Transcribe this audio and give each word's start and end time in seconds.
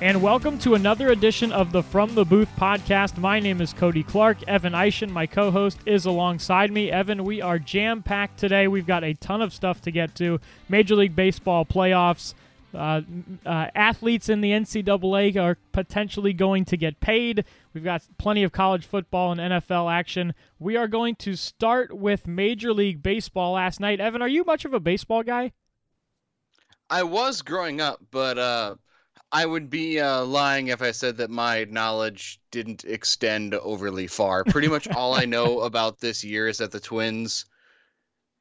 and 0.00 0.22
welcome 0.22 0.58
to 0.58 0.74
another 0.74 1.08
edition 1.08 1.50
of 1.50 1.72
the 1.72 1.82
From 1.82 2.14
the 2.14 2.24
Booth 2.24 2.48
podcast. 2.56 3.18
My 3.18 3.40
name 3.40 3.60
is 3.60 3.72
Cody 3.72 4.04
Clark. 4.04 4.46
Evan 4.46 4.72
Eischen, 4.72 5.10
my 5.10 5.26
co 5.26 5.50
host, 5.50 5.78
is 5.86 6.06
alongside 6.06 6.70
me. 6.70 6.90
Evan, 6.90 7.24
we 7.24 7.42
are 7.42 7.58
jam 7.58 8.02
packed 8.02 8.38
today. 8.38 8.68
We've 8.68 8.86
got 8.86 9.02
a 9.02 9.14
ton 9.14 9.42
of 9.42 9.52
stuff 9.52 9.80
to 9.82 9.90
get 9.90 10.14
to 10.16 10.38
Major 10.68 10.94
League 10.94 11.16
Baseball 11.16 11.64
playoffs. 11.64 12.34
Uh, 12.72 13.00
uh, 13.44 13.66
athletes 13.74 14.28
in 14.28 14.40
the 14.40 14.52
NCAA 14.52 15.36
are 15.42 15.56
potentially 15.72 16.32
going 16.32 16.64
to 16.66 16.76
get 16.76 17.00
paid. 17.00 17.44
We've 17.74 17.82
got 17.82 18.02
plenty 18.18 18.44
of 18.44 18.52
college 18.52 18.86
football 18.86 19.32
and 19.32 19.40
NFL 19.40 19.92
action. 19.92 20.32
We 20.60 20.76
are 20.76 20.86
going 20.86 21.16
to 21.16 21.34
start 21.34 21.96
with 21.96 22.26
Major 22.28 22.72
League 22.72 23.02
Baseball 23.02 23.54
last 23.54 23.80
night. 23.80 24.00
Evan, 24.00 24.22
are 24.22 24.28
you 24.28 24.44
much 24.44 24.64
of 24.64 24.74
a 24.74 24.80
baseball 24.80 25.24
guy? 25.24 25.52
I 26.88 27.02
was 27.02 27.42
growing 27.42 27.80
up, 27.80 28.00
but 28.10 28.38
uh, 28.38 28.74
I 29.30 29.44
would 29.44 29.68
be 29.68 30.00
uh, 30.00 30.24
lying 30.24 30.68
if 30.68 30.80
I 30.80 30.92
said 30.92 31.18
that 31.18 31.30
my 31.30 31.64
knowledge 31.64 32.40
didn't 32.50 32.84
extend 32.84 33.54
overly 33.54 34.06
far. 34.06 34.44
Pretty 34.44 34.68
much 34.68 34.88
all 34.96 35.14
I 35.14 35.26
know 35.26 35.60
about 35.60 36.00
this 36.00 36.24
year 36.24 36.48
is 36.48 36.58
that 36.58 36.70
the 36.70 36.80
Twins 36.80 37.44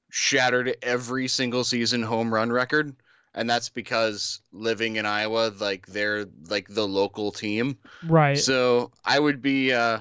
shattered 0.09 0.77
every 0.81 1.27
single 1.27 1.63
season 1.63 2.03
home 2.03 2.33
run 2.33 2.51
record, 2.51 2.95
and 3.33 3.49
that's 3.49 3.69
because 3.69 4.39
living 4.53 4.95
in 4.95 5.05
Iowa, 5.05 5.51
like 5.59 5.85
they're 5.87 6.25
like 6.49 6.67
the 6.69 6.87
local 6.87 7.31
team. 7.31 7.77
Right. 8.03 8.37
So 8.37 8.91
I 9.03 9.19
would 9.19 9.41
be 9.41 9.73
uh, 9.73 9.99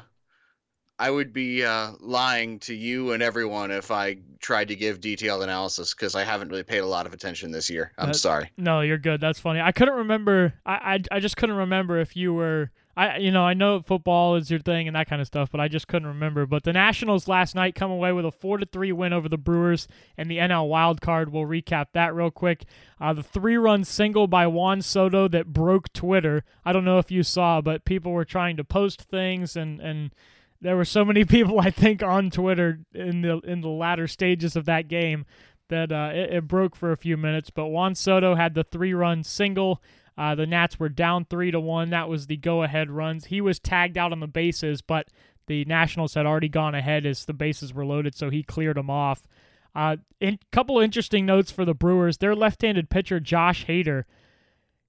I 0.99 1.11
would 1.11 1.33
be 1.33 1.63
uh, 1.65 1.93
lying 2.01 2.59
to 2.61 2.75
you 2.75 3.13
and 3.13 3.23
everyone 3.23 3.71
if 3.71 3.91
I 3.91 4.17
tried 4.41 4.69
to 4.69 4.77
give 4.77 5.01
detailed 5.01 5.43
analysis 5.43 5.93
because 5.93 6.15
I 6.15 6.25
haven't 6.25 6.49
really 6.49 6.63
paid 6.63 6.79
a 6.79 6.87
lot 6.87 7.07
of 7.07 7.13
attention 7.13 7.51
this 7.51 7.69
year. 7.69 7.93
I'm 7.99 8.15
sorry. 8.15 8.51
No, 8.57 8.81
you're 8.81 8.97
good. 8.97 9.21
That's 9.21 9.39
funny. 9.39 9.61
I 9.61 9.73
couldn't 9.73 9.95
remember. 9.95 10.55
I, 10.65 10.73
I, 10.73 11.17
I 11.17 11.21
just 11.21 11.37
couldn't 11.37 11.57
remember 11.57 11.99
if 11.99 12.17
you 12.17 12.33
were. 12.33 12.71
I 12.99 13.19
you 13.19 13.31
know 13.31 13.43
I 13.43 13.53
know 13.53 13.83
football 13.83 14.37
is 14.37 14.51
your 14.51 14.61
thing 14.61 14.87
and 14.89 14.97
that 14.97 15.07
kind 15.07 15.21
of 15.21 15.27
stuff, 15.27 15.51
but 15.51 15.61
I 15.61 15.69
just 15.69 15.87
couldn't 15.87 16.09
remember. 16.09 16.47
But 16.47 16.65
the 16.65 16.73
Nationals 16.73 17.29
last 17.29 17.55
night 17.55 17.75
come 17.75 17.91
away 17.91 18.13
with 18.13 18.25
a 18.25 18.31
four 18.31 18.57
to 18.57 18.65
three 18.65 18.91
win 18.91 19.13
over 19.13 19.29
the 19.29 19.37
Brewers 19.37 19.87
and 20.17 20.31
the 20.31 20.39
NL 20.39 20.67
wild 20.67 21.03
card. 21.03 21.31
We'll 21.31 21.45
recap 21.45 21.89
that 21.93 22.15
real 22.15 22.31
quick. 22.31 22.65
Uh, 22.99 23.13
the 23.13 23.23
three 23.23 23.59
run 23.59 23.85
single 23.85 24.29
by 24.29 24.47
Juan 24.47 24.81
Soto 24.81 25.29
that 25.29 25.53
broke 25.53 25.93
Twitter. 25.93 26.43
I 26.65 26.73
don't 26.73 26.87
know 26.87 26.99
if 26.99 27.11
you 27.11 27.23
saw, 27.23 27.61
but 27.61 27.85
people 27.85 28.13
were 28.13 28.25
trying 28.25 28.57
to 28.57 28.65
post 28.65 29.03
things 29.03 29.57
and 29.57 29.79
and 29.79 30.13
there 30.61 30.77
were 30.77 30.85
so 30.85 31.05
many 31.05 31.25
people 31.27 31.61
I 31.61 31.71
think 31.71 32.03
on 32.03 32.31
Twitter 32.31 32.81
in 32.95 33.23
the 33.23 33.39
in 33.41 33.61
the 33.61 33.69
latter 33.69 34.07
stages 34.07 34.57
of 34.57 34.65
that 34.67 34.89
game 34.89 35.27
that 35.69 35.91
uh, 35.91 36.11
it, 36.13 36.33
it 36.33 36.49
broke 36.49 36.77
for 36.77 36.93
a 36.93 36.97
few 36.97 37.17
minutes. 37.17 37.51
But 37.51 37.69
Juan 37.69 37.95
Soto 37.95 38.35
had 38.35 38.55
the 38.55 38.65
three 38.65 38.95
run 38.95 39.25
single. 39.25 39.83
Uh, 40.19 40.35
the 40.35 40.47
Nats 40.47 40.81
were 40.81 40.89
down 40.89 41.27
three 41.27 41.51
to 41.51 41.61
one. 41.61 41.91
That 41.91 42.09
was 42.09 42.27
the 42.27 42.37
go 42.37 42.63
ahead 42.63 42.91
runs. 42.91 43.27
He 43.27 43.41
was 43.41 43.59
tagged 43.59 43.99
out 43.99 44.13
on 44.13 44.21
the 44.21 44.27
bases, 44.27 44.81
but 44.81 45.09
the 45.47 45.65
Nationals 45.67 46.15
had 46.15 46.27
already 46.27 46.49
gone 46.49 46.75
ahead 46.75 47.07
as 47.07 47.25
the 47.25 47.35
bases 47.35 47.73
were 47.75 47.85
loaded, 47.85 48.15
so 48.15 48.31
he 48.31 48.43
cleared 48.43 48.77
them 48.77 48.91
off. 48.91 49.27
A 49.75 49.79
uh, 49.79 49.97
in, 50.21 50.39
couple 50.51 50.81
interesting 50.81 51.27
notes 51.27 51.53
for 51.53 51.65
the 51.65 51.75
Brewers. 51.75 52.19
Their 52.19 52.35
left-handed 52.35 52.89
pitcher 52.89 53.21
Josh 53.21 53.67
Hader, 53.67 54.05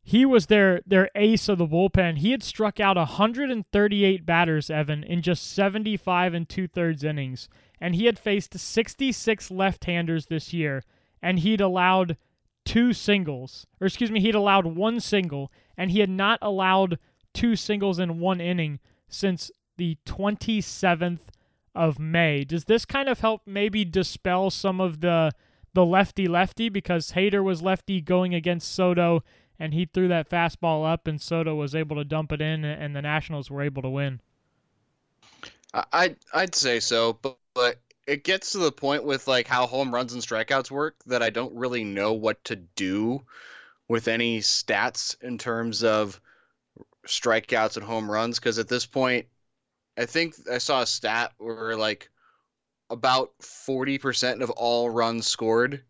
he 0.07 0.25
was 0.25 0.45
their 0.45 0.79
their 0.87 1.09
ace 1.15 1.49
of 1.49 1.57
the 1.57 1.67
bullpen. 1.67 2.19
He 2.19 2.31
had 2.31 2.41
struck 2.41 2.79
out 2.79 2.95
138 2.95 4.25
batters, 4.25 4.69
Evan, 4.69 5.03
in 5.03 5.21
just 5.21 5.53
75 5.53 6.33
and 6.33 6.47
two 6.47 6.65
thirds 6.65 7.03
innings, 7.03 7.49
and 7.81 7.93
he 7.93 8.05
had 8.05 8.17
faced 8.17 8.57
66 8.57 9.51
left-handers 9.51 10.27
this 10.27 10.53
year, 10.53 10.81
and 11.21 11.39
he'd 11.39 11.59
allowed 11.59 12.15
two 12.63 12.93
singles, 12.93 13.67
or 13.81 13.87
excuse 13.87 14.09
me, 14.09 14.21
he'd 14.21 14.33
allowed 14.33 14.65
one 14.65 15.01
single, 15.01 15.51
and 15.75 15.91
he 15.91 15.99
had 15.99 16.09
not 16.09 16.39
allowed 16.41 16.99
two 17.33 17.57
singles 17.57 17.99
in 17.99 18.17
one 18.17 18.39
inning 18.39 18.79
since 19.09 19.51
the 19.75 19.97
27th 20.05 21.27
of 21.75 21.99
May. 21.99 22.45
Does 22.45 22.63
this 22.63 22.85
kind 22.85 23.09
of 23.09 23.19
help 23.19 23.41
maybe 23.45 23.83
dispel 23.83 24.51
some 24.51 24.79
of 24.79 25.01
the 25.01 25.33
the 25.73 25.85
lefty 25.85 26.27
lefty 26.27 26.69
because 26.69 27.11
Hader 27.11 27.43
was 27.43 27.61
lefty 27.61 27.99
going 27.99 28.33
against 28.33 28.73
Soto 28.73 29.21
and 29.59 29.73
he 29.73 29.85
threw 29.85 30.07
that 30.07 30.29
fastball 30.29 30.89
up 30.91 31.07
and 31.07 31.21
Soto 31.21 31.55
was 31.55 31.75
able 31.75 31.95
to 31.95 32.03
dump 32.03 32.31
it 32.31 32.41
in 32.41 32.63
and 32.63 32.95
the 32.95 33.01
Nationals 33.01 33.49
were 33.49 33.61
able 33.61 33.81
to 33.81 33.89
win. 33.89 34.21
I 35.73 36.15
I'd, 36.33 36.55
say 36.55 36.79
so, 36.79 37.13
but, 37.21 37.37
but 37.53 37.79
it 38.07 38.23
gets 38.23 38.51
to 38.51 38.59
the 38.59 38.71
point 38.71 39.03
with 39.03 39.27
like 39.27 39.47
how 39.47 39.67
home 39.67 39.93
runs 39.93 40.13
and 40.13 40.23
strikeouts 40.23 40.71
work 40.71 40.95
that 41.05 41.21
I 41.21 41.29
don't 41.29 41.53
really 41.53 41.83
know 41.83 42.13
what 42.13 42.43
to 42.45 42.55
do 42.55 43.23
with 43.87 44.07
any 44.07 44.39
stats 44.39 45.21
in 45.21 45.37
terms 45.37 45.83
of 45.83 46.19
strikeouts 47.05 47.77
and 47.77 47.85
home 47.85 48.09
runs 48.09 48.39
because 48.39 48.59
at 48.59 48.67
this 48.67 48.85
point 48.85 49.27
I 49.97 50.05
think 50.05 50.35
I 50.51 50.57
saw 50.57 50.81
a 50.81 50.87
stat 50.87 51.33
where 51.37 51.75
like 51.75 52.09
about 52.89 53.37
40% 53.39 54.41
of 54.41 54.49
all 54.51 54.89
runs 54.89 55.27
scored 55.27 55.83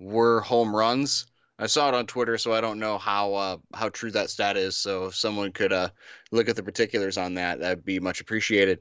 were 0.00 0.40
home 0.40 0.74
runs. 0.74 1.26
I 1.58 1.66
saw 1.66 1.88
it 1.88 1.94
on 1.94 2.06
Twitter, 2.06 2.36
so 2.36 2.52
I 2.52 2.60
don't 2.60 2.80
know 2.80 2.98
how 2.98 3.34
uh, 3.34 3.56
how 3.72 3.88
true 3.88 4.10
that 4.12 4.30
stat 4.30 4.56
is. 4.56 4.76
So 4.76 5.06
if 5.06 5.14
someone 5.14 5.52
could 5.52 5.72
uh, 5.72 5.90
look 6.32 6.48
at 6.48 6.56
the 6.56 6.62
particulars 6.62 7.16
on 7.16 7.34
that, 7.34 7.60
that'd 7.60 7.84
be 7.84 8.00
much 8.00 8.20
appreciated. 8.20 8.80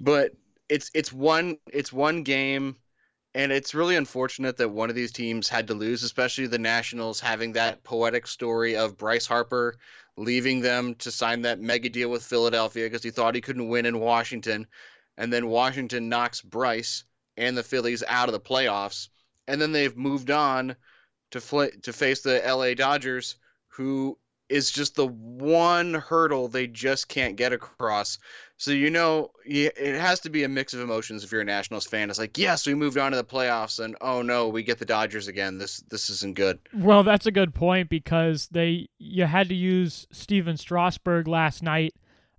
But 0.00 0.32
it's 0.68 0.90
it's 0.94 1.12
one 1.12 1.58
it's 1.72 1.92
one 1.92 2.22
game, 2.22 2.76
and 3.34 3.50
it's 3.50 3.74
really 3.74 3.96
unfortunate 3.96 4.56
that 4.58 4.68
one 4.68 4.88
of 4.88 4.94
these 4.96 5.12
teams 5.12 5.48
had 5.48 5.66
to 5.68 5.74
lose, 5.74 6.04
especially 6.04 6.46
the 6.46 6.58
Nationals 6.58 7.18
having 7.18 7.52
that 7.52 7.82
poetic 7.82 8.26
story 8.26 8.76
of 8.76 8.96
Bryce 8.96 9.26
Harper 9.26 9.76
leaving 10.16 10.60
them 10.60 10.94
to 10.96 11.10
sign 11.10 11.42
that 11.42 11.60
mega 11.60 11.88
deal 11.88 12.10
with 12.10 12.24
Philadelphia 12.24 12.84
because 12.84 13.02
he 13.02 13.10
thought 13.10 13.34
he 13.34 13.40
couldn't 13.40 13.68
win 13.68 13.86
in 13.86 13.98
Washington, 13.98 14.66
and 15.16 15.32
then 15.32 15.48
Washington 15.48 16.08
knocks 16.08 16.40
Bryce 16.40 17.04
and 17.36 17.56
the 17.56 17.62
Phillies 17.62 18.04
out 18.06 18.28
of 18.28 18.32
the 18.32 18.40
playoffs, 18.40 19.08
and 19.48 19.60
then 19.60 19.72
they've 19.72 19.96
moved 19.96 20.30
on 20.30 20.76
to 21.32 21.40
fl- 21.40 21.64
to 21.82 21.92
face 21.92 22.22
the 22.22 22.40
LA 22.46 22.74
Dodgers, 22.74 23.36
who 23.68 24.16
is 24.48 24.70
just 24.70 24.94
the 24.94 25.06
one 25.06 25.94
hurdle 25.94 26.46
they 26.46 26.66
just 26.66 27.08
can't 27.08 27.36
get 27.36 27.52
across. 27.52 28.18
So 28.58 28.70
you 28.70 28.90
know, 28.90 29.32
it 29.44 29.98
has 29.98 30.20
to 30.20 30.30
be 30.30 30.44
a 30.44 30.48
mix 30.48 30.72
of 30.72 30.80
emotions 30.80 31.24
if 31.24 31.32
you're 31.32 31.40
a 31.40 31.44
Nationals 31.44 31.86
fan. 31.86 32.10
It's 32.10 32.18
like, 32.18 32.38
yes, 32.38 32.66
we 32.66 32.74
moved 32.74 32.98
on 32.98 33.10
to 33.10 33.16
the 33.16 33.24
playoffs, 33.24 33.82
and 33.82 33.96
oh 34.00 34.22
no, 34.22 34.48
we 34.48 34.62
get 34.62 34.78
the 34.78 34.84
Dodgers 34.84 35.26
again. 35.26 35.58
This 35.58 35.78
this 35.90 36.10
isn't 36.10 36.36
good. 36.36 36.60
Well, 36.74 37.02
that's 37.02 37.26
a 37.26 37.32
good 37.32 37.54
point 37.54 37.88
because 37.88 38.48
they 38.52 38.88
you 38.98 39.24
had 39.24 39.48
to 39.48 39.54
use 39.54 40.06
Stephen 40.12 40.56
Strasburg 40.56 41.26
last 41.26 41.62
night. 41.62 41.94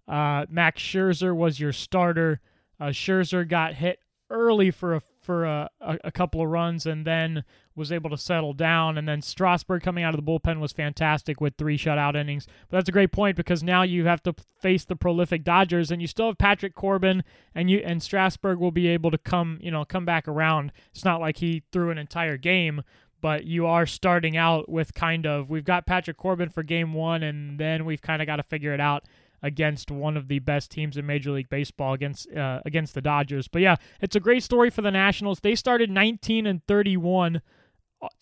Uh, 0.08 0.46
Max 0.50 0.82
Scherzer 0.82 1.36
was 1.36 1.60
your 1.60 1.74
starter. 1.74 2.42
Uh, 2.80 2.88
Scherzer 2.88 3.48
got 3.48 3.74
hit 3.74 4.00
early 4.30 4.72
for 4.72 4.96
a 4.96 5.02
for 5.22 5.46
a, 5.46 5.70
a, 5.80 5.98
a, 6.06 6.12
couple 6.12 6.42
of 6.42 6.50
runs 6.50 6.86
and 6.86 7.08
then 7.08 7.46
was 7.76 7.92
able 7.92 8.10
to 8.10 8.18
settle 8.18 8.54
down. 8.54 8.98
And 8.98 9.08
then 9.08 9.22
Strasburg 9.22 9.82
coming 9.82 10.04
out 10.04 10.14
of 10.14 10.24
the 10.24 10.32
bullpen 10.32 10.60
was 10.60 10.72
fantastic 10.72 11.42
with 11.42 11.56
three 11.58 11.78
shutout 11.78 12.16
innings. 12.16 12.48
But 12.70 12.78
that's 12.78 12.90
a 12.90 12.94
great 12.94 13.12
point 13.12 13.36
because 13.36 13.64
now 13.64 13.84
you 13.84 14.06
have 14.06 14.24
to 14.24 14.34
face 14.62 14.86
the 14.86 14.96
prolific 14.96 15.44
Dodgers, 15.44 15.92
and 15.92 16.02
you 16.02 16.08
still 16.08 16.28
have 16.28 16.38
Patrick 16.38 16.76
Corbin, 16.76 17.24
and 17.56 17.70
you 17.70 17.80
and 17.80 18.02
Strasburg 18.02 18.60
will 18.60 18.72
be 18.72 18.88
able 18.88 19.12
to 19.12 19.18
come 19.18 19.60
you 19.62 19.72
know 19.72 19.86
come 19.86 20.06
back 20.06 20.28
around. 20.28 20.72
It's 20.94 21.06
not 21.06 21.22
like 21.22 21.38
he 21.38 21.64
threw 21.72 21.90
an 21.90 21.98
entire 21.98 22.38
game. 22.38 22.84
But 23.22 23.46
you 23.46 23.68
are 23.68 23.86
starting 23.86 24.36
out 24.36 24.68
with 24.68 24.94
kind 24.94 25.26
of 25.26 25.50
we've 25.50 25.64
got 25.64 25.86
Patrick 25.86 26.18
Corbin 26.18 26.50
for 26.50 26.62
game 26.62 26.94
one, 26.94 27.24
and 27.24 27.58
then 27.58 27.86
we've 27.86 28.02
kind 28.02 28.22
of 28.22 28.26
got 28.26 28.36
to 28.36 28.44
figure 28.44 28.74
it 28.74 28.82
out 28.82 29.06
against 29.44 29.92
one 29.92 30.16
of 30.16 30.30
the 30.30 30.40
best 30.40 30.72
teams 30.72 30.98
in 30.98 31.06
Major 31.06 31.32
League 31.32 31.50
Baseball 31.50 31.94
against 31.94 32.32
uh, 32.32 32.62
against 32.66 32.96
the 32.96 33.02
Dodgers. 33.02 33.48
But 33.48 33.62
yeah, 33.62 33.76
it's 34.02 34.16
a 34.16 34.20
great 34.20 34.42
story 34.42 34.70
for 34.70 34.82
the 34.82 34.90
Nationals. 34.90 35.42
They 35.42 35.54
started 35.54 35.92
19 35.92 36.48
and 36.48 36.66
31 36.66 37.42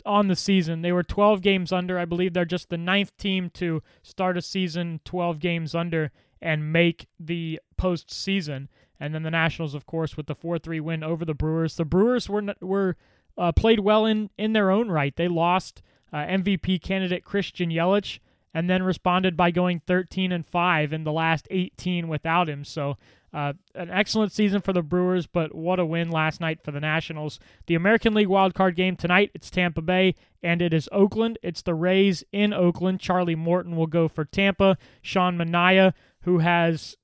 on 0.06 0.28
the 0.28 0.36
season. 0.36 0.81
They 0.81 0.92
were 0.92 1.04
12 1.04 1.42
games 1.42 1.72
under. 1.72 1.98
I 1.98 2.06
believe 2.06 2.33
they're 2.33 2.45
just 2.45 2.69
the 2.69 2.78
ninth 2.78 3.16
team 3.18 3.50
to 3.56 3.81
start 4.04 4.38
a 4.38 4.42
season 4.42 5.00
12 5.06 5.39
games 5.39 5.75
under 5.75 6.12
and 6.42 6.72
make 6.72 7.07
the 7.19 7.60
postseason. 7.80 8.68
And 9.00 9.16
then 9.16 9.24
the 9.24 9.31
Nationals, 9.31 9.74
of 9.74 9.86
course, 9.86 10.16
with 10.16 10.28
the 10.28 10.36
4-3 10.36 10.81
win 10.81 11.04
over 11.04 11.25
the 11.25 11.33
Brewers. 11.33 11.75
The 11.75 11.86
Brewers 11.86 12.30
were 12.30 12.54
were 12.62 12.98
uh, 13.38 13.51
played 13.51 13.80
well 13.80 14.06
in 14.06 14.30
in 14.38 14.54
their 14.54 14.69
own 14.72 14.89
right. 14.89 15.16
They 15.16 15.28
lost 15.28 15.81
uh, 16.13 16.18
MVP 16.18 16.81
candidate 16.81 17.24
Christian 17.24 17.69
Yelich 17.69 18.19
and 18.53 18.69
then 18.69 18.83
responded 18.83 19.38
by 19.38 19.51
going 19.51 19.81
13 19.86 20.31
and 20.31 20.45
5 20.45 20.94
in 20.94 21.03
the 21.03 21.12
last 21.12 21.48
18 21.50 22.07
without 22.07 22.50
him. 22.50 22.63
So, 22.63 22.98
uh, 23.33 23.53
an 23.75 23.89
excellent 23.89 24.33
season 24.33 24.62
for 24.62 24.74
the 24.74 24.81
Brewers, 24.81 25.25
but 25.25 25.56
what 25.56 25.80
a 25.80 25.86
win 25.86 26.12
last 26.12 26.42
night 26.42 26.62
for 26.63 26.71
the 26.71 26.81
Nationals. 26.81 27.39
The 27.68 27.75
American 27.75 28.13
League 28.13 28.27
wildcard 28.27 28.75
game 28.75 28.98
tonight, 28.98 29.31
it's 29.33 29.50
Tampa 29.50 29.81
Bay, 29.81 30.15
and 30.44 30.62
it 30.62 30.74
is 30.74 30.89
Oakland. 30.92 31.39
It's 31.42 31.62
the 31.62 31.74
Rays 31.74 32.25
in 32.33 32.53
Oakland. 32.53 33.00
Charlie 33.00 33.36
Morton 33.36 33.77
will 33.77 33.88
go 33.88 34.09
for 34.09 34.25
Tampa. 34.25 34.77
Sean 35.01 35.38
Manaea, 35.38 35.94
who 36.24 36.39
has 36.39 36.98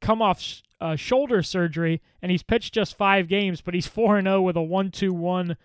come 0.00 0.20
off 0.20 0.62
uh, 0.80 0.96
shoulder 0.96 1.42
surgery, 1.42 2.02
and 2.20 2.32
he's 2.32 2.42
pitched 2.42 2.74
just 2.74 2.96
five 2.96 3.28
games, 3.28 3.60
but 3.60 3.74
he's 3.74 3.86
4 3.86 4.20
0 4.20 4.42
with 4.42 4.56
a 4.56 4.62
1 4.62 4.90
2 4.90 5.12
1 5.12 5.56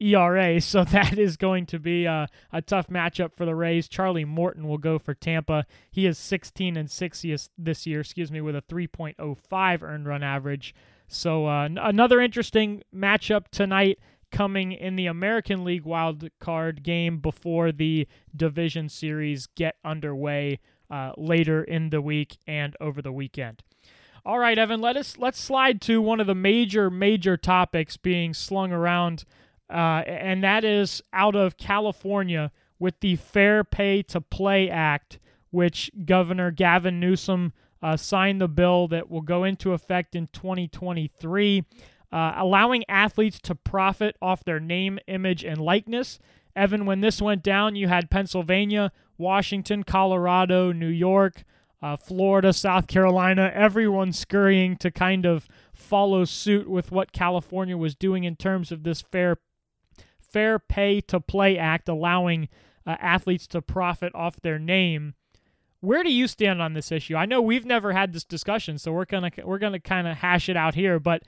ERA, 0.00 0.60
so 0.60 0.84
that 0.84 1.18
is 1.18 1.36
going 1.36 1.66
to 1.66 1.78
be 1.78 2.04
a, 2.04 2.28
a, 2.52 2.62
tough 2.62 2.88
matchup 2.88 3.34
for 3.34 3.44
the 3.44 3.54
Rays. 3.54 3.88
Charlie 3.88 4.24
Morton 4.24 4.68
will 4.68 4.78
go 4.78 4.98
for 4.98 5.14
Tampa. 5.14 5.66
He 5.90 6.06
is 6.06 6.18
16 6.18 6.76
and 6.76 6.90
6 6.90 7.26
this 7.56 7.86
year, 7.86 8.00
excuse 8.00 8.30
me, 8.30 8.40
with 8.40 8.56
a 8.56 8.62
3.05 8.62 9.82
earned 9.82 10.06
run 10.06 10.22
average. 10.22 10.74
So 11.06 11.46
uh, 11.46 11.68
another 11.76 12.20
interesting 12.20 12.82
matchup 12.94 13.48
tonight 13.48 13.98
coming 14.30 14.72
in 14.72 14.96
the 14.96 15.06
American 15.06 15.64
League 15.64 15.84
wild 15.84 16.28
card 16.40 16.82
game 16.82 17.18
before 17.18 17.70
the 17.70 18.08
division 18.34 18.88
series 18.88 19.46
get 19.46 19.76
underway 19.84 20.58
uh, 20.90 21.12
later 21.16 21.62
in 21.62 21.90
the 21.90 22.00
week 22.00 22.36
and 22.46 22.76
over 22.80 23.00
the 23.00 23.12
weekend. 23.12 23.62
All 24.26 24.38
right, 24.38 24.58
Evan, 24.58 24.80
let 24.80 24.96
us 24.96 25.18
let's 25.18 25.38
slide 25.38 25.80
to 25.82 26.00
one 26.00 26.18
of 26.18 26.26
the 26.26 26.34
major 26.34 26.90
major 26.90 27.36
topics 27.36 27.96
being 27.96 28.32
slung 28.32 28.72
around, 28.72 29.24
uh, 29.70 30.02
and 30.06 30.42
that 30.44 30.64
is 30.64 31.02
out 31.12 31.34
of 31.34 31.56
California 31.56 32.50
with 32.78 33.00
the 33.00 33.16
Fair 33.16 33.64
Pay 33.64 34.02
to 34.04 34.20
Play 34.20 34.68
Act, 34.68 35.18
which 35.50 35.90
Governor 36.04 36.50
Gavin 36.50 37.00
Newsom 37.00 37.52
uh, 37.82 37.96
signed 37.96 38.40
the 38.40 38.48
bill 38.48 38.88
that 38.88 39.10
will 39.10 39.20
go 39.20 39.44
into 39.44 39.72
effect 39.72 40.14
in 40.14 40.28
2023, 40.28 41.64
uh, 42.12 42.32
allowing 42.36 42.84
athletes 42.88 43.38
to 43.40 43.54
profit 43.54 44.16
off 44.20 44.44
their 44.44 44.60
name, 44.60 44.98
image, 45.06 45.44
and 45.44 45.58
likeness. 45.58 46.18
Evan, 46.56 46.86
when 46.86 47.00
this 47.00 47.20
went 47.20 47.42
down, 47.42 47.76
you 47.76 47.88
had 47.88 48.10
Pennsylvania, 48.10 48.92
Washington, 49.18 49.82
Colorado, 49.82 50.72
New 50.72 50.88
York 50.88 51.44
uh, 51.84 51.96
Florida, 51.96 52.50
South 52.50 52.86
Carolina, 52.86 53.52
everyone 53.54 54.10
scurrying 54.10 54.74
to 54.78 54.90
kind 54.90 55.26
of 55.26 55.46
follow 55.74 56.24
suit 56.24 56.66
with 56.66 56.90
what 56.90 57.12
California 57.12 57.76
was 57.76 57.94
doing 57.94 58.24
in 58.24 58.36
terms 58.36 58.72
of 58.72 58.84
this 58.84 59.02
fair 59.02 59.36
fair 60.34 60.58
pay 60.58 61.00
to 61.00 61.20
play 61.20 61.56
act, 61.56 61.88
allowing 61.88 62.48
uh, 62.84 62.96
athletes 63.00 63.46
to 63.46 63.62
profit 63.62 64.12
off 64.16 64.40
their 64.40 64.58
name. 64.58 65.14
Where 65.80 66.02
do 66.02 66.12
you 66.12 66.26
stand 66.26 66.60
on 66.60 66.74
this 66.74 66.90
issue? 66.90 67.14
I 67.14 67.24
know 67.24 67.40
we've 67.40 67.64
never 67.64 67.92
had 67.92 68.12
this 68.12 68.24
discussion, 68.24 68.78
so 68.78 68.92
we're 68.92 69.04
gonna 69.04 69.30
we're 69.44 69.58
gonna 69.58 69.78
kind 69.78 70.08
of 70.08 70.16
hash 70.16 70.48
it 70.48 70.56
out 70.56 70.74
here. 70.74 70.98
But 70.98 71.22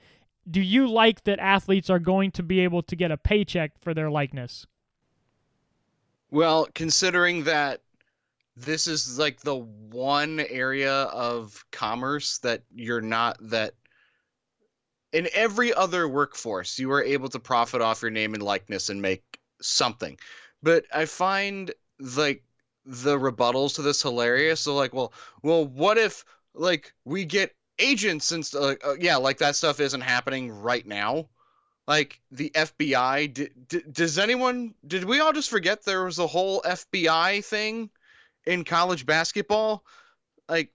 do 0.49 0.61
you 0.61 0.89
like 0.89 1.23
that 1.23 1.39
athletes 1.39 1.89
are 1.89 1.99
going 1.99 2.31
to 2.31 2.43
be 2.43 2.59
able 2.59 2.81
to 2.83 2.95
get 2.95 3.11
a 3.11 3.17
paycheck 3.17 3.79
for 3.79 3.93
their 3.93 4.11
likeness? 4.11 4.65
Well, 6.29 6.67
considering 6.75 7.45
that 7.45 7.81
this 8.57 8.87
is 8.87 9.17
like 9.17 9.39
the 9.39 9.55
one 9.55 10.41
area 10.49 11.03
of 11.03 11.63
commerce 11.71 12.39
that 12.39 12.63
you're 12.73 13.01
not 13.01 13.37
that 13.39 13.73
in 15.13 15.27
every 15.33 15.73
other 15.73 16.07
workforce 16.07 16.79
you 16.79 16.91
are 16.91 17.03
able 17.03 17.29
to 17.29 17.39
profit 17.39 17.81
off 17.81 18.01
your 18.01 18.11
name 18.11 18.33
and 18.33 18.43
likeness 18.43 18.89
and 18.89 19.01
make 19.01 19.39
something 19.61 20.17
but 20.61 20.85
i 20.93 21.05
find 21.05 21.73
like 21.99 22.43
the 22.85 23.17
rebuttals 23.17 23.75
to 23.75 23.81
this 23.81 24.01
hilarious 24.01 24.61
so 24.61 24.75
like 24.75 24.93
well 24.93 25.13
well 25.41 25.65
what 25.65 25.97
if 25.97 26.23
like 26.53 26.93
we 27.05 27.25
get 27.25 27.55
agents 27.79 28.31
and 28.31 28.45
st- 28.45 28.79
uh, 28.83 28.93
yeah 28.99 29.17
like 29.17 29.37
that 29.37 29.55
stuff 29.55 29.79
isn't 29.79 30.01
happening 30.01 30.51
right 30.51 30.85
now 30.85 31.27
like 31.87 32.19
the 32.31 32.49
fbi 32.55 33.31
d- 33.33 33.49
d- 33.67 33.83
does 33.91 34.17
anyone 34.17 34.73
did 34.85 35.03
we 35.03 35.19
all 35.19 35.33
just 35.33 35.49
forget 35.49 35.83
there 35.83 36.05
was 36.05 36.19
a 36.19 36.27
whole 36.27 36.61
fbi 36.61 37.43
thing 37.43 37.89
in 38.47 38.63
college 38.63 39.05
basketball, 39.05 39.83
like 40.49 40.71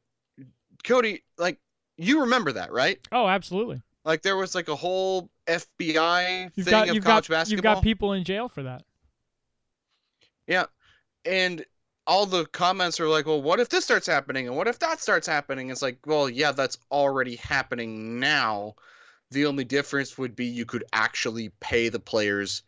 Cody, 0.85 1.25
like 1.39 1.59
you 1.97 2.21
remember 2.21 2.53
that, 2.53 2.71
right? 2.73 2.99
Oh, 3.11 3.27
absolutely. 3.27 3.83
Like 4.05 4.23
there 4.23 4.37
was 4.37 4.55
like 4.55 4.69
a 4.69 4.77
whole 4.77 5.31
FBI 5.47 6.51
you've 6.55 6.65
thing 6.65 6.73
got, 6.73 6.89
of 6.89 6.95
you've 6.95 7.05
college 7.05 7.29
got, 7.29 7.35
basketball. 7.35 7.71
You've 7.71 7.77
got 7.77 7.83
people 7.85 8.13
in 8.13 8.25
jail 8.25 8.49
for 8.49 8.65
that. 8.65 8.83
Yeah, 10.47 10.65
and 11.25 11.65
all 12.07 12.27
the 12.27 12.47
comments 12.47 12.99
are 12.99 13.09
like, 13.09 13.27
"Well, 13.27 13.41
what 13.41 13.61
if 13.61 13.69
this 13.69 13.85
starts 13.85 14.07
happening, 14.07 14.49
and 14.49 14.57
what 14.57 14.67
if 14.67 14.79
that 14.81 15.01
starts 15.01 15.27
happening?" 15.27 15.71
It's 15.71 15.83
like, 15.83 15.99
well, 16.05 16.29
yeah, 16.29 16.53
that's 16.53 16.79
already 16.91 17.37
happening 17.37 18.19
now. 18.19 18.75
The 19.31 19.47
only 19.47 19.65
difference 19.65 20.19
would 20.19 20.35
be 20.35 20.47
you 20.47 20.67
could 20.67 20.85
actually 20.93 21.51
pay 21.61 21.89
the 21.89 22.01
players 22.01 22.63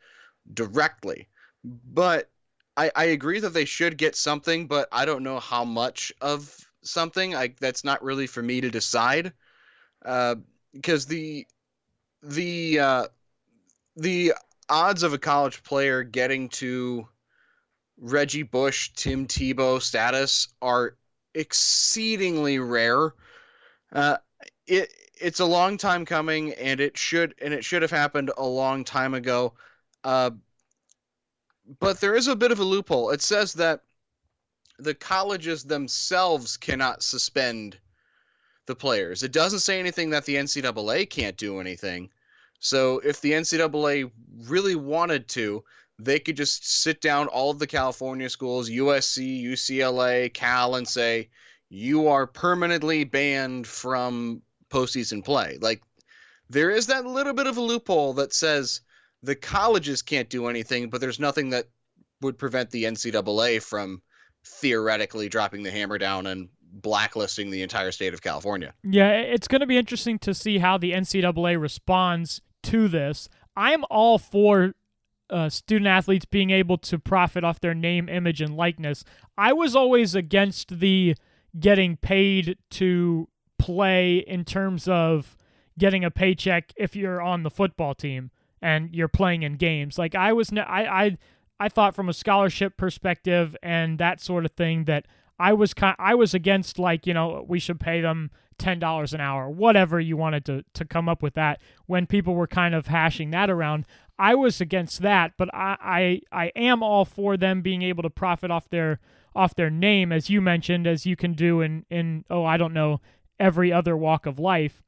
directly, 0.52 1.28
but 1.64 2.31
I, 2.76 2.90
I 2.94 3.04
agree 3.04 3.40
that 3.40 3.50
they 3.54 3.64
should 3.64 3.98
get 3.98 4.16
something, 4.16 4.66
but 4.66 4.88
I 4.92 5.04
don't 5.04 5.22
know 5.22 5.40
how 5.40 5.64
much 5.64 6.12
of 6.20 6.56
something. 6.82 7.34
I 7.34 7.54
that's 7.60 7.84
not 7.84 8.02
really 8.02 8.26
for 8.26 8.42
me 8.42 8.60
to 8.60 8.70
decide, 8.70 9.32
uh, 10.04 10.36
because 10.75 11.06
the 11.06 11.47
the 12.23 12.79
uh, 12.79 13.05
the 13.97 14.35
odds 14.69 15.03
of 15.03 15.12
a 15.12 15.19
college 15.19 15.62
player 15.62 16.03
getting 16.03 16.49
to 16.49 17.06
Reggie 17.97 18.43
Bush, 18.43 18.91
Tim 18.97 19.26
Tebow 19.26 19.81
status 19.81 20.49
are 20.61 20.97
exceedingly 21.35 22.59
rare. 22.59 23.15
Uh, 23.93 24.19
it 24.67 24.93
it's 25.21 25.41
a 25.41 25.47
long 25.47 25.79
time 25.79 26.05
coming, 26.05 26.53
and 26.55 26.81
it 26.81 26.99
should 26.99 27.35
and 27.41 27.55
it 27.55 27.65
should 27.65 27.82
have 27.82 27.91
happened 27.91 28.31
a 28.37 28.44
long 28.44 28.85
time 28.85 29.15
ago. 29.15 29.55
Uh, 30.03 30.32
but 31.79 32.00
there 32.00 32.15
is 32.15 32.29
a 32.29 32.37
bit 32.37 32.53
of 32.53 32.59
a 32.59 32.65
loophole. 32.65 33.11
It 33.11 33.23
says 33.23 33.55
that 33.55 33.81
the 34.79 34.94
colleges 34.94 35.65
themselves 35.65 36.56
cannot 36.56 37.03
suspend 37.03 37.79
the 38.66 38.75
players. 38.75 39.22
It 39.22 39.32
doesn't 39.32 39.61
say 39.61 39.78
anything 39.78 40.11
that 40.11 40.25
the 40.25 40.37
NCAA 40.37 41.08
can't 41.08 41.37
do 41.37 41.61
anything. 41.61 42.11
So 42.61 43.00
if 43.00 43.20
the 43.20 43.32
NCAA 43.32 44.11
really 44.46 44.75
wanted 44.75 45.28
to, 45.28 45.64
they 45.99 46.19
could 46.19 46.37
just 46.37 46.82
sit 46.82 47.00
down 47.00 47.28
all 47.28 47.50
of 47.50 47.58
the 47.58 47.66
California 47.66 48.28
schools, 48.28 48.70
USC, 48.70 49.44
UCLA, 49.44 50.32
Cal, 50.32 50.75
and 50.76 50.88
say, 50.88 51.28
you 51.69 52.08
are 52.08 52.26
permanently 52.26 53.05
banned 53.05 53.66
from 53.66 54.43
postseason 54.70 55.25
play. 55.25 55.58
Like, 55.60 55.82
there 56.50 56.70
is 56.70 56.87
that 56.88 57.06
little 57.06 57.32
bit 57.32 57.46
of 57.46 57.56
a 57.56 57.60
loophole 57.60 58.14
that 58.14 58.32
says 58.32 58.81
the 59.22 59.34
colleges 59.34 60.02
can't 60.02 60.28
do 60.28 60.49
anything, 60.49 60.90
but 60.90 61.00
there's 61.00 61.20
nothing 61.20 61.50
that 61.50 61.69
would 62.20 62.38
prevent 62.38 62.70
the 62.70 62.84
NCAA 62.84 63.62
from 63.62 64.02
theoretically 64.44 65.28
dropping 65.28 65.62
the 65.62 65.70
hammer 65.70 65.99
down 65.99 66.26
and 66.26 66.49
blacklisting 66.75 67.50
the 67.50 67.62
entire 67.62 67.93
state 67.93 68.15
of 68.15 68.23
California. 68.23 68.75
Yeah, 68.82 69.11
it's 69.11 69.49
going 69.49 69.61
to 69.61 69.67
be 69.67 69.79
interesting 69.79 70.19
to 70.21 70.35
see 70.35 70.59
how 70.59 70.76
the 70.76 70.93
NCAA 70.93 71.61
responds 71.61 72.41
to 72.65 72.88
this. 72.88 73.29
I'm 73.56 73.84
all 73.91 74.19
for 74.19 74.75
uh, 75.31 75.48
student 75.48 75.87
athletes 75.87 76.25
being 76.25 76.51
able 76.51 76.77
to 76.79 76.98
profit 76.98 77.44
off 77.44 77.60
their 77.60 77.75
name, 77.75 78.08
image, 78.08 78.41
and 78.41 78.56
likeness. 78.56 79.05
I 79.39 79.53
was 79.53 79.75
always 79.75 80.15
against 80.15 80.81
the 80.81 81.17
getting 81.58 81.96
paid 81.96 82.58
to 82.70 83.29
play 83.58 84.19
in 84.19 84.44
terms 84.44 84.89
of 84.89 85.37
getting 85.79 86.05
a 86.05 86.10
paycheck 86.10 86.72
if 86.77 86.94
you're 86.94 87.22
on 87.22 87.43
the 87.43 87.51
football 87.51 87.94
team 87.94 88.31
and 88.60 88.94
you're 88.94 89.08
playing 89.08 89.43
in 89.43 89.55
games. 89.55 89.98
Like 89.98 90.15
I 90.15 90.32
was, 90.32 90.53
I, 90.53 90.63
I, 90.84 91.19
I 91.60 91.69
thought 91.69 91.94
from 91.94 92.08
a 92.08 92.13
scholarship 92.13 92.77
perspective 92.77 93.56
and 93.63 93.98
that 93.98 94.20
sort 94.20 94.44
of 94.44 94.53
thing 94.53 94.84
that 94.84 95.06
I 95.38 95.53
was 95.53 95.74
kind, 95.74 95.96
I 95.98 96.14
was 96.14 96.34
against 96.34 96.79
like 96.79 97.06
you 97.06 97.14
know 97.14 97.44
we 97.48 97.58
should 97.58 97.81
pay 97.81 98.00
them 98.00 98.31
ten 98.58 98.79
dollars 98.79 99.12
an 99.12 99.20
hour, 99.20 99.48
whatever 99.48 100.00
you 100.00 100.17
wanted 100.17 100.44
to 100.46 100.64
to 100.74 100.84
come 100.84 101.08
up 101.08 101.22
with 101.22 101.34
that. 101.34 101.60
When 101.86 102.06
people 102.06 102.34
were 102.34 102.46
kind 102.46 102.74
of 102.74 102.86
hashing 102.86 103.31
that 103.31 103.50
around, 103.50 103.86
I 104.19 104.34
was 104.34 104.60
against 104.60 105.03
that, 105.03 105.32
but 105.36 105.53
I, 105.55 106.20
I 106.32 106.44
I 106.44 106.53
am 106.56 106.82
all 106.82 107.05
for 107.05 107.36
them 107.36 107.62
being 107.62 107.82
able 107.82 108.03
to 108.03 108.10
profit 108.10 108.50
off 108.50 108.69
their 108.70 109.00
off 109.34 109.55
their 109.55 109.70
name, 109.70 110.12
as 110.12 110.31
you 110.31 110.41
mentioned, 110.41 110.86
as 110.86 111.06
you 111.06 111.17
can 111.17 111.32
do 111.34 111.60
in 111.60 111.84
in 111.91 112.24
oh 112.31 112.44
I 112.44 112.56
don't 112.56 112.74
know 112.74 113.00
every 113.41 113.72
other 113.72 113.96
walk 113.96 114.26
of 114.26 114.38
life, 114.38 114.82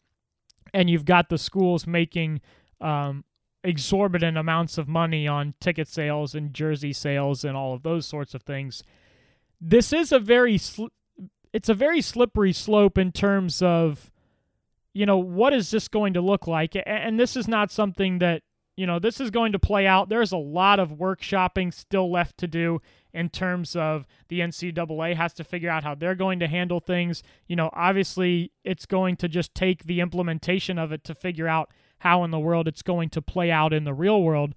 and 0.72 0.88
you've 0.88 1.04
got 1.04 1.28
the 1.28 1.38
schools 1.38 1.86
making 1.86 2.40
um, 2.80 3.24
exorbitant 3.64 4.38
amounts 4.38 4.78
of 4.78 4.86
money 4.86 5.26
on 5.26 5.54
ticket 5.60 5.88
sales 5.88 6.34
and 6.34 6.54
jersey 6.54 6.92
sales 6.92 7.44
and 7.44 7.56
all 7.56 7.74
of 7.74 7.82
those 7.82 8.06
sorts 8.06 8.34
of 8.34 8.42
things. 8.42 8.84
This 9.60 9.92
is 9.92 10.12
a 10.12 10.18
very 10.18 10.58
sl- 10.58 10.86
it's 11.52 11.68
a 11.68 11.74
very 11.74 12.02
slippery 12.02 12.52
slope 12.52 12.98
in 12.98 13.12
terms 13.12 13.62
of 13.62 14.10
you 14.92 15.06
know 15.06 15.18
what 15.18 15.52
is 15.52 15.70
this 15.70 15.88
going 15.88 16.14
to 16.14 16.20
look 16.20 16.46
like? 16.46 16.76
And 16.86 17.18
this 17.18 17.36
is 17.36 17.48
not 17.48 17.70
something 17.70 18.18
that 18.18 18.42
you 18.76 18.86
know 18.86 18.98
this 18.98 19.20
is 19.20 19.30
going 19.30 19.52
to 19.52 19.58
play 19.58 19.86
out. 19.86 20.08
There's 20.08 20.32
a 20.32 20.36
lot 20.36 20.78
of 20.78 20.92
workshopping 20.92 21.72
still 21.72 22.10
left 22.10 22.38
to 22.38 22.46
do 22.46 22.80
in 23.12 23.30
terms 23.30 23.74
of 23.74 24.06
the 24.28 24.40
ncaa 24.40 25.16
has 25.16 25.32
to 25.34 25.44
figure 25.44 25.70
out 25.70 25.82
how 25.82 25.94
they're 25.94 26.14
going 26.14 26.38
to 26.40 26.46
handle 26.46 26.80
things. 26.80 27.22
You 27.46 27.56
know 27.56 27.70
obviously 27.72 28.52
it's 28.64 28.86
going 28.86 29.16
to 29.16 29.28
just 29.28 29.54
take 29.54 29.84
the 29.84 30.00
implementation 30.00 30.78
of 30.78 30.92
it 30.92 31.04
to 31.04 31.14
figure 31.14 31.48
out 31.48 31.70
how 32.00 32.24
in 32.24 32.30
the 32.30 32.38
world 32.38 32.68
it's 32.68 32.82
going 32.82 33.08
to 33.10 33.22
play 33.22 33.50
out 33.50 33.72
in 33.72 33.84
the 33.84 33.94
real 33.94 34.22
world. 34.22 34.54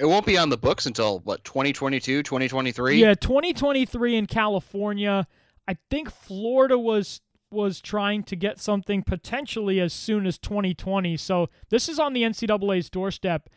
It 0.00 0.06
won't 0.06 0.24
be 0.24 0.38
on 0.38 0.48
the 0.48 0.56
books 0.56 0.86
until 0.86 1.18
what 1.20 1.44
2022, 1.44 2.22
2023. 2.22 3.00
Yeah, 3.00 3.12
2023 3.14 4.16
in 4.16 4.26
California. 4.26 5.26
I 5.68 5.76
think 5.90 6.10
Florida 6.10 6.78
was 6.78 7.20
was 7.52 7.80
trying 7.80 8.22
to 8.22 8.36
get 8.36 8.58
something 8.60 9.02
potentially 9.02 9.78
as 9.80 9.92
soon 9.92 10.24
as 10.24 10.38
2020. 10.38 11.16
So 11.16 11.48
this 11.68 11.88
is 11.88 11.98
on 11.98 12.12
the 12.12 12.22
NCAA's 12.22 12.88
doorstep. 12.88 13.48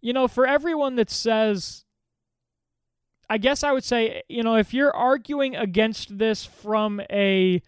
you 0.00 0.12
know, 0.12 0.26
for 0.26 0.46
everyone 0.46 0.96
that 0.96 1.10
says, 1.10 1.84
I 3.30 3.38
guess 3.38 3.62
I 3.62 3.70
would 3.72 3.84
say, 3.84 4.22
you 4.28 4.42
know, 4.42 4.56
if 4.56 4.74
you're 4.74 4.94
arguing 4.94 5.54
against 5.54 6.18
this 6.18 6.44
from 6.44 7.00
a 7.10 7.62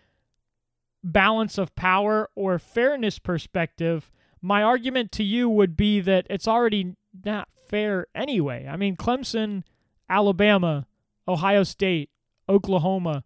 balance 1.05 1.59
of 1.59 1.75
power 1.77 2.31
or 2.35 2.59
fairness 2.59 3.19
perspective, 3.19 4.11
my 4.43 4.63
argument 4.63 5.13
to 5.13 5.23
you 5.23 5.49
would 5.49 5.77
be 5.77 6.01
that 6.01 6.27
it's 6.29 6.49
already 6.49 6.97
not 7.25 7.49
fair 7.75 8.07
anyway. 8.15 8.69
I 8.71 8.77
mean, 8.77 8.97
Clemson, 8.97 9.65
Alabama, 10.09 10.87
Ohio 11.27 11.65
State, 11.65 12.11
Oklahoma, 12.49 13.25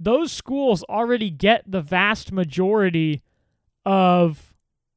those 0.00 0.32
schools 0.32 0.82
already 0.84 1.30
get 1.30 1.62
the 1.70 1.80
vast 1.80 2.32
majority 2.32 3.22
of 3.86 4.54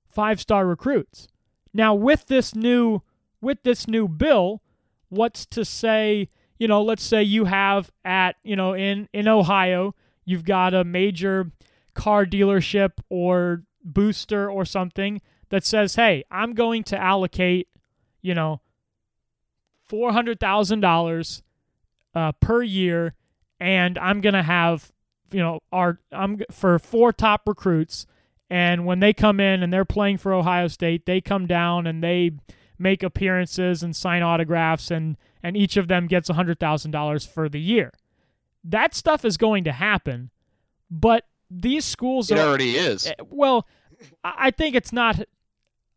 five-star 0.09 0.65
recruits. 0.65 1.27
Now, 1.75 1.93
with 1.93 2.25
this 2.25 2.55
new 2.55 3.01
with 3.39 3.61
this 3.61 3.87
new 3.87 4.07
bill, 4.07 4.63
what's 5.09 5.45
to 5.47 5.63
say, 5.63 6.29
you 6.57 6.67
know, 6.67 6.81
let's 6.81 7.03
say 7.03 7.21
you 7.21 7.45
have 7.45 7.91
at, 8.03 8.37
you 8.43 8.55
know, 8.55 8.73
in 8.73 9.07
in 9.13 9.27
Ohio, 9.27 9.93
you've 10.23 10.45
got 10.45 10.73
a 10.73 10.83
major 10.83 11.51
car 11.93 12.25
dealership 12.25 12.93
or 13.09 13.63
booster 13.83 14.49
or 14.49 14.65
something 14.65 15.21
that 15.49 15.63
says, 15.63 15.95
"Hey, 15.95 16.23
I'm 16.31 16.53
going 16.53 16.83
to 16.85 16.97
allocate, 16.99 17.67
you 18.25 18.33
know, 18.33 18.59
four 19.83 20.11
hundred 20.11 20.39
thousand 20.39 20.83
uh, 20.83 20.87
dollars 20.87 21.43
per 22.41 22.63
year, 22.63 23.13
and 23.59 23.97
I'm 23.99 24.19
gonna 24.21 24.43
have, 24.43 24.91
you 25.31 25.39
know, 25.39 25.59
our 25.71 25.99
I'm 26.11 26.41
for 26.51 26.79
four 26.79 27.13
top 27.13 27.47
recruits, 27.47 28.07
and 28.49 28.85
when 28.85 28.99
they 28.99 29.13
come 29.13 29.39
in 29.39 29.61
and 29.61 29.71
they're 29.71 29.85
playing 29.85 30.17
for 30.17 30.33
Ohio 30.33 30.67
State, 30.67 31.05
they 31.05 31.21
come 31.21 31.45
down 31.45 31.85
and 31.85 32.03
they 32.03 32.31
make 32.79 33.03
appearances 33.03 33.83
and 33.83 33.95
sign 33.95 34.23
autographs, 34.23 34.89
and 34.89 35.17
and 35.43 35.55
each 35.55 35.77
of 35.77 35.87
them 35.87 36.07
gets 36.07 36.27
hundred 36.29 36.59
thousand 36.59 36.91
dollars 36.91 37.27
for 37.27 37.47
the 37.47 37.61
year. 37.61 37.91
That 38.63 38.95
stuff 38.95 39.23
is 39.23 39.37
going 39.37 39.63
to 39.65 39.71
happen, 39.71 40.31
but 40.89 41.25
these 41.51 41.85
schools 41.85 42.31
it 42.31 42.39
are, 42.39 42.47
already 42.47 42.75
is. 42.75 43.05
Eh, 43.05 43.13
Well, 43.29 43.67
I 44.23 44.47
I 44.47 44.51
think 44.51 44.75
it's 44.75 44.91
not. 44.91 45.21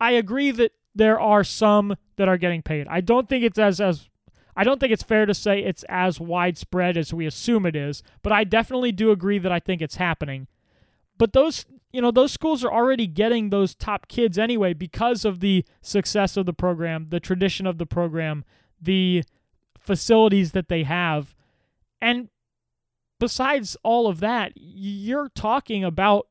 I 0.00 0.12
agree 0.12 0.50
that 0.52 0.72
there 0.98 1.18
are 1.18 1.44
some 1.44 1.96
that 2.16 2.28
are 2.28 2.36
getting 2.36 2.60
paid. 2.60 2.86
I 2.88 3.00
don't 3.00 3.28
think 3.28 3.44
it's 3.44 3.58
as 3.58 3.80
as. 3.80 4.08
I 4.56 4.64
don't 4.64 4.80
think 4.80 4.92
it's 4.92 5.04
fair 5.04 5.24
to 5.24 5.34
say 5.34 5.60
it's 5.60 5.84
as 5.88 6.18
widespread 6.18 6.96
as 6.96 7.14
we 7.14 7.26
assume 7.26 7.64
it 7.64 7.76
is, 7.76 8.02
but 8.24 8.32
I 8.32 8.42
definitely 8.42 8.90
do 8.90 9.12
agree 9.12 9.38
that 9.38 9.52
I 9.52 9.60
think 9.60 9.80
it's 9.80 9.96
happening. 9.96 10.48
But 11.16 11.32
those, 11.32 11.64
you 11.92 12.02
know, 12.02 12.10
those 12.10 12.32
schools 12.32 12.64
are 12.64 12.72
already 12.72 13.06
getting 13.06 13.50
those 13.50 13.76
top 13.76 14.08
kids 14.08 14.36
anyway 14.36 14.72
because 14.72 15.24
of 15.24 15.38
the 15.38 15.64
success 15.80 16.36
of 16.36 16.44
the 16.44 16.52
program, 16.52 17.06
the 17.10 17.20
tradition 17.20 17.68
of 17.68 17.78
the 17.78 17.86
program, 17.86 18.44
the 18.82 19.22
facilities 19.78 20.50
that 20.52 20.68
they 20.68 20.82
have. 20.82 21.36
And 22.02 22.28
besides 23.20 23.76
all 23.84 24.08
of 24.08 24.18
that, 24.20 24.52
you're 24.56 25.28
talking 25.28 25.84
about 25.84 26.26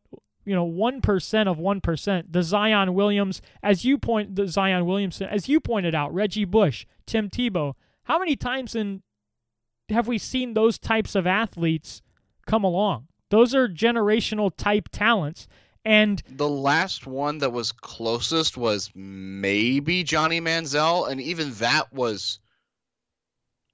you 0.47 0.55
know 0.55 0.63
one 0.63 1.01
percent 1.01 1.49
of 1.49 1.59
one 1.59 1.81
percent. 1.81 2.31
The 2.31 2.41
Zion 2.41 2.93
Williams, 2.93 3.41
as 3.61 3.83
you 3.83 3.97
point, 3.97 4.35
the 4.37 4.47
Zion 4.47 4.85
Williamson, 4.85 5.27
as 5.27 5.49
you 5.49 5.59
pointed 5.59 5.93
out, 5.93 6.13
Reggie 6.13 6.45
Bush, 6.45 6.85
Tim 7.05 7.29
Tebow. 7.29 7.73
How 8.03 8.17
many 8.17 8.37
times 8.37 8.73
in 8.73 9.03
have 9.89 10.07
we 10.07 10.17
seen 10.17 10.53
those 10.53 10.79
types 10.79 11.15
of 11.15 11.27
athletes 11.27 12.01
come 12.45 12.63
along? 12.63 13.07
Those 13.29 13.53
are 13.53 13.67
generational 13.67 14.49
type 14.55 14.87
talents, 14.89 15.49
and 15.83 16.23
The 16.31 16.47
last 16.47 17.05
one 17.05 17.39
that 17.39 17.51
was 17.51 17.73
closest 17.73 18.55
was 18.55 18.89
maybe 18.95 20.03
Johnny 20.03 20.39
Manziel, 20.39 21.11
and 21.11 21.19
even 21.19 21.51
that 21.55 21.91
was 21.91 22.39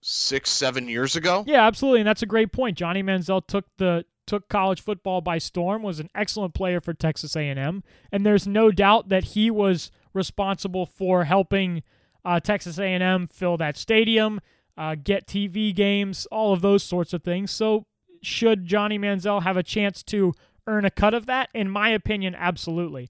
six, 0.02 0.50
seven 0.50 0.88
years 0.88 1.16
ago. 1.16 1.44
Yeah, 1.46 1.68
absolutely, 1.68 2.02
and 2.02 2.08
that's 2.08 2.24
a 2.24 2.28
great 2.28 2.52
point. 2.52 2.78
Johnny 2.78 3.04
Manziel 3.04 3.46
took 3.46 3.66
the 3.78 4.06
took 4.26 4.50
college 4.50 4.82
football 4.82 5.22
by 5.22 5.38
storm, 5.38 5.84
was 5.84 6.00
an 6.00 6.10
excellent 6.16 6.54
player 6.54 6.80
for 6.80 6.94
Texas 6.94 7.36
A&M, 7.36 7.84
and 8.12 8.26
there's 8.26 8.48
no 8.48 8.72
doubt 8.72 9.10
that 9.10 9.24
he 9.26 9.52
was 9.52 9.92
responsible 10.14 10.86
for 10.86 11.26
helping 11.26 11.84
uh, 12.26 12.40
Texas 12.40 12.80
A&M 12.80 13.28
fill 13.28 13.58
that 13.58 13.78
stadium, 13.78 14.40
uh, 14.78 14.96
get 15.02 15.28
TV 15.28 15.76
games, 15.76 16.26
all 16.32 16.54
of 16.54 16.62
those 16.62 16.84
sorts 16.84 17.14
of 17.14 17.24
things. 17.24 17.52
So, 17.52 17.86
should 18.22 18.66
Johnny 18.66 18.98
Manziel 18.98 19.44
have 19.44 19.58
a 19.58 19.64
chance 19.64 20.02
to 20.04 20.34
earn 20.66 20.86
a 20.86 20.90
cut 20.90 21.14
of 21.14 21.26
that? 21.26 21.50
In 21.54 21.70
my 21.70 21.90
opinion, 21.90 22.36
absolutely. 22.36 23.10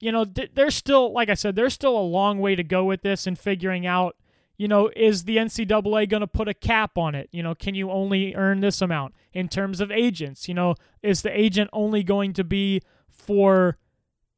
You 0.00 0.10
know, 0.10 0.24
th- 0.24 0.50
there's 0.54 0.74
still, 0.74 1.12
like 1.12 1.28
I 1.28 1.34
said, 1.34 1.54
there's 1.54 1.74
still 1.74 1.96
a 1.96 2.00
long 2.00 2.40
way 2.40 2.56
to 2.56 2.64
go 2.64 2.84
with 2.84 3.02
this 3.02 3.26
and 3.26 3.38
figuring 3.38 3.86
out 3.86 4.16
you 4.56 4.68
know, 4.68 4.90
is 4.96 5.24
the 5.24 5.36
NCAA 5.36 6.08
going 6.08 6.22
to 6.22 6.26
put 6.26 6.48
a 6.48 6.54
cap 6.54 6.96
on 6.96 7.14
it? 7.14 7.28
You 7.32 7.42
know, 7.42 7.54
can 7.54 7.74
you 7.74 7.90
only 7.90 8.34
earn 8.34 8.60
this 8.60 8.80
amount 8.80 9.14
in 9.32 9.48
terms 9.48 9.80
of 9.80 9.90
agents? 9.90 10.48
You 10.48 10.54
know, 10.54 10.74
is 11.02 11.22
the 11.22 11.38
agent 11.38 11.70
only 11.72 12.02
going 12.02 12.32
to 12.34 12.44
be 12.44 12.80
for 13.10 13.76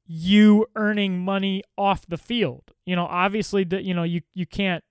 you 0.07 0.67
earning 0.75 1.21
money 1.21 1.63
off 1.77 2.07
the 2.07 2.17
field? 2.17 2.73
You 2.85 2.97
know, 2.97 3.07
obviously 3.07 3.65
that 3.65 3.85
you 3.85 3.95
know 3.95 4.03
you 4.03 4.23
you 4.35 4.47
can't 4.47 4.83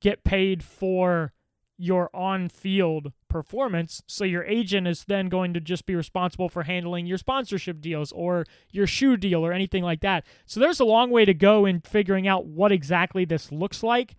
get 0.00 0.24
paid 0.24 0.62
for 0.62 1.32
your 1.76 2.08
on-field 2.14 3.12
performance, 3.28 4.00
so 4.06 4.24
your 4.24 4.44
agent 4.44 4.86
is 4.86 5.04
then 5.06 5.28
going 5.28 5.52
to 5.52 5.60
just 5.60 5.86
be 5.86 5.96
responsible 5.96 6.48
for 6.48 6.62
handling 6.62 7.04
your 7.04 7.18
sponsorship 7.18 7.80
deals 7.80 8.12
or 8.12 8.44
your 8.70 8.86
shoe 8.86 9.16
deal 9.16 9.44
or 9.44 9.52
anything 9.52 9.82
like 9.82 10.00
that. 10.00 10.24
So 10.46 10.60
there's 10.60 10.78
a 10.78 10.84
long 10.84 11.10
way 11.10 11.24
to 11.24 11.34
go 11.34 11.66
in 11.66 11.80
figuring 11.80 12.28
out 12.28 12.46
what 12.46 12.70
exactly 12.70 13.24
this 13.24 13.50
looks 13.50 13.82
like. 13.82 14.14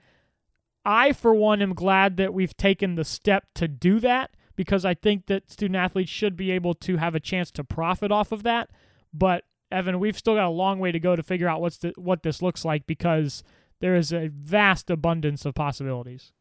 I, 0.85 1.13
for 1.13 1.33
one, 1.33 1.61
am 1.61 1.73
glad 1.73 2.17
that 2.17 2.33
we've 2.33 2.55
taken 2.55 2.95
the 2.95 3.03
step 3.03 3.47
to 3.55 3.67
do 3.67 3.99
that 4.01 4.31
because 4.55 4.85
I 4.85 4.93
think 4.93 5.25
that 5.25 5.51
student 5.51 5.75
athletes 5.75 6.11
should 6.11 6.37
be 6.37 6.51
able 6.51 6.73
to 6.75 6.97
have 6.97 7.15
a 7.15 7.19
chance 7.19 7.51
to 7.51 7.63
profit 7.63 8.11
off 8.11 8.31
of 8.31 8.43
that. 8.43 8.69
But 9.13 9.43
Evan, 9.71 9.99
we've 9.99 10.17
still 10.17 10.35
got 10.35 10.47
a 10.47 10.49
long 10.49 10.79
way 10.79 10.91
to 10.91 10.99
go 10.99 11.15
to 11.15 11.23
figure 11.23 11.47
out 11.47 11.61
what's 11.61 11.77
the, 11.77 11.93
what 11.97 12.23
this 12.23 12.41
looks 12.41 12.63
like 12.63 12.85
because 12.85 13.43
there 13.79 13.95
is 13.95 14.13
a 14.13 14.27
vast 14.27 14.89
abundance 14.89 15.45
of 15.45 15.55
possibilities. 15.55 16.31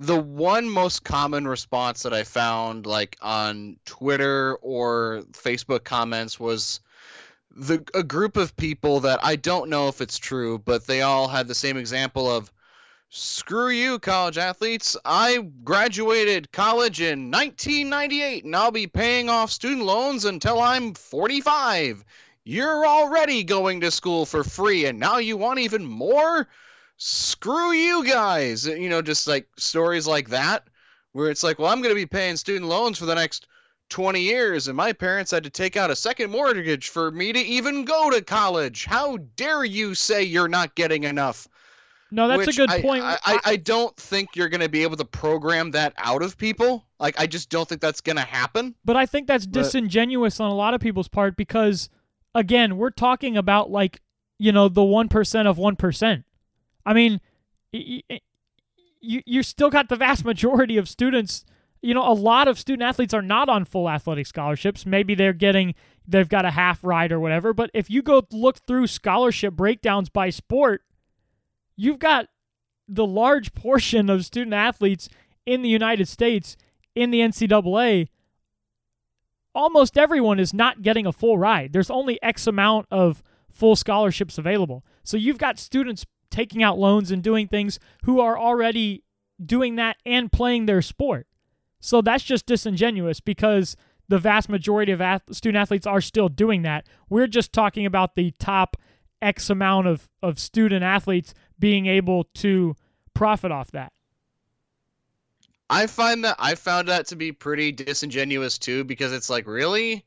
The 0.00 0.18
one 0.18 0.68
most 0.68 1.04
common 1.04 1.46
response 1.46 2.04
that 2.04 2.14
I 2.14 2.22
found, 2.22 2.86
like 2.86 3.16
on 3.20 3.76
Twitter 3.84 4.56
or 4.62 5.22
Facebook 5.32 5.84
comments, 5.84 6.38
was 6.38 6.80
the 7.50 7.84
a 7.94 8.04
group 8.04 8.36
of 8.36 8.56
people 8.56 9.00
that 9.00 9.18
I 9.24 9.34
don't 9.34 9.68
know 9.68 9.88
if 9.88 10.00
it's 10.00 10.18
true, 10.18 10.58
but 10.58 10.86
they 10.86 11.02
all 11.02 11.26
had 11.26 11.48
the 11.48 11.54
same 11.54 11.76
example 11.76 12.30
of 12.30 12.52
screw 13.10 13.70
you 13.70 13.98
college 13.98 14.36
athletes. 14.36 14.94
I 15.02 15.38
graduated 15.64 16.52
college 16.52 17.00
in 17.00 17.30
1998 17.30 18.44
and 18.44 18.54
i'll 18.54 18.70
be 18.70 18.86
paying 18.86 19.30
off 19.30 19.50
student 19.50 19.86
loans 19.86 20.26
until 20.26 20.60
i'm 20.60 20.92
45 20.92 22.04
you're 22.44 22.86
already 22.86 23.44
going 23.44 23.80
to 23.80 23.90
school 23.90 24.26
for 24.26 24.44
free 24.44 24.84
and 24.84 25.00
now 25.00 25.16
you 25.18 25.38
want 25.38 25.58
even 25.58 25.86
more? 25.86 26.48
Screw 26.98 27.72
you 27.72 28.04
guys. 28.04 28.66
You 28.66 28.90
know 28.90 29.00
just 29.00 29.26
like 29.26 29.48
stories 29.56 30.06
like 30.06 30.28
that 30.28 30.68
where 31.12 31.30
it's 31.30 31.42
like 31.42 31.58
well 31.58 31.72
i'm 31.72 31.80
going 31.80 31.94
to 31.94 32.00
be 32.00 32.06
paying 32.06 32.36
student 32.36 32.66
loans 32.66 32.98
for 32.98 33.06
the 33.06 33.14
next 33.14 33.46
20 33.88 34.20
years 34.20 34.68
and 34.68 34.76
my 34.76 34.92
parents 34.92 35.30
had 35.30 35.44
to 35.44 35.50
take 35.50 35.78
out 35.78 35.90
a 35.90 35.96
second 35.96 36.30
mortgage 36.30 36.90
for 36.90 37.10
me 37.10 37.32
to 37.32 37.40
even 37.40 37.86
go 37.86 38.10
to 38.10 38.20
college. 38.20 38.84
How 38.84 39.16
dare 39.36 39.64
you 39.64 39.94
say 39.94 40.24
you're 40.24 40.46
not 40.46 40.74
getting 40.74 41.04
enough 41.04 41.48
No, 42.10 42.26
that's 42.26 42.48
a 42.48 42.52
good 42.52 42.70
I, 42.70 42.80
point. 42.80 43.02
I, 43.04 43.18
I, 43.24 43.40
I 43.44 43.56
don't 43.56 43.94
think 43.96 44.34
you're 44.34 44.48
going 44.48 44.62
to 44.62 44.68
be 44.68 44.82
able 44.82 44.96
to 44.96 45.04
program 45.04 45.70
that 45.72 45.92
out 45.98 46.22
of 46.22 46.38
people. 46.38 46.86
Like, 46.98 47.20
I 47.20 47.26
just 47.26 47.50
don't 47.50 47.68
think 47.68 47.80
that's 47.80 48.00
going 48.00 48.16
to 48.16 48.22
happen. 48.22 48.74
But 48.84 48.96
I 48.96 49.04
think 49.06 49.26
that's 49.26 49.46
But- 49.46 49.62
disingenuous 49.62 50.40
on 50.40 50.50
a 50.50 50.54
lot 50.54 50.74
of 50.74 50.80
people's 50.80 51.08
part 51.08 51.36
because, 51.36 51.90
again, 52.34 52.78
we're 52.78 52.90
talking 52.90 53.36
about 53.36 53.70
like, 53.70 54.00
you 54.38 54.52
know, 54.52 54.68
the 54.68 54.80
1% 54.80 55.46
of 55.46 55.58
1%. 55.58 56.24
I 56.86 56.94
mean, 56.94 57.20
you, 57.72 58.02
you 59.00 59.42
still 59.42 59.70
got 59.70 59.88
the 59.88 59.96
vast 59.96 60.24
majority 60.24 60.76
of 60.76 60.88
students. 60.88 61.44
You 61.82 61.94
know, 61.94 62.10
a 62.10 62.14
lot 62.14 62.48
of 62.48 62.58
student 62.58 62.88
athletes 62.88 63.14
are 63.14 63.22
not 63.22 63.48
on 63.48 63.64
full 63.64 63.88
athletic 63.88 64.26
scholarships. 64.26 64.86
Maybe 64.86 65.14
they're 65.14 65.32
getting, 65.32 65.74
they've 66.06 66.28
got 66.28 66.44
a 66.44 66.50
half 66.50 66.82
ride 66.82 67.12
or 67.12 67.20
whatever. 67.20 67.52
But 67.52 67.70
if 67.74 67.90
you 67.90 68.02
go 68.02 68.26
look 68.32 68.58
through 68.66 68.86
scholarship 68.86 69.54
breakdowns 69.54 70.08
by 70.08 70.30
sport, 70.30 70.82
you've 71.78 71.98
got 71.98 72.26
the 72.86 73.06
large 73.06 73.54
portion 73.54 74.10
of 74.10 74.26
student 74.26 74.52
athletes 74.52 75.08
in 75.46 75.62
the 75.62 75.68
United 75.70 76.08
States 76.08 76.56
in 76.94 77.10
the 77.10 77.20
NCAA 77.20 78.08
almost 79.54 79.98
everyone 79.98 80.38
is 80.38 80.54
not 80.54 80.82
getting 80.82 81.04
a 81.04 81.12
full 81.12 81.36
ride. 81.36 81.72
There's 81.72 81.90
only 81.90 82.22
X 82.22 82.46
amount 82.46 82.86
of 82.90 83.22
full 83.50 83.74
scholarships 83.74 84.38
available. 84.38 84.84
So 85.02 85.16
you've 85.16 85.38
got 85.38 85.58
students 85.58 86.06
taking 86.30 86.62
out 86.62 86.78
loans 86.78 87.10
and 87.10 87.22
doing 87.22 87.48
things 87.48 87.80
who 88.04 88.20
are 88.20 88.38
already 88.38 89.02
doing 89.44 89.74
that 89.76 89.96
and 90.06 90.30
playing 90.30 90.66
their 90.66 90.80
sport. 90.80 91.26
So 91.80 92.00
that's 92.00 92.22
just 92.22 92.46
disingenuous 92.46 93.20
because 93.20 93.76
the 94.08 94.18
vast 94.18 94.48
majority 94.48 94.92
of 94.92 95.00
ath- 95.00 95.22
student 95.32 95.60
athletes 95.60 95.86
are 95.86 96.00
still 96.00 96.28
doing 96.28 96.62
that. 96.62 96.86
We're 97.08 97.26
just 97.26 97.52
talking 97.52 97.84
about 97.84 98.14
the 98.14 98.32
top 98.38 98.76
X 99.20 99.50
amount 99.50 99.88
of, 99.88 100.08
of 100.22 100.38
student 100.38 100.84
athletes 100.84 101.34
being 101.58 101.86
able 101.86 102.24
to 102.34 102.74
profit 103.14 103.52
off 103.52 103.70
that. 103.72 103.92
I 105.70 105.86
find 105.86 106.24
that 106.24 106.36
I 106.38 106.54
found 106.54 106.88
that 106.88 107.08
to 107.08 107.16
be 107.16 107.32
pretty 107.32 107.72
disingenuous 107.72 108.58
too 108.58 108.84
because 108.84 109.12
it's 109.12 109.28
like 109.28 109.46
really 109.46 110.04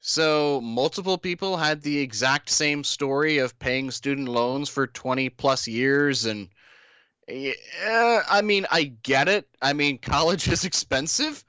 so 0.00 0.60
multiple 0.60 1.18
people 1.18 1.56
had 1.56 1.80
the 1.82 1.98
exact 1.98 2.50
same 2.50 2.84
story 2.84 3.38
of 3.38 3.58
paying 3.58 3.90
student 3.90 4.28
loans 4.28 4.68
for 4.68 4.86
20 4.86 5.30
plus 5.30 5.66
years 5.66 6.26
and 6.26 6.48
yeah, 7.26 8.22
I 8.28 8.42
mean 8.42 8.66
I 8.70 8.84
get 9.02 9.28
it. 9.28 9.48
I 9.62 9.72
mean 9.72 9.98
college 10.02 10.48
is 10.48 10.64
expensive. 10.64 11.42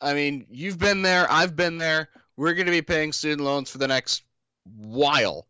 I 0.00 0.14
mean, 0.14 0.46
you've 0.48 0.78
been 0.78 1.02
there, 1.02 1.26
I've 1.30 1.56
been 1.56 1.78
there. 1.78 2.08
We're 2.36 2.54
going 2.54 2.66
to 2.66 2.72
be 2.72 2.82
paying 2.82 3.12
student 3.12 3.40
loans 3.40 3.68
for 3.68 3.78
the 3.78 3.88
next 3.88 4.22
while. 4.64 5.47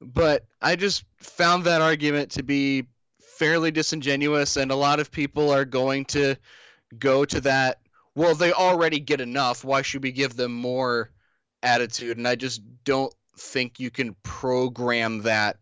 But 0.00 0.46
I 0.62 0.76
just 0.76 1.04
found 1.18 1.64
that 1.64 1.82
argument 1.82 2.32
to 2.32 2.42
be 2.42 2.86
fairly 3.20 3.70
disingenuous, 3.70 4.56
and 4.56 4.70
a 4.70 4.76
lot 4.76 5.00
of 5.00 5.10
people 5.10 5.50
are 5.50 5.64
going 5.64 6.04
to 6.06 6.36
go 6.98 7.24
to 7.24 7.40
that. 7.42 7.80
Well, 8.14 8.34
they 8.34 8.52
already 8.52 9.00
get 9.00 9.20
enough. 9.20 9.64
Why 9.64 9.82
should 9.82 10.02
we 10.02 10.12
give 10.12 10.36
them 10.36 10.52
more 10.52 11.10
attitude? 11.62 12.16
And 12.16 12.26
I 12.26 12.34
just 12.34 12.62
don't 12.84 13.14
think 13.36 13.80
you 13.80 13.90
can 13.90 14.14
program 14.22 15.22
that 15.22 15.58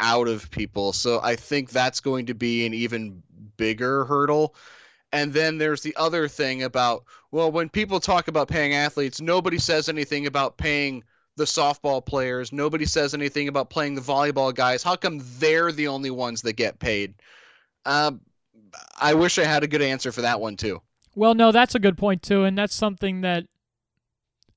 out 0.00 0.28
of 0.28 0.50
people. 0.50 0.92
So 0.92 1.20
I 1.22 1.36
think 1.36 1.70
that's 1.70 2.00
going 2.00 2.26
to 2.26 2.34
be 2.34 2.66
an 2.66 2.74
even 2.74 3.22
bigger 3.56 4.04
hurdle. 4.04 4.54
And 5.12 5.32
then 5.32 5.58
there's 5.58 5.82
the 5.82 5.94
other 5.96 6.26
thing 6.28 6.62
about, 6.62 7.04
well, 7.30 7.52
when 7.52 7.68
people 7.68 8.00
talk 8.00 8.28
about 8.28 8.48
paying 8.48 8.74
athletes, 8.74 9.20
nobody 9.20 9.58
says 9.58 9.88
anything 9.88 10.26
about 10.26 10.56
paying 10.56 11.04
the 11.36 11.44
softball 11.44 12.04
players. 12.04 12.52
Nobody 12.52 12.84
says 12.84 13.14
anything 13.14 13.48
about 13.48 13.70
playing 13.70 13.94
the 13.94 14.00
volleyball 14.00 14.54
guys. 14.54 14.82
How 14.82 14.96
come 14.96 15.20
they're 15.38 15.72
the 15.72 15.88
only 15.88 16.10
ones 16.10 16.42
that 16.42 16.54
get 16.54 16.78
paid? 16.78 17.14
Uh, 17.84 18.12
I 19.00 19.14
wish 19.14 19.38
I 19.38 19.44
had 19.44 19.62
a 19.62 19.68
good 19.68 19.82
answer 19.82 20.12
for 20.12 20.22
that 20.22 20.40
one 20.40 20.56
too. 20.56 20.80
Well, 21.14 21.34
no, 21.34 21.52
that's 21.52 21.74
a 21.74 21.78
good 21.78 21.98
point 21.98 22.22
too, 22.22 22.44
and 22.44 22.56
that's 22.56 22.74
something 22.74 23.20
that 23.22 23.44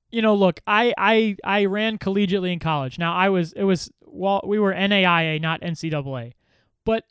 you 0.10 0.22
know. 0.22 0.36
Look, 0.36 0.62
I 0.66 0.94
I 0.98 1.38
I 1.44 1.66
ran 1.66 1.98
collegiately 1.98 2.54
in 2.54 2.60
college. 2.60 2.98
Now 2.98 3.14
I 3.14 3.30
was 3.30 3.52
it 3.54 3.64
was 3.64 3.92
well 4.06 4.42
we 4.46 4.60
were 4.60 4.74
NAIA, 4.74 5.42
not 5.42 5.62
NCAA, 5.62 6.34
but 6.86 7.04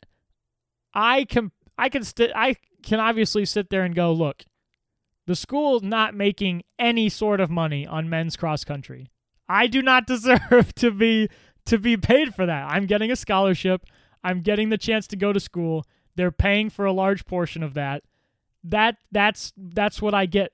I 0.93 1.25
can 1.25 1.51
I 1.77 1.89
can 1.89 2.03
st- 2.03 2.31
I 2.35 2.55
can 2.81 2.99
obviously 2.99 3.45
sit 3.45 3.69
there 3.69 3.83
and 3.83 3.93
go 3.93 4.11
look. 4.11 4.45
The 5.27 5.35
school's 5.35 5.83
not 5.83 6.13
making 6.13 6.63
any 6.77 7.09
sort 7.09 7.39
of 7.39 7.49
money 7.49 7.85
on 7.85 8.09
men's 8.09 8.35
cross 8.35 8.63
country. 8.63 9.09
I 9.47 9.67
do 9.67 9.81
not 9.81 10.07
deserve 10.07 10.73
to 10.75 10.91
be 10.91 11.29
to 11.65 11.77
be 11.77 11.97
paid 11.97 12.35
for 12.35 12.45
that. 12.45 12.69
I'm 12.69 12.85
getting 12.85 13.11
a 13.11 13.15
scholarship. 13.15 13.85
I'm 14.23 14.41
getting 14.41 14.69
the 14.69 14.77
chance 14.77 15.07
to 15.07 15.15
go 15.15 15.33
to 15.33 15.39
school. 15.39 15.85
They're 16.15 16.31
paying 16.31 16.69
for 16.69 16.85
a 16.85 16.91
large 16.93 17.25
portion 17.25 17.63
of 17.63 17.73
that. 17.73 18.03
That 18.63 18.97
that's 19.11 19.53
that's 19.57 20.01
what 20.01 20.13
I 20.13 20.25
get 20.25 20.51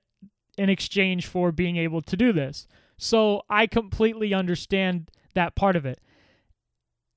in 0.58 0.70
exchange 0.70 1.28
for 1.28 1.52
being 1.52 1.78
able 1.78 2.02
to 2.02 2.18
do 2.18 2.34
this. 2.34 2.68
So 2.98 3.44
I 3.50 3.68
completely 3.68 4.34
understand 4.34 5.10
that 5.34 5.56
part 5.56 5.76
of 5.76 5.86
it. 5.86 6.00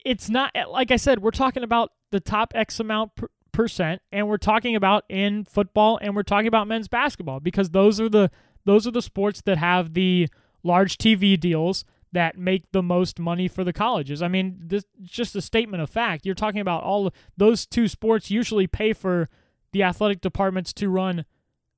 It's 0.05 0.29
not 0.29 0.53
eh, 0.55 0.65
like 0.65 0.91
I 0.91 0.97
said, 0.97 1.21
we're 1.21 1.31
talking 1.31 1.63
about 1.63 1.91
the 2.11 2.21
top 2.21 2.53
X 2.55 2.79
amount 2.79 3.17
per, 3.17 3.29
percent 3.55 4.03
and 4.13 4.29
we're 4.29 4.37
talking 4.37 4.77
about 4.77 5.05
in 5.09 5.45
football 5.45 5.99
and 6.03 6.15
we're 6.15 6.25
talking 6.25 6.49
about 6.49 6.67
men's 6.67 6.89
basketball 6.89 7.39
because 7.39 7.71
those 7.71 8.01
are 8.01 8.09
the 8.09 8.31
those 8.65 8.87
are 8.87 8.91
the 8.91 9.01
sports 9.01 9.41
that 9.43 9.59
have 9.59 9.95
the 9.95 10.29
large 10.65 10.99
TV 10.99 11.39
deals 11.39 11.85
that 12.13 12.39
make 12.39 12.71
the 12.73 12.83
most 12.83 13.19
money 13.19 13.49
for 13.49 13.65
the 13.65 13.73
colleges. 13.73 14.23
I 14.23 14.29
mean, 14.29 14.57
this 14.61 14.85
just 15.03 15.37
a 15.37 15.43
statement 15.43 15.83
of 15.83 15.91
fact. 15.91 16.25
You're 16.25 16.35
talking 16.35 16.61
about 16.61 16.83
all 16.83 17.13
those 17.37 17.67
two 17.67 17.89
sports 17.89 18.31
usually 18.31 18.67
pay 18.67 18.93
for 18.93 19.29
the 19.73 19.83
athletic 19.83 20.21
departments 20.21 20.73
to 20.75 20.89
run, 20.89 21.25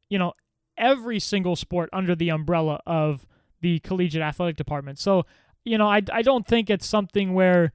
you 0.09 0.19
know, 0.19 0.33
every 0.77 1.19
single 1.19 1.57
sport 1.57 1.89
under 1.93 2.15
the 2.15 2.29
umbrella 2.29 2.81
of 2.87 3.27
the 3.63 3.79
collegiate 3.81 4.23
athletic 4.23 4.57
department. 4.57 4.99
So, 4.99 5.25
you 5.65 5.79
know, 5.79 5.89
I, 5.89 6.03
I 6.13 6.23
don't 6.23 6.47
think 6.47 6.69
it's 6.69 6.87
something 6.87 7.33
where 7.33 7.73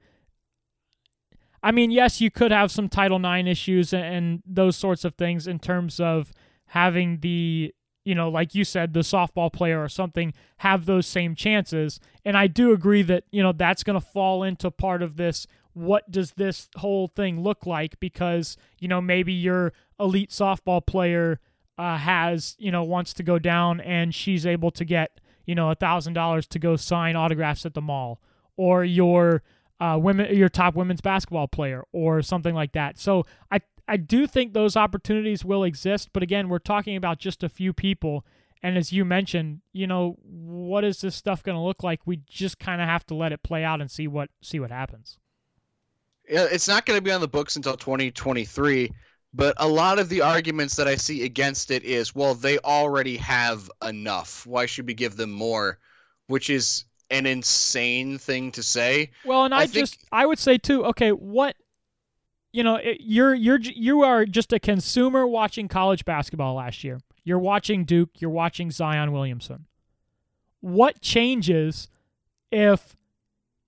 I 1.62 1.70
mean, 1.70 1.90
yes, 1.90 2.20
you 2.20 2.30
could 2.30 2.50
have 2.50 2.72
some 2.72 2.88
Title 2.88 3.24
IX 3.24 3.48
issues 3.48 3.92
and, 3.92 4.04
and 4.04 4.42
those 4.44 4.76
sorts 4.76 5.04
of 5.04 5.14
things 5.14 5.46
in 5.46 5.58
terms 5.58 6.00
of 6.00 6.32
having 6.66 7.20
the 7.20 7.72
you 8.04 8.14
know, 8.14 8.28
like 8.28 8.54
you 8.54 8.64
said, 8.64 8.92
the 8.92 9.00
softball 9.00 9.52
player 9.52 9.82
or 9.82 9.88
something 9.88 10.32
have 10.58 10.86
those 10.86 11.06
same 11.06 11.34
chances. 11.34 12.00
And 12.24 12.36
I 12.36 12.46
do 12.46 12.72
agree 12.72 13.02
that, 13.02 13.24
you 13.30 13.42
know, 13.42 13.52
that's 13.52 13.82
going 13.82 14.00
to 14.00 14.06
fall 14.06 14.42
into 14.42 14.70
part 14.70 15.02
of 15.02 15.16
this. 15.16 15.46
What 15.74 16.10
does 16.10 16.32
this 16.32 16.68
whole 16.76 17.08
thing 17.08 17.40
look 17.40 17.64
like? 17.64 17.98
Because, 18.00 18.56
you 18.78 18.88
know, 18.88 19.00
maybe 19.00 19.32
your 19.32 19.72
elite 19.98 20.30
softball 20.30 20.84
player 20.84 21.40
uh, 21.78 21.96
has, 21.96 22.56
you 22.58 22.70
know, 22.70 22.82
wants 22.82 23.14
to 23.14 23.22
go 23.22 23.38
down 23.38 23.80
and 23.80 24.14
she's 24.14 24.44
able 24.44 24.70
to 24.72 24.84
get, 24.84 25.20
you 25.46 25.54
know, 25.54 25.70
a 25.70 25.76
$1,000 25.76 26.48
to 26.48 26.58
go 26.58 26.76
sign 26.76 27.16
autographs 27.16 27.64
at 27.64 27.74
the 27.74 27.80
mall. 27.80 28.20
Or 28.56 28.84
your 28.84 29.42
uh, 29.80 29.98
women, 29.98 30.36
your 30.36 30.48
top 30.48 30.74
women's 30.76 31.00
basketball 31.00 31.48
player, 31.48 31.84
or 31.92 32.22
something 32.22 32.54
like 32.54 32.72
that. 32.72 32.98
So 32.98 33.24
I 33.50 33.60
I 33.88 33.96
do 33.96 34.26
think 34.26 34.52
those 34.52 34.76
opportunities 34.76 35.44
will 35.44 35.64
exist, 35.64 36.10
but 36.12 36.22
again, 36.22 36.48
we're 36.48 36.58
talking 36.58 36.96
about 36.96 37.18
just 37.18 37.42
a 37.42 37.48
few 37.48 37.72
people. 37.72 38.24
And 38.62 38.78
as 38.78 38.92
you 38.92 39.04
mentioned, 39.04 39.60
you 39.72 39.86
know, 39.86 40.16
what 40.22 40.84
is 40.84 41.00
this 41.00 41.16
stuff 41.16 41.42
going 41.42 41.56
to 41.56 41.62
look 41.62 41.82
like? 41.82 42.00
We 42.06 42.20
just 42.28 42.58
kind 42.58 42.80
of 42.80 42.88
have 42.88 43.04
to 43.06 43.14
let 43.14 43.32
it 43.32 43.42
play 43.42 43.64
out 43.64 43.80
and 43.80 43.90
see 43.90 44.06
what 44.06 44.30
see 44.40 44.60
what 44.60 44.70
happens. 44.70 45.18
Yeah, 46.28 46.46
it's 46.50 46.68
not 46.68 46.86
going 46.86 46.96
to 46.96 47.02
be 47.02 47.10
on 47.10 47.20
the 47.20 47.28
books 47.28 47.56
until 47.56 47.76
2023, 47.76 48.92
but 49.34 49.54
a 49.56 49.66
lot 49.66 49.98
of 49.98 50.08
the 50.08 50.20
arguments 50.20 50.76
that 50.76 50.86
I 50.86 50.94
see 50.94 51.24
against 51.24 51.72
it 51.72 51.82
is, 51.82 52.14
well, 52.14 52.34
they 52.34 52.58
already 52.58 53.16
have 53.16 53.68
enough. 53.84 54.46
Why 54.46 54.66
should 54.66 54.86
we 54.86 54.94
give 54.94 55.16
them 55.16 55.32
more? 55.32 55.78
Which 56.28 56.48
is 56.48 56.84
an 57.10 57.26
insane 57.26 58.18
thing 58.18 58.52
to 58.52 58.62
say. 58.62 59.10
Well, 59.24 59.44
and 59.44 59.52
I, 59.52 59.62
I 59.62 59.66
just. 59.66 59.98
I 60.12 60.24
would 60.24 60.38
say 60.38 60.56
too, 60.56 60.84
okay, 60.86 61.10
what 61.10 61.56
you 62.52 62.62
know, 62.62 62.78
you're 63.00 63.34
you're 63.34 63.58
you 63.60 64.02
are 64.02 64.26
just 64.26 64.52
a 64.52 64.60
consumer 64.60 65.26
watching 65.26 65.68
college 65.68 66.04
basketball 66.04 66.54
last 66.54 66.84
year. 66.84 67.00
You're 67.24 67.38
watching 67.38 67.84
Duke, 67.84 68.20
you're 68.20 68.30
watching 68.30 68.70
Zion 68.70 69.12
Williamson. 69.12 69.66
What 70.60 71.00
changes 71.00 71.88
if 72.50 72.94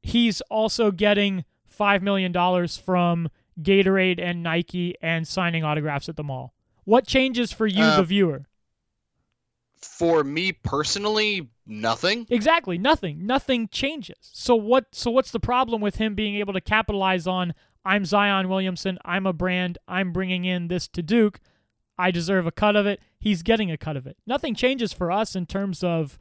he's 0.02 0.40
also 0.42 0.90
getting 0.90 1.44
5 1.66 2.02
million 2.02 2.30
dollars 2.30 2.76
from 2.76 3.30
Gatorade 3.60 4.20
and 4.20 4.42
Nike 4.42 4.94
and 5.00 5.26
signing 5.26 5.64
autographs 5.64 6.08
at 6.08 6.16
the 6.16 6.24
mall? 6.24 6.54
What 6.84 7.06
changes 7.06 7.52
for 7.52 7.66
you 7.66 7.82
uh, 7.82 7.96
the 7.96 8.04
viewer? 8.04 8.44
For 9.80 10.24
me 10.24 10.52
personally, 10.52 11.48
nothing. 11.66 12.26
Exactly, 12.28 12.78
nothing. 12.78 13.26
Nothing 13.26 13.68
changes. 13.68 14.16
So 14.20 14.54
what 14.54 14.86
so 14.92 15.10
what's 15.10 15.30
the 15.30 15.40
problem 15.40 15.80
with 15.80 15.96
him 15.96 16.14
being 16.14 16.36
able 16.36 16.52
to 16.52 16.60
capitalize 16.60 17.26
on 17.26 17.54
I'm 17.84 18.04
Zion 18.04 18.48
Williamson. 18.48 18.98
I'm 19.04 19.26
a 19.26 19.32
brand. 19.32 19.78
I'm 19.86 20.12
bringing 20.12 20.44
in 20.44 20.68
this 20.68 20.88
to 20.88 21.02
Duke. 21.02 21.40
I 21.98 22.10
deserve 22.10 22.46
a 22.46 22.52
cut 22.52 22.76
of 22.76 22.86
it. 22.86 23.00
He's 23.18 23.42
getting 23.42 23.70
a 23.70 23.76
cut 23.76 23.96
of 23.96 24.06
it. 24.06 24.16
Nothing 24.26 24.54
changes 24.54 24.92
for 24.92 25.12
us 25.12 25.36
in 25.36 25.46
terms 25.46 25.84
of 25.84 26.18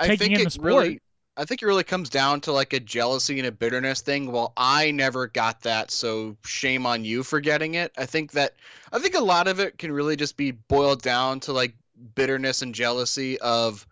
taking 0.00 0.32
in 0.32 0.44
the 0.44 0.50
sport. 0.50 0.66
Really, 0.66 1.00
I 1.36 1.44
think 1.44 1.62
it 1.62 1.66
really 1.66 1.84
comes 1.84 2.10
down 2.10 2.40
to 2.42 2.52
like 2.52 2.72
a 2.72 2.80
jealousy 2.80 3.38
and 3.38 3.46
a 3.46 3.52
bitterness 3.52 4.00
thing. 4.00 4.32
Well, 4.32 4.52
I 4.56 4.90
never 4.90 5.28
got 5.28 5.62
that, 5.62 5.90
so 5.90 6.36
shame 6.44 6.84
on 6.84 7.04
you 7.04 7.22
for 7.22 7.40
getting 7.40 7.74
it. 7.74 7.92
I 7.96 8.06
think 8.06 8.32
that 8.32 8.54
I 8.92 8.98
think 8.98 9.14
a 9.14 9.20
lot 9.20 9.48
of 9.48 9.60
it 9.60 9.78
can 9.78 9.92
really 9.92 10.16
just 10.16 10.36
be 10.36 10.50
boiled 10.50 11.02
down 11.02 11.40
to 11.40 11.52
like 11.52 11.74
bitterness 12.14 12.62
and 12.62 12.74
jealousy 12.74 13.38
of, 13.40 13.86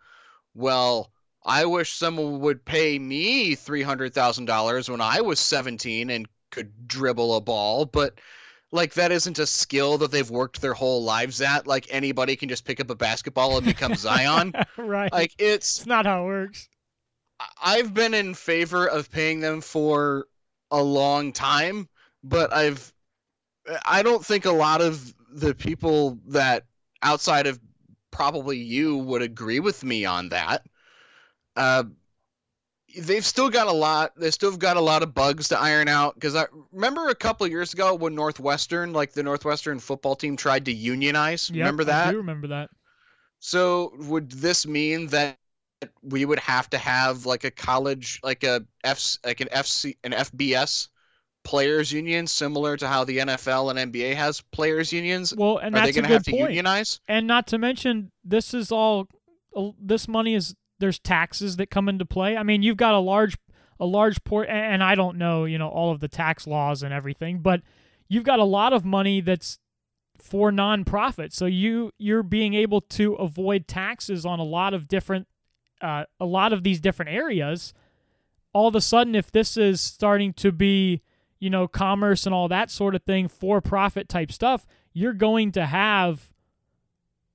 well, 0.54 1.12
I 1.44 1.64
wish 1.64 1.92
someone 1.92 2.40
would 2.40 2.64
pay 2.64 2.98
me 2.98 3.54
three 3.54 3.82
hundred 3.82 4.12
thousand 4.12 4.46
dollars 4.46 4.90
when 4.90 5.00
I 5.00 5.20
was 5.20 5.38
seventeen 5.40 6.10
and 6.10 6.26
could 6.50 6.86
dribble 6.86 7.36
a 7.36 7.40
ball, 7.40 7.86
but 7.86 8.18
like 8.72 8.94
that 8.94 9.12
isn't 9.12 9.38
a 9.38 9.46
skill 9.46 9.98
that 9.98 10.10
they've 10.10 10.30
worked 10.30 10.60
their 10.60 10.74
whole 10.74 11.02
lives 11.02 11.40
at. 11.40 11.66
Like 11.66 11.86
anybody 11.90 12.36
can 12.36 12.48
just 12.48 12.64
pick 12.64 12.80
up 12.80 12.90
a 12.90 12.94
basketball 12.94 13.56
and 13.56 13.66
become 13.66 13.94
Zion. 13.94 14.54
right. 14.76 15.12
Like 15.12 15.34
it's, 15.38 15.78
it's 15.78 15.86
not 15.86 16.06
how 16.06 16.22
it 16.22 16.26
works. 16.26 16.68
I've 17.62 17.94
been 17.94 18.14
in 18.14 18.34
favor 18.34 18.86
of 18.86 19.10
paying 19.10 19.40
them 19.40 19.60
for 19.60 20.26
a 20.70 20.82
long 20.82 21.32
time, 21.32 21.88
but 22.22 22.52
I've 22.52 22.92
I 23.84 24.02
don't 24.02 24.24
think 24.24 24.44
a 24.44 24.52
lot 24.52 24.80
of 24.80 25.14
the 25.32 25.54
people 25.54 26.18
that 26.28 26.64
outside 27.02 27.46
of 27.46 27.58
probably 28.10 28.58
you 28.58 28.96
would 28.98 29.22
agree 29.22 29.60
with 29.60 29.84
me 29.84 30.04
on 30.04 30.30
that. 30.30 30.66
Uh, 31.56 31.84
they've 32.98 33.24
still 33.24 33.50
got 33.50 33.66
a 33.66 33.72
lot. 33.72 34.12
They 34.16 34.30
still 34.30 34.50
have 34.50 34.58
got 34.58 34.76
a 34.76 34.80
lot 34.80 35.02
of 35.02 35.14
bugs 35.14 35.48
to 35.48 35.58
iron 35.58 35.88
out. 35.88 36.14
Because 36.14 36.34
I 36.34 36.46
remember 36.72 37.08
a 37.08 37.14
couple 37.14 37.46
years 37.46 37.72
ago 37.72 37.94
when 37.94 38.14
Northwestern, 38.14 38.92
like 38.92 39.12
the 39.12 39.22
Northwestern 39.22 39.78
football 39.78 40.16
team, 40.16 40.36
tried 40.36 40.64
to 40.66 40.72
unionize. 40.72 41.50
Yep, 41.50 41.58
remember 41.58 41.84
that? 41.84 42.08
I 42.08 42.10
do 42.12 42.16
remember 42.18 42.48
that. 42.48 42.70
So 43.38 43.92
would 43.98 44.30
this 44.30 44.66
mean 44.66 45.06
that 45.08 45.38
we 46.02 46.24
would 46.24 46.40
have 46.40 46.68
to 46.70 46.78
have 46.78 47.24
like 47.26 47.44
a 47.44 47.50
college, 47.50 48.20
like 48.22 48.44
a 48.44 48.64
F, 48.84 49.16
like 49.24 49.40
an 49.40 49.48
FC, 49.48 49.96
an 50.04 50.12
FBS 50.12 50.88
players 51.42 51.90
union 51.90 52.26
similar 52.26 52.76
to 52.76 52.86
how 52.86 53.02
the 53.04 53.18
NFL 53.18 53.70
and 53.74 53.92
NBA 53.92 54.14
has 54.14 54.40
players 54.40 54.92
unions? 54.92 55.34
Well, 55.34 55.58
and 55.58 55.74
Are 55.74 55.78
that's 55.78 55.88
they 55.88 55.92
going 55.92 56.04
to 56.04 56.08
good 56.08 56.14
have 56.14 56.22
to 56.24 56.30
point. 56.32 56.42
unionize? 56.50 57.00
And 57.08 57.26
not 57.26 57.46
to 57.48 57.58
mention, 57.58 58.12
this 58.24 58.52
is 58.52 58.70
all 58.70 59.08
this 59.80 60.06
money 60.06 60.34
is 60.34 60.54
there's 60.80 60.98
taxes 60.98 61.56
that 61.56 61.70
come 61.70 61.88
into 61.88 62.04
play. 62.04 62.36
I 62.36 62.42
mean, 62.42 62.62
you've 62.62 62.76
got 62.76 62.94
a 62.94 62.98
large 62.98 63.36
a 63.78 63.86
large 63.86 64.22
port, 64.24 64.48
and 64.48 64.82
I 64.82 64.94
don't 64.94 65.16
know, 65.16 65.46
you 65.46 65.56
know, 65.56 65.68
all 65.68 65.90
of 65.90 66.00
the 66.00 66.08
tax 66.08 66.46
laws 66.46 66.82
and 66.82 66.92
everything, 66.92 67.38
but 67.38 67.62
you've 68.08 68.24
got 68.24 68.38
a 68.38 68.44
lot 68.44 68.74
of 68.74 68.84
money 68.84 69.22
that's 69.22 69.58
for 70.18 70.52
nonprofit. 70.52 71.32
So 71.32 71.46
you 71.46 71.92
you're 71.98 72.22
being 72.22 72.54
able 72.54 72.80
to 72.82 73.14
avoid 73.14 73.66
taxes 73.66 74.26
on 74.26 74.38
a 74.38 74.44
lot 74.44 74.74
of 74.74 74.86
different 74.88 75.26
uh, 75.80 76.04
a 76.18 76.26
lot 76.26 76.52
of 76.52 76.62
these 76.62 76.80
different 76.80 77.10
areas. 77.10 77.72
All 78.52 78.68
of 78.68 78.74
a 78.74 78.80
sudden, 78.80 79.14
if 79.14 79.30
this 79.30 79.56
is 79.56 79.80
starting 79.80 80.32
to 80.34 80.52
be 80.52 81.02
you 81.38 81.48
know 81.48 81.66
commerce 81.66 82.26
and 82.26 82.34
all 82.34 82.48
that 82.48 82.70
sort 82.70 82.94
of 82.94 83.02
thing 83.04 83.28
for 83.28 83.60
profit 83.60 84.08
type 84.08 84.30
stuff, 84.30 84.66
you're 84.92 85.14
going 85.14 85.52
to 85.52 85.66
have 85.66 86.29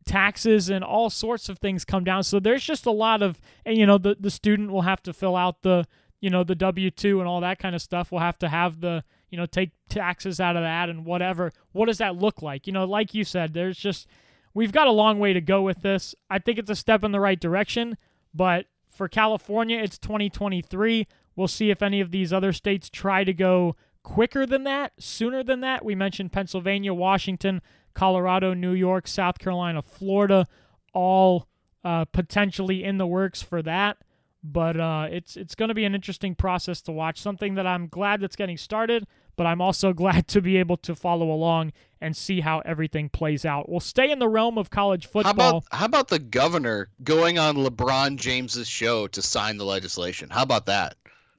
taxes 0.05 0.69
and 0.69 0.83
all 0.83 1.09
sorts 1.09 1.49
of 1.49 1.59
things 1.59 1.83
come 1.85 2.03
down. 2.03 2.23
So 2.23 2.39
there's 2.39 2.63
just 2.63 2.85
a 2.85 2.91
lot 2.91 3.21
of 3.21 3.41
you 3.65 3.85
know 3.85 3.97
the 3.97 4.15
the 4.19 4.31
student 4.31 4.71
will 4.71 4.83
have 4.83 5.01
to 5.03 5.13
fill 5.13 5.35
out 5.35 5.61
the 5.61 5.85
you 6.21 6.29
know 6.29 6.43
the 6.43 6.55
W2 6.55 7.19
and 7.19 7.27
all 7.27 7.41
that 7.41 7.59
kind 7.59 7.75
of 7.75 7.81
stuff. 7.81 8.11
We'll 8.11 8.21
have 8.21 8.39
to 8.39 8.49
have 8.49 8.81
the 8.81 9.03
you 9.29 9.37
know 9.37 9.45
take 9.45 9.71
taxes 9.89 10.39
out 10.39 10.55
of 10.55 10.63
that 10.63 10.89
and 10.89 11.05
whatever. 11.05 11.51
What 11.71 11.87
does 11.87 11.97
that 11.97 12.15
look 12.15 12.41
like? 12.41 12.67
You 12.67 12.73
know, 12.73 12.85
like 12.85 13.13
you 13.13 13.23
said, 13.23 13.53
there's 13.53 13.77
just 13.77 14.07
we've 14.53 14.71
got 14.71 14.87
a 14.87 14.91
long 14.91 15.19
way 15.19 15.33
to 15.33 15.41
go 15.41 15.61
with 15.61 15.81
this. 15.81 16.15
I 16.29 16.39
think 16.39 16.59
it's 16.59 16.69
a 16.69 16.75
step 16.75 17.03
in 17.03 17.11
the 17.11 17.19
right 17.19 17.39
direction, 17.39 17.97
but 18.33 18.67
for 18.87 19.07
California, 19.07 19.79
it's 19.79 19.97
2023. 19.97 21.07
We'll 21.35 21.47
see 21.47 21.69
if 21.69 21.81
any 21.81 21.99
of 21.99 22.11
these 22.11 22.31
other 22.31 22.53
states 22.53 22.89
try 22.89 23.23
to 23.23 23.33
go 23.33 23.75
quicker 24.05 24.45
than 24.45 24.63
that, 24.63 24.93
sooner 24.99 25.43
than 25.43 25.61
that. 25.61 25.83
We 25.83 25.95
mentioned 25.95 26.31
Pennsylvania, 26.31 26.93
Washington, 26.93 27.61
Colorado, 27.95 28.53
New 28.53 28.73
York, 28.73 29.07
South 29.07 29.39
Carolina, 29.39 29.81
Florida, 29.81 30.45
all 30.93 31.47
uh, 31.83 32.05
potentially 32.05 32.83
in 32.83 32.99
the 32.99 33.07
works 33.07 33.41
for 33.41 33.61
that. 33.63 33.97
But 34.43 34.79
uh, 34.79 35.07
it's 35.09 35.35
it's 35.35 35.55
going 35.55 35.69
to 35.69 35.73
be 35.73 35.85
an 35.85 35.95
interesting 35.95 36.35
process 36.35 36.81
to 36.83 36.91
watch. 36.91 37.19
Something 37.19 37.55
that 37.55 37.65
I'm 37.65 37.87
glad 37.87 38.21
that's 38.21 38.35
getting 38.35 38.57
started, 38.57 39.07
but 39.35 39.47
I'm 39.47 39.59
also 39.59 39.91
glad 40.03 40.27
to 40.29 40.41
be 40.41 40.57
able 40.57 40.77
to 40.77 40.93
follow 40.93 41.31
along 41.31 41.73
and 41.99 42.15
see 42.15 42.41
how 42.41 42.59
everything 42.59 43.09
plays 43.09 43.43
out. 43.43 43.67
We'll 43.67 43.79
stay 43.79 44.11
in 44.11 44.19
the 44.19 44.29
realm 44.29 44.59
of 44.59 44.69
college 44.69 45.07
football. 45.07 45.23
How 45.23 45.49
about 45.49 45.63
how 45.71 45.85
about 45.85 46.07
the 46.09 46.19
governor 46.19 46.89
going 47.03 47.39
on 47.39 47.55
LeBron 47.55 48.17
James's 48.17 48.67
show 48.67 49.07
to 49.07 49.21
sign 49.23 49.57
the 49.57 49.65
legislation? 49.65 50.29
How 50.29 50.43
about 50.43 50.67
that? 50.67 50.95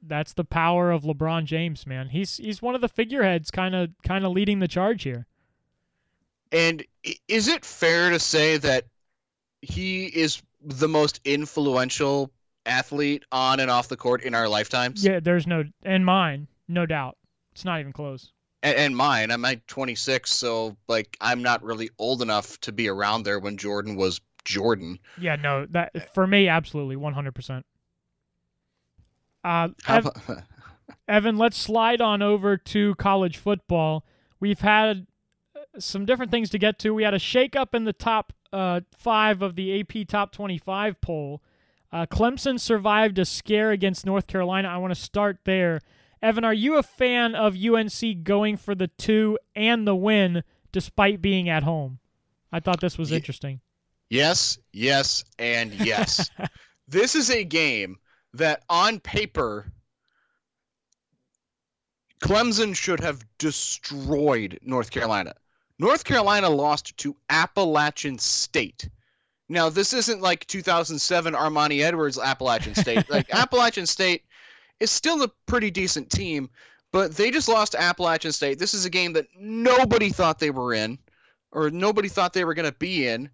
That's 0.08 0.32
the 0.32 0.44
power 0.44 0.90
of 0.90 1.02
LeBron 1.02 1.44
James, 1.44 1.86
man. 1.86 2.08
He's 2.08 2.36
he's 2.36 2.62
one 2.62 2.74
of 2.74 2.80
the 2.80 2.88
figureheads, 2.88 3.50
kind 3.50 3.74
of 3.74 3.90
kind 4.02 4.24
of 4.24 4.32
leading 4.32 4.60
the 4.60 4.68
charge 4.68 5.02
here. 5.02 5.26
And 6.52 6.84
is 7.28 7.48
it 7.48 7.64
fair 7.64 8.10
to 8.10 8.18
say 8.18 8.56
that 8.58 8.84
he 9.62 10.06
is 10.06 10.42
the 10.62 10.88
most 10.88 11.20
influential 11.24 12.30
athlete 12.64 13.24
on 13.32 13.60
and 13.60 13.70
off 13.70 13.88
the 13.88 13.96
court 13.96 14.22
in 14.22 14.34
our 14.34 14.48
lifetimes? 14.48 15.04
Yeah, 15.04 15.20
there's 15.20 15.46
no 15.46 15.64
and 15.82 16.04
mine, 16.04 16.48
no 16.68 16.86
doubt. 16.86 17.16
It's 17.52 17.64
not 17.64 17.80
even 17.80 17.92
close. 17.92 18.32
And, 18.62 18.76
and 18.76 18.96
mine, 18.96 19.30
I'm 19.30 19.42
like 19.42 19.66
26, 19.66 20.30
so 20.30 20.76
like 20.88 21.16
I'm 21.20 21.42
not 21.42 21.62
really 21.62 21.90
old 21.98 22.22
enough 22.22 22.60
to 22.60 22.72
be 22.72 22.88
around 22.88 23.24
there 23.24 23.38
when 23.38 23.56
Jordan 23.56 23.96
was 23.96 24.20
Jordan. 24.44 24.98
Yeah, 25.18 25.36
no, 25.36 25.66
that 25.70 26.14
for 26.14 26.26
me, 26.26 26.48
absolutely, 26.48 26.96
100. 26.96 27.64
Uh, 29.46 29.68
Ev- 29.86 30.10
Evan, 31.08 31.38
let's 31.38 31.56
slide 31.56 32.00
on 32.00 32.20
over 32.20 32.56
to 32.56 32.96
college 32.96 33.36
football. 33.36 34.04
We've 34.40 34.60
had 34.60 35.06
uh, 35.54 35.78
some 35.78 36.04
different 36.04 36.32
things 36.32 36.50
to 36.50 36.58
get 36.58 36.80
to. 36.80 36.92
We 36.92 37.04
had 37.04 37.14
a 37.14 37.18
shakeup 37.18 37.74
in 37.74 37.84
the 37.84 37.92
top 37.92 38.32
uh, 38.52 38.80
five 38.96 39.42
of 39.42 39.54
the 39.54 39.80
AP 39.80 40.08
Top 40.08 40.32
25 40.32 41.00
poll. 41.00 41.42
Uh, 41.92 42.06
Clemson 42.06 42.58
survived 42.58 43.18
a 43.20 43.24
scare 43.24 43.70
against 43.70 44.04
North 44.04 44.26
Carolina. 44.26 44.68
I 44.68 44.78
want 44.78 44.92
to 44.92 45.00
start 45.00 45.38
there. 45.44 45.80
Evan, 46.20 46.44
are 46.44 46.52
you 46.52 46.76
a 46.76 46.82
fan 46.82 47.36
of 47.36 47.56
UNC 47.56 48.24
going 48.24 48.56
for 48.56 48.74
the 48.74 48.88
two 48.88 49.38
and 49.54 49.86
the 49.86 49.94
win 49.94 50.42
despite 50.72 51.22
being 51.22 51.48
at 51.48 51.62
home? 51.62 52.00
I 52.50 52.58
thought 52.58 52.80
this 52.80 52.98
was 52.98 53.12
interesting. 53.12 53.60
yes, 54.10 54.58
yes, 54.72 55.24
and 55.38 55.72
yes. 55.74 56.30
this 56.88 57.14
is 57.14 57.30
a 57.30 57.44
game 57.44 57.96
that 58.36 58.62
on 58.68 59.00
paper 59.00 59.72
Clemson 62.22 62.74
should 62.74 63.00
have 63.00 63.24
destroyed 63.38 64.58
North 64.62 64.90
Carolina. 64.90 65.34
North 65.78 66.04
Carolina 66.04 66.48
lost 66.48 66.96
to 66.98 67.14
Appalachian 67.28 68.18
State. 68.18 68.88
Now, 69.48 69.68
this 69.68 69.92
isn't 69.92 70.22
like 70.22 70.46
2007 70.46 71.34
Armani 71.34 71.82
Edwards 71.82 72.18
Appalachian 72.18 72.74
State. 72.74 73.08
like 73.10 73.32
Appalachian 73.32 73.86
State 73.86 74.24
is 74.80 74.90
still 74.90 75.22
a 75.22 75.30
pretty 75.46 75.70
decent 75.70 76.10
team, 76.10 76.48
but 76.90 77.14
they 77.14 77.30
just 77.30 77.48
lost 77.48 77.72
to 77.72 77.80
Appalachian 77.80 78.32
State. 78.32 78.58
This 78.58 78.74
is 78.74 78.84
a 78.84 78.90
game 78.90 79.12
that 79.12 79.26
nobody 79.38 80.08
thought 80.08 80.38
they 80.38 80.50
were 80.50 80.72
in 80.72 80.98
or 81.52 81.70
nobody 81.70 82.08
thought 82.08 82.32
they 82.32 82.44
were 82.44 82.54
going 82.54 82.70
to 82.70 82.78
be 82.78 83.06
in. 83.06 83.30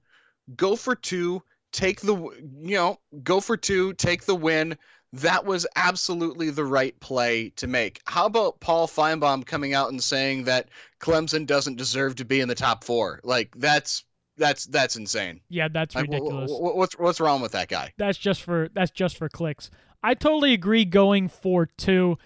Go 0.57 0.75
for 0.75 0.97
two, 0.97 1.43
take 1.73 2.01
the 2.01 2.15
you 2.15 2.77
know, 2.77 2.99
go 3.23 3.41
for 3.41 3.57
two, 3.57 3.93
take 3.95 4.25
the 4.25 4.35
win. 4.35 4.77
That 5.15 5.45
was 5.45 5.67
absolutely 5.77 6.49
the 6.51 6.65
right 6.65 6.99
play 7.01 7.51
to 7.57 7.67
make. 7.67 8.01
How 8.07 8.25
about 8.27 8.61
Paul 8.61 8.87
Finebaum 8.89 9.45
coming 9.45 9.75
out 9.75 9.91
and 9.91 10.03
saying 10.03 10.45
that 10.45 10.69
Clemson 11.01 11.47
doesn't 11.47 11.77
deserve 11.77 12.17
to 12.17 12.25
be 12.25 12.41
in 12.41 12.49
the 12.49 12.55
top 12.55 12.83
4? 12.85 13.21
Like 13.23 13.55
that's 13.57 14.05
that's 14.39 14.65
that's 14.67 14.97
insane. 14.97 15.41
Yeah, 15.51 15.69
that's 15.69 15.95
Like, 15.95 16.07
wh- 16.07 16.09
wh- 16.09 16.13
ridiculous. 16.15 16.51
what's 16.55 16.99
what's 16.99 17.21
wrong 17.21 17.43
with 17.43 17.53
that 17.53 17.69
guy? 17.69 17.93
that's 17.99 18.17
just 18.17 18.43
for 18.43 18.69
that's 18.73 18.91
just 18.91 19.19
for 19.19 19.29
clicks. 19.29 19.71
I 20.03 20.15
totally 20.15 20.55
agree 20.55 20.85
going 20.87 21.29
for 21.29 21.67
two. 21.67 22.17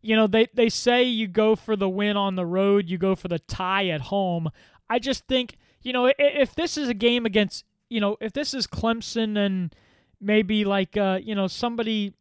You 0.00 0.14
know, 0.14 0.28
they 0.28 0.46
they 0.54 0.68
say 0.68 1.02
you 1.02 1.26
go 1.26 1.56
for 1.56 1.74
the 1.74 1.88
win 1.88 2.16
on 2.16 2.36
the 2.36 2.46
road, 2.46 2.88
you 2.88 2.98
go 2.98 3.16
for 3.16 3.26
the 3.26 3.40
tie 3.40 3.88
at 3.88 4.02
home. 4.02 4.48
I 4.88 5.00
just 5.00 5.26
think, 5.26 5.56
you 5.82 5.92
know, 5.92 6.10
if 6.18 6.54
this 6.54 6.78
is 6.78 6.88
a 6.88 6.94
game 6.94 7.26
against, 7.26 7.64
you 7.88 8.00
know, 8.00 8.16
if 8.20 8.32
this 8.32 8.54
is 8.54 8.66
Clemson 8.66 9.36
and 9.36 9.74
maybe 10.20 10.64
like 10.64 10.96
uh, 10.96 11.20
you 11.22 11.34
know, 11.34 11.46
somebody 11.46 12.14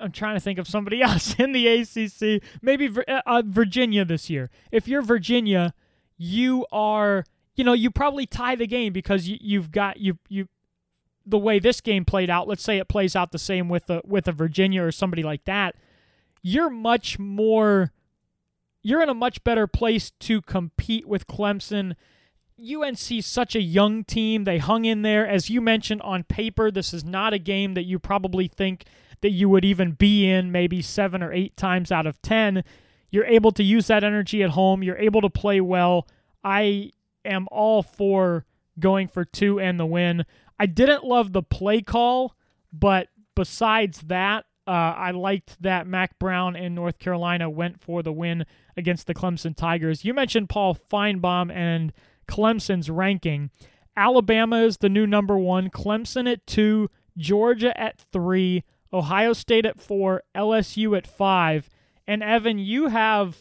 I'm- 0.00 0.12
trying 0.12 0.34
to 0.36 0.40
think 0.40 0.58
of 0.58 0.66
somebody 0.66 1.02
else 1.02 1.34
in 1.38 1.52
the 1.52 1.66
ACC, 1.66 2.42
maybe 2.62 2.90
uh, 3.08 3.22
uh, 3.26 3.42
Virginia 3.46 4.04
this 4.04 4.28
year. 4.28 4.50
If 4.72 4.88
you're 4.88 5.02
Virginia, 5.02 5.74
you 6.16 6.66
are, 6.72 7.24
you 7.54 7.64
know, 7.64 7.72
you 7.72 7.90
probably 7.90 8.26
tie 8.26 8.56
the 8.56 8.66
game 8.66 8.92
because 8.92 9.28
you, 9.28 9.38
you've 9.40 9.70
got 9.70 9.98
you 9.98 10.18
you 10.28 10.48
the 11.24 11.38
way 11.38 11.58
this 11.58 11.80
game 11.80 12.04
played 12.04 12.30
out, 12.30 12.46
let's 12.46 12.62
say 12.62 12.78
it 12.78 12.88
plays 12.88 13.16
out 13.16 13.32
the 13.32 13.38
same 13.38 13.68
with 13.68 13.90
a 13.90 14.00
with 14.04 14.28
a 14.28 14.32
Virginia 14.32 14.82
or 14.82 14.92
somebody 14.92 15.22
like 15.22 15.44
that, 15.44 15.74
you're 16.42 16.70
much 16.70 17.18
more 17.18 17.92
you're 18.82 19.02
in 19.02 19.08
a 19.08 19.14
much 19.14 19.42
better 19.42 19.66
place 19.66 20.12
to 20.12 20.40
compete 20.42 21.08
with 21.08 21.26
Clemson. 21.26 21.96
UNC's 22.58 23.26
such 23.26 23.54
a 23.54 23.60
young 23.60 24.04
team. 24.04 24.44
They 24.44 24.58
hung 24.58 24.84
in 24.84 25.02
there. 25.02 25.26
As 25.26 25.50
you 25.50 25.60
mentioned 25.60 26.02
on 26.02 26.24
paper, 26.24 26.70
this 26.70 26.94
is 26.94 27.04
not 27.04 27.32
a 27.32 27.38
game 27.38 27.74
that 27.74 27.84
you 27.84 27.98
probably 27.98 28.48
think 28.48 28.84
that 29.20 29.30
you 29.30 29.48
would 29.48 29.64
even 29.64 29.92
be 29.92 30.28
in 30.28 30.52
maybe 30.52 30.82
7 30.82 31.22
or 31.22 31.32
8 31.32 31.56
times 31.56 31.92
out 31.92 32.06
of 32.06 32.20
10. 32.22 32.64
You're 33.10 33.26
able 33.26 33.52
to 33.52 33.62
use 33.62 33.86
that 33.86 34.04
energy 34.04 34.42
at 34.42 34.50
home. 34.50 34.82
You're 34.82 34.98
able 34.98 35.20
to 35.20 35.30
play 35.30 35.60
well. 35.60 36.06
I 36.44 36.92
am 37.24 37.46
all 37.50 37.82
for 37.82 38.44
going 38.78 39.08
for 39.08 39.24
2 39.24 39.58
and 39.60 39.80
the 39.80 39.86
win. 39.86 40.24
I 40.58 40.66
didn't 40.66 41.04
love 41.04 41.32
the 41.32 41.42
play 41.42 41.82
call, 41.82 42.36
but 42.72 43.08
besides 43.34 44.02
that, 44.02 44.46
uh, 44.66 44.70
I 44.70 45.12
liked 45.12 45.62
that 45.62 45.86
Mack 45.86 46.18
Brown 46.18 46.56
and 46.56 46.74
North 46.74 46.98
Carolina 46.98 47.48
went 47.48 47.80
for 47.80 48.02
the 48.02 48.12
win 48.12 48.44
against 48.76 49.06
the 49.06 49.14
Clemson 49.14 49.56
Tigers. 49.56 50.04
You 50.04 50.12
mentioned 50.12 50.48
Paul 50.48 50.74
Finebaum 50.74 51.52
and 51.52 51.92
Clemson's 52.28 52.90
ranking. 52.90 53.50
Alabama 53.96 54.58
is 54.62 54.78
the 54.78 54.88
new 54.88 55.06
number 55.06 55.38
one, 55.38 55.70
Clemson 55.70 56.30
at 56.30 56.46
two, 56.46 56.90
Georgia 57.16 57.78
at 57.80 57.98
three, 58.12 58.62
Ohio 58.92 59.32
State 59.32 59.64
at 59.64 59.80
four, 59.80 60.22
LSU 60.34 60.96
at 60.96 61.06
five. 61.06 61.70
And 62.06 62.22
Evan, 62.22 62.58
you 62.58 62.88
have 62.88 63.36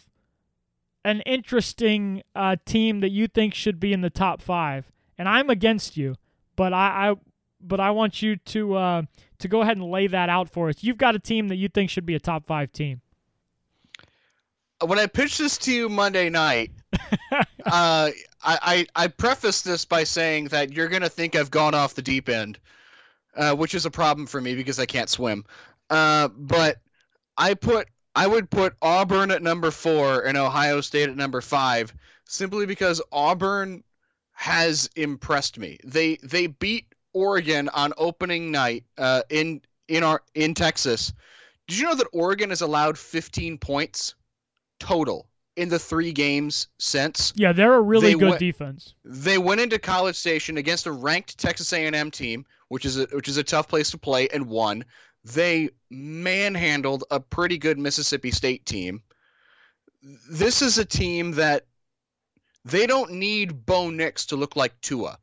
an 1.03 1.21
interesting 1.21 2.23
uh, 2.35 2.55
team 2.65 3.01
that 3.01 3.11
you 3.11 3.27
think 3.27 3.53
should 3.53 3.79
be 3.79 3.93
in 3.93 4.01
the 4.01 4.09
top 4.09 4.41
five, 4.41 4.91
and 5.17 5.29
I'm 5.29 5.49
against 5.49 5.97
you 5.97 6.15
but 6.55 6.73
I, 6.73 7.09
I 7.09 7.15
but 7.61 7.79
I 7.79 7.91
want 7.91 8.21
you 8.21 8.35
to 8.37 8.75
uh, 8.75 9.01
to 9.39 9.47
go 9.47 9.61
ahead 9.61 9.77
and 9.77 9.89
lay 9.89 10.07
that 10.07 10.29
out 10.29 10.49
for 10.49 10.69
us. 10.69 10.75
You've 10.81 10.97
got 10.97 11.15
a 11.15 11.19
team 11.19 11.47
that 11.49 11.55
you 11.55 11.67
think 11.67 11.89
should 11.89 12.05
be 12.05 12.15
a 12.15 12.19
top 12.19 12.45
five 12.45 12.71
team. 12.71 13.01
When 14.85 14.99
I 14.99 15.07
pitched 15.07 15.37
this 15.37 15.57
to 15.59 15.73
you 15.73 15.89
Monday 15.89 16.29
night, 16.29 16.71
uh, 17.65 18.09
I, 18.45 18.87
I 18.95 19.03
I 19.03 19.07
prefaced 19.07 19.65
this 19.65 19.85
by 19.85 20.03
saying 20.03 20.45
that 20.49 20.71
you're 20.71 20.87
gonna 20.87 21.09
think 21.09 21.35
I've 21.35 21.51
gone 21.51 21.73
off 21.73 21.95
the 21.95 22.01
deep 22.01 22.29
end, 22.29 22.59
uh, 23.35 23.55
which 23.55 23.73
is 23.73 23.85
a 23.85 23.91
problem 23.91 24.27
for 24.27 24.39
me 24.39 24.55
because 24.55 24.79
I 24.79 24.85
can't 24.85 25.09
swim. 25.09 25.45
Uh, 25.89 26.29
but 26.29 26.77
I 27.37 27.55
put 27.55 27.87
I 28.15 28.27
would 28.27 28.49
put 28.49 28.75
Auburn 28.81 29.31
at 29.31 29.41
number 29.41 29.71
four 29.71 30.21
and 30.21 30.37
Ohio 30.37 30.81
State 30.81 31.09
at 31.09 31.17
number 31.17 31.41
five, 31.41 31.93
simply 32.25 32.65
because 32.65 33.01
Auburn 33.11 33.83
has 34.31 34.89
impressed 34.95 35.57
me. 35.57 35.79
They 35.83 36.17
they 36.17 36.47
beat 36.47 36.93
Oregon 37.13 37.69
on 37.69 37.93
opening 37.97 38.51
night 38.51 38.83
uh, 38.97 39.23
in 39.29 39.61
in 39.87 40.03
our 40.03 40.21
in 40.35 40.53
Texas. 40.53 41.13
Did 41.67 41.79
you 41.79 41.85
know 41.85 41.95
that 41.95 42.07
Oregon 42.13 42.51
has 42.51 42.61
allowed 42.61 42.97
15 42.97 43.57
points 43.57 44.13
total 44.79 45.27
in 45.55 45.69
the 45.69 45.79
three 45.79 46.11
games 46.11 46.67
since? 46.79 47.33
Yeah, 47.35 47.53
they're 47.53 47.73
a 47.75 47.81
really 47.81 48.13
They 48.13 48.19
good 48.19 48.29
went- 48.29 48.39
defense. 48.39 48.93
They 49.03 49.37
went 49.37 49.61
into 49.61 49.79
College 49.79 50.15
Station 50.15 50.57
against 50.57 50.85
a 50.85 50.91
ranked 50.91 51.37
Texas 51.37 51.71
A&M 51.73 52.11
team, 52.11 52.45
which 52.67 52.85
is 52.85 52.97
a, 52.99 53.05
which 53.13 53.27
is 53.27 53.37
a 53.37 53.43
tough 53.43 53.67
place 53.67 53.91
to 53.91 53.97
play, 53.97 54.27
and 54.29 54.47
won. 54.47 54.85
They 55.23 55.69
manhandled 55.89 57.03
a 57.09 57.19
pretty 57.19 57.57
good 57.57 57.79
Mississippi 57.79 58.31
State 58.31 58.65
team. 58.65 59.01
This 60.29 60.61
is 60.61 60.77
a 60.77 60.85
team 60.85 61.31
that 61.31 61.65
they 62.63 62.85
don't 62.85 63.11
need 63.13 63.65
Bo 63.65 63.89
Nix 63.89 64.27
to 64.27 64.35
look 64.35 64.55
like 64.55 64.79
Tua. 64.81 65.17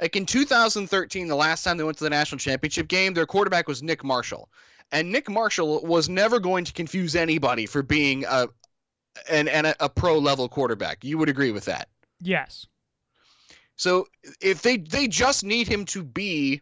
Like 0.00 0.16
in 0.16 0.26
2013, 0.26 1.28
the 1.28 1.34
last 1.34 1.62
time 1.64 1.76
they 1.76 1.84
went 1.84 1.98
to 1.98 2.04
the 2.04 2.10
national 2.10 2.38
championship 2.38 2.88
game, 2.88 3.14
their 3.14 3.26
quarterback 3.26 3.66
was 3.66 3.82
Nick 3.82 4.04
Marshall, 4.04 4.48
and 4.92 5.10
Nick 5.10 5.28
Marshall 5.30 5.84
was 5.84 6.08
never 6.08 6.38
going 6.38 6.64
to 6.64 6.72
confuse 6.72 7.16
anybody 7.16 7.66
for 7.66 7.82
being 7.82 8.24
a 8.26 8.48
an, 9.28 9.48
an 9.48 9.74
a 9.80 9.88
pro 9.88 10.18
level 10.18 10.48
quarterback. 10.48 11.04
You 11.04 11.18
would 11.18 11.28
agree 11.28 11.52
with 11.52 11.64
that. 11.66 11.88
Yes. 12.20 12.66
So 13.76 14.06
if 14.40 14.62
they 14.62 14.76
they 14.76 15.06
just 15.06 15.44
need 15.44 15.68
him 15.68 15.84
to 15.86 16.02
be 16.02 16.60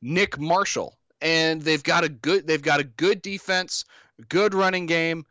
Nick 0.00 0.38
Marshall, 0.38 0.98
and 1.20 1.60
they've 1.60 1.82
got 1.82 2.04
a 2.04 2.08
good 2.08 2.46
they've 2.46 2.62
got 2.62 2.80
a 2.80 2.84
good 2.84 3.22
defense, 3.22 3.84
good 4.28 4.54
running 4.54 4.86
game. 4.86 5.26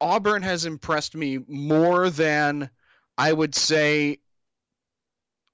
Auburn 0.00 0.42
has 0.42 0.64
impressed 0.64 1.16
me 1.16 1.38
more 1.48 2.10
than 2.10 2.70
I 3.16 3.32
would 3.32 3.54
say 3.54 4.18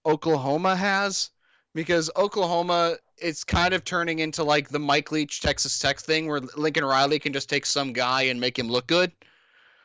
Oklahoma 0.04 0.76
has, 0.76 1.30
because 1.74 2.10
Oklahoma 2.16 2.96
it's 3.16 3.44
kind 3.44 3.72
of 3.72 3.84
turning 3.84 4.18
into 4.18 4.42
like 4.42 4.68
the 4.68 4.78
Mike 4.78 5.12
Leach 5.12 5.40
Texas 5.40 5.78
Tech 5.78 6.00
thing, 6.00 6.26
where 6.26 6.40
Lincoln 6.56 6.84
Riley 6.84 7.18
can 7.18 7.32
just 7.32 7.48
take 7.48 7.64
some 7.64 7.92
guy 7.92 8.22
and 8.22 8.40
make 8.40 8.58
him 8.58 8.68
look 8.68 8.86
good. 8.86 9.12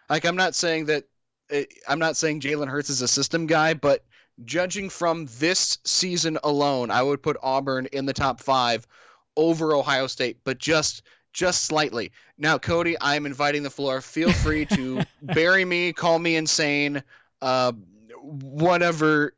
Like 0.09 0.25
I'm 0.25 0.35
not 0.35 0.55
saying 0.55 0.85
that 0.85 1.05
eh, 1.49 1.65
I'm 1.87 1.99
not 1.99 2.17
saying 2.17 2.41
Jalen 2.41 2.67
Hurts 2.67 2.89
is 2.89 3.01
a 3.01 3.07
system 3.07 3.45
guy, 3.45 3.73
but 3.73 4.03
judging 4.45 4.89
from 4.89 5.27
this 5.39 5.77
season 5.83 6.37
alone, 6.43 6.91
I 6.91 7.01
would 7.01 7.21
put 7.21 7.37
Auburn 7.43 7.87
in 7.87 8.05
the 8.05 8.13
top 8.13 8.39
five 8.39 8.87
over 9.35 9.73
Ohio 9.73 10.07
State, 10.07 10.37
but 10.43 10.57
just 10.57 11.03
just 11.33 11.65
slightly. 11.65 12.11
Now, 12.37 12.57
Cody, 12.57 12.95
I'm 13.01 13.25
inviting 13.25 13.63
the 13.63 13.69
floor. 13.69 14.01
Feel 14.01 14.31
free 14.31 14.65
to 14.65 15.03
bury 15.21 15.63
me, 15.63 15.93
call 15.93 16.19
me 16.19 16.35
insane, 16.35 17.03
uh, 17.41 17.71
whatever 18.21 19.33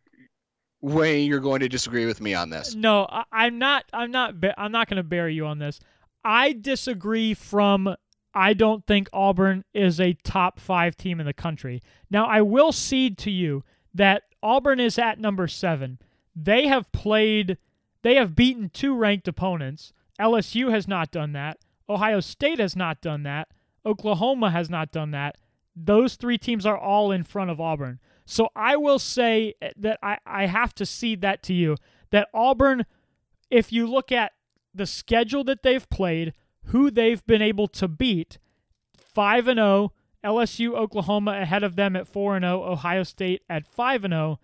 way 0.82 1.22
you're 1.22 1.40
going 1.40 1.60
to 1.60 1.70
disagree 1.70 2.06
with 2.06 2.22
me 2.22 2.34
on 2.34 2.50
this. 2.50 2.74
No, 2.74 3.06
I, 3.10 3.24
I'm 3.32 3.60
not. 3.60 3.86
I'm 3.94 4.12
not. 4.12 4.36
I'm 4.58 4.72
not 4.72 4.88
going 4.88 4.98
to 4.98 5.04
bury 5.04 5.36
you 5.36 5.46
on 5.46 5.60
this. 5.60 5.80
I 6.24 6.54
disagree. 6.54 7.34
From 7.34 7.96
I 8.34 8.54
don't 8.54 8.86
think 8.86 9.10
Auburn 9.12 9.64
is 9.74 10.00
a 10.00 10.14
top 10.14 10.60
five 10.60 10.96
team 10.96 11.20
in 11.20 11.26
the 11.26 11.34
country. 11.34 11.82
Now, 12.10 12.26
I 12.26 12.42
will 12.42 12.72
cede 12.72 13.18
to 13.20 13.32
you 13.32 13.64
that 13.94 14.24
Auburn 14.42 14.80
is 14.80 14.98
at 14.98 15.20
number 15.20 15.48
seven. 15.48 16.00
They 16.36 16.68
have 16.68 16.92
played. 16.92 17.58
They 18.04 18.16
have 18.16 18.36
beaten 18.36 18.70
two 18.70 18.96
ranked 18.96 19.28
opponents. 19.28 19.94
LSU 20.20 20.72
has 20.72 20.88
not 20.88 21.12
done 21.12 21.34
that. 21.34 21.58
Ohio 21.90 22.20
State 22.20 22.60
has 22.60 22.76
not 22.76 23.02
done 23.02 23.24
that. 23.24 23.50
Oklahoma 23.86 24.52
has 24.52 24.70
not 24.70 24.92
done 24.92 25.12
that. 25.12 25.38
Those 25.76 26.16
three 26.16 26.38
teams 26.38 26.66
are 26.66 26.78
all 26.78 27.12
in 27.12 27.24
front 27.24 27.52
of 27.52 27.60
Auburn. 27.60 28.00
So 28.26 28.50
I 28.56 28.78
will 28.78 29.00
say 29.00 29.56
eh, 29.62 29.72
that 29.78 30.00
I, 30.02 30.18
I 30.26 30.46
have 30.46 30.74
to 30.76 30.86
cede 30.86 31.22
that 31.22 31.44
to 31.44 31.54
you 31.54 31.76
that 32.12 32.30
Auburn, 32.34 32.86
if 33.50 33.72
you 33.72 33.88
look 33.88 34.12
at 34.12 34.34
the 34.74 34.86
schedule 34.86 35.44
that 35.46 35.64
they've 35.64 35.90
played, 35.90 36.34
who 36.66 36.92
they've 36.92 37.26
been 37.26 37.42
able 37.42 37.68
to 37.68 37.88
beat, 37.88 38.38
5 38.98 39.48
and 39.48 39.58
0, 39.58 39.94
LSU, 40.24 40.74
Oklahoma 40.76 41.40
ahead 41.42 41.64
of 41.64 41.76
them 41.76 41.96
at 41.96 42.08
4 42.08 42.38
and 42.38 42.44
0, 42.44 42.64
Ohio 42.64 43.04
State 43.04 43.42
at 43.50 43.66
5 43.66 44.06
and 44.06 44.14
0, 44.14 44.40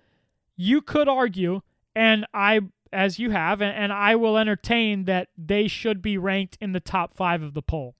you 0.56 0.82
could 0.82 1.08
argue 1.08 1.62
and 1.96 2.26
I 2.34 2.62
as 2.92 3.20
you 3.20 3.32
have 3.32 3.62
and, 3.62 3.76
and 3.76 3.92
I 3.92 4.16
will 4.16 4.38
entertain 4.38 5.06
that 5.06 5.28
they 5.38 5.68
should 5.68 6.02
be 6.02 6.18
ranked 6.18 6.58
in 6.62 6.72
the 6.72 6.80
top 6.80 7.14
5 7.14 7.44
of 7.44 7.54
the 7.54 7.62
poll. 7.62 7.96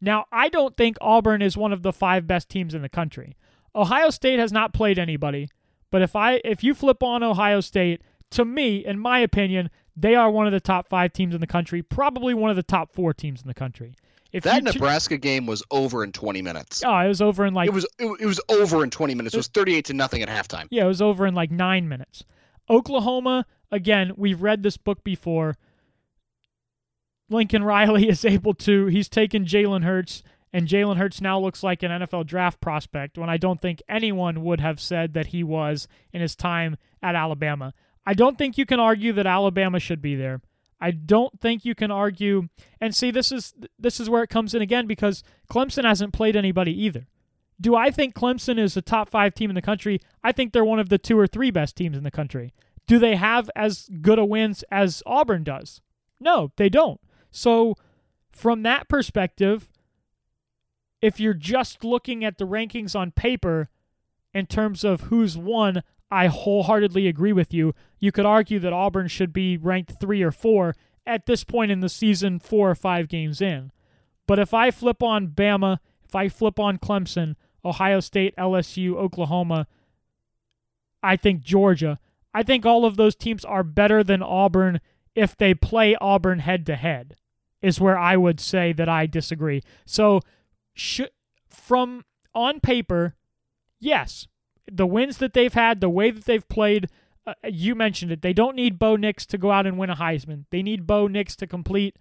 Now, 0.00 0.26
I 0.30 0.48
don't 0.48 0.76
think 0.76 0.98
Auburn 1.00 1.40
is 1.40 1.56
one 1.56 1.72
of 1.72 1.82
the 1.82 1.92
5 1.92 2.26
best 2.26 2.48
teams 2.48 2.74
in 2.74 2.82
the 2.82 2.88
country. 2.88 3.36
Ohio 3.74 4.10
State 4.10 4.38
has 4.38 4.52
not 4.52 4.74
played 4.74 4.98
anybody, 4.98 5.48
but 5.90 6.02
if 6.02 6.14
I 6.14 6.40
if 6.44 6.62
you 6.62 6.74
flip 6.74 7.02
on 7.02 7.22
Ohio 7.22 7.60
State, 7.60 8.02
to 8.30 8.44
me, 8.44 8.84
in 8.84 8.98
my 8.98 9.20
opinion, 9.20 9.70
they 9.96 10.14
are 10.14 10.30
one 10.30 10.46
of 10.46 10.52
the 10.52 10.60
top 10.60 10.88
five 10.88 11.12
teams 11.12 11.34
in 11.34 11.40
the 11.40 11.46
country, 11.46 11.82
probably 11.82 12.34
one 12.34 12.50
of 12.50 12.56
the 12.56 12.62
top 12.62 12.92
four 12.92 13.12
teams 13.14 13.40
in 13.42 13.48
the 13.48 13.54
country. 13.54 13.94
If 14.32 14.42
That 14.42 14.64
Nebraska 14.64 15.16
game 15.16 15.46
was 15.46 15.62
over 15.70 16.02
in 16.02 16.10
20 16.10 16.42
minutes. 16.42 16.82
oh, 16.84 16.96
it 16.98 17.06
was 17.06 17.22
over 17.22 17.46
in 17.46 17.54
like 17.54 17.68
it 17.68 17.72
was 17.72 17.86
it, 18.00 18.06
it 18.20 18.26
was 18.26 18.40
over 18.48 18.82
in 18.82 18.90
20 18.90 19.14
minutes. 19.14 19.34
It 19.34 19.38
was 19.38 19.46
38 19.48 19.84
to 19.86 19.92
nothing 19.94 20.22
at 20.22 20.28
halftime. 20.28 20.66
yeah, 20.70 20.84
it 20.84 20.88
was 20.88 21.00
over 21.00 21.24
in 21.26 21.34
like 21.34 21.52
nine 21.52 21.88
minutes. 21.88 22.24
Oklahoma, 22.68 23.46
again, 23.70 24.12
we've 24.16 24.42
read 24.42 24.62
this 24.64 24.76
book 24.76 25.04
before. 25.04 25.56
Lincoln 27.30 27.62
Riley 27.64 28.08
is 28.08 28.24
able 28.24 28.54
to. 28.54 28.86
He's 28.86 29.08
taken 29.08 29.44
Jalen 29.44 29.84
Hurts, 29.84 30.22
and 30.52 30.66
Jalen 30.66 30.96
Hurts 30.96 31.20
now 31.20 31.38
looks 31.38 31.62
like 31.62 31.82
an 31.82 31.90
NFL 31.90 32.26
draft 32.26 32.60
prospect 32.60 33.16
when 33.16 33.30
I 33.30 33.36
don't 33.36 33.60
think 33.60 33.82
anyone 33.88 34.42
would 34.42 34.60
have 34.60 34.80
said 34.80 35.14
that 35.14 35.28
he 35.28 35.44
was 35.44 35.86
in 36.12 36.20
his 36.20 36.34
time 36.34 36.76
at 37.02 37.14
Alabama. 37.14 37.72
I 38.06 38.14
don't 38.14 38.36
think 38.36 38.58
you 38.58 38.66
can 38.66 38.80
argue 38.80 39.12
that 39.14 39.26
Alabama 39.26 39.80
should 39.80 40.02
be 40.02 40.14
there. 40.14 40.40
I 40.80 40.90
don't 40.90 41.40
think 41.40 41.64
you 41.64 41.74
can 41.74 41.90
argue 41.90 42.48
and 42.80 42.94
see 42.94 43.10
this 43.10 43.32
is 43.32 43.54
this 43.78 44.00
is 44.00 44.10
where 44.10 44.22
it 44.22 44.30
comes 44.30 44.54
in 44.54 44.60
again 44.60 44.86
because 44.86 45.22
Clemson 45.50 45.84
hasn't 45.84 46.12
played 46.12 46.36
anybody 46.36 46.72
either. 46.84 47.06
Do 47.60 47.76
I 47.76 47.90
think 47.90 48.14
Clemson 48.14 48.58
is 48.58 48.76
a 48.76 48.82
top 48.82 49.08
5 49.08 49.32
team 49.34 49.50
in 49.50 49.54
the 49.54 49.62
country? 49.62 50.00
I 50.22 50.32
think 50.32 50.52
they're 50.52 50.64
one 50.64 50.80
of 50.80 50.88
the 50.88 50.98
two 50.98 51.18
or 51.18 51.26
three 51.26 51.50
best 51.50 51.76
teams 51.76 51.96
in 51.96 52.02
the 52.02 52.10
country. 52.10 52.52
Do 52.86 52.98
they 52.98 53.16
have 53.16 53.50
as 53.56 53.88
good 54.02 54.18
a 54.18 54.24
wins 54.24 54.64
as 54.70 55.02
Auburn 55.06 55.44
does? 55.44 55.80
No, 56.20 56.52
they 56.56 56.68
don't. 56.68 57.00
So, 57.30 57.76
from 58.30 58.62
that 58.62 58.88
perspective, 58.88 59.70
if 61.00 61.20
you're 61.20 61.34
just 61.34 61.84
looking 61.84 62.24
at 62.24 62.38
the 62.38 62.46
rankings 62.46 62.94
on 62.96 63.10
paper 63.12 63.68
in 64.32 64.46
terms 64.46 64.84
of 64.84 65.02
who's 65.02 65.38
won, 65.38 65.82
I 66.10 66.26
wholeheartedly 66.26 67.06
agree 67.08 67.32
with 67.32 67.52
you. 67.52 67.74
You 67.98 68.12
could 68.12 68.26
argue 68.26 68.58
that 68.60 68.72
Auburn 68.72 69.08
should 69.08 69.32
be 69.32 69.56
ranked 69.56 70.00
three 70.00 70.22
or 70.22 70.30
four 70.30 70.74
at 71.06 71.26
this 71.26 71.44
point 71.44 71.70
in 71.70 71.80
the 71.80 71.88
season, 71.88 72.38
four 72.38 72.70
or 72.70 72.74
five 72.74 73.08
games 73.08 73.40
in. 73.40 73.72
But 74.26 74.38
if 74.38 74.54
I 74.54 74.70
flip 74.70 75.02
on 75.02 75.28
Bama, 75.28 75.78
if 76.04 76.14
I 76.14 76.28
flip 76.28 76.58
on 76.58 76.78
Clemson, 76.78 77.34
Ohio 77.64 78.00
State, 78.00 78.34
LSU, 78.36 78.94
Oklahoma, 78.94 79.66
I 81.02 81.16
think 81.16 81.42
Georgia, 81.42 81.98
I 82.32 82.42
think 82.42 82.64
all 82.64 82.84
of 82.84 82.96
those 82.96 83.14
teams 83.14 83.44
are 83.44 83.62
better 83.62 84.02
than 84.02 84.22
Auburn 84.22 84.80
if 85.14 85.36
they 85.36 85.54
play 85.54 85.96
Auburn 86.00 86.40
head 86.40 86.66
to 86.66 86.76
head, 86.76 87.14
is 87.62 87.80
where 87.80 87.98
I 87.98 88.16
would 88.16 88.40
say 88.40 88.72
that 88.72 88.88
I 88.88 89.06
disagree. 89.06 89.62
So, 89.84 90.20
sh- 90.74 91.02
from 91.48 92.04
on 92.34 92.60
paper, 92.60 93.14
yes, 93.78 94.26
the 94.70 94.86
wins 94.86 95.18
that 95.18 95.34
they've 95.34 95.52
had, 95.52 95.80
the 95.80 95.88
way 95.88 96.10
that 96.10 96.24
they've 96.24 96.48
played, 96.48 96.88
uh, 97.26 97.34
you 97.44 97.74
mentioned 97.74 98.12
it. 98.12 98.22
They 98.22 98.32
don't 98.32 98.56
need 98.56 98.78
Bo 98.78 98.96
Nix 98.96 99.26
to 99.26 99.38
go 99.38 99.50
out 99.50 99.66
and 99.66 99.78
win 99.78 99.90
a 99.90 99.96
Heisman. 99.96 100.44
They 100.50 100.62
need 100.62 100.86
Bo 100.86 101.06
Nix 101.06 101.36
to 101.36 101.46
complete 101.46 101.96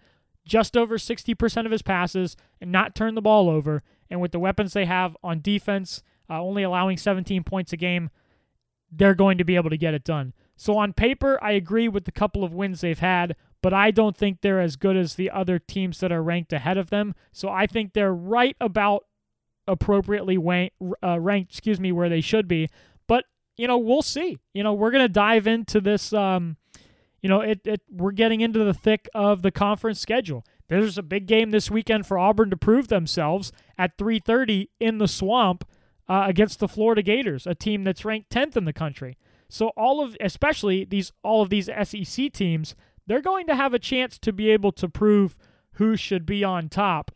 just 0.46 0.76
over 0.76 0.98
60% 0.98 1.66
of 1.66 1.72
his 1.72 1.82
passes 1.82 2.36
and 2.60 2.72
not 2.72 2.96
turn 2.96 3.16
the 3.16 3.22
ball 3.22 3.50
over. 3.50 3.82
And 4.10 4.20
with 4.20 4.32
the 4.32 4.40
weapons 4.40 4.74
they 4.74 4.86
have 4.86 5.16
on 5.24 5.42
defense, 5.42 6.04
uh, 6.30 6.42
only 6.42 6.64
allowing 6.64 6.98
17 6.98 7.44
points 7.44 7.74
a 7.74 7.78
game, 7.78 8.10
they're 8.92 9.16
going 9.16 9.38
to 9.38 9.46
be 9.46 9.56
able 9.56 9.70
to 9.70 9.78
get 9.78 9.94
it 9.94 10.04
done. 10.04 10.34
So 10.56 10.78
on 10.78 10.94
paper, 10.94 11.40
I 11.42 11.52
agree 11.52 11.88
with 11.88 12.06
the 12.06 12.12
couple 12.12 12.44
of 12.44 12.54
wins 12.54 12.82
they've 12.82 13.00
had, 13.00 13.36
but 13.62 13.74
I 13.74 13.92
don't 13.92 14.16
think 14.16 14.42
they're 14.42 14.62
as 14.62 14.76
good 14.76 14.96
as 14.96 15.16
the 15.16 15.32
other 15.32 15.58
teams 15.58 16.00
that 16.00 16.12
are 16.12 16.22
ranked 16.22 16.54
ahead 16.54 16.78
of 16.78 16.90
them. 16.90 17.16
So 17.32 17.50
I 17.50 17.66
think 17.66 17.94
they're 17.94 18.14
right 18.14 18.56
about 18.62 19.06
appropriately 19.68 20.38
uh, 21.04 21.20
ranked, 21.20 21.52
excuse 21.52 21.80
me, 21.80 21.92
where 21.92 22.10
they 22.10 22.22
should 22.22 22.48
be. 22.48 22.70
But 23.08 23.26
you 23.58 23.68
know, 23.68 23.78
we'll 23.78 24.02
see. 24.02 24.40
You 24.54 24.64
know, 24.64 24.74
we're 24.74 24.92
gonna 24.92 25.10
dive 25.10 25.48
into 25.48 25.82
this. 25.82 26.14
Um, 26.14 26.58
you 27.22 27.30
know, 27.30 27.40
it, 27.42 27.62
it 27.66 27.82
we're 27.90 28.12
getting 28.12 28.42
into 28.42 28.64
the 28.64 28.74
thick 28.74 29.10
of 29.14 29.42
the 29.42 29.52
conference 29.52 30.00
schedule. 30.00 30.46
There's 30.68 30.98
a 30.98 31.04
big 31.04 31.26
game 31.26 31.52
this 31.52 31.72
weekend 31.72 32.06
for 32.06 32.18
Auburn 32.18 32.50
to 32.50 32.58
prove 32.58 32.88
themselves 32.88 33.52
at 33.78 33.98
3:30 33.98 34.70
in 34.80 34.98
the 34.98 35.08
Swamp 35.08 35.66
uh, 36.08 36.26
against 36.28 36.60
the 36.60 36.68
Florida 36.68 37.02
Gators, 37.02 37.48
a 37.48 37.56
team 37.56 37.84
that's 37.84 38.06
ranked 38.06 38.30
10th 38.30 38.58
in 38.58 38.66
the 38.66 38.74
country. 38.74 39.18
So 39.50 39.68
all 39.70 40.02
of, 40.04 40.18
especially 40.20 40.84
these 40.84 41.12
all 41.24 41.42
of 41.42 41.50
these 41.50 41.70
SEC 41.84 42.32
teams, 42.34 42.76
they're 43.06 43.22
going 43.22 43.48
to 43.48 43.56
have 43.56 43.74
a 43.74 43.80
chance 43.80 44.18
to 44.20 44.34
be 44.34 44.50
able 44.50 44.72
to 44.74 44.90
prove 44.90 45.38
who 45.74 45.96
should 45.96 46.26
be 46.26 46.44
on 46.44 46.70
top. 46.70 47.12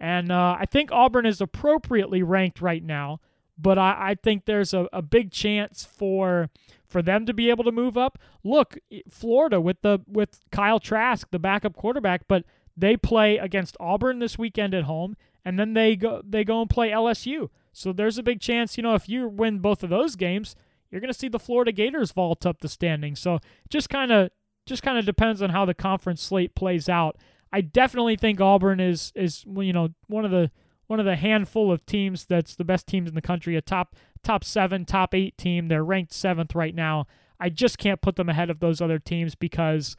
And 0.00 0.30
uh, 0.30 0.56
I 0.58 0.66
think 0.66 0.92
Auburn 0.92 1.26
is 1.26 1.40
appropriately 1.40 2.22
ranked 2.22 2.60
right 2.60 2.82
now, 2.82 3.20
but 3.56 3.78
I, 3.78 4.10
I 4.10 4.14
think 4.14 4.44
there's 4.44 4.72
a, 4.72 4.88
a 4.92 5.02
big 5.02 5.32
chance 5.32 5.84
for 5.84 6.50
for 6.86 7.02
them 7.02 7.26
to 7.26 7.34
be 7.34 7.50
able 7.50 7.64
to 7.64 7.72
move 7.72 7.98
up. 7.98 8.18
Look, 8.42 8.78
Florida 9.10 9.60
with 9.60 9.82
the 9.82 10.00
with 10.06 10.40
Kyle 10.52 10.80
Trask, 10.80 11.28
the 11.30 11.38
backup 11.38 11.74
quarterback, 11.74 12.28
but 12.28 12.44
they 12.76 12.96
play 12.96 13.38
against 13.38 13.76
Auburn 13.80 14.20
this 14.20 14.38
weekend 14.38 14.72
at 14.72 14.84
home, 14.84 15.16
and 15.44 15.58
then 15.58 15.74
they 15.74 15.96
go 15.96 16.22
they 16.24 16.44
go 16.44 16.60
and 16.60 16.70
play 16.70 16.90
LSU. 16.90 17.50
So 17.72 17.92
there's 17.92 18.18
a 18.18 18.22
big 18.22 18.40
chance, 18.40 18.76
you 18.76 18.82
know, 18.82 18.94
if 18.94 19.08
you 19.08 19.28
win 19.28 19.58
both 19.60 19.82
of 19.82 19.90
those 19.90 20.16
games, 20.16 20.56
you're 20.90 21.00
going 21.00 21.12
to 21.12 21.18
see 21.18 21.28
the 21.28 21.38
Florida 21.38 21.70
Gators 21.72 22.12
vault 22.12 22.46
up 22.46 22.60
the 22.60 22.68
standings. 22.68 23.20
So 23.20 23.38
just 23.68 23.90
kind 23.90 24.10
of 24.10 24.30
just 24.66 24.82
kind 24.82 24.98
of 24.98 25.06
depends 25.06 25.42
on 25.42 25.50
how 25.50 25.64
the 25.64 25.74
conference 25.74 26.22
slate 26.22 26.54
plays 26.54 26.88
out. 26.88 27.16
I 27.52 27.60
definitely 27.60 28.16
think 28.16 28.40
Auburn 28.40 28.80
is 28.80 29.12
is 29.14 29.44
you 29.46 29.72
know 29.72 29.90
one 30.06 30.24
of 30.24 30.30
the 30.30 30.50
one 30.86 31.00
of 31.00 31.06
the 31.06 31.16
handful 31.16 31.70
of 31.70 31.86
teams 31.86 32.24
that's 32.24 32.54
the 32.54 32.64
best 32.64 32.86
teams 32.86 33.08
in 33.08 33.14
the 33.14 33.22
country, 33.22 33.56
a 33.56 33.60
top 33.60 33.94
top 34.22 34.42
7, 34.42 34.84
top 34.84 35.14
8 35.14 35.36
team. 35.38 35.68
They're 35.68 35.84
ranked 35.84 36.12
7th 36.12 36.54
right 36.54 36.74
now. 36.74 37.06
I 37.38 37.50
just 37.50 37.78
can't 37.78 38.00
put 38.00 38.16
them 38.16 38.28
ahead 38.28 38.50
of 38.50 38.58
those 38.58 38.80
other 38.80 38.98
teams 38.98 39.34
because 39.34 39.96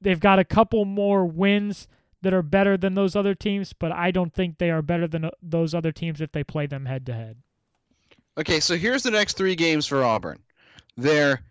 they've 0.00 0.20
got 0.20 0.38
a 0.38 0.44
couple 0.44 0.84
more 0.84 1.26
wins 1.26 1.86
that 2.22 2.32
are 2.32 2.42
better 2.42 2.76
than 2.76 2.94
those 2.94 3.16
other 3.16 3.34
teams, 3.34 3.72
but 3.72 3.92
I 3.92 4.10
don't 4.10 4.32
think 4.32 4.58
they 4.58 4.70
are 4.70 4.82
better 4.82 5.06
than 5.06 5.26
uh, 5.26 5.30
those 5.42 5.74
other 5.74 5.92
teams 5.92 6.20
if 6.20 6.32
they 6.32 6.44
play 6.44 6.66
them 6.66 6.86
head 6.86 7.06
to 7.06 7.14
head. 7.14 7.36
Okay, 8.38 8.60
so 8.60 8.76
here's 8.76 9.02
the 9.02 9.10
next 9.10 9.36
3 9.36 9.54
games 9.54 9.86
for 9.86 10.02
Auburn. 10.02 10.38
They're 10.96 11.42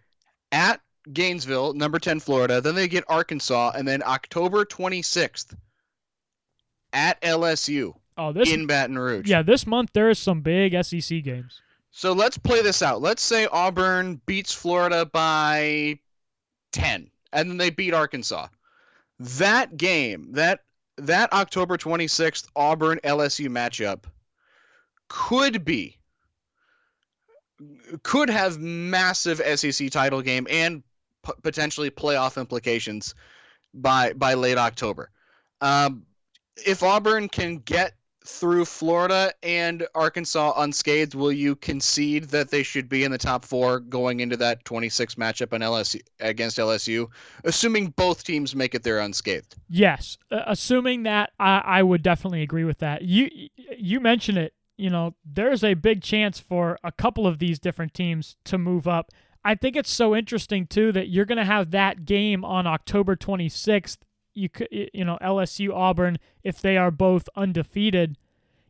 at 0.52 0.82
Gainesville, 1.13 1.74
number 1.74 2.00
10 2.00 2.19
Florida. 2.19 2.62
Then 2.62 2.76
they 2.76 2.88
get 2.88 3.04
Arkansas, 3.08 3.72
and 3.76 3.88
then 3.88 4.04
October 4.06 4.65
26th 4.65 5.56
at 6.93 7.22
LSU 7.22 7.95
oh, 8.17 8.32
this, 8.32 8.52
in 8.52 8.67
Baton 8.67 8.98
Rouge. 8.98 9.30
Yeah, 9.30 9.41
this 9.41 9.65
month 9.65 9.91
there 9.93 10.10
is 10.10 10.19
some 10.19 10.41
big 10.41 10.76
SEC 10.84 11.24
games. 11.24 11.62
So 11.91 12.13
let's 12.13 12.38
play 12.38 12.62
this 12.62 12.82
out. 12.82 13.02
Let's 13.02 13.22
say 13.22 13.48
Auburn 13.48 14.22
beats 14.26 14.54
Florida 14.54 15.06
by 15.06 16.00
10, 16.72 17.10
and 17.34 17.50
then 17.50 17.58
they 17.58 17.72
beat 17.72 17.93
Arkansas. 17.93 18.48
That 19.19 19.76
game, 19.76 20.34
that 20.34 20.62
that 20.98 21.34
October 21.34 21.78
26th 21.78 22.48
Auburn 22.56 23.00
LSU 23.04 23.50
matchup 23.50 24.04
could 25.08 25.65
be 25.65 25.98
could 28.04 28.30
have 28.30 28.60
massive 28.60 29.41
SEC 29.60 29.89
title 29.91 30.22
game 30.22 30.48
and 30.50 30.84
p- 31.23 31.34
potentially 31.41 31.89
playoff 31.89 32.39
implications 32.39 33.15
by 33.73 34.13
by 34.13 34.34
late 34.34 34.58
October. 34.58 35.12
Um, 35.62 36.05
if 36.65 36.84
Auburn 36.84 37.29
can 37.29 37.58
get 37.58 37.93
through 38.25 38.65
Florida 38.65 39.34
and 39.41 39.88
Arkansas 39.95 40.53
unscathed, 40.58 41.15
will 41.15 41.32
you 41.32 41.55
concede 41.55 42.25
that 42.25 42.51
they 42.51 42.63
should 42.63 42.88
be 42.88 43.03
in 43.03 43.12
the 43.12 43.17
top 43.17 43.43
four 43.43 43.79
going 43.79 44.19
into 44.19 44.38
that 44.38 44.63
26 44.65 45.15
matchup 45.15 45.53
on 45.53 45.62
LSU 45.62 46.01
against 46.19 46.58
LSU, 46.58 47.08
assuming 47.43 47.88
both 47.88 48.23
teams 48.23 48.55
make 48.55 48.75
it 48.75 48.84
there 48.84 48.99
unscathed? 48.99 49.55
Yes, 49.67 50.17
uh, 50.32 50.41
assuming 50.45 51.03
that, 51.03 51.32
I, 51.39 51.62
I 51.65 51.84
would 51.84 52.03
definitely 52.03 52.41
agree 52.41 52.65
with 52.65 52.79
that. 52.79 53.01
You 53.03 53.29
you 53.55 53.99
mentioned 53.99 54.38
it. 54.38 54.53
You 54.77 54.89
know, 54.89 55.15
there's 55.25 55.62
a 55.62 55.73
big 55.73 56.01
chance 56.01 56.39
for 56.39 56.77
a 56.86 56.91
couple 56.91 57.27
of 57.27 57.39
these 57.39 57.60
different 57.60 57.93
teams 57.93 58.38
to 58.45 58.58
move 58.58 58.88
up. 58.88 59.12
I 59.43 59.56
think 59.56 59.75
it's 59.75 59.91
so 59.91 60.15
interesting 60.15 60.67
too 60.67 60.91
that 60.91 61.10
you're 61.10 61.25
going 61.25 61.38
to 61.38 61.45
have 61.45 61.71
that 61.71 62.06
game 62.06 62.43
on 62.43 62.67
October 62.67 63.15
26th. 63.15 63.97
You 64.34 64.49
could, 64.49 64.67
you 64.71 65.06
know, 65.06 65.17
LSU 65.21 65.73
Auburn 65.73 66.17
if 66.43 66.62
they 66.62 66.78
are 66.78 66.91
both 66.91 67.28
undefeated. 67.36 68.17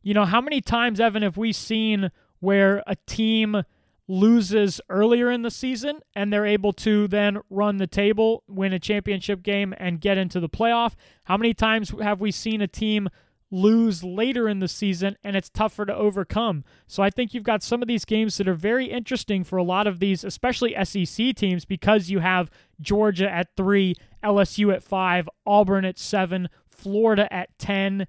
You 0.01 0.13
know, 0.13 0.25
how 0.25 0.41
many 0.41 0.61
times, 0.61 0.99
Evan, 0.99 1.23
have 1.23 1.37
we 1.37 1.51
seen 1.51 2.11
where 2.39 2.83
a 2.87 2.95
team 3.07 3.63
loses 4.07 4.81
earlier 4.89 5.29
in 5.29 5.43
the 5.43 5.51
season 5.51 5.99
and 6.15 6.33
they're 6.33 6.45
able 6.45 6.73
to 6.73 7.07
then 7.07 7.39
run 7.49 7.77
the 7.77 7.87
table, 7.87 8.43
win 8.47 8.73
a 8.73 8.79
championship 8.79 9.43
game, 9.43 9.73
and 9.77 10.01
get 10.01 10.17
into 10.17 10.39
the 10.39 10.49
playoff? 10.49 10.93
How 11.25 11.37
many 11.37 11.53
times 11.53 11.93
have 12.01 12.21
we 12.21 12.31
seen 12.31 12.61
a 12.61 12.67
team 12.67 13.09
lose 13.51 14.03
later 14.03 14.47
in 14.47 14.59
the 14.59 14.67
season 14.67 15.17
and 15.23 15.35
it's 15.35 15.49
tougher 15.49 15.85
to 15.85 15.95
overcome. 15.95 16.63
So 16.87 17.01
I 17.01 17.09
think 17.09 17.33
you've 17.33 17.43
got 17.43 17.63
some 17.63 17.81
of 17.81 17.87
these 17.87 18.05
games 18.05 18.37
that 18.37 18.47
are 18.47 18.53
very 18.53 18.85
interesting 18.85 19.43
for 19.43 19.57
a 19.57 19.63
lot 19.63 19.87
of 19.87 19.99
these, 19.99 20.23
especially 20.23 20.75
SEC 20.83 21.35
teams, 21.35 21.65
because 21.65 22.09
you 22.09 22.19
have 22.19 22.51
Georgia 22.79 23.29
at 23.31 23.55
three, 23.57 23.95
LSU 24.23 24.73
at 24.73 24.83
five, 24.83 25.27
Auburn 25.45 25.85
at 25.85 25.97
seven, 25.97 26.49
Florida 26.67 27.31
at 27.33 27.57
10. 27.57 28.07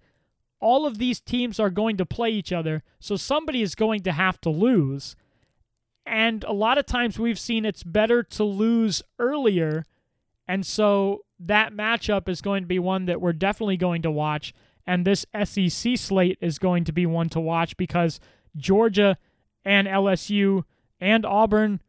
All 0.60 0.86
of 0.86 0.98
these 0.98 1.20
teams 1.20 1.58
are 1.58 1.70
going 1.70 1.96
to 1.96 2.06
play 2.06 2.30
each 2.30 2.52
other, 2.52 2.82
so 2.98 3.16
somebody 3.16 3.62
is 3.62 3.74
going 3.74 4.02
to 4.02 4.12
have 4.12 4.40
to 4.42 4.50
lose. 4.50 5.16
And 6.04 6.44
a 6.44 6.52
lot 6.52 6.76
of 6.76 6.86
times 6.86 7.18
we've 7.18 7.38
seen 7.38 7.64
it's 7.64 7.82
better 7.82 8.22
to 8.22 8.44
lose 8.44 9.02
earlier. 9.18 9.86
And 10.46 10.66
so 10.66 11.24
that 11.38 11.72
matchup 11.72 12.28
is 12.28 12.42
going 12.42 12.62
to 12.62 12.66
be 12.66 12.78
one 12.78 13.06
that 13.06 13.20
we're 13.20 13.32
definitely 13.32 13.76
going 13.76 14.02
to 14.02 14.10
watch. 14.10 14.52
And 14.90 15.04
this 15.04 15.24
SEC 15.44 15.96
slate 15.96 16.36
is 16.40 16.58
going 16.58 16.82
to 16.82 16.92
be 16.92 17.06
one 17.06 17.28
to 17.28 17.38
watch 17.38 17.76
because 17.76 18.18
Georgia 18.56 19.18
and 19.64 19.86
LSU 19.86 20.64
and 21.00 21.24
Auburn 21.24 21.80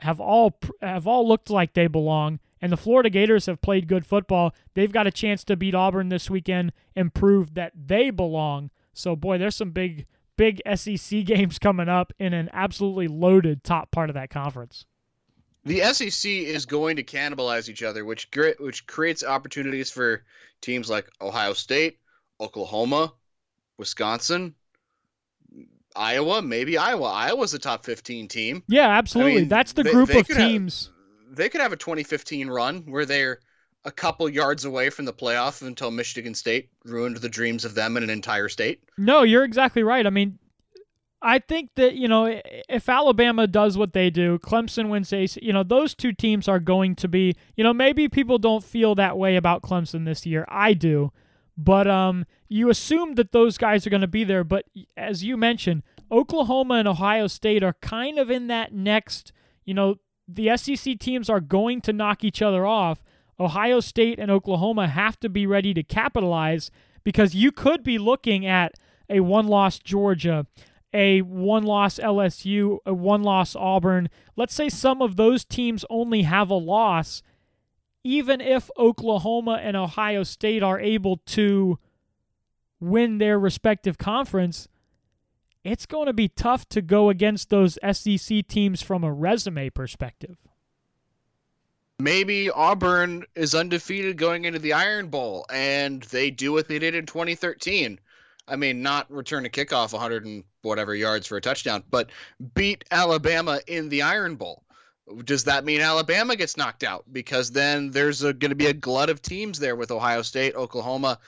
have 0.00 0.20
all 0.20 0.58
have 0.80 1.06
all 1.06 1.28
looked 1.28 1.50
like 1.50 1.74
they 1.74 1.86
belong. 1.86 2.40
And 2.62 2.72
the 2.72 2.78
Florida 2.78 3.10
Gators 3.10 3.44
have 3.44 3.60
played 3.60 3.86
good 3.86 4.06
football. 4.06 4.54
They've 4.72 4.90
got 4.90 5.06
a 5.06 5.10
chance 5.10 5.44
to 5.44 5.54
beat 5.54 5.74
Auburn 5.74 6.08
this 6.08 6.30
weekend 6.30 6.72
and 6.96 7.12
prove 7.12 7.52
that 7.52 7.72
they 7.76 8.08
belong. 8.08 8.70
So 8.94 9.14
boy, 9.14 9.36
there's 9.36 9.56
some 9.56 9.72
big 9.72 10.06
big 10.38 10.62
SEC 10.76 11.24
games 11.26 11.58
coming 11.58 11.90
up 11.90 12.14
in 12.18 12.32
an 12.32 12.48
absolutely 12.54 13.06
loaded 13.06 13.64
top 13.64 13.90
part 13.90 14.08
of 14.08 14.14
that 14.14 14.30
conference. 14.30 14.86
The 15.66 15.80
SEC 15.92 16.30
is 16.30 16.64
going 16.64 16.96
to 16.96 17.02
cannibalize 17.02 17.68
each 17.68 17.82
other, 17.82 18.02
which 18.02 18.30
which 18.58 18.86
creates 18.86 19.22
opportunities 19.22 19.90
for 19.90 20.24
teams 20.62 20.88
like 20.88 21.10
Ohio 21.20 21.52
State, 21.52 21.98
Oklahoma, 22.40 23.12
Wisconsin, 23.78 24.54
Iowa, 25.94 26.42
maybe 26.42 26.76
Iowa. 26.78 27.06
Iowa's 27.06 27.54
a 27.54 27.58
top 27.58 27.84
15 27.84 28.28
team. 28.28 28.62
Yeah, 28.68 28.88
absolutely. 28.88 29.32
I 29.32 29.40
mean, 29.40 29.48
That's 29.48 29.72
the 29.72 29.82
they, 29.82 29.92
group 29.92 30.08
they 30.08 30.20
of 30.20 30.26
teams. 30.28 30.90
Have, 31.28 31.36
they 31.36 31.48
could 31.48 31.60
have 31.60 31.72
a 31.72 31.76
2015 31.76 32.48
run 32.48 32.82
where 32.86 33.06
they're 33.06 33.40
a 33.84 33.90
couple 33.90 34.28
yards 34.28 34.64
away 34.64 34.90
from 34.90 35.04
the 35.04 35.12
playoff 35.12 35.66
until 35.66 35.90
Michigan 35.90 36.34
State 36.34 36.70
ruined 36.84 37.18
the 37.18 37.28
dreams 37.28 37.64
of 37.64 37.74
them 37.74 37.96
in 37.96 38.02
an 38.02 38.10
entire 38.10 38.48
state. 38.48 38.82
No, 38.98 39.22
you're 39.22 39.44
exactly 39.44 39.82
right. 39.82 40.06
I 40.06 40.10
mean, 40.10 40.38
I 41.22 41.38
think 41.38 41.70
that, 41.76 41.94
you 41.94 42.08
know, 42.08 42.40
if 42.68 42.88
Alabama 42.88 43.46
does 43.46 43.78
what 43.78 43.92
they 43.92 44.10
do, 44.10 44.38
Clemson 44.38 44.88
wins 44.88 45.12
AC, 45.12 45.40
you 45.42 45.52
know, 45.52 45.62
those 45.62 45.94
two 45.94 46.12
teams 46.12 46.48
are 46.48 46.60
going 46.60 46.94
to 46.96 47.08
be, 47.08 47.34
you 47.56 47.64
know, 47.64 47.72
maybe 47.72 48.08
people 48.08 48.38
don't 48.38 48.64
feel 48.64 48.94
that 48.96 49.16
way 49.16 49.36
about 49.36 49.62
Clemson 49.62 50.04
this 50.04 50.26
year. 50.26 50.44
I 50.48 50.74
do. 50.74 51.12
But 51.56 51.86
um, 51.86 52.26
you 52.48 52.68
assume 52.68 53.14
that 53.14 53.32
those 53.32 53.56
guys 53.56 53.86
are 53.86 53.90
going 53.90 54.02
to 54.02 54.06
be 54.06 54.24
there. 54.24 54.44
But 54.44 54.66
as 54.96 55.24
you 55.24 55.36
mentioned, 55.36 55.82
Oklahoma 56.10 56.74
and 56.74 56.88
Ohio 56.88 57.26
State 57.26 57.62
are 57.62 57.76
kind 57.80 58.18
of 58.18 58.30
in 58.30 58.46
that 58.48 58.72
next, 58.72 59.32
you 59.64 59.74
know, 59.74 59.96
the 60.28 60.56
SEC 60.56 60.98
teams 60.98 61.30
are 61.30 61.40
going 61.40 61.80
to 61.82 61.92
knock 61.92 62.24
each 62.24 62.42
other 62.42 62.66
off. 62.66 63.02
Ohio 63.38 63.80
State 63.80 64.18
and 64.18 64.30
Oklahoma 64.30 64.88
have 64.88 65.18
to 65.20 65.28
be 65.28 65.46
ready 65.46 65.72
to 65.74 65.82
capitalize 65.82 66.70
because 67.04 67.34
you 67.34 67.52
could 67.52 67.82
be 67.82 67.98
looking 67.98 68.46
at 68.46 68.74
a 69.08 69.20
one 69.20 69.46
loss 69.46 69.78
Georgia, 69.78 70.46
a 70.92 71.22
one 71.22 71.62
loss 71.62 71.98
LSU, 71.98 72.78
a 72.84 72.94
one 72.94 73.22
loss 73.22 73.54
Auburn. 73.54 74.08
Let's 74.36 74.54
say 74.54 74.68
some 74.68 75.00
of 75.00 75.16
those 75.16 75.44
teams 75.44 75.84
only 75.88 76.22
have 76.22 76.50
a 76.50 76.54
loss 76.54 77.22
even 78.06 78.40
if 78.40 78.70
Oklahoma 78.78 79.58
and 79.60 79.76
Ohio 79.76 80.22
State 80.22 80.62
are 80.62 80.78
able 80.78 81.16
to 81.26 81.76
win 82.78 83.18
their 83.18 83.36
respective 83.36 83.98
conference, 83.98 84.68
it's 85.64 85.86
going 85.86 86.06
to 86.06 86.12
be 86.12 86.28
tough 86.28 86.68
to 86.68 86.80
go 86.80 87.10
against 87.10 87.50
those 87.50 87.78
SEC 87.92 88.46
teams 88.46 88.80
from 88.80 89.02
a 89.02 89.12
resume 89.12 89.70
perspective. 89.70 90.36
Maybe 91.98 92.48
Auburn 92.48 93.24
is 93.34 93.56
undefeated 93.56 94.18
going 94.18 94.44
into 94.44 94.60
the 94.60 94.74
Iron 94.74 95.08
Bowl 95.08 95.44
and 95.52 96.02
they 96.04 96.30
do 96.30 96.52
what 96.52 96.68
they 96.68 96.78
did 96.78 96.94
in 96.94 97.06
2013. 97.06 97.98
I 98.46 98.54
mean, 98.54 98.82
not 98.82 99.10
return 99.10 99.46
a 99.46 99.48
kickoff 99.48 99.92
100 99.92 100.24
and 100.24 100.44
whatever 100.62 100.94
yards 100.94 101.26
for 101.26 101.38
a 101.38 101.40
touchdown, 101.40 101.82
but 101.90 102.10
beat 102.54 102.84
Alabama 102.92 103.58
in 103.66 103.88
the 103.88 104.02
Iron 104.02 104.36
Bowl 104.36 104.62
does 105.24 105.44
that 105.44 105.64
mean 105.64 105.80
Alabama 105.80 106.36
gets 106.36 106.56
knocked 106.56 106.82
out? 106.82 107.04
Because 107.12 107.50
then 107.50 107.90
there's 107.90 108.22
going 108.22 108.40
to 108.40 108.54
be 108.54 108.66
a 108.66 108.72
glut 108.72 109.10
of 109.10 109.22
teams 109.22 109.58
there 109.58 109.76
with 109.76 109.90
Ohio 109.90 110.22
State, 110.22 110.54
Oklahoma. 110.54 111.18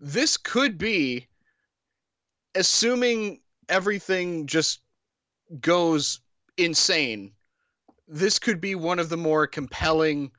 This 0.00 0.36
could 0.36 0.78
be, 0.78 1.26
assuming 2.54 3.40
everything 3.68 4.46
just 4.46 4.80
goes 5.60 6.20
insane, 6.56 7.32
this 8.06 8.38
could 8.38 8.60
be 8.60 8.74
one 8.74 8.98
of 8.98 9.08
the 9.08 9.16
more 9.16 9.46
compelling 9.46 10.30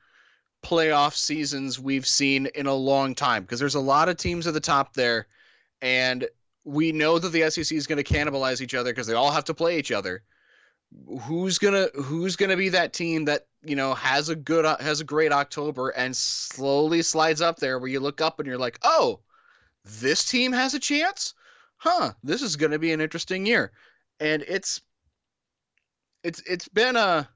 playoff 0.64 1.14
seasons 1.14 1.78
we've 1.78 2.06
seen 2.06 2.46
in 2.54 2.66
a 2.66 2.74
long 2.74 3.14
time 3.14 3.42
because 3.42 3.60
there's 3.60 3.76
a 3.76 3.80
lot 3.80 4.08
of 4.08 4.16
teams 4.16 4.46
at 4.46 4.52
the 4.52 4.60
top 4.60 4.92
there 4.92 5.26
and 5.80 6.28
we 6.64 6.92
know 6.92 7.18
that 7.18 7.30
the 7.30 7.48
SEC 7.50 7.74
is 7.74 7.86
going 7.86 8.02
to 8.02 8.12
cannibalize 8.12 8.60
each 8.60 8.74
other 8.74 8.92
because 8.92 9.06
they 9.06 9.14
all 9.14 9.30
have 9.30 9.44
to 9.44 9.54
play 9.54 9.78
each 9.78 9.90
other. 9.90 10.22
Who's 11.22 11.58
gonna 11.58 11.88
Who's 11.94 12.36
gonna 12.36 12.56
be 12.56 12.70
that 12.70 12.92
team 12.92 13.26
that 13.26 13.46
you 13.62 13.76
know 13.76 13.94
has 13.94 14.28
a 14.28 14.36
good 14.36 14.64
has 14.80 15.00
a 15.00 15.04
great 15.04 15.32
October 15.32 15.90
and 15.90 16.16
slowly 16.16 17.02
slides 17.02 17.40
up 17.40 17.58
there 17.58 17.78
where 17.78 17.88
you 17.88 18.00
look 18.00 18.20
up 18.20 18.38
and 18.38 18.46
you're 18.46 18.58
like, 18.58 18.78
oh, 18.82 19.20
this 19.84 20.24
team 20.24 20.52
has 20.52 20.74
a 20.74 20.80
chance, 20.80 21.34
huh? 21.76 22.12
This 22.24 22.42
is 22.42 22.56
going 22.56 22.72
to 22.72 22.78
be 22.78 22.92
an 22.92 23.00
interesting 23.00 23.46
year, 23.46 23.72
and 24.18 24.42
it's 24.42 24.80
it's 26.24 26.42
it's 26.46 26.68
been 26.68 26.96
a 26.96 27.28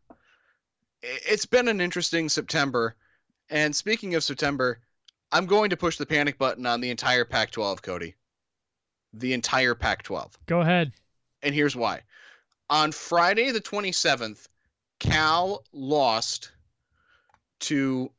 it's 1.03 1.47
been 1.47 1.69
an 1.69 1.81
interesting 1.81 2.29
September. 2.29 2.97
And 3.51 3.77
speaking 3.77 4.15
of 4.15 4.25
September, 4.25 4.81
I'm 5.31 5.47
going 5.47 5.71
to 5.71 5.77
push 5.77 5.97
the 5.97 6.07
panic 6.07 6.39
button 6.39 6.65
on 6.65 6.81
the 6.81 6.91
entire 6.91 7.25
Pac-12, 7.25 7.83
Cody. 7.83 8.15
The 9.13 9.35
entire 9.35 9.75
Pac-12. 9.75 10.33
Go 10.47 10.61
ahead. 10.61 10.93
And 11.43 11.55
here's 11.55 11.77
why. 11.77 12.01
On 12.75 12.91
Friday 12.91 13.53
the 13.53 13.61
27th, 13.61 14.49
Cal 14.99 15.63
lost 15.73 16.51
to 17.61 18.11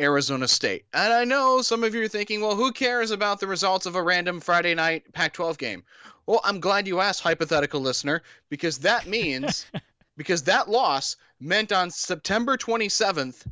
Arizona 0.00 0.48
State. 0.48 0.84
And 0.92 1.12
I 1.12 1.22
know 1.22 1.62
some 1.62 1.84
of 1.84 1.94
you 1.94 2.02
are 2.02 2.08
thinking, 2.08 2.40
well, 2.40 2.56
who 2.56 2.72
cares 2.72 3.12
about 3.12 3.38
the 3.38 3.46
results 3.46 3.86
of 3.86 3.94
a 3.94 4.02
random 4.02 4.40
Friday 4.40 4.74
night 4.74 5.12
Pac 5.12 5.34
12 5.34 5.58
game? 5.58 5.84
Well, 6.26 6.40
I'm 6.42 6.58
glad 6.58 6.88
you 6.88 6.98
asked, 6.98 7.20
hypothetical 7.20 7.80
listener, 7.80 8.24
because 8.48 8.78
that 8.78 9.06
means, 9.06 9.64
because 10.16 10.42
that 10.42 10.68
loss 10.68 11.14
meant 11.38 11.70
on 11.70 11.92
September 11.92 12.56
27th, 12.56 13.46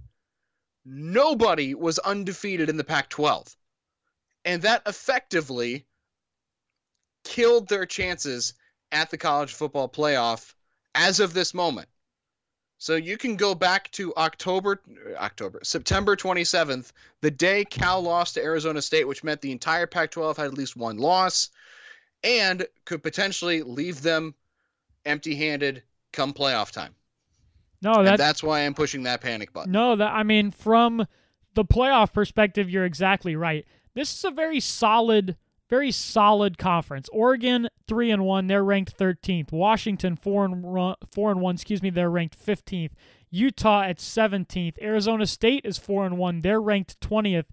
nobody 0.85 1.77
was 1.77 2.01
undefeated 2.01 2.69
in 2.69 2.77
the 2.77 2.83
Pac 2.83 3.11
12. 3.11 3.55
And 4.45 4.63
that 4.63 4.83
effectively 4.87 5.87
killed 7.23 7.69
their 7.69 7.87
chances 7.87 8.55
at 8.93 9.11
the 9.11 9.19
college 9.19 9.53
football 9.53 9.89
playoff 9.89 10.55
as 10.95 11.21
of 11.21 11.35
this 11.35 11.55
moment. 11.55 11.89
So 12.79 12.95
you 12.95 13.17
can 13.17 13.37
go 13.37 13.55
back 13.55 13.91
to 13.93 14.15
October, 14.17 14.81
October, 15.17 15.61
September 15.65 16.15
27th, 16.15 16.93
the 17.23 17.31
day 17.31 17.65
Cal 17.65 18.01
lost 18.01 18.35
to 18.35 18.43
Arizona 18.43 18.81
State, 18.81 19.07
which 19.09 19.25
meant 19.25 19.41
the 19.41 19.51
entire 19.51 19.87
Pac 19.87 20.13
12 20.13 20.37
had 20.37 20.47
at 20.47 20.55
least 20.55 20.77
one 20.77 20.97
loss 20.97 21.51
and 22.23 22.67
could 22.85 23.03
potentially 23.03 23.63
leave 23.63 24.03
them 24.03 24.35
empty 25.05 25.35
handed 25.35 25.83
come 26.13 26.33
playoff 26.33 26.71
time. 26.71 26.95
No, 27.83 28.03
that's, 28.03 28.19
that's 28.19 28.43
why 28.43 28.61
I'm 28.61 28.75
pushing 28.75 29.05
that 29.05 29.21
panic 29.21 29.53
button. 29.53 29.73
No, 29.73 29.97
that 29.97 30.13
I 30.13 30.23
mean, 30.23 30.51
from 30.51 31.07
the 31.55 31.65
playoff 31.65 32.13
perspective, 32.13 32.71
you're 32.71 32.85
exactly 32.85 33.37
right. 33.37 33.65
This 33.95 34.17
is 34.17 34.25
a 34.25 34.31
very 34.31 34.61
solid 34.61 35.37
very 35.69 35.91
solid 35.91 36.59
conference. 36.59 37.09
Oregon 37.13 37.69
three 37.89 38.11
and 38.11 38.25
one, 38.25 38.47
they're 38.47 38.65
ranked 38.65 38.97
13th. 38.97 39.51
Washington 39.51 40.17
four 40.17 40.45
and 40.45 40.97
four 41.11 41.31
and 41.31 41.41
one, 41.41 41.55
excuse 41.55 41.83
me, 41.83 41.91
they're 41.91 42.11
ranked 42.11 42.39
15th. 42.39 42.91
Utah 43.31 43.83
at 43.83 43.99
17th. 43.99 44.81
Arizona 44.81 45.27
State 45.27 45.63
is 45.65 45.79
four 45.79 46.07
and 46.07 46.19
one, 46.19 46.41
they're 46.41 46.61
ranked 46.61 47.01
20th. 47.01 47.47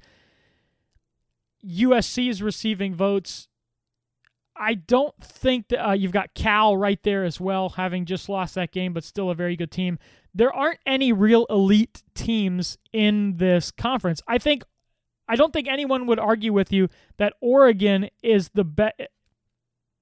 USC 1.66 2.30
is 2.30 2.44
receiving 2.44 2.94
votes. 2.94 3.48
I 4.56 4.76
don't 4.76 5.16
think 5.22 5.68
that 5.70 5.86
uh, 5.86 5.92
you've 5.94 6.12
got 6.12 6.34
Cal 6.34 6.78
right 6.78 7.02
there 7.04 7.26
as 7.26 7.42
well, 7.42 7.70
having 7.70 8.06
just 8.06 8.30
lost 8.30 8.56
that 8.56 8.72
game, 8.72 8.94
but 8.94 9.04
still 9.04 9.30
a 9.30 9.36
very 9.36 9.56
good 9.56 9.72
team. 9.72 10.00
There 10.34 10.54
aren't 10.54 10.80
any 10.86 11.12
real 11.12 11.46
elite 11.50 12.04
teams 12.14 12.78
in 12.94 13.38
this 13.38 13.72
conference. 13.72 14.22
I 14.28 14.38
think 14.38 14.64
I 15.28 15.36
don't 15.36 15.52
think 15.52 15.68
anyone 15.68 16.06
would 16.06 16.20
argue 16.20 16.54
with 16.54 16.72
you 16.72 16.90
that 17.18 17.34
Oregon 17.42 18.10
is 18.22 18.50
the 18.50 18.64
be- 18.64 19.08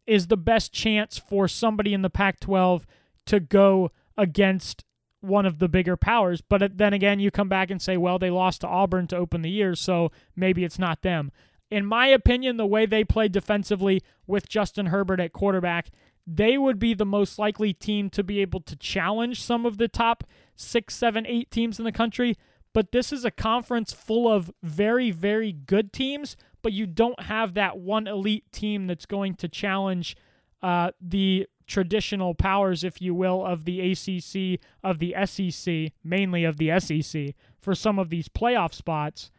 is 0.05 0.27
the 0.27 0.37
best 0.37 0.73
chance 0.73 1.17
for 1.17 1.47
somebody 1.47 1.93
in 1.93 2.01
the 2.01 2.09
Pac-12 2.09 2.83
to 3.25 3.39
go 3.39 3.91
against 4.17 4.83
one 5.21 5.45
of 5.45 5.59
the 5.59 5.69
bigger 5.69 5.95
powers. 5.95 6.41
But 6.41 6.61
uh, 6.61 6.69
then 6.73 6.93
again, 6.93 7.19
you 7.19 7.31
come 7.31 7.49
back 7.49 7.71
and 7.71 7.81
say, 7.81 7.95
well, 7.95 8.19
they 8.19 8.29
lost 8.29 8.61
to 8.61 8.67
Auburn 8.67 9.07
to 9.07 9.17
open 9.17 9.41
the 9.41 9.49
year, 9.49 9.75
so 9.75 10.11
maybe 10.35 10.63
it's 10.63 10.79
not 10.79 11.01
them. 11.01 11.31
In 11.71 11.85
my 11.85 12.07
opinion, 12.07 12.57
the 12.57 12.65
way 12.65 12.85
they 12.85 13.03
played 13.03 13.31
defensively 13.31 14.01
with 14.27 14.49
Justin 14.49 14.87
Herbert 14.87 15.19
at 15.19 15.33
quarterback, 15.33 15.89
they 16.27 16.57
would 16.57 16.77
be 16.77 16.93
the 16.93 17.05
most 17.05 17.39
likely 17.39 17.73
team 17.73 18.09
to 18.11 18.23
be 18.23 18.39
able 18.39 18.61
to 18.61 18.75
challenge 18.75 19.41
some 19.41 19.65
of 19.65 19.77
the 19.77 19.87
top 19.87 20.23
six, 20.55 20.95
seven, 20.95 21.25
eight 21.25 21.49
teams 21.49 21.79
in 21.79 21.85
the 21.85 21.91
country 21.91 22.37
but 22.73 22.91
this 22.91 23.13
is 23.13 23.23
a 23.23 23.31
conference 23.31 23.93
full 23.93 24.27
of 24.27 24.51
very, 24.61 25.11
very 25.11 25.51
good 25.51 25.93
teams, 25.93 26.35
but 26.63 26.73
you 26.73 26.87
don't 26.87 27.21
have 27.21 27.53
that 27.53 27.77
one 27.77 28.07
elite 28.07 28.51
team 28.51 28.87
that's 28.87 29.05
going 29.05 29.35
to 29.35 29.47
challenge 29.47 30.15
uh, 30.63 30.91
the 30.99 31.47
traditional 31.67 32.33
powers, 32.33 32.83
if 32.83 33.01
you 33.01 33.13
will, 33.13 33.45
of 33.45 33.65
the 33.65 33.91
ACC, 33.91 34.59
of 34.83 34.99
the 34.99 35.13
SEC, 35.25 35.91
mainly 36.03 36.43
of 36.43 36.57
the 36.57 36.79
SEC, 36.79 37.35
for 37.59 37.75
some 37.75 37.99
of 37.99 38.09
these 38.09 38.27
playoff 38.27 38.73
spots. 38.73 39.29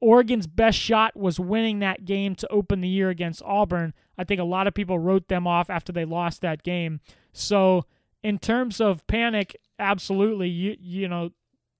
Oregon's 0.00 0.46
best 0.46 0.78
shot 0.78 1.14
was 1.16 1.38
winning 1.38 1.80
that 1.80 2.04
game 2.04 2.34
to 2.36 2.50
open 2.50 2.80
the 2.80 2.88
year 2.88 3.10
against 3.10 3.42
Auburn. 3.44 3.92
I 4.16 4.24
think 4.24 4.40
a 4.40 4.44
lot 4.44 4.66
of 4.66 4.74
people 4.74 4.98
wrote 4.98 5.28
them 5.28 5.46
off 5.46 5.68
after 5.68 5.92
they 5.92 6.06
lost 6.06 6.40
that 6.40 6.62
game. 6.62 7.00
So, 7.32 7.84
in 8.22 8.38
terms 8.38 8.80
of 8.80 9.06
panic, 9.06 9.56
absolutely, 9.78 10.48
you 10.48 10.76
you 10.80 11.08
know 11.08 11.30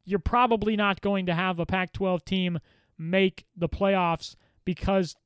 you're 0.05 0.19
probably 0.19 0.77
not 0.77 1.01
going 1.01 1.27
to 1.27 1.35
have 1.35 1.59
a 1.59 1.67
Pac 1.67 1.93
12 1.93 2.25
team 2.25 2.59
make 3.01 3.47
the 3.57 3.69
playoffs 3.69 4.37
because 4.65 5.17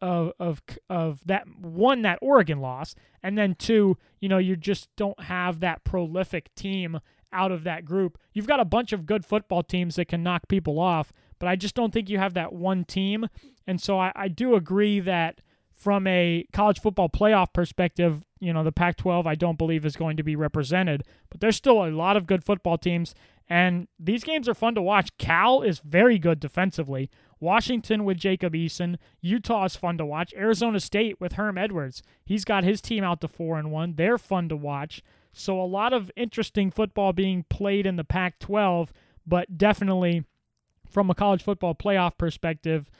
of, 0.00 0.32
of 0.38 0.62
of 0.88 1.20
that 1.26 1.44
one 1.60 2.02
that 2.02 2.20
Oregon 2.22 2.60
loss 2.60 2.94
and 3.22 3.36
then 3.36 3.56
two 3.56 3.98
you 4.20 4.28
know 4.28 4.38
you 4.38 4.54
just 4.54 4.88
don't 4.96 5.20
have 5.24 5.58
that 5.60 5.82
prolific 5.82 6.54
team 6.54 7.00
out 7.32 7.50
of 7.50 7.64
that 7.64 7.84
group. 7.84 8.16
You've 8.32 8.46
got 8.46 8.60
a 8.60 8.64
bunch 8.64 8.92
of 8.92 9.04
good 9.04 9.26
football 9.26 9.62
teams 9.62 9.96
that 9.96 10.06
can 10.06 10.22
knock 10.22 10.46
people 10.48 10.78
off 10.78 11.12
but 11.40 11.48
I 11.48 11.56
just 11.56 11.74
don't 11.74 11.92
think 11.92 12.08
you 12.08 12.18
have 12.18 12.34
that 12.34 12.52
one 12.52 12.84
team. 12.84 13.26
And 13.66 13.80
so 13.80 13.98
I, 13.98 14.12
I 14.14 14.28
do 14.28 14.54
agree 14.54 15.00
that 15.00 15.40
from 15.74 16.06
a 16.06 16.44
college 16.52 16.80
football 16.80 17.08
playoff 17.08 17.52
perspective 17.52 18.24
you 18.40 18.52
know 18.52 18.62
the 18.62 18.72
Pac 18.72 18.96
12 18.96 19.26
I 19.26 19.34
don't 19.34 19.58
believe 19.58 19.84
is 19.84 19.96
going 19.96 20.16
to 20.16 20.22
be 20.22 20.36
represented 20.36 21.04
but 21.30 21.40
there's 21.40 21.56
still 21.56 21.84
a 21.84 21.90
lot 21.90 22.16
of 22.16 22.26
good 22.26 22.44
football 22.44 22.78
teams 22.78 23.14
and 23.48 23.88
these 23.98 24.24
games 24.24 24.48
are 24.48 24.54
fun 24.54 24.74
to 24.74 24.82
watch. 24.82 25.16
Cal 25.16 25.62
is 25.62 25.80
very 25.80 26.18
good 26.18 26.38
defensively. 26.38 27.10
Washington 27.40 28.04
with 28.04 28.18
Jacob 28.18 28.52
Eason. 28.52 28.96
Utah 29.20 29.64
is 29.64 29.76
fun 29.76 29.96
to 29.98 30.04
watch. 30.04 30.34
Arizona 30.34 30.80
State 30.80 31.20
with 31.20 31.34
Herm 31.34 31.56
Edwards. 31.56 32.02
He's 32.24 32.44
got 32.44 32.64
his 32.64 32.80
team 32.80 33.04
out 33.04 33.20
to 33.22 33.28
4 33.28 33.58
and 33.58 33.70
1. 33.70 33.94
They're 33.96 34.18
fun 34.18 34.48
to 34.50 34.56
watch. 34.56 35.02
So 35.32 35.60
a 35.60 35.64
lot 35.64 35.92
of 35.92 36.10
interesting 36.16 36.70
football 36.70 37.12
being 37.12 37.44
played 37.48 37.86
in 37.86 37.96
the 37.96 38.04
Pac 38.04 38.38
12, 38.38 38.92
but 39.26 39.56
definitely 39.56 40.24
from 40.90 41.10
a 41.10 41.14
college 41.14 41.42
football 41.42 41.74
playoff 41.74 42.18
perspective, 42.18 42.90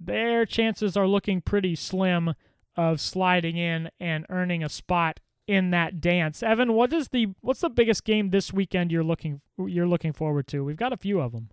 their 0.00 0.46
chances 0.46 0.96
are 0.96 1.06
looking 1.06 1.40
pretty 1.40 1.76
slim 1.76 2.34
of 2.76 3.00
sliding 3.00 3.56
in 3.56 3.90
and 4.00 4.26
earning 4.28 4.64
a 4.64 4.68
spot 4.68 5.20
in 5.46 5.70
that 5.70 6.00
dance. 6.00 6.42
Evan, 6.42 6.72
what 6.72 6.92
is 6.92 7.08
the 7.08 7.28
what's 7.40 7.60
the 7.60 7.70
biggest 7.70 8.04
game 8.04 8.30
this 8.30 8.52
weekend 8.52 8.90
you're 8.90 9.04
looking 9.04 9.40
you're 9.58 9.86
looking 9.86 10.12
forward 10.12 10.46
to? 10.48 10.64
We've 10.64 10.76
got 10.76 10.92
a 10.92 10.96
few 10.96 11.20
of 11.20 11.32
them. 11.32 11.50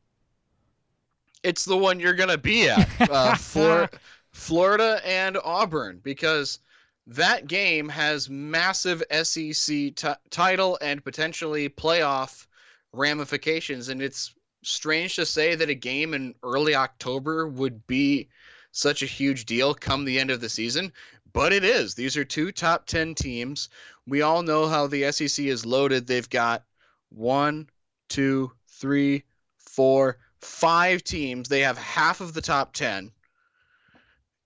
It's 1.44 1.66
the 1.66 1.78
one 1.78 2.00
you're 2.00 2.14
gonna 2.14 2.38
be 2.38 2.70
at, 2.70 2.90
uh, 3.10 3.36
for 3.36 3.90
Florida 4.32 5.02
and 5.06 5.38
Auburn, 5.44 6.00
because 6.04 6.60
that 7.08 7.48
game 7.48 7.90
has 7.90 8.30
massive 8.30 9.04
SEC 9.12 9.96
t- 9.96 10.14
title 10.30 10.78
and 10.82 11.04
potentially 11.04 11.68
playoff 11.68 12.46
ramifications, 12.94 13.90
and 13.90 14.02
it's 14.02 14.34
strange 14.64 15.16
to 15.16 15.26
say 15.26 15.56
that 15.56 15.70
a 15.70 15.76
game 15.76 16.14
in 16.14 16.36
early 16.44 16.76
October 16.76 17.48
would 17.48 17.86
be 17.88 18.30
such 18.72 19.02
a 19.02 19.08
huge 19.08 19.46
deal 19.46 19.74
come 19.74 20.06
the 20.06 20.20
end 20.20 20.32
of 20.32 20.40
the 20.40 20.48
season 20.50 20.94
but 21.34 21.54
it 21.54 21.64
is. 21.64 21.96
These 21.96 22.18
are 22.18 22.26
two 22.26 22.52
top 22.52 22.86
10 22.86 23.16
teams. 23.16 23.70
We 24.08 24.22
all 24.22 24.44
know 24.44 24.68
how 24.68 24.88
the 24.88 25.12
SEC 25.12 25.46
is 25.46 25.66
loaded. 25.66 26.08
They've 26.08 26.30
got 26.30 26.64
one, 27.10 27.70
two, 28.10 28.52
three, 28.68 29.24
four, 29.58 30.18
five 30.40 31.04
teams. 31.04 31.50
They 31.50 31.62
have 31.62 31.78
half 31.78 32.22
of 32.22 32.34
the 32.34 32.42
top 32.42 32.74
10. 32.74 33.12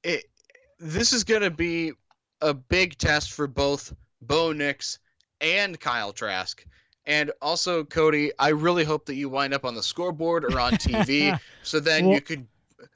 It, 0.04 0.26
this 0.80 1.14
is 1.14 1.24
going 1.24 1.42
to 1.42 1.52
be 1.52 1.94
a 2.42 2.54
big 2.54 2.98
test 2.98 3.32
for 3.32 3.48
both 3.48 3.94
Bo 4.22 4.52
Nix 4.52 5.00
and 5.42 5.80
Kyle 5.80 6.14
Trask. 6.14 6.66
And 7.08 7.32
also, 7.42 7.84
Cody, 7.84 8.32
I 8.40 8.50
really 8.50 8.84
hope 8.84 9.06
that 9.06 9.16
you 9.16 9.30
wind 9.30 9.54
up 9.54 9.64
on 9.64 9.76
the 9.76 9.84
scoreboard 9.84 10.44
or 10.44 10.60
on 10.60 10.74
TV, 10.74 11.40
so 11.64 11.80
then 11.80 12.06
well, 12.06 12.16
you 12.16 12.22
could 12.22 12.48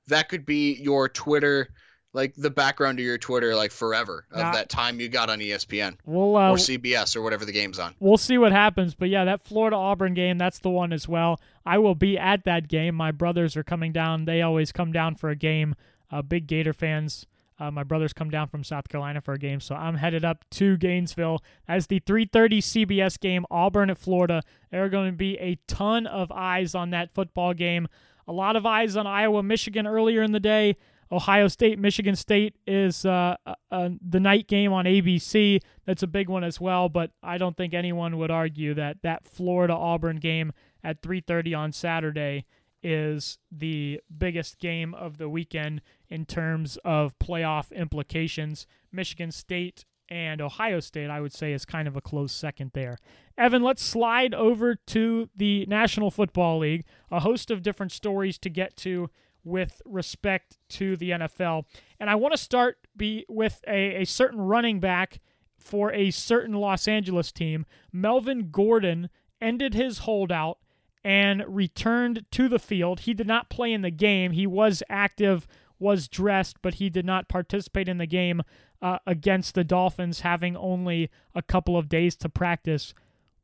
that 0.07 0.29
could 0.29 0.45
be 0.45 0.73
your 0.75 1.07
Twitter 1.07 1.69
like 2.13 2.33
the 2.35 2.49
background 2.49 2.97
to 2.97 3.03
your 3.03 3.17
Twitter 3.17 3.55
like 3.55 3.71
forever 3.71 4.25
of 4.31 4.39
nah, 4.39 4.51
that 4.51 4.69
time 4.69 4.99
you 4.99 5.09
got 5.09 5.29
on 5.29 5.39
ESPN 5.39 5.95
we'll, 6.05 6.35
uh, 6.35 6.49
or 6.49 6.55
CBS 6.55 7.15
or 7.15 7.21
whatever 7.21 7.45
the 7.45 7.51
game's 7.51 7.77
on. 7.79 7.93
We'll 7.99 8.17
see 8.17 8.37
what 8.37 8.51
happens, 8.51 8.95
but 8.95 9.09
yeah, 9.09 9.25
that 9.25 9.43
Florida 9.45 9.75
Auburn 9.75 10.13
game, 10.13 10.37
that's 10.37 10.59
the 10.59 10.69
one 10.69 10.91
as 10.91 11.07
well. 11.07 11.39
I 11.65 11.77
will 11.77 11.95
be 11.95 12.17
at 12.17 12.45
that 12.45 12.67
game. 12.67 12.95
My 12.95 13.11
brothers 13.11 13.55
are 13.55 13.63
coming 13.63 13.91
down. 13.91 14.25
They 14.25 14.41
always 14.41 14.71
come 14.71 14.91
down 14.91 15.15
for 15.15 15.29
a 15.29 15.35
game. 15.35 15.75
Uh, 16.11 16.21
big 16.21 16.47
Gator 16.47 16.73
fans. 16.73 17.27
Uh, 17.59 17.69
my 17.69 17.83
brothers 17.83 18.13
come 18.13 18.29
down 18.29 18.47
from 18.47 18.63
South 18.63 18.87
Carolina 18.87 19.19
for 19.19 19.33
a 19.33 19.37
game, 19.37 19.59
so 19.59 19.75
I'm 19.75 19.95
headed 19.95 20.23
up 20.23 20.45
to 20.51 20.77
Gainesville 20.77 21.43
as 21.67 21.87
the 21.87 21.99
3:30 21.99 22.61
CBS 22.61 23.19
game, 23.19 23.45
Auburn 23.51 23.89
at 23.89 23.97
Florida. 23.97 24.41
There 24.71 24.83
are 24.83 24.89
going 24.89 25.11
to 25.11 25.17
be 25.17 25.37
a 25.39 25.59
ton 25.67 26.07
of 26.07 26.31
eyes 26.31 26.73
on 26.73 26.91
that 26.91 27.13
football 27.13 27.53
game. 27.53 27.87
A 28.27 28.31
lot 28.31 28.55
of 28.55 28.65
eyes 28.65 28.95
on 28.95 29.05
Iowa, 29.05 29.43
Michigan 29.43 29.85
earlier 29.85 30.23
in 30.23 30.31
the 30.31 30.39
day. 30.39 30.77
Ohio 31.11 31.47
State, 31.47 31.79
Michigan 31.79 32.15
State 32.15 32.55
is 32.67 33.03
uh, 33.05 33.35
uh, 33.71 33.89
the 34.07 34.19
night 34.19 34.47
game 34.47 34.71
on 34.71 34.85
ABC. 34.85 35.59
That's 35.85 36.03
a 36.03 36.07
big 36.07 36.29
one 36.29 36.43
as 36.43 36.61
well. 36.61 36.87
But 36.87 37.11
I 37.23 37.37
don't 37.37 37.57
think 37.57 37.73
anyone 37.73 38.17
would 38.17 38.31
argue 38.31 38.73
that 38.75 38.97
that 39.01 39.25
Florida 39.25 39.73
Auburn 39.73 40.17
game 40.17 40.51
at 40.83 41.01
3:30 41.01 41.57
on 41.57 41.71
Saturday 41.71 42.45
is 42.81 43.39
the 43.51 43.99
biggest 44.15 44.59
game 44.59 44.93
of 44.93 45.17
the 45.17 45.27
weekend 45.27 45.81
in 46.09 46.25
terms 46.25 46.77
of 46.85 47.17
playoff 47.19 47.73
implications. 47.73 48.67
Michigan 48.91 49.31
State 49.31 49.85
and 50.09 50.41
Ohio 50.41 50.79
State, 50.79 51.09
I 51.09 51.21
would 51.21 51.33
say, 51.33 51.53
is 51.53 51.65
kind 51.65 51.87
of 51.87 51.95
a 51.95 52.01
close 52.01 52.31
second 52.31 52.71
there. 52.73 52.97
Evan, 53.37 53.63
let's 53.63 53.83
slide 53.83 54.33
over 54.33 54.75
to 54.75 55.29
the 55.35 55.65
National 55.67 56.09
Football 56.09 56.59
League. 56.59 56.83
A 57.11 57.19
host 57.19 57.51
of 57.51 57.61
different 57.61 57.91
stories 57.91 58.37
to 58.39 58.49
get 58.49 58.75
to 58.77 59.09
with 59.49 59.81
respect 59.85 60.57
to 60.69 60.95
the 60.95 61.11
NFL. 61.11 61.65
And 61.99 62.09
I 62.09 62.15
want 62.15 62.33
to 62.33 62.37
start 62.37 62.77
be 62.95 63.25
with 63.27 63.61
a, 63.67 64.01
a 64.01 64.05
certain 64.05 64.39
running 64.39 64.79
back 64.79 65.19
for 65.57 65.91
a 65.91 66.11
certain 66.11 66.53
Los 66.53 66.87
Angeles 66.87 67.31
team. 67.31 67.65
Melvin 67.91 68.49
Gordon 68.51 69.09
ended 69.41 69.73
his 69.73 69.99
holdout 69.99 70.59
and 71.03 71.43
returned 71.47 72.25
to 72.31 72.47
the 72.47 72.59
field. 72.59 73.01
He 73.01 73.13
did 73.13 73.27
not 73.27 73.49
play 73.49 73.73
in 73.73 73.81
the 73.81 73.91
game. 73.91 74.31
He 74.31 74.47
was 74.47 74.83
active, 74.89 75.47
was 75.79 76.07
dressed, 76.07 76.57
but 76.61 76.75
he 76.75 76.89
did 76.89 77.05
not 77.05 77.29
participate 77.29 77.87
in 77.87 77.97
the 77.97 78.05
game 78.05 78.41
uh, 78.81 78.99
against 79.05 79.55
the 79.55 79.63
Dolphins, 79.63 80.21
having 80.21 80.55
only 80.55 81.09
a 81.33 81.41
couple 81.41 81.77
of 81.77 81.89
days 81.89 82.15
to 82.17 82.29
practice. 82.29 82.93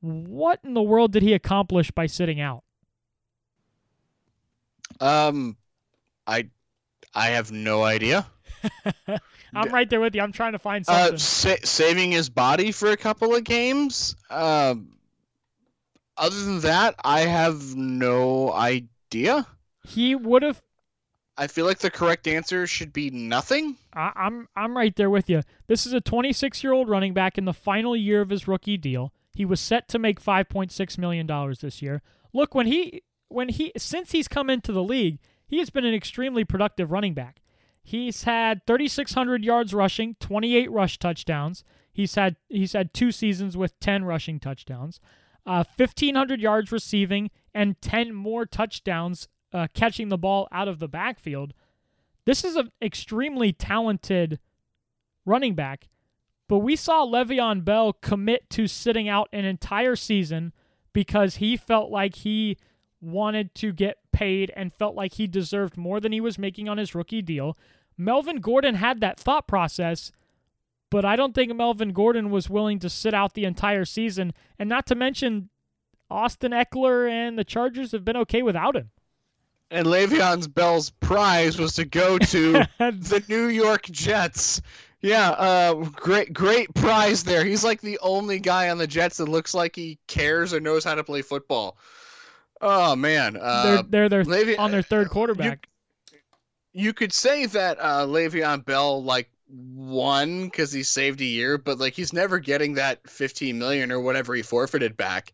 What 0.02 0.60
in 0.64 0.74
the 0.74 0.82
world 0.82 1.12
did 1.12 1.24
he 1.24 1.34
accomplish 1.34 1.92
by 1.92 2.06
sitting 2.06 2.40
out? 2.40 2.64
Um, 5.00 5.58
I, 6.28 6.50
I 7.14 7.28
have 7.28 7.52
no 7.52 7.84
idea. 7.84 8.26
I'm 9.56 9.72
right 9.72 9.90
there 9.90 10.02
with 10.02 10.16
you. 10.16 10.22
I'm 10.22 10.32
trying 10.32 10.52
to 10.52 10.60
find 10.60 10.84
uh, 10.88 10.94
something. 10.94 11.16
Uh, 11.16 11.18
sa- 11.18 11.56
saving 11.64 12.12
his 12.12 12.30
body 12.30 12.72
for 12.72 12.92
a 12.92 12.98
couple 12.98 13.34
of 13.36 13.44
games. 13.44 14.16
Um, 14.30 14.98
other 16.18 16.44
than 16.44 16.62
that, 16.62 16.96
I 17.04 17.22
have 17.22 17.76
no 17.76 18.52
idea. 18.52 19.46
He 19.84 20.16
would 20.16 20.44
have. 20.44 20.62
I 21.38 21.48
feel 21.48 21.66
like 21.66 21.80
the 21.80 21.92
correct 21.92 22.28
answer 22.28 22.66
should 22.66 22.94
be 22.94 23.10
nothing. 23.10 23.76
I, 23.94 24.12
I'm 24.16 24.48
I'm 24.56 24.76
right 24.76 24.96
there 24.96 25.10
with 25.10 25.30
you. 25.30 25.42
This 25.68 25.86
is 25.86 25.94
a 25.94 26.02
26 26.02 26.64
year 26.64 26.74
old 26.74 26.90
running 26.90 27.14
back 27.14 27.38
in 27.38 27.46
the 27.46 27.54
final 27.54 27.96
year 27.96 28.22
of 28.22 28.30
his 28.30 28.48
rookie 28.48 28.78
deal. 28.78 29.14
He 29.34 29.44
was 29.44 29.60
set 29.60 29.90
to 29.90 30.00
make 30.00 30.22
5.6 30.22 30.98
million 30.98 31.28
dollars 31.28 31.60
this 31.60 31.82
year. 31.82 32.02
Look, 32.34 32.56
when 32.56 32.68
he 32.68 33.04
when 33.28 33.50
he 33.50 33.74
since 33.78 34.12
he's 34.12 34.30
come 34.30 34.50
into 34.50 34.72
the 34.72 34.84
league, 34.84 35.20
he 35.48 35.60
has 35.60 35.70
been 35.70 35.86
an 35.86 35.94
extremely 35.94 36.44
productive 36.44 36.92
running 36.92 37.14
back. 37.14 37.42
He's 37.84 38.24
had 38.24 38.66
3600 38.66 39.44
yards 39.44 39.74
rushing, 39.74 40.16
28 40.20 40.72
rush 40.72 40.98
touchdowns. 40.98 41.64
He's 41.94 42.16
had 42.16 42.36
he's 42.50 42.74
had 42.74 42.94
two 42.94 43.12
seasons 43.12 43.56
with 43.56 43.80
10 43.80 44.04
rushing 44.04 44.40
touchdowns 44.40 45.00
uh, 45.46 45.64
1,500 45.78 46.42
yards 46.42 46.72
receiving, 46.72 47.30
and 47.54 47.80
10 47.82 48.14
more 48.14 48.46
touchdowns 48.46 49.28
uh, 49.54 49.68
catching 49.74 50.10
the 50.10 50.18
ball 50.18 50.48
out 50.52 50.68
of 50.68 50.80
the 50.80 50.88
backfield. 50.88 51.54
This 52.26 52.44
is 52.44 52.56
an 52.56 52.72
extremely 52.82 53.54
talented 53.54 54.40
running 55.26 55.54
back, 55.54 55.88
but 56.48 56.60
we 56.60 56.76
saw 56.76 57.06
Le'Veon 57.06 57.64
Bell 57.64 57.94
commit 57.94 58.50
to 58.52 58.68
sitting 58.68 59.08
out 59.08 59.30
an 59.32 59.46
entire 59.46 59.96
season 59.96 60.52
because 60.94 61.36
he 61.36 61.56
felt 61.56 61.92
like 61.92 62.16
he 62.16 62.58
wanted 63.06 63.54
to 63.56 63.72
get 63.72 63.98
paid 64.12 64.52
and 64.56 64.74
felt 64.74 64.96
like 64.96 65.14
he 65.14 65.28
deserved 65.28 65.78
more 65.78 66.00
than 66.00 66.12
he 66.12 66.22
was 66.22 66.40
making 66.40 66.68
on 66.68 66.78
his 66.78 66.96
rookie 66.96 67.22
deal. 67.22 67.58
Melvin 67.98 68.38
Gordon 68.38 68.76
had 68.76 69.00
that 69.02 69.20
thought 69.20 69.48
process 69.48 70.12
but 70.96 71.04
I 71.04 71.16
don't 71.16 71.34
think 71.34 71.54
Melvin 71.54 71.92
Gordon 71.92 72.30
was 72.30 72.50
willing 72.50 72.80
to 72.80 72.90
sit 72.90 73.14
out 73.14 73.34
the 73.34 73.44
entire 73.46 73.84
season. 73.84 74.34
And 74.58 74.70
not 74.70 74.86
to 74.88 74.96
mention, 74.96 75.50
Austin 76.10 76.52
Ekeler 76.52 77.10
and 77.10 77.38
the 77.38 77.44
Chargers 77.44 77.92
have 77.92 78.06
been 78.06 78.16
okay 78.18 78.42
without 78.42 78.78
him. 78.78 78.92
And 79.72 79.88
Le'Veon 79.88 80.54
Bell's 80.54 80.92
prize 80.92 81.58
was 81.58 81.74
to 81.74 81.86
go 81.86 82.18
to 82.18 82.52
the 82.80 83.24
New 83.28 83.48
York 83.48 83.84
Jets. 83.86 84.62
Yeah, 85.02 85.32
uh, 85.32 85.74
great, 85.74 86.32
great 86.32 86.74
prize 86.74 87.24
there. 87.24 87.44
He's 87.44 87.64
like 87.64 87.82
the 87.82 88.00
only 88.02 88.40
guy 88.40 88.70
on 88.70 88.78
the 88.78 88.88
Jets 88.88 89.18
that 89.18 89.28
looks 89.28 89.54
like 89.54 89.76
he 89.76 90.00
cares 90.08 90.54
or 90.54 90.60
knows 90.60 90.84
how 90.84 90.96
to 90.96 91.04
play 91.04 91.24
football. 91.24 91.78
Oh 92.68 92.96
man, 92.96 93.38
uh, 93.40 93.64
they're 93.64 93.84
they're, 93.84 94.10
they're 94.10 94.24
Le'Ve- 94.24 94.58
on 94.58 94.72
their 94.72 94.82
third 94.82 95.10
quarterback. 95.12 95.68
You, 96.12 96.20
you 96.74 96.94
could 96.94 97.14
say 97.14 97.46
that 97.46 97.78
uh, 97.80 98.08
Le'Veon 98.08 98.66
Bell 98.66 99.04
like 99.04 99.30
won 99.48 100.46
because 100.46 100.72
he 100.72 100.82
saved 100.82 101.22
a 101.22 101.26
year, 101.26 101.60
but 101.60 101.78
like 101.78 101.94
he's 101.94 102.12
never 102.12 102.40
getting 102.40 102.74
that 102.74 103.08
15 103.08 103.60
million 103.60 103.92
or 103.92 104.00
whatever 104.00 104.34
he 104.34 104.42
forfeited 104.42 104.98
back. 104.98 105.34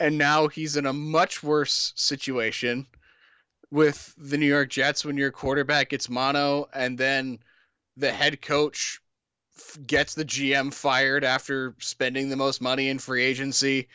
And 0.00 0.16
now 0.16 0.48
he's 0.48 0.78
in 0.78 0.86
a 0.86 0.94
much 0.94 1.42
worse 1.42 1.92
situation 1.94 2.86
with 3.70 4.14
the 4.16 4.38
New 4.38 4.46
York 4.46 4.70
Jets 4.70 5.04
when 5.04 5.18
your 5.18 5.30
quarterback 5.30 5.90
gets 5.90 6.08
mono 6.08 6.68
and 6.72 6.96
then 6.96 7.38
the 7.98 8.10
head 8.10 8.40
coach 8.40 8.98
gets 9.86 10.14
the 10.14 10.24
GM 10.24 10.72
fired 10.72 11.22
after 11.22 11.74
spending 11.78 12.30
the 12.30 12.36
most 12.36 12.62
money 12.62 12.88
in 12.88 12.98
free 12.98 13.22
agency. 13.22 13.88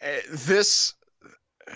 Eh, 0.00 0.20
this, 0.30 0.94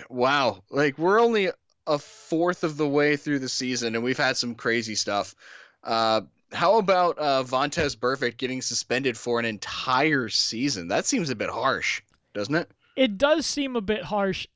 wow, 0.08 0.62
like 0.70 0.98
we're 0.98 1.20
only 1.20 1.50
a 1.86 1.98
fourth 1.98 2.64
of 2.64 2.76
the 2.76 2.88
way 2.88 3.16
through 3.16 3.38
the 3.38 3.48
season 3.48 3.94
and 3.94 4.04
we've 4.04 4.18
had 4.18 4.36
some 4.36 4.54
crazy 4.54 4.94
stuff. 4.94 5.34
Uh, 5.82 6.22
how 6.52 6.78
about 6.78 7.18
uh, 7.18 7.42
Vontaze 7.42 7.96
Burfict 7.96 8.36
getting 8.36 8.62
suspended 8.62 9.18
for 9.18 9.38
an 9.38 9.44
entire 9.44 10.28
season? 10.28 10.88
That 10.88 11.04
seems 11.06 11.30
a 11.30 11.34
bit 11.34 11.50
harsh, 11.50 12.00
doesn't 12.32 12.54
it? 12.54 12.70
It 12.96 13.18
does 13.18 13.44
seem 13.44 13.76
a 13.76 13.80
bit 13.80 14.04
harsh. 14.04 14.46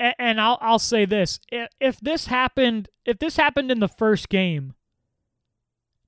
And 0.00 0.40
I'll 0.40 0.58
I'll 0.60 0.80
say 0.80 1.04
this: 1.04 1.38
if 1.80 2.00
this 2.00 2.26
happened, 2.26 2.88
if 3.04 3.18
this 3.20 3.36
happened 3.36 3.70
in 3.70 3.78
the 3.78 3.88
first 3.88 4.28
game, 4.28 4.74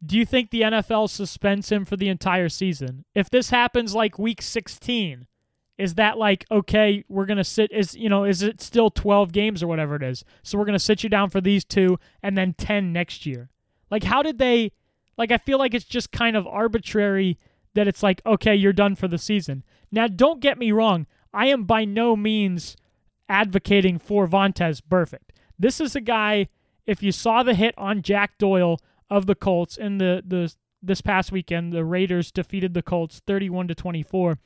do 0.04 0.16
you 0.16 0.26
think 0.26 0.50
the 0.50 0.62
NFL 0.62 1.08
suspends 1.08 1.70
him 1.70 1.84
for 1.84 1.96
the 1.96 2.08
entire 2.08 2.48
season? 2.48 3.04
If 3.14 3.30
this 3.30 3.50
happens 3.50 3.94
like 3.94 4.18
week 4.18 4.42
16, 4.42 5.26
is 5.78 5.94
that 5.94 6.18
like 6.18 6.44
okay, 6.50 7.04
we're 7.08 7.26
to 7.26 7.44
sit 7.44 7.70
is 7.72 7.94
you 7.94 8.08
know, 8.08 8.24
is 8.24 8.42
it 8.42 8.60
still 8.60 8.90
12 8.90 9.32
games 9.32 9.62
or 9.62 9.66
whatever 9.66 9.96
it 9.96 10.02
is? 10.02 10.24
So 10.42 10.58
we're 10.58 10.64
to 10.74 10.78
sit 10.78 11.02
you 11.02 11.08
down 11.08 11.30
for 11.30 11.40
these 11.40 11.64
two 11.64 11.98
and 12.22 12.36
then 12.36 12.54
10 12.54 12.92
next 12.92 13.26
year. 13.26 13.50
Like 13.90 14.04
how 14.04 14.22
did 14.22 14.38
they 14.38 14.72
like, 15.16 15.32
I 15.32 15.38
feel 15.38 15.58
like 15.58 15.74
it's 15.74 15.84
just 15.84 16.12
kind 16.12 16.36
of 16.36 16.46
arbitrary 16.46 17.38
that 17.74 17.88
it's 17.88 18.02
like, 18.02 18.22
okay, 18.26 18.54
you're 18.54 18.72
done 18.72 18.96
for 18.96 19.08
the 19.08 19.18
season. 19.18 19.64
Now, 19.90 20.08
don't 20.08 20.40
get 20.40 20.58
me 20.58 20.72
wrong. 20.72 21.06
I 21.32 21.46
am 21.46 21.64
by 21.64 21.84
no 21.84 22.16
means 22.16 22.76
advocating 23.28 23.98
for 23.98 24.26
Vontaze 24.26 24.80
Burfict. 24.80 25.30
This 25.58 25.80
is 25.80 25.96
a 25.96 26.00
guy, 26.00 26.48
if 26.86 27.02
you 27.02 27.12
saw 27.12 27.42
the 27.42 27.54
hit 27.54 27.74
on 27.78 28.02
Jack 28.02 28.38
Doyle 28.38 28.78
of 29.08 29.26
the 29.26 29.34
Colts 29.34 29.76
in 29.76 29.98
the, 29.98 30.22
the 30.26 30.54
this 30.82 31.00
past 31.00 31.32
weekend, 31.32 31.72
the 31.72 31.84
Raiders 31.84 32.30
defeated 32.30 32.74
the 32.74 32.82
Colts 32.82 33.20
31 33.26 33.68
to 33.68 33.74
24. 33.74 34.38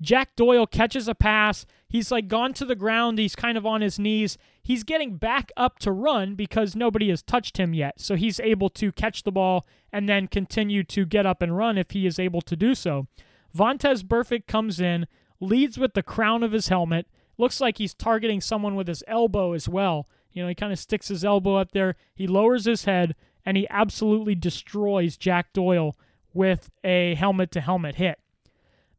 Jack 0.00 0.34
Doyle 0.36 0.66
catches 0.66 1.08
a 1.08 1.14
pass. 1.14 1.66
He's 1.88 2.10
like 2.10 2.28
gone 2.28 2.54
to 2.54 2.64
the 2.64 2.74
ground. 2.74 3.18
He's 3.18 3.36
kind 3.36 3.58
of 3.58 3.66
on 3.66 3.80
his 3.80 3.98
knees. 3.98 4.38
He's 4.62 4.82
getting 4.82 5.16
back 5.16 5.52
up 5.56 5.78
to 5.80 5.92
run 5.92 6.34
because 6.34 6.74
nobody 6.74 7.10
has 7.10 7.22
touched 7.22 7.58
him 7.58 7.74
yet. 7.74 8.00
So 8.00 8.14
he's 8.14 8.40
able 8.40 8.70
to 8.70 8.92
catch 8.92 9.22
the 9.22 9.32
ball 9.32 9.66
and 9.92 10.08
then 10.08 10.28
continue 10.28 10.84
to 10.84 11.04
get 11.04 11.26
up 11.26 11.42
and 11.42 11.56
run 11.56 11.76
if 11.76 11.90
he 11.90 12.06
is 12.06 12.18
able 12.18 12.40
to 12.42 12.56
do 12.56 12.74
so. 12.74 13.08
Vontaze 13.56 14.02
Burfict 14.02 14.46
comes 14.46 14.80
in, 14.80 15.06
leads 15.40 15.76
with 15.76 15.94
the 15.94 16.02
crown 16.02 16.42
of 16.42 16.52
his 16.52 16.68
helmet. 16.68 17.06
Looks 17.36 17.60
like 17.60 17.78
he's 17.78 17.94
targeting 17.94 18.40
someone 18.40 18.76
with 18.76 18.86
his 18.86 19.02
elbow 19.06 19.52
as 19.52 19.68
well. 19.68 20.08
You 20.32 20.42
know, 20.42 20.48
he 20.48 20.54
kind 20.54 20.72
of 20.72 20.78
sticks 20.78 21.08
his 21.08 21.24
elbow 21.24 21.56
up 21.56 21.72
there. 21.72 21.96
He 22.14 22.26
lowers 22.26 22.64
his 22.64 22.84
head 22.84 23.16
and 23.44 23.56
he 23.56 23.66
absolutely 23.68 24.34
destroys 24.34 25.16
Jack 25.16 25.52
Doyle 25.52 25.96
with 26.32 26.70
a 26.84 27.14
helmet 27.16 27.50
to 27.52 27.60
helmet 27.60 27.96
hit. 27.96 28.18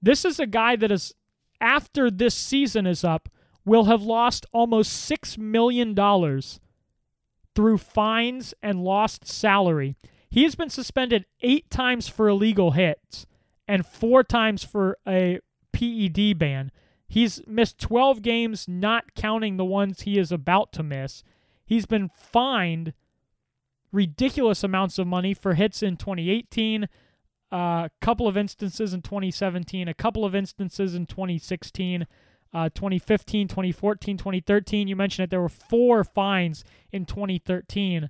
This 0.01 0.25
is 0.25 0.39
a 0.39 0.47
guy 0.47 0.75
that 0.75 0.91
is, 0.91 1.13
after 1.59 2.09
this 2.09 2.33
season 2.33 2.87
is 2.87 3.03
up, 3.03 3.29
will 3.65 3.85
have 3.85 4.01
lost 4.01 4.45
almost 4.51 5.09
$6 5.09 5.37
million 5.37 5.95
through 7.55 7.77
fines 7.77 8.53
and 8.61 8.83
lost 8.83 9.27
salary. 9.27 9.95
He 10.29 10.43
has 10.43 10.55
been 10.55 10.69
suspended 10.69 11.25
eight 11.41 11.69
times 11.69 12.07
for 12.07 12.27
illegal 12.27 12.71
hits 12.71 13.25
and 13.67 13.85
four 13.85 14.23
times 14.23 14.63
for 14.63 14.97
a 15.07 15.39
PED 15.73 16.37
ban. 16.37 16.71
He's 17.07 17.41
missed 17.45 17.77
12 17.79 18.21
games, 18.21 18.67
not 18.67 19.13
counting 19.15 19.57
the 19.57 19.65
ones 19.65 20.01
he 20.01 20.17
is 20.17 20.31
about 20.31 20.71
to 20.73 20.83
miss. 20.83 21.23
He's 21.65 21.85
been 21.85 22.09
fined 22.09 22.93
ridiculous 23.91 24.63
amounts 24.63 24.97
of 24.97 25.07
money 25.07 25.33
for 25.33 25.55
hits 25.55 25.83
in 25.83 25.97
2018, 25.97 26.87
a 27.51 27.55
uh, 27.55 27.89
couple 27.99 28.27
of 28.27 28.37
instances 28.37 28.93
in 28.93 29.01
2017, 29.01 29.87
a 29.87 29.93
couple 29.93 30.23
of 30.23 30.33
instances 30.33 30.95
in 30.95 31.05
2016, 31.05 32.07
uh, 32.53 32.69
2015, 32.73 33.47
2014, 33.47 34.17
2013. 34.17 34.87
You 34.87 34.95
mentioned 34.95 35.23
that 35.23 35.29
there 35.29 35.41
were 35.41 35.49
four 35.49 36.03
fines 36.03 36.63
in 36.91 37.05
2013. 37.05 38.09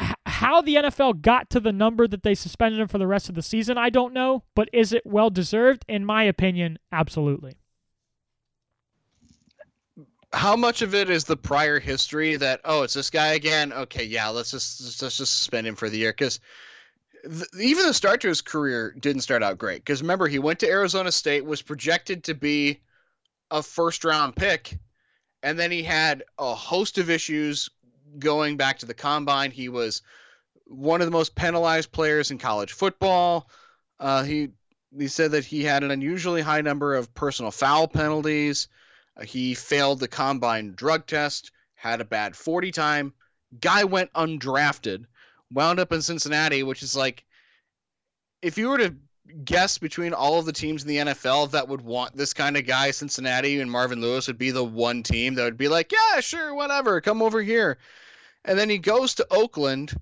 H- 0.00 0.14
how 0.24 0.62
the 0.62 0.76
NFL 0.76 1.20
got 1.20 1.50
to 1.50 1.60
the 1.60 1.72
number 1.72 2.08
that 2.08 2.22
they 2.22 2.34
suspended 2.34 2.80
him 2.80 2.88
for 2.88 2.98
the 2.98 3.06
rest 3.06 3.28
of 3.28 3.34
the 3.34 3.42
season, 3.42 3.76
I 3.76 3.90
don't 3.90 4.14
know, 4.14 4.44
but 4.54 4.70
is 4.72 4.92
it 4.94 5.04
well 5.04 5.28
deserved? 5.28 5.84
In 5.88 6.06
my 6.06 6.22
opinion, 6.22 6.78
absolutely 6.90 7.56
how 10.32 10.54
much 10.54 10.80
of 10.82 10.94
it 10.94 11.10
is 11.10 11.24
the 11.24 11.36
prior 11.36 11.80
history 11.80 12.36
that 12.36 12.60
oh 12.64 12.82
it's 12.82 12.94
this 12.94 13.10
guy 13.10 13.32
again 13.32 13.72
okay 13.72 14.04
yeah 14.04 14.28
let's 14.28 14.52
just 14.52 14.80
let's 14.80 15.18
just 15.18 15.38
suspend 15.38 15.66
him 15.66 15.74
for 15.74 15.90
the 15.90 15.98
year 15.98 16.12
because 16.12 16.38
th- 17.22 17.48
even 17.58 17.86
the 17.86 17.94
start 17.94 18.20
to 18.20 18.28
his 18.28 18.40
career 18.40 18.94
didn't 18.98 19.22
start 19.22 19.42
out 19.42 19.58
great 19.58 19.80
because 19.80 20.02
remember 20.02 20.28
he 20.28 20.38
went 20.38 20.58
to 20.58 20.68
arizona 20.68 21.12
state 21.12 21.44
was 21.44 21.62
projected 21.62 22.24
to 22.24 22.34
be 22.34 22.80
a 23.50 23.62
first 23.62 24.04
round 24.04 24.36
pick 24.36 24.78
and 25.42 25.58
then 25.58 25.70
he 25.70 25.82
had 25.82 26.24
a 26.38 26.54
host 26.54 26.98
of 26.98 27.10
issues 27.10 27.70
going 28.18 28.56
back 28.56 28.78
to 28.78 28.86
the 28.86 28.94
combine. 28.94 29.50
He 29.50 29.68
was 29.68 30.02
one 30.66 31.00
of 31.00 31.06
the 31.06 31.12
most 31.12 31.34
penalized 31.34 31.92
players 31.92 32.30
in 32.30 32.38
college 32.38 32.72
football. 32.72 33.48
Uh, 33.98 34.22
he 34.22 34.50
he 34.96 35.08
said 35.08 35.32
that 35.32 35.44
he 35.44 35.62
had 35.62 35.84
an 35.84 35.90
unusually 35.90 36.42
high 36.42 36.62
number 36.62 36.94
of 36.96 37.14
personal 37.14 37.52
foul 37.52 37.86
penalties. 37.86 38.68
He 39.22 39.54
failed 39.54 40.00
the 40.00 40.08
combine 40.08 40.74
drug 40.74 41.06
test, 41.06 41.52
had 41.74 42.00
a 42.00 42.04
bad 42.04 42.34
40 42.34 42.72
time. 42.72 43.14
Guy 43.60 43.84
went 43.84 44.12
undrafted, 44.14 45.06
wound 45.52 45.80
up 45.80 45.92
in 45.92 46.02
Cincinnati, 46.02 46.62
which 46.62 46.82
is 46.82 46.96
like, 46.96 47.24
if 48.42 48.56
you 48.56 48.68
were 48.68 48.78
to 48.78 48.94
guess 49.44 49.78
between 49.78 50.12
all 50.12 50.38
of 50.38 50.46
the 50.46 50.52
teams 50.52 50.82
in 50.82 50.88
the 50.88 50.96
NFL 50.96 51.50
that 51.52 51.68
would 51.68 51.80
want 51.80 52.16
this 52.16 52.32
kind 52.32 52.56
of 52.56 52.66
guy, 52.66 52.90
Cincinnati 52.90 53.60
and 53.60 53.70
Marvin 53.70 54.00
Lewis 54.00 54.26
would 54.26 54.38
be 54.38 54.50
the 54.50 54.64
one 54.64 55.02
team 55.02 55.34
that 55.34 55.44
would 55.44 55.56
be 55.56 55.68
like, 55.68 55.92
yeah, 55.92 56.20
sure, 56.20 56.54
whatever, 56.54 57.00
come 57.00 57.22
over 57.22 57.42
here. 57.42 57.78
And 58.44 58.58
then 58.58 58.70
he 58.70 58.78
goes 58.78 59.14
to 59.16 59.26
Oakland, 59.30 59.92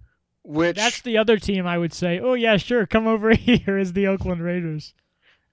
which. 0.45 0.77
That's 0.77 1.03
the 1.03 1.19
other 1.19 1.39
team 1.39 1.67
I 1.67 1.79
would 1.79 1.93
say, 1.93 2.21
oh, 2.21 2.35
yeah, 2.35 2.57
sure, 2.57 2.87
come 2.87 3.07
over 3.07 3.31
here, 3.35 3.79
is 3.79 3.93
the 3.93 4.07
Oakland 4.07 4.43
Raiders. 4.43 4.95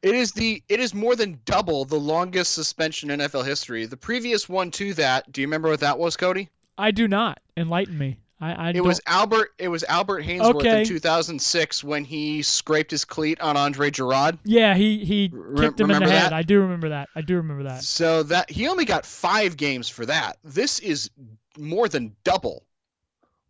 It 0.01 0.13
is 0.13 0.33
the 0.33 0.61
it 0.69 0.79
is 0.79 0.93
more 0.93 1.15
than 1.15 1.39
double 1.45 1.83
the 1.83 1.99
longest 1.99 2.51
suspension 2.51 3.09
in 3.09 3.21
NFL 3.21 3.43
history. 3.43 3.87
The 3.87 3.97
previous 3.97 4.47
one 4.47 4.69
to 4.71 4.93
that, 4.93 5.31
do 5.31 5.41
you 5.41 5.47
remember 5.47 5.69
what 5.69 5.79
that 5.79 5.97
was, 5.97 6.15
Cody? 6.15 6.49
I 6.77 6.91
do 6.91 7.07
not. 7.07 7.39
Enlighten 7.57 7.97
me. 7.97 8.19
I, 8.39 8.53
I 8.53 8.69
it 8.69 8.73
don't... 8.73 8.87
was 8.87 9.01
Albert. 9.05 9.53
It 9.57 9.69
was 9.69 9.83
Albert 9.85 10.23
Haynesworth 10.23 10.55
okay. 10.55 10.81
in 10.81 10.85
2006 10.85 11.83
when 11.83 12.03
he 12.03 12.41
scraped 12.41 12.91
his 12.91 13.05
cleat 13.05 13.39
on 13.41 13.55
Andre 13.55 13.91
Gurode. 13.91 14.37
Yeah, 14.43 14.75
he 14.75 15.05
he 15.05 15.29
kicked 15.29 15.79
him 15.79 15.91
in 15.91 16.03
the 16.03 16.09
head. 16.09 16.31
That? 16.31 16.33
I 16.33 16.43
do 16.43 16.61
remember 16.61 16.89
that. 16.89 17.09
I 17.15 17.21
do 17.21 17.37
remember 17.37 17.63
that. 17.63 17.83
So 17.83 18.23
that 18.23 18.49
he 18.49 18.67
only 18.67 18.85
got 18.85 19.05
five 19.05 19.55
games 19.57 19.87
for 19.87 20.05
that. 20.05 20.37
This 20.43 20.79
is 20.79 21.09
more 21.57 21.87
than 21.87 22.15
double 22.23 22.65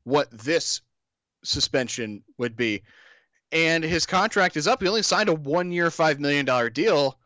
what 0.04 0.30
this 0.32 0.82
suspension 1.44 2.24
would 2.38 2.56
be 2.56 2.84
and 3.56 3.84
his 3.84 4.06
contract 4.06 4.58
is 4.58 4.68
up. 4.68 4.82
He 4.82 4.88
only 4.88 5.02
signed 5.02 5.30
a 5.30 5.34
one 5.34 5.72
year, 5.72 5.90
$5 5.90 6.20
million 6.20 6.46
deal. 6.74 7.18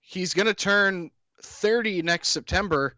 He's 0.00 0.32
going 0.32 0.46
to 0.46 0.54
turn 0.54 1.10
30 1.42 2.02
next 2.02 2.28
September. 2.28 2.94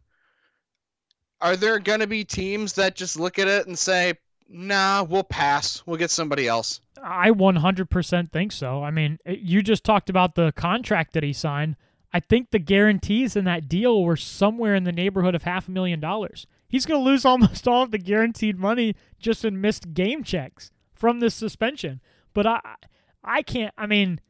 Are 1.40 1.56
there 1.56 1.78
going 1.78 2.00
to 2.00 2.06
be 2.06 2.24
teams 2.24 2.74
that 2.74 2.96
just 2.96 3.18
look 3.18 3.38
at 3.38 3.48
it 3.48 3.66
and 3.66 3.78
say, 3.78 4.14
nah, 4.48 5.02
we'll 5.02 5.24
pass. 5.24 5.82
We'll 5.86 5.98
get 5.98 6.10
somebody 6.10 6.48
else? 6.48 6.80
I 7.02 7.30
100% 7.30 8.32
think 8.32 8.52
so. 8.52 8.82
I 8.82 8.90
mean, 8.90 9.18
you 9.26 9.62
just 9.62 9.84
talked 9.84 10.08
about 10.08 10.34
the 10.34 10.52
contract 10.52 11.12
that 11.12 11.22
he 11.22 11.32
signed. 11.32 11.76
I 12.12 12.20
think 12.20 12.50
the 12.50 12.58
guarantees 12.58 13.36
in 13.36 13.44
that 13.44 13.68
deal 13.68 14.02
were 14.02 14.16
somewhere 14.16 14.74
in 14.74 14.84
the 14.84 14.92
neighborhood 14.92 15.34
of 15.34 15.42
half 15.42 15.68
a 15.68 15.70
million 15.70 16.00
dollars. 16.00 16.46
He's 16.68 16.86
going 16.86 17.00
to 17.00 17.04
lose 17.04 17.24
almost 17.26 17.68
all 17.68 17.82
of 17.82 17.90
the 17.90 17.98
guaranteed 17.98 18.58
money 18.58 18.94
just 19.18 19.44
in 19.44 19.60
missed 19.60 19.92
game 19.92 20.24
checks 20.24 20.70
from 20.94 21.20
this 21.20 21.34
suspension. 21.34 22.00
But 22.32 22.46
I 22.46 22.60
I 23.22 23.42
can't. 23.42 23.74
I 23.76 23.86
mean, 23.86 24.20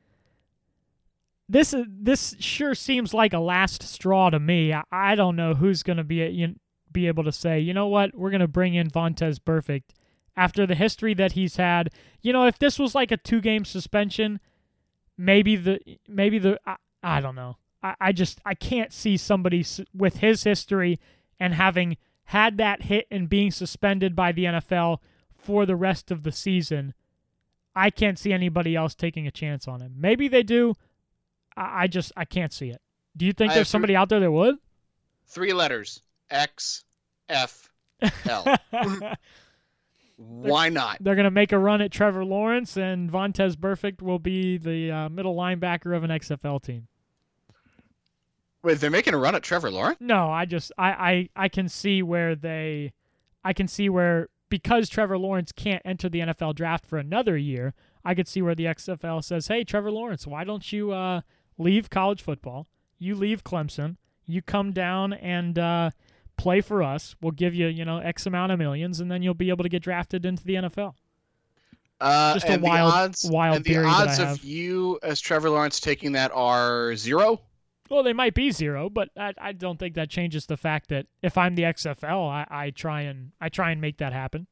this 1.49 1.73
is 1.73 1.87
this 1.89 2.35
sure 2.41 2.75
seems 2.75 3.15
like 3.15 3.33
a 3.33 3.39
last 3.39 3.83
straw 3.83 4.31
to 4.31 4.41
me. 4.41 4.73
I, 4.73 4.83
I 4.91 5.15
don't 5.15 5.37
know 5.37 5.55
who's 5.55 5.83
going 5.83 5.99
to 5.99 6.05
be 6.05 6.17
you 6.27 6.57
be 6.97 7.07
able 7.09 7.25
to 7.25 7.33
say, 7.33 7.61
you 7.61 7.75
know 7.75 7.87
what, 7.87 8.15
we're 8.15 8.31
going 8.31 8.41
to 8.41 8.49
bring 8.49 8.75
in 8.75 8.91
Vontaze 8.91 9.39
Burfict 9.39 9.95
after 10.37 10.67
the 10.67 10.75
history 10.75 11.15
that 11.15 11.33
he's 11.33 11.57
had. 11.57 11.91
You 12.23 12.33
know, 12.33 12.47
if 12.47 12.59
this 12.59 12.79
was 12.79 12.95
like 12.95 13.11
a 13.11 13.17
two 13.17 13.41
game 13.41 13.65
suspension, 13.65 14.41
maybe 15.17 15.57
the 15.57 15.81
maybe 16.09 16.39
the 16.39 16.59
I, 16.67 16.77
I 17.03 17.21
don't 17.21 17.37
know. 17.37 17.57
I, 17.83 17.95
I 18.01 18.13
just 18.13 18.41
I 18.45 18.55
can't 18.55 18.93
see 18.93 19.17
somebody 19.17 19.65
with 19.95 20.19
his 20.19 20.45
history 20.45 20.99
and 21.39 21.55
having 21.55 21.97
had 22.31 22.57
that 22.59 22.83
hit 22.83 23.07
and 23.11 23.29
being 23.29 23.51
suspended 23.51 24.17
by 24.17 24.33
the 24.33 24.45
NFL 24.45 24.99
for 25.33 25.67
the 25.67 25.77
rest 25.77 26.11
of 26.11 26.23
the 26.23 26.33
season 26.33 26.95
I 27.77 27.91
can't 27.91 28.19
see 28.19 28.33
anybody 28.33 28.75
else 28.75 28.95
taking 28.95 29.27
a 29.27 29.31
chance 29.31 29.69
on 29.69 29.83
him. 29.83 29.93
Maybe 29.99 30.29
they 30.29 30.43
do. 30.43 30.75
I, 31.57 31.83
I 31.83 31.87
just 31.87 32.11
I 32.17 32.25
can't 32.25 32.53
see 32.53 32.71
it. 32.71 32.81
Do 33.17 33.27
you 33.27 33.35
think 33.35 33.53
I 33.53 33.57
there's 33.57 33.69
somebody 33.69 33.95
out 33.95 34.09
there 34.09 34.19
that 34.19 34.33
would? 34.33 34.57
Three 35.27 35.53
letters: 35.53 36.01
X, 36.31 36.85
F, 37.29 37.71
L. 38.29 38.57
Why 40.17 40.71
not? 40.71 40.99
They're 41.01 41.15
gonna 41.15 41.31
make 41.31 41.53
a 41.53 41.59
run 41.59 41.83
at 41.83 41.91
Trevor 41.91 42.25
Lawrence, 42.25 42.77
and 42.77 43.11
Vontaze 43.11 43.55
Burfict 43.55 44.01
will 44.01 44.19
be 44.19 44.57
the 44.57 44.91
uh, 44.91 45.09
middle 45.09 45.37
linebacker 45.37 45.95
of 45.95 46.05
an 46.05 46.11
XFL 46.11 46.63
team. 46.63 46.89
Wait, 48.63 48.81
they're 48.81 48.91
making 48.91 49.15
a 49.15 49.19
run 49.19 49.35
at 49.35 49.43
Trevor 49.43 49.71
Lawrence? 49.71 49.99
No, 50.01 50.29
I 50.31 50.47
just 50.47 50.73
I 50.79 50.91
I, 50.91 51.29
I 51.45 51.49
can 51.49 51.69
see 51.69 52.03
where 52.03 52.35
they, 52.35 52.93
I 53.45 53.53
can 53.53 53.69
see 53.69 53.89
where 53.89 54.29
because 54.49 54.89
Trevor 54.89 55.19
Lawrence 55.19 55.53
can't 55.53 55.83
enter 55.85 56.09
the 56.09 56.21
NFL 56.21 56.55
draft 56.55 56.87
for 56.87 56.99
another 56.99 57.37
year, 57.37 57.75
I 58.05 58.15
could 58.15 58.27
see 58.27 58.41
where 58.41 58.55
the 58.55 58.65
XFL 58.65 59.23
says, 59.23 59.49
"Hey, 59.49 59.65
Trevor 59.65 59.91
Lawrence, 59.91 60.27
why 60.27 60.45
don't 60.45 60.73
you 60.73 60.93
uh, 60.93 61.21
leave 61.59 61.91
college 61.91 62.23
football? 62.23 62.67
You 62.99 63.15
leave 63.15 63.45
Clemson. 63.45 63.97
You 64.25 64.43
come 64.43 64.73
down 64.73 65.13
and 65.13 65.59
uh, 65.59 65.91
play 66.37 66.61
for 66.61 66.83
us. 66.83 67.17
We'll 67.21 67.33
give 67.33 67.55
you, 67.55 67.67
you 67.67 67.85
know, 67.85 67.99
X 67.99 68.27
amount 68.27 68.53
of 68.53 68.59
millions, 68.59 69.01
and 69.01 69.11
then 69.11 69.23
you'll 69.23 69.35
be 69.35 69.49
able 69.51 69.63
to 69.63 69.69
get 69.69 69.83
drafted 69.83 70.25
into 70.25 70.45
the 70.45 70.55
NFL." 70.55 70.95
Uh, 71.99 72.35
Just 72.35 72.49
a 72.49 72.59
wild, 72.59 72.93
odds, 72.93 73.29
wild 73.31 73.57
and 73.57 73.65
the 73.65 73.79
odds 73.79 74.19
of 74.19 74.45
you 74.45 74.99
as 75.03 75.19
Trevor 75.19 75.49
Lawrence 75.49 75.81
taking 75.81 76.13
that 76.13 76.31
are 76.35 76.95
zero. 76.95 77.41
Well, 77.89 78.03
they 78.03 78.13
might 78.13 78.35
be 78.35 78.51
zero, 78.51 78.91
but 78.91 79.09
I, 79.17 79.33
I 79.39 79.53
don't 79.53 79.79
think 79.79 79.95
that 79.95 80.11
changes 80.11 80.47
the 80.47 80.57
fact 80.57 80.89
that 80.89 81.07
if 81.23 81.39
I'm 81.39 81.55
the 81.55 81.63
XFL, 81.63 82.29
I, 82.29 82.47
I 82.51 82.71
try 82.71 83.03
and 83.03 83.33
I 83.41 83.49
try 83.49 83.71
and 83.71 83.81
make 83.81 83.99
that 83.99 84.13
happen. 84.13 84.47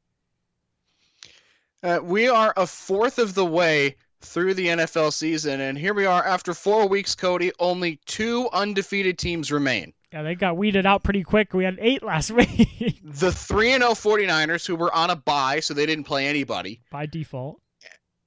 Uh, 1.83 1.99
we 2.01 2.27
are 2.27 2.53
a 2.57 2.65
fourth 2.65 3.19
of 3.19 3.35
the 3.35 3.45
way 3.45 3.95
through 4.21 4.55
the 4.55 4.67
NFL 4.67 5.13
season, 5.13 5.61
and 5.61 5.77
here 5.77 5.93
we 5.93 6.05
are 6.05 6.25
after 6.25 6.53
four 6.53 6.87
weeks, 6.87 7.13
Cody. 7.13 7.51
Only 7.59 7.99
two 8.05 8.49
undefeated 8.53 9.19
teams 9.19 9.51
remain. 9.51 9.93
Yeah, 10.11 10.23
they 10.23 10.35
got 10.35 10.57
weeded 10.57 10.85
out 10.85 11.03
pretty 11.03 11.23
quick. 11.23 11.53
We 11.53 11.63
had 11.63 11.77
eight 11.79 12.03
last 12.11 12.31
week. 12.31 13.01
the 13.03 13.31
3 13.31 13.71
0 13.71 13.81
49ers, 13.91 14.65
who 14.65 14.75
were 14.75 14.93
on 14.93 15.09
a 15.09 15.15
bye, 15.15 15.59
so 15.59 15.73
they 15.73 15.85
didn't 15.85 16.05
play 16.05 16.27
anybody. 16.27 16.81
By 16.91 17.05
default. 17.05 17.61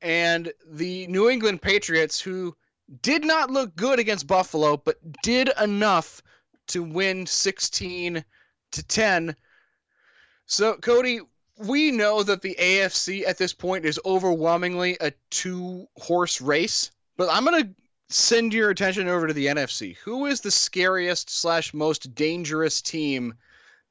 And 0.00 0.52
the 0.70 1.06
New 1.08 1.28
England 1.28 1.60
Patriots, 1.60 2.20
who 2.20 2.56
did 3.02 3.24
not 3.24 3.50
look 3.50 3.74
good 3.74 3.98
against 3.98 4.26
Buffalo, 4.26 4.76
but 4.76 4.96
did 5.22 5.50
enough 5.60 6.22
to 6.68 6.82
win 6.82 7.26
16 7.26 8.24
to 8.72 8.82
10. 8.82 9.36
So, 10.46 10.74
Cody, 10.76 11.20
we 11.58 11.90
know 11.90 12.22
that 12.22 12.42
the 12.42 12.56
AFC 12.58 13.26
at 13.26 13.38
this 13.38 13.52
point 13.52 13.84
is 13.84 14.00
overwhelmingly 14.04 14.96
a 15.00 15.12
two 15.30 15.86
horse 15.96 16.40
race, 16.40 16.90
but 17.16 17.28
I'm 17.30 17.44
going 17.44 17.62
to 17.64 17.70
send 18.09 18.54
your 18.54 18.70
attention 18.70 19.09
over 19.09 19.26
to 19.26 19.34
the 19.34 19.46
NFC. 19.46 19.96
Who 19.98 20.26
is 20.26 20.40
the 20.40 20.50
scariest 20.50 21.30
slash 21.30 21.74
most 21.74 22.14
dangerous 22.14 22.80
team 22.82 23.34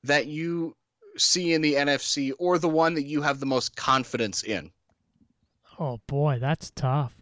that 0.03 0.27
you 0.27 0.75
see 1.17 1.53
in 1.53 1.61
the 1.61 1.73
NFC 1.73 2.31
or 2.39 2.59
the 2.59 2.69
one 2.69 2.93
that 2.95 3.05
you 3.05 3.21
have 3.21 3.39
the 3.39 3.45
most 3.45 3.75
confidence 3.75 4.43
in? 4.43 4.71
Oh 5.79 5.99
boy, 6.07 6.37
that's 6.39 6.71
tough 6.71 7.17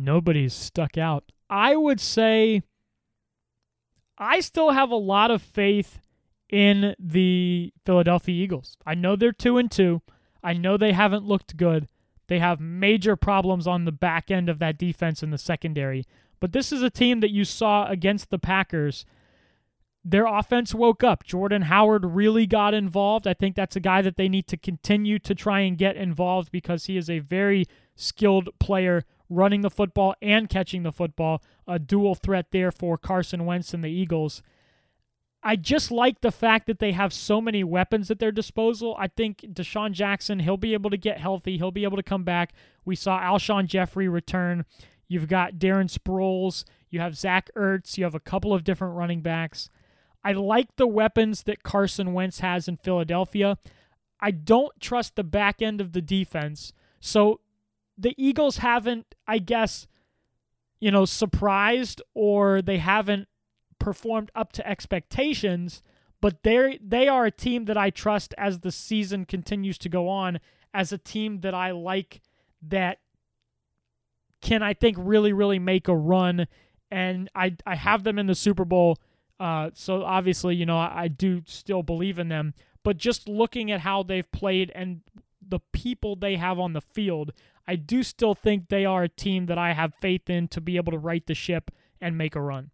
nobody's 0.00 0.54
stuck 0.54 0.98
out. 0.98 1.32
I 1.48 1.76
would 1.76 2.00
say 2.00 2.62
I 4.18 4.40
still 4.40 4.70
have 4.70 4.90
a 4.90 4.96
lot 4.96 5.30
of 5.30 5.42
faith 5.42 6.00
in 6.48 6.94
the 6.98 7.72
Philadelphia 7.84 8.42
Eagles. 8.42 8.76
I 8.86 8.94
know 8.94 9.16
they're 9.16 9.32
2 9.32 9.58
and 9.58 9.70
2. 9.70 10.02
I 10.42 10.54
know 10.54 10.76
they 10.76 10.92
haven't 10.92 11.24
looked 11.24 11.56
good. 11.56 11.88
They 12.26 12.38
have 12.38 12.60
major 12.60 13.16
problems 13.16 13.66
on 13.66 13.84
the 13.84 13.92
back 13.92 14.30
end 14.30 14.48
of 14.48 14.58
that 14.58 14.78
defense 14.78 15.22
in 15.22 15.30
the 15.30 15.38
secondary. 15.38 16.04
But 16.40 16.52
this 16.52 16.72
is 16.72 16.82
a 16.82 16.90
team 16.90 17.20
that 17.20 17.30
you 17.30 17.44
saw 17.44 17.86
against 17.86 18.30
the 18.30 18.38
Packers 18.38 19.04
their 20.04 20.26
offense 20.26 20.74
woke 20.74 21.04
up. 21.04 21.24
Jordan 21.24 21.62
Howard 21.62 22.04
really 22.04 22.46
got 22.46 22.72
involved. 22.72 23.26
I 23.26 23.34
think 23.34 23.54
that's 23.54 23.76
a 23.76 23.80
guy 23.80 24.02
that 24.02 24.16
they 24.16 24.28
need 24.28 24.46
to 24.48 24.56
continue 24.56 25.18
to 25.18 25.34
try 25.34 25.60
and 25.60 25.76
get 25.76 25.96
involved 25.96 26.50
because 26.50 26.86
he 26.86 26.96
is 26.96 27.10
a 27.10 27.18
very 27.18 27.66
skilled 27.94 28.48
player 28.58 29.04
running 29.28 29.60
the 29.60 29.70
football 29.70 30.14
and 30.22 30.48
catching 30.48 30.82
the 30.82 30.92
football. 30.92 31.42
A 31.66 31.78
dual 31.78 32.14
threat 32.14 32.46
there 32.50 32.70
for 32.70 32.96
Carson 32.96 33.44
Wentz 33.44 33.74
and 33.74 33.84
the 33.84 33.90
Eagles. 33.90 34.42
I 35.42 35.56
just 35.56 35.90
like 35.90 36.20
the 36.20 36.32
fact 36.32 36.66
that 36.66 36.80
they 36.80 36.92
have 36.92 37.12
so 37.12 37.40
many 37.40 37.64
weapons 37.64 38.10
at 38.10 38.18
their 38.18 38.32
disposal. 38.32 38.94
I 38.98 39.08
think 39.08 39.38
DeSean 39.40 39.92
Jackson, 39.92 40.40
he'll 40.40 40.58
be 40.58 40.74
able 40.74 40.90
to 40.90 40.98
get 40.98 41.18
healthy. 41.18 41.56
He'll 41.56 41.70
be 41.70 41.84
able 41.84 41.96
to 41.96 42.02
come 42.02 42.24
back. 42.24 42.52
We 42.84 42.96
saw 42.96 43.20
Alshon 43.20 43.66
Jeffery 43.66 44.08
return. 44.08 44.64
You've 45.10 45.26
got 45.26 45.54
Darren 45.54 45.92
Sproles. 45.92 46.62
You 46.88 47.00
have 47.00 47.18
Zach 47.18 47.50
Ertz. 47.56 47.98
You 47.98 48.04
have 48.04 48.14
a 48.14 48.20
couple 48.20 48.54
of 48.54 48.62
different 48.62 48.94
running 48.94 49.22
backs. 49.22 49.68
I 50.22 50.32
like 50.32 50.76
the 50.76 50.86
weapons 50.86 51.42
that 51.42 51.64
Carson 51.64 52.12
Wentz 52.12 52.38
has 52.38 52.68
in 52.68 52.76
Philadelphia. 52.76 53.58
I 54.20 54.30
don't 54.30 54.72
trust 54.80 55.16
the 55.16 55.24
back 55.24 55.60
end 55.60 55.80
of 55.80 55.94
the 55.94 56.00
defense. 56.00 56.72
So 57.00 57.40
the 57.98 58.14
Eagles 58.16 58.58
haven't, 58.58 59.16
I 59.26 59.38
guess, 59.38 59.88
you 60.78 60.92
know, 60.92 61.06
surprised 61.06 62.00
or 62.14 62.62
they 62.62 62.78
haven't 62.78 63.26
performed 63.80 64.30
up 64.36 64.52
to 64.52 64.68
expectations, 64.68 65.82
but 66.20 66.44
they 66.44 66.78
they 66.80 67.08
are 67.08 67.26
a 67.26 67.32
team 67.32 67.64
that 67.64 67.76
I 67.76 67.90
trust 67.90 68.32
as 68.38 68.60
the 68.60 68.70
season 68.70 69.24
continues 69.24 69.76
to 69.78 69.88
go 69.88 70.08
on 70.08 70.38
as 70.72 70.92
a 70.92 70.98
team 70.98 71.40
that 71.40 71.54
I 71.54 71.72
like 71.72 72.20
that 72.62 72.98
can 74.40 74.62
I 74.62 74.74
think 74.74 74.96
really 74.98 75.32
really 75.32 75.58
make 75.58 75.88
a 75.88 75.96
run 75.96 76.46
and 76.90 77.28
I 77.34 77.56
I 77.66 77.74
have 77.76 78.04
them 78.04 78.18
in 78.18 78.26
the 78.26 78.34
Super 78.34 78.64
Bowl 78.64 78.98
uh, 79.38 79.70
so 79.74 80.02
obviously 80.04 80.54
you 80.56 80.66
know 80.66 80.78
I, 80.78 81.02
I 81.02 81.08
do 81.08 81.42
still 81.46 81.82
believe 81.82 82.18
in 82.18 82.28
them 82.28 82.54
but 82.82 82.96
just 82.96 83.28
looking 83.28 83.70
at 83.70 83.80
how 83.80 84.02
they've 84.02 84.30
played 84.32 84.72
and 84.74 85.00
the 85.46 85.60
people 85.72 86.16
they 86.16 86.36
have 86.36 86.58
on 86.58 86.72
the 86.72 86.80
field 86.80 87.32
I 87.70 87.76
do 87.76 88.02
still 88.02 88.34
think 88.34 88.68
they 88.68 88.84
are 88.84 89.04
a 89.04 89.08
team 89.08 89.46
that 89.46 89.56
I 89.56 89.74
have 89.74 89.94
faith 90.00 90.28
in 90.28 90.48
to 90.48 90.60
be 90.60 90.76
able 90.76 90.90
to 90.90 90.98
right 90.98 91.24
the 91.24 91.36
ship 91.36 91.70
and 92.00 92.18
make 92.18 92.34
a 92.34 92.40
run. 92.40 92.72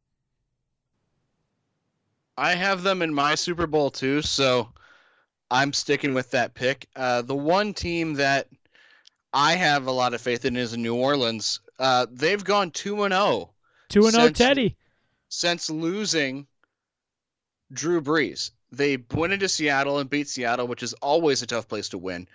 I 2.39 2.55
have 2.55 2.83
them 2.83 3.03
in 3.03 3.13
my 3.13 3.35
Super 3.35 3.67
Bowl 3.67 3.91
too, 3.91 4.23
so 4.23 4.71
I'm 5.51 5.75
sticking 5.75 6.15
with 6.15 6.31
that 6.31 6.55
pick. 6.55 6.89
Uh, 6.97 7.21
the 7.21 7.35
one 7.35 7.75
team 7.75 8.15
that 8.15 8.49
I 9.37 9.57
have 9.57 9.87
a 9.87 9.93
lot 9.93 10.15
of 10.15 10.23
faith 10.23 10.47
in 10.47 10.57
is 10.57 10.75
New 10.79 10.95
Orleans. 10.95 11.61
Uh, 11.79 12.07
they've 12.11 12.43
gone 12.43 12.71
two 12.71 13.03
and 13.03 13.13
zero. 13.13 13.21
Oh 13.23 13.51
two 13.91 14.05
and 14.05 14.13
zero, 14.13 14.25
oh, 14.25 14.31
Teddy. 14.31 14.79
Since 15.29 15.69
losing 15.69 16.47
Drew 17.71 18.01
Brees, 18.01 18.53
they 18.73 18.97
went 19.13 19.35
into 19.35 19.47
Seattle 19.47 19.99
and 19.99 20.09
beat 20.09 20.27
Seattle, 20.27 20.67
which 20.67 20.83
is 20.83 20.95
always 20.95 21.43
a 21.43 21.47
tough 21.47 21.69
place 21.69 21.91
to 21.91 21.99
win, 21.99 22.27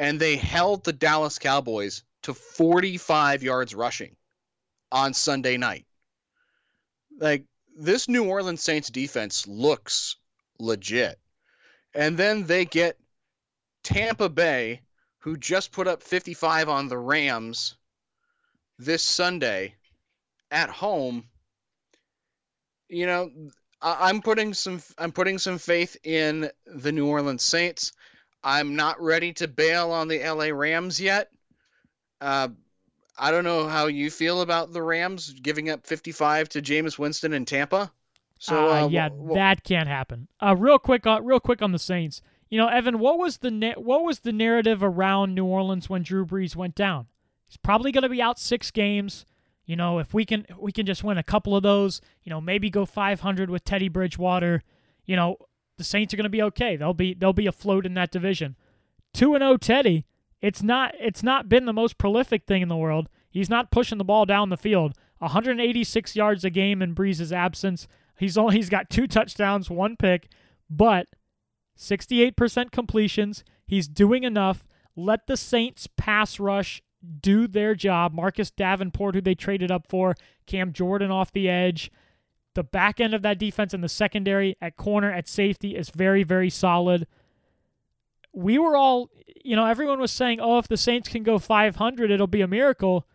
and 0.00 0.18
they 0.18 0.34
held 0.34 0.82
the 0.82 0.92
Dallas 0.92 1.38
Cowboys 1.38 2.02
to 2.22 2.34
45 2.34 3.44
yards 3.44 3.72
rushing 3.72 4.16
on 4.90 5.14
Sunday 5.14 5.58
night. 5.58 5.86
Like 7.20 7.44
this 7.76 8.08
New 8.08 8.24
Orleans 8.24 8.64
Saints 8.64 8.90
defense 8.90 9.46
looks 9.46 10.16
legit. 10.58 11.20
And 11.94 12.18
then 12.18 12.46
they 12.46 12.64
get 12.64 12.98
Tampa 13.84 14.28
Bay, 14.28 14.82
who 15.20 15.36
just 15.36 15.72
put 15.72 15.88
up 15.88 16.02
55 16.02 16.68
on 16.68 16.88
the 16.88 16.98
Rams 16.98 17.76
this 18.78 19.02
Sunday 19.02 19.74
at 20.50 20.70
home. 20.70 21.24
You 22.88 23.06
know, 23.06 23.30
I'm 23.82 24.22
putting 24.22 24.54
some 24.54 24.80
I'm 24.96 25.12
putting 25.12 25.38
some 25.38 25.58
faith 25.58 25.96
in 26.04 26.50
the 26.66 26.92
New 26.92 27.06
Orleans 27.06 27.44
Saints. 27.44 27.92
I'm 28.42 28.76
not 28.76 29.00
ready 29.00 29.32
to 29.34 29.48
bail 29.48 29.90
on 29.90 30.08
the 30.08 30.20
LA 30.20 30.46
Rams 30.46 31.00
yet. 31.00 31.30
Uh, 32.20 32.48
I 33.18 33.30
don't 33.30 33.44
know 33.44 33.66
how 33.66 33.86
you 33.86 34.10
feel 34.10 34.42
about 34.42 34.72
the 34.72 34.82
Rams 34.82 35.32
giving 35.32 35.70
up 35.70 35.86
55 35.86 36.48
to 36.50 36.62
Jameis 36.62 36.98
Winston 36.98 37.32
in 37.32 37.44
Tampa. 37.44 37.90
So 38.38 38.70
uh, 38.70 38.84
uh, 38.84 38.88
yeah, 38.88 39.08
that 39.34 39.64
can't 39.64 39.88
happen. 39.88 40.28
Uh, 40.40 40.54
real 40.56 40.78
quick, 40.78 41.06
uh, 41.06 41.20
real 41.22 41.40
quick 41.40 41.60
on 41.60 41.72
the 41.72 41.78
Saints. 41.78 42.22
You 42.50 42.58
know, 42.58 42.68
Evan, 42.68 42.98
what 42.98 43.18
was 43.18 43.38
the 43.38 43.50
na- 43.50 43.74
what 43.74 44.04
was 44.04 44.20
the 44.20 44.32
narrative 44.32 44.82
around 44.82 45.34
New 45.34 45.44
Orleans 45.44 45.88
when 45.88 46.02
Drew 46.02 46.24
Brees 46.24 46.56
went 46.56 46.74
down? 46.74 47.06
He's 47.46 47.56
probably 47.56 47.92
going 47.92 48.02
to 48.02 48.08
be 48.08 48.22
out 48.22 48.38
six 48.38 48.70
games. 48.70 49.26
You 49.64 49.76
know, 49.76 49.98
if 49.98 50.14
we 50.14 50.24
can 50.24 50.46
we 50.58 50.72
can 50.72 50.86
just 50.86 51.04
win 51.04 51.18
a 51.18 51.22
couple 51.22 51.54
of 51.54 51.62
those, 51.62 52.00
you 52.24 52.30
know, 52.30 52.40
maybe 52.40 52.70
go 52.70 52.86
500 52.86 53.50
with 53.50 53.64
Teddy 53.64 53.88
Bridgewater. 53.88 54.62
You 55.04 55.16
know, 55.16 55.36
the 55.76 55.84
Saints 55.84 56.12
are 56.12 56.16
going 56.16 56.24
to 56.24 56.30
be 56.30 56.42
okay. 56.42 56.76
They'll 56.76 56.94
be 56.94 57.14
they'll 57.14 57.32
be 57.32 57.46
afloat 57.46 57.84
in 57.84 57.94
that 57.94 58.10
division. 58.10 58.56
Two 59.12 59.34
and 59.34 59.42
zero 59.42 59.52
oh 59.52 59.56
Teddy 59.56 60.06
it's 60.40 60.62
not 60.62 60.94
it's 60.98 61.22
not 61.22 61.48
been 61.48 61.64
the 61.64 61.72
most 61.72 61.98
prolific 61.98 62.44
thing 62.44 62.62
in 62.62 62.68
the 62.68 62.76
world. 62.76 63.08
He's 63.30 63.50
not 63.50 63.70
pushing 63.70 63.98
the 63.98 64.04
ball 64.04 64.24
down 64.24 64.50
the 64.50 64.56
field. 64.56 64.94
186 65.18 66.14
yards 66.14 66.44
a 66.44 66.50
game 66.50 66.80
in 66.80 66.94
Brees's 66.94 67.32
absence. 67.32 67.88
He's 68.18 68.38
only 68.38 68.56
he's 68.56 68.70
got 68.70 68.90
two 68.90 69.06
touchdowns, 69.06 69.68
one 69.68 69.96
pick, 69.96 70.28
but 70.70 71.08
68% 71.78 72.70
completions. 72.70 73.44
He's 73.66 73.88
doing 73.88 74.24
enough. 74.24 74.66
Let 74.96 75.26
the 75.26 75.36
Saints 75.36 75.88
pass 75.96 76.40
rush 76.40 76.82
do 77.20 77.46
their 77.46 77.74
job. 77.74 78.12
Marcus 78.12 78.50
Davenport, 78.50 79.14
who 79.14 79.20
they 79.20 79.34
traded 79.34 79.70
up 79.70 79.86
for, 79.88 80.14
Cam 80.46 80.72
Jordan 80.72 81.10
off 81.10 81.32
the 81.32 81.48
edge. 81.48 81.90
The 82.54 82.64
back 82.64 83.00
end 83.00 83.14
of 83.14 83.22
that 83.22 83.38
defense 83.38 83.72
in 83.72 83.80
the 83.80 83.88
secondary 83.88 84.56
at 84.60 84.76
corner, 84.76 85.12
at 85.12 85.28
safety 85.28 85.76
is 85.76 85.90
very, 85.90 86.24
very 86.24 86.50
solid 86.50 87.06
we 88.38 88.58
were 88.58 88.76
all, 88.76 89.10
you 89.44 89.56
know, 89.56 89.66
everyone 89.66 89.98
was 89.98 90.12
saying, 90.12 90.38
oh, 90.40 90.58
if 90.58 90.68
the 90.68 90.76
Saints 90.76 91.08
can 91.08 91.22
go 91.24 91.38
500, 91.38 92.10
it'll 92.10 92.26
be 92.26 92.40
a 92.40 92.46
miracle. 92.46 93.06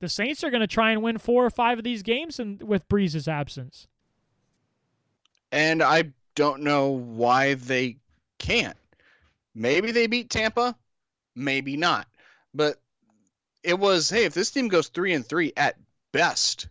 The 0.00 0.08
Saints 0.08 0.42
are 0.42 0.50
going 0.50 0.60
to 0.60 0.66
try 0.66 0.90
and 0.90 1.02
win 1.02 1.18
four 1.18 1.44
or 1.44 1.50
five 1.50 1.78
of 1.78 1.84
these 1.84 2.02
games 2.02 2.40
in, 2.40 2.58
with 2.62 2.88
Brees's 2.88 3.28
absence. 3.28 3.86
And 5.52 5.82
I 5.82 6.12
don't 6.38 6.62
know 6.62 6.90
why 6.90 7.54
they 7.54 7.96
can't. 8.38 8.76
Maybe 9.54 9.90
they 9.90 10.06
beat 10.06 10.30
Tampa, 10.30 10.76
maybe 11.34 11.76
not. 11.76 12.06
But 12.54 12.80
it 13.64 13.78
was, 13.78 14.08
hey, 14.08 14.24
if 14.24 14.34
this 14.34 14.52
team 14.52 14.68
goes 14.68 14.88
three 14.88 15.12
and 15.14 15.26
three 15.26 15.52
at 15.56 15.76
best, 16.12 16.68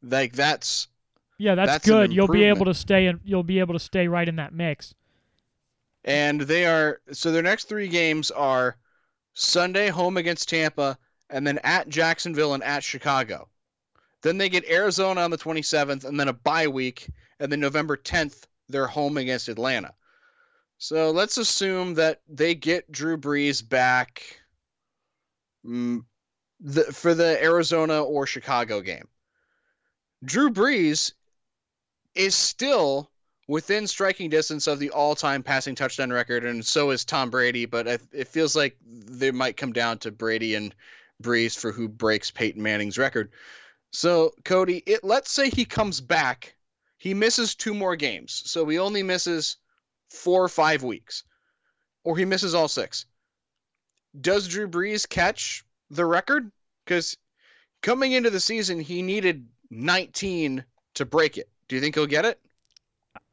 like 0.00 0.32
that's 0.32 0.86
yeah, 1.38 1.56
that's, 1.56 1.72
that's 1.72 1.86
good. 1.86 2.12
You'll 2.12 2.28
be 2.28 2.44
able 2.44 2.66
to 2.66 2.74
stay 2.74 3.06
and 3.06 3.18
you'll 3.24 3.42
be 3.42 3.58
able 3.58 3.74
to 3.74 3.80
stay 3.80 4.06
right 4.06 4.28
in 4.28 4.36
that 4.36 4.54
mix 4.54 4.94
and 6.04 6.40
they 6.42 6.64
are 6.66 7.00
so 7.12 7.30
their 7.30 7.42
next 7.42 7.64
three 7.64 7.88
games 7.88 8.30
are 8.30 8.76
Sunday 9.34 9.88
home 9.88 10.16
against 10.16 10.48
Tampa, 10.48 10.98
and 11.28 11.46
then 11.46 11.58
at 11.62 11.88
Jacksonville 11.88 12.54
and 12.54 12.62
at 12.62 12.82
Chicago. 12.82 13.48
Then 14.22 14.38
they 14.38 14.48
get 14.48 14.68
Arizona 14.68 15.20
on 15.22 15.30
the 15.30 15.38
27th, 15.38 16.04
and 16.04 16.18
then 16.18 16.28
a 16.28 16.32
bye 16.32 16.68
week, 16.68 17.08
and 17.38 17.50
then 17.50 17.60
November 17.60 17.96
10th 17.96 18.46
they're 18.70 18.86
home 18.86 19.16
against 19.16 19.48
Atlanta. 19.48 19.94
So 20.78 21.10
let's 21.10 21.36
assume 21.36 21.94
that 21.94 22.22
they 22.28 22.54
get 22.54 22.90
Drew 22.90 23.18
Brees 23.18 23.66
back 23.66 24.22
mm, 25.66 26.04
the, 26.60 26.84
for 26.84 27.14
the 27.14 27.42
Arizona 27.42 28.02
or 28.02 28.26
Chicago 28.26 28.80
game. 28.80 29.06
Drew 30.24 30.50
Brees 30.50 31.12
is 32.14 32.34
still 32.34 33.10
within 33.46 33.86
striking 33.86 34.30
distance 34.30 34.66
of 34.66 34.78
the 34.78 34.90
all-time 34.90 35.42
passing 35.42 35.74
touchdown 35.74 36.12
record, 36.12 36.44
and 36.44 36.64
so 36.64 36.90
is 36.90 37.04
Tom 37.04 37.30
Brady. 37.30 37.66
But 37.66 37.86
it 38.12 38.28
feels 38.28 38.54
like 38.54 38.76
they 38.84 39.30
might 39.30 39.56
come 39.56 39.72
down 39.72 39.98
to 39.98 40.10
Brady 40.10 40.54
and 40.54 40.74
Brees 41.22 41.58
for 41.58 41.72
who 41.72 41.88
breaks 41.88 42.30
Peyton 42.30 42.62
Manning's 42.62 42.98
record. 42.98 43.32
So 43.92 44.32
Cody, 44.44 44.82
it 44.86 45.02
let's 45.02 45.30
say 45.30 45.50
he 45.50 45.64
comes 45.64 46.00
back, 46.00 46.54
he 47.00 47.14
misses 47.14 47.54
two 47.54 47.72
more 47.72 47.96
games, 47.96 48.42
so 48.44 48.68
he 48.68 48.78
only 48.78 49.02
misses 49.02 49.56
four 50.10 50.44
or 50.44 50.48
five 50.48 50.82
weeks, 50.82 51.24
or 52.04 52.14
he 52.14 52.26
misses 52.26 52.54
all 52.54 52.68
six. 52.68 53.06
Does 54.20 54.46
Drew 54.46 54.68
Brees 54.68 55.08
catch 55.08 55.64
the 55.88 56.04
record? 56.04 56.52
Because 56.84 57.16
coming 57.80 58.12
into 58.12 58.28
the 58.28 58.38
season, 58.38 58.78
he 58.78 59.00
needed 59.00 59.48
19 59.70 60.62
to 60.96 61.04
break 61.06 61.38
it. 61.38 61.48
Do 61.68 61.76
you 61.76 61.80
think 61.80 61.94
he'll 61.94 62.04
get 62.04 62.26
it? 62.26 62.38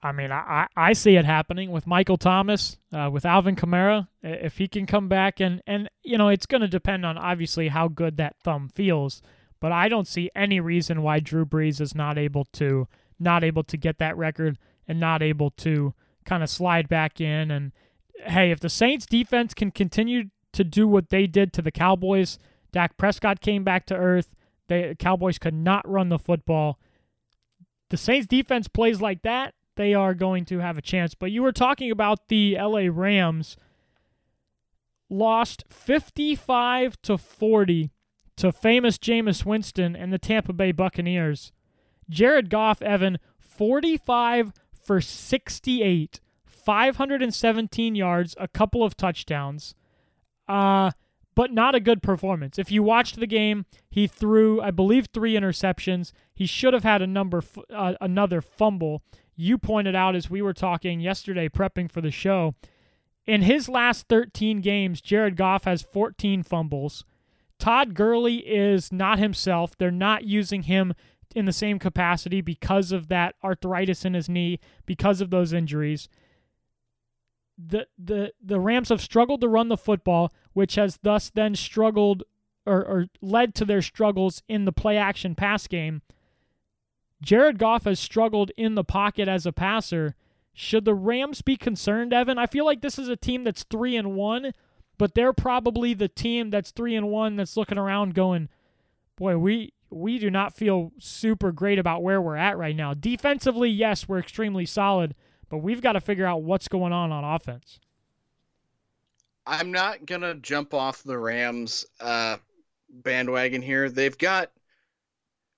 I 0.01 0.13
mean, 0.13 0.32
I, 0.32 0.68
I 0.78 0.93
see 0.93 1.18
it 1.18 1.26
happening 1.26 1.70
with 1.70 1.86
Michael 1.86 2.18
Thomas, 2.18 2.78
uh, 2.93 3.09
with 3.11 3.26
Alvin 3.26 3.57
Kamara. 3.57 4.07
If 4.24 4.59
he 4.59 4.70
can 4.70 4.86
come 4.86 5.09
back, 5.09 5.41
and, 5.41 5.61
and 5.68 5.89
you 6.03 6.18
know, 6.18 6.30
it's 6.30 6.45
going 6.45 6.61
to 6.61 6.70
depend 6.70 7.05
on 7.05 7.18
obviously 7.18 7.68
how 7.68 7.89
good 7.89 8.15
that 8.15 8.38
thumb 8.45 8.70
feels. 8.70 9.22
But 9.59 9.74
I 9.74 9.89
don't 9.89 10.07
see 10.07 10.30
any 10.34 10.61
reason 10.61 11.01
why 11.01 11.20
Drew 11.20 11.45
Brees 11.45 11.82
is 11.82 11.93
not 11.93 12.18
able 12.18 12.45
to 12.53 12.88
not 13.20 13.43
able 13.43 13.63
to 13.63 13.78
get 13.78 13.97
that 13.99 14.18
record 14.18 14.57
and 14.88 14.99
not 14.99 15.22
able 15.22 15.51
to 15.51 15.93
kind 16.26 16.43
of 16.43 16.49
slide 16.49 16.88
back 16.89 17.20
in. 17.20 17.51
And 17.51 17.72
hey, 18.26 18.51
if 18.51 18.59
the 18.59 18.70
Saints 18.70 19.05
defense 19.05 19.53
can 19.53 19.72
continue 19.72 20.26
to 20.53 20.63
do 20.63 20.88
what 20.88 21.09
they 21.09 21.28
did 21.28 21.53
to 21.53 21.61
the 21.61 21.72
Cowboys, 21.72 22.39
Dak 22.72 22.97
Prescott 22.97 23.41
came 23.41 23.63
back 23.63 23.86
to 23.88 23.95
earth. 23.95 24.36
The 24.68 24.95
Cowboys 24.99 25.38
could 25.38 25.53
not 25.53 25.88
run 25.88 26.09
the 26.09 26.20
football. 26.20 26.80
The 27.89 27.97
Saints 27.97 28.28
defense 28.28 28.68
plays 28.68 29.01
like 29.01 29.22
that 29.22 29.53
they 29.78 29.93
are 29.93 30.13
going 30.13 30.43
to 30.45 30.59
have 30.59 30.78
a 30.78 30.82
chance. 30.82 31.15
But 31.15 31.32
you 31.32 31.41
were 31.41 31.53
talking 31.53 31.89
about 31.89 32.28
the 32.28 32.57
LA 32.59 32.88
Rams 32.91 33.55
lost 35.09 35.63
55 35.70 37.01
to 37.03 37.18
40 37.18 37.91
to 38.36 38.51
famous 38.51 38.97
Jameis 38.97 39.45
Winston 39.45 39.95
and 39.95 40.11
the 40.11 40.20
Tampa 40.20 40.51
Bay 40.51 40.74
Buccaneers. 40.74 41.53
Jared 42.10 42.49
Goff, 42.49 42.82
Evan, 42.82 43.20
45 43.39 44.53
for 44.82 45.01
68, 45.01 46.20
517 46.45 47.95
yards, 47.95 48.36
a 48.39 48.47
couple 48.47 48.84
of 48.84 48.95
touchdowns. 48.95 49.76
Uh, 50.47 50.91
but 51.36 51.51
not 51.51 51.76
a 51.76 51.80
good 51.80 52.01
performance. 52.01 52.58
If 52.58 52.72
you 52.72 52.82
watched 52.82 53.20
the 53.20 53.28
game, 53.28 53.68
he 53.91 54.08
threw, 54.08 54.60
I 54.60 54.72
believe, 54.72 55.10
three 55.14 55.36
interceptions. 55.36 56.12
He 56.34 56.47
should 56.47 56.74
have 56.74 56.84
had 56.84 57.03
a 57.03 57.08
number, 57.08 57.43
uh, 57.72 57.93
another 58.01 58.41
fumble. 58.41 59.03
You 59.36 59.60
pointed 59.60 59.95
out 59.95 60.16
as 60.16 60.32
we 60.32 60.41
were 60.41 60.53
talking 60.53 60.99
yesterday, 60.99 61.47
prepping 61.47 61.91
for 61.91 62.01
the 62.01 62.10
show. 62.10 62.55
In 63.28 63.43
his 63.43 63.70
last 63.70 64.08
13 64.08 64.62
games, 64.62 64.99
Jared 64.99 65.36
Goff 65.36 65.66
has 65.66 65.84
14 65.84 66.41
fumbles. 66.41 67.05
Todd 67.60 67.93
Gurley 67.93 68.38
is 68.38 68.91
not 68.91 69.20
himself. 69.20 69.78
They're 69.78 69.91
not 69.91 70.24
using 70.24 70.64
him 70.64 70.95
in 71.38 71.46
the 71.46 71.54
same 71.54 71.78
capacity 71.78 72.42
because 72.42 72.92
of 72.92 73.10
that 73.10 73.36
arthritis 73.44 74.04
in 74.04 74.16
his 74.16 74.28
knee, 74.28 74.60
because 74.88 75.22
of 75.22 75.30
those 75.30 75.54
injuries. 75.54 76.10
The 77.60 77.88
the 77.98 78.34
the 78.44 78.60
Rams 78.60 78.90
have 78.90 79.02
struggled 79.02 79.42
to 79.42 79.48
run 79.48 79.70
the 79.70 79.78
football, 79.78 80.34
which 80.54 80.76
has 80.76 81.00
thus 81.04 81.30
then 81.30 81.54
struggled 81.56 82.24
or, 82.66 82.84
or 82.84 83.06
led 83.22 83.54
to 83.56 83.66
their 83.66 83.84
struggles 83.84 84.42
in 84.48 84.66
the 84.66 84.72
play 84.72 84.98
action 84.98 85.36
pass 85.36 85.68
game. 85.68 86.02
Jared 87.22 87.60
Goff 87.60 87.86
has 87.86 88.00
struggled 88.00 88.52
in 88.58 88.74
the 88.74 88.84
pocket 88.84 89.28
as 89.28 89.46
a 89.46 89.54
passer. 89.54 90.16
Should 90.54 90.86
the 90.86 90.96
Rams 90.96 91.44
be 91.44 91.56
concerned, 91.56 92.14
Evan? 92.14 92.40
I 92.40 92.48
feel 92.48 92.66
like 92.66 92.82
this 92.82 92.98
is 92.98 93.10
a 93.10 93.16
team 93.16 93.44
that's 93.44 93.64
three 93.64 93.96
and 93.96 94.16
one, 94.16 94.54
but 94.98 95.14
they're 95.14 95.34
probably 95.34 95.94
the 95.94 96.08
team 96.08 96.50
that's 96.50 96.72
three 96.72 96.96
and 96.96 97.10
one 97.10 97.36
that's 97.36 97.58
looking 97.58 97.78
around 97.78 98.16
going, 98.16 98.50
boy, 99.18 99.38
we 99.38 99.74
we 99.90 100.20
do 100.20 100.30
not 100.30 100.56
feel 100.56 100.92
super 101.00 101.52
great 101.52 101.80
about 101.80 102.04
where 102.04 102.22
we're 102.22 102.36
at 102.36 102.58
right 102.58 102.76
now. 102.76 102.94
Defensively, 102.94 103.70
yes, 103.70 104.08
we're 104.08 104.20
extremely 104.20 104.66
solid, 104.66 105.16
but 105.50 105.60
we've 105.60 105.82
got 105.82 105.94
to 105.94 106.02
figure 106.02 106.26
out 106.26 106.44
what's 106.44 106.68
going 106.68 106.94
on 106.94 107.12
on 107.12 107.24
offense. 107.24 107.80
I'm 109.46 109.72
not 109.72 110.06
gonna 110.06 110.36
jump 110.36 110.74
off 110.74 111.04
the 111.04 111.18
Rams 111.18 111.86
uh, 112.02 112.38
bandwagon 112.90 113.62
here. 113.62 113.90
They've 113.90 114.18
got 114.18 114.52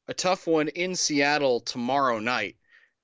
a 0.07 0.13
tough 0.13 0.45
one 0.45 0.67
in 0.67 0.95
Seattle 0.95 1.59
tomorrow 1.59 2.19
night, 2.19 2.57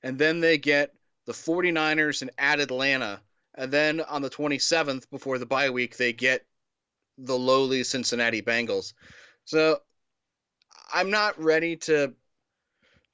and 0.03 0.19
then 0.19 0.39
they 0.39 0.59
get 0.59 0.93
the 1.25 1.33
49ers 1.33 2.21
and 2.21 2.29
at 2.37 2.59
Atlanta, 2.59 3.19
and 3.55 3.71
then 3.71 3.99
on 4.01 4.21
the 4.21 4.29
27th 4.29 5.09
before 5.09 5.39
the 5.39 5.47
bye 5.47 5.71
week 5.71 5.97
they 5.97 6.13
get 6.13 6.45
the 7.17 7.37
lowly 7.37 7.83
Cincinnati 7.83 8.43
Bengals. 8.43 8.93
So 9.45 9.79
I'm 10.93 11.09
not 11.09 11.41
ready 11.41 11.75
to 11.77 12.13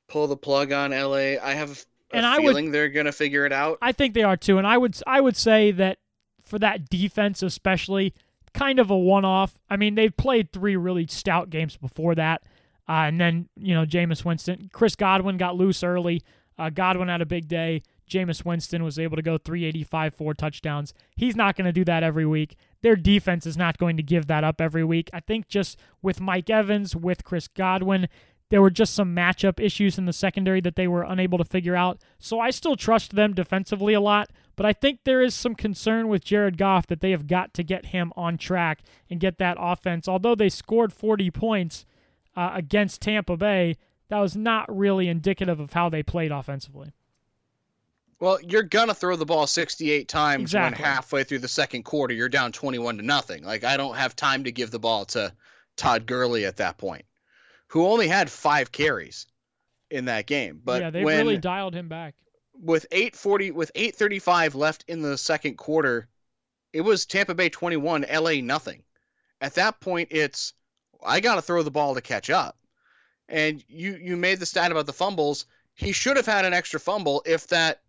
pull 0.07 0.27
the 0.27 0.37
plug 0.37 0.71
on 0.71 0.91
LA. 0.91 1.37
I 1.41 1.53
have 1.53 1.71
a 1.71 1.75
and 2.17 2.41
feeling 2.41 2.65
would, 2.65 2.73
they're 2.73 2.89
going 2.89 3.05
to 3.05 3.11
figure 3.11 3.45
it 3.45 3.53
out. 3.53 3.77
I 3.81 3.91
think 3.91 4.13
they 4.13 4.23
are 4.23 4.37
too, 4.37 4.57
and 4.57 4.67
I 4.67 4.77
would 4.77 4.97
I 5.07 5.21
would 5.21 5.37
say 5.37 5.71
that 5.71 5.99
for 6.43 6.59
that 6.59 6.89
defense 6.89 7.41
especially, 7.41 8.13
kind 8.53 8.79
of 8.79 8.89
a 8.89 8.97
one-off. 8.97 9.57
I 9.69 9.77
mean, 9.77 9.95
they've 9.95 10.15
played 10.15 10.51
three 10.51 10.75
really 10.75 11.07
stout 11.07 11.49
games 11.49 11.77
before 11.77 12.15
that, 12.15 12.43
uh, 12.89 13.07
and 13.07 13.19
then 13.19 13.49
you 13.55 13.73
know 13.73 13.85
Jameis 13.85 14.25
Winston, 14.25 14.69
Chris 14.73 14.95
Godwin 14.95 15.37
got 15.37 15.55
loose 15.55 15.83
early. 15.83 16.21
Uh, 16.57 16.69
Godwin 16.69 17.07
had 17.07 17.21
a 17.21 17.25
big 17.25 17.47
day. 17.47 17.81
Jameis 18.09 18.43
Winston 18.43 18.83
was 18.83 18.99
able 18.99 19.15
to 19.15 19.21
go 19.21 19.37
385, 19.37 20.13
four 20.13 20.33
touchdowns. 20.33 20.93
He's 21.15 21.35
not 21.35 21.55
going 21.55 21.65
to 21.65 21.71
do 21.71 21.85
that 21.85 22.03
every 22.03 22.25
week. 22.25 22.57
Their 22.81 22.95
defense 22.95 23.45
is 23.45 23.57
not 23.57 23.77
going 23.77 23.97
to 23.97 24.03
give 24.03 24.27
that 24.27 24.43
up 24.43 24.59
every 24.59 24.83
week. 24.83 25.09
I 25.13 25.19
think 25.19 25.47
just 25.47 25.77
with 26.01 26.19
Mike 26.19 26.49
Evans, 26.49 26.95
with 26.95 27.23
Chris 27.23 27.47
Godwin, 27.47 28.07
there 28.51 28.61
were 28.61 28.69
just 28.69 28.93
some 28.93 29.15
matchup 29.15 29.59
issues 29.59 29.97
in 29.97 30.05
the 30.05 30.13
secondary 30.13 30.59
that 30.61 30.75
they 30.75 30.87
were 30.87 31.03
unable 31.03 31.37
to 31.37 31.45
figure 31.45 31.75
out. 31.75 32.01
So 32.19 32.39
I 32.39 32.49
still 32.49 32.75
trust 32.75 33.15
them 33.15 33.33
defensively 33.33 33.93
a 33.93 34.01
lot, 34.01 34.29
but 34.57 34.65
I 34.65 34.73
think 34.73 34.99
there 35.05 35.21
is 35.21 35.33
some 35.33 35.55
concern 35.55 36.09
with 36.09 36.25
Jared 36.25 36.57
Goff 36.57 36.85
that 36.87 36.99
they 36.99 37.11
have 37.11 37.27
got 37.27 37.53
to 37.53 37.63
get 37.63 37.87
him 37.87 38.11
on 38.17 38.37
track 38.37 38.81
and 39.09 39.21
get 39.21 39.37
that 39.37 39.57
offense. 39.59 40.07
Although 40.07 40.35
they 40.35 40.49
scored 40.49 40.91
40 40.91 41.31
points 41.31 41.85
uh, 42.35 42.51
against 42.53 43.01
Tampa 43.01 43.37
Bay, 43.37 43.77
that 44.09 44.19
was 44.19 44.35
not 44.35 44.75
really 44.75 45.07
indicative 45.07 45.61
of 45.61 45.71
how 45.71 45.87
they 45.87 46.03
played 46.03 46.31
offensively. 46.31 46.91
Well, 48.21 48.39
you're 48.39 48.61
gonna 48.61 48.93
throw 48.93 49.15
the 49.15 49.25
ball 49.25 49.47
68 49.47 50.07
times 50.07 50.43
exactly. 50.43 50.79
when 50.79 50.85
halfway 50.85 51.23
through 51.23 51.39
the 51.39 51.47
second 51.47 51.83
quarter 51.83 52.13
you're 52.13 52.29
down 52.29 52.51
21 52.51 52.97
to 52.97 53.03
nothing. 53.03 53.43
Like 53.43 53.63
I 53.63 53.77
don't 53.77 53.95
have 53.95 54.15
time 54.15 54.43
to 54.43 54.51
give 54.51 54.69
the 54.69 54.77
ball 54.77 55.05
to 55.05 55.33
Todd 55.75 56.05
Gurley 56.05 56.45
at 56.45 56.57
that 56.57 56.77
point, 56.77 57.05
who 57.67 57.87
only 57.87 58.07
had 58.07 58.29
five 58.29 58.71
carries 58.71 59.25
in 59.89 60.05
that 60.05 60.27
game. 60.27 60.61
But 60.63 60.83
yeah, 60.83 60.89
they 60.91 61.03
when, 61.03 61.17
really 61.17 61.39
dialed 61.39 61.73
him 61.73 61.89
back. 61.89 62.13
With 62.53 62.85
8:40, 62.91 63.53
with 63.53 63.71
8:35 63.73 64.53
left 64.53 64.85
in 64.87 65.01
the 65.01 65.17
second 65.17 65.57
quarter, 65.57 66.07
it 66.73 66.81
was 66.81 67.07
Tampa 67.07 67.33
Bay 67.33 67.49
21, 67.49 68.05
LA 68.07 68.33
nothing. 68.41 68.83
At 69.41 69.55
that 69.55 69.79
point, 69.79 70.09
it's 70.11 70.53
I 71.03 71.21
got 71.21 71.35
to 71.35 71.41
throw 71.41 71.63
the 71.63 71.71
ball 71.71 71.95
to 71.95 72.01
catch 72.01 72.29
up. 72.29 72.55
And 73.27 73.63
you 73.67 73.95
you 73.95 74.15
made 74.15 74.39
the 74.39 74.45
stat 74.45 74.71
about 74.71 74.85
the 74.85 74.93
fumbles. 74.93 75.47
He 75.73 75.91
should 75.91 76.17
have 76.17 76.27
had 76.27 76.45
an 76.45 76.53
extra 76.53 76.79
fumble 76.79 77.23
if 77.25 77.47
that 77.47 77.81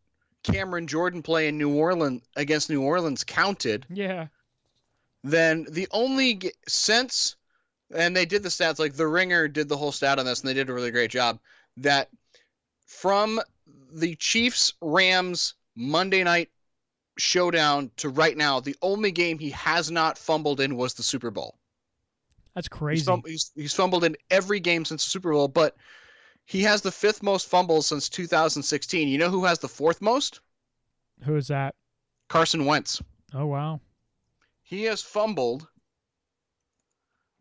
Cameron 0.43 0.87
Jordan 0.87 1.23
play 1.23 1.49
in 1.49 1.59
New 1.59 1.75
Orleans 1.75 2.23
against 2.37 2.71
New 2.71 2.83
Orleans 2.83 3.25
counted, 3.25 3.87
yeah, 3.89 4.27
then 5.25 5.67
the 5.71 5.89
only 5.93 6.53
sense, 6.67 7.37
and 7.95 8.17
they 8.17 8.27
did 8.27 8.43
the 8.43 8.49
stats 8.49 8.79
like 8.79 8.95
the 8.95 9.07
Ringer 9.07 9.49
did 9.49 9.69
the 9.69 9.77
whole 9.77 9.93
stat 9.93 10.19
on 10.19 10.25
this, 10.25 10.41
and 10.41 10.49
they 10.49 10.55
did 10.55 10.69
a 10.69 10.75
really 10.75 10.91
great 10.91 11.11
job. 11.11 11.39
That 11.77 12.09
from 12.87 13.41
the 13.93 14.15
Chiefs 14.17 14.75
Rams 14.81 15.55
Monday 15.75 16.25
night 16.25 16.51
showdown 17.19 17.91
to 17.99 18.09
right 18.09 18.37
now, 18.37 18.61
the 18.61 18.77
only 18.83 19.13
game 19.13 19.39
he 19.39 19.51
has 19.51 19.91
not 19.91 20.19
fumbled 20.19 20.61
in 20.61 20.77
was 20.77 20.95
the 20.95 21.03
Super 21.03 21.31
Bowl. 21.31 21.57
That's 22.55 22.69
crazy. 22.69 23.01
He's, 23.01 23.07
fum- 23.07 23.23
he's, 23.25 23.51
he's 23.55 23.75
fumbled 23.75 24.05
in 24.05 24.17
every 24.31 24.61
game 24.61 24.85
since 24.85 25.05
the 25.05 25.11
Super 25.11 25.33
Bowl, 25.33 25.49
but 25.49 25.77
he 26.45 26.63
has 26.63 26.83
the 26.83 26.93
fifth 26.93 27.23
most 27.23 27.49
fumbles 27.49 27.87
since 27.87 28.09
2016. 28.09 29.09
You 29.09 29.19
know 29.19 29.31
who 29.31 29.45
has 29.45 29.59
the 29.59 29.69
fourth 29.69 30.03
most? 30.03 30.41
Who 31.25 31.37
is 31.37 31.49
that? 31.49 31.75
Carson 32.29 32.65
Wentz. 32.65 33.03
Oh 33.35 33.47
wow. 33.47 33.81
He 34.63 34.85
has 34.85 35.03
fumbled 35.03 35.67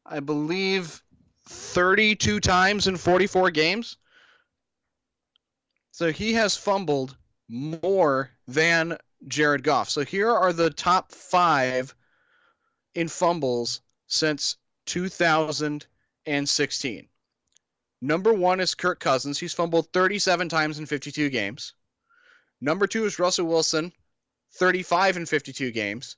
I 0.06 0.20
believe 0.20 1.02
32 1.48 2.40
times 2.40 2.88
in 2.88 2.98
44 2.98 3.52
games. 3.52 3.98
So 5.92 6.12
he 6.12 6.34
has 6.34 6.58
fumbled 6.58 7.16
more 7.48 8.32
than 8.48 8.98
Jared 9.28 9.64
Goff. 9.64 9.90
So 9.90 10.04
here 10.04 10.32
are 10.32 10.54
the 10.54 10.70
top 10.70 11.12
5 11.12 11.96
in 12.96 13.08
fumbles 13.08 13.82
since 14.08 14.58
2016. 14.88 17.08
Number 18.02 18.34
one 18.34 18.60
is 18.60 18.74
Kirk 18.74 19.00
Cousins. 19.00 19.40
He's 19.40 19.54
fumbled 19.54 19.94
37 19.94 20.50
times 20.50 20.80
in 20.80 20.88
52 20.88 21.30
games. 21.30 21.74
Number 22.60 22.88
two 22.88 23.06
is 23.06 23.20
Russell 23.20 23.46
Wilson, 23.46 23.94
35 24.54 25.18
in 25.18 25.26
52 25.26 25.72
games. 25.72 26.16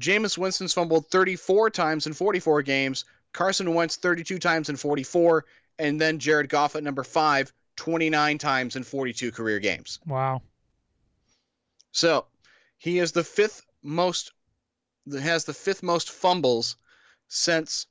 Jameis 0.00 0.38
Winston's 0.38 0.72
fumbled 0.72 1.10
34 1.10 1.70
times 1.70 2.06
in 2.06 2.12
44 2.12 2.62
games. 2.62 3.04
Carson 3.32 3.74
Wentz 3.74 3.96
32 3.96 4.38
times 4.38 4.68
in 4.68 4.76
44. 4.76 5.44
And 5.78 6.00
then 6.00 6.18
Jared 6.18 6.48
Goff 6.48 6.76
at 6.76 6.82
number 6.82 7.04
five, 7.04 7.52
29 7.76 8.38
times 8.38 8.76
in 8.76 8.82
42 8.82 9.32
career 9.32 9.58
games. 9.58 9.98
Wow. 10.06 10.42
So 11.92 12.26
he 12.78 12.98
is 12.98 13.12
the 13.12 13.24
fifth 13.24 13.64
most, 13.82 14.32
has 15.10 15.44
the 15.44 15.54
fifth 15.54 15.82
most 15.82 16.10
fumbles 16.10 16.76
since 17.28 17.86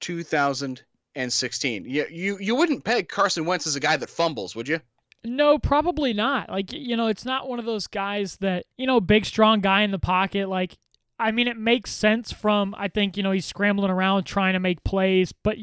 2000 0.00 0.82
and 1.14 1.32
16. 1.32 1.84
You, 1.84 2.06
you 2.10 2.38
you 2.38 2.54
wouldn't 2.54 2.84
peg 2.84 3.08
Carson 3.08 3.44
Wentz 3.44 3.66
as 3.66 3.76
a 3.76 3.80
guy 3.80 3.96
that 3.96 4.10
fumbles, 4.10 4.56
would 4.56 4.68
you? 4.68 4.80
No, 5.24 5.58
probably 5.58 6.12
not. 6.12 6.50
Like, 6.50 6.72
you 6.72 6.96
know, 6.96 7.06
it's 7.06 7.24
not 7.24 7.48
one 7.48 7.58
of 7.58 7.64
those 7.64 7.86
guys 7.86 8.38
that, 8.38 8.66
you 8.76 8.86
know, 8.86 9.00
big 9.00 9.24
strong 9.24 9.60
guy 9.60 9.82
in 9.82 9.90
the 9.90 9.98
pocket 9.98 10.48
like 10.48 10.76
I 11.18 11.30
mean, 11.30 11.46
it 11.46 11.56
makes 11.56 11.92
sense 11.92 12.32
from 12.32 12.74
I 12.76 12.88
think, 12.88 13.16
you 13.16 13.22
know, 13.22 13.30
he's 13.30 13.46
scrambling 13.46 13.90
around 13.90 14.24
trying 14.24 14.54
to 14.54 14.60
make 14.60 14.82
plays, 14.84 15.32
but 15.32 15.56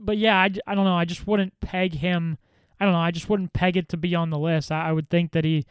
but 0.00 0.18
yeah, 0.18 0.36
I, 0.36 0.50
I 0.66 0.74
don't 0.74 0.84
know, 0.84 0.96
I 0.96 1.04
just 1.04 1.26
wouldn't 1.26 1.60
peg 1.60 1.94
him 1.94 2.38
I 2.80 2.84
don't 2.84 2.92
know, 2.92 3.00
I 3.00 3.10
just 3.10 3.28
wouldn't 3.28 3.52
peg 3.52 3.76
it 3.76 3.88
to 3.90 3.96
be 3.96 4.14
on 4.14 4.30
the 4.30 4.38
list. 4.38 4.70
I, 4.70 4.88
I 4.88 4.92
would 4.92 5.10
think 5.10 5.32
that 5.32 5.44
he 5.44 5.66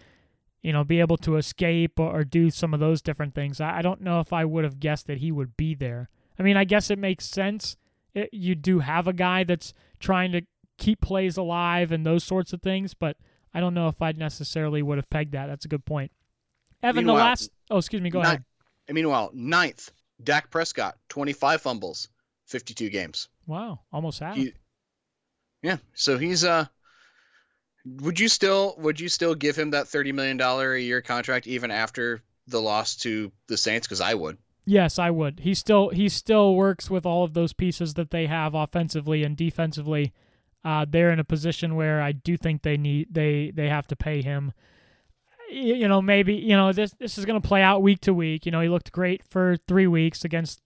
you 0.62 0.74
know, 0.74 0.84
be 0.84 1.00
able 1.00 1.18
to 1.18 1.38
escape 1.38 2.00
or, 2.00 2.10
or 2.10 2.24
do 2.24 2.50
some 2.50 2.74
of 2.74 2.80
those 2.80 3.00
different 3.00 3.36
things. 3.36 3.62
I, 3.62 3.78
I 3.78 3.82
don't 3.84 4.02
know 4.02 4.20
if 4.20 4.34
I 4.34 4.46
would 4.46 4.64
have 4.64 4.80
guessed 4.80 5.06
that 5.06 5.20
he 5.20 5.32
would 5.32 5.56
be 5.56 5.76
there. 5.76 6.10
I 6.40 6.44
mean, 6.44 6.58
I 6.58 6.64
guess 6.64 6.90
it 6.90 6.98
makes 6.98 7.26
sense 7.26 7.78
it, 8.16 8.30
you 8.32 8.56
do 8.56 8.80
have 8.80 9.08
a 9.08 9.14
guy 9.14 9.44
that's 9.44 9.74
trying 10.00 10.32
to 10.32 10.42
keep 10.78 11.02
plays 11.02 11.38
alive 11.38 11.92
and 11.92 12.06
those 12.06 12.24
sorts 12.24 12.54
of 12.54 12.62
things, 12.62 12.94
but 12.94 13.18
I 13.54 13.60
don't 13.60 13.74
know 13.74 13.88
if 13.88 14.02
I 14.02 14.12
necessarily 14.14 14.82
would 14.82 14.98
have 14.98 15.10
pegged 15.10 15.34
that. 15.34 15.48
That's 15.48 15.66
a 15.66 15.70
good 15.70 15.86
point. 15.86 16.12
Evan, 16.82 17.06
Meanwhile- 17.06 17.16
the 17.18 17.24
last. 17.24 17.52
Oh, 17.70 17.78
excuse 17.78 18.02
me. 18.02 18.10
Go 18.10 18.22
Ni- 18.22 18.26
ahead. 18.28 18.44
Meanwhile, 18.90 19.32
ninth, 19.34 19.92
Dak 20.24 20.50
Prescott, 20.52 20.98
25 21.10 21.62
fumbles, 21.62 22.10
52 22.48 22.90
games. 22.90 23.28
Wow, 23.48 23.82
almost 23.92 24.20
half. 24.20 24.36
He- 24.36 24.54
Yeah, 25.62 25.78
so 25.94 26.18
he's 26.18 26.44
uh. 26.44 26.66
Would 27.86 28.20
you 28.20 28.28
still 28.30 28.76
would 28.80 29.00
you 29.00 29.10
still 29.10 29.36
give 29.36 29.56
him 29.56 29.72
that 29.72 29.88
thirty 29.88 30.12
million 30.12 30.38
dollar 30.38 30.74
a 30.74 30.82
year 30.82 31.02
contract 31.02 31.46
even 31.46 31.70
after 31.70 32.22
the 32.48 32.60
loss 32.60 32.96
to 32.98 33.32
the 33.48 33.58
Saints? 33.58 33.86
Because 33.88 34.02
I 34.02 34.14
would. 34.16 34.38
Yes, 34.66 34.98
I 34.98 35.12
would. 35.12 35.42
He 35.42 35.54
still 35.54 35.90
he 35.90 36.10
still 36.10 36.56
works 36.56 36.90
with 36.90 37.06
all 37.06 37.24
of 37.24 37.34
those 37.34 37.54
pieces 37.54 37.94
that 37.96 38.10
they 38.12 38.26
have 38.26 38.56
offensively 38.56 39.24
and 39.24 39.38
defensively. 39.38 40.12
Uh, 40.64 40.86
they're 40.90 41.12
in 41.12 41.20
a 41.20 41.24
position 41.24 41.76
where 41.76 42.02
I 42.02 42.12
do 42.12 42.36
think 42.36 42.64
they 42.64 42.78
need 42.78 43.10
they 43.14 43.52
they 43.54 43.70
have 43.70 43.86
to 43.88 43.96
pay 43.96 44.22
him. 44.24 44.54
Y- 45.52 45.58
You 45.58 45.88
know, 45.88 46.02
maybe 46.02 46.34
you 46.34 46.58
know 46.58 46.74
this 46.74 46.94
this 46.98 47.18
is 47.20 47.26
going 47.26 47.40
to 47.40 47.48
play 47.48 47.62
out 47.62 47.84
week 47.84 48.02
to 48.02 48.14
week. 48.14 48.46
You 48.46 48.52
know, 48.52 48.62
he 48.62 48.70
looked 48.70 48.92
great 48.92 49.22
for 49.30 49.58
three 49.68 49.86
weeks 49.88 50.26
against 50.26 50.62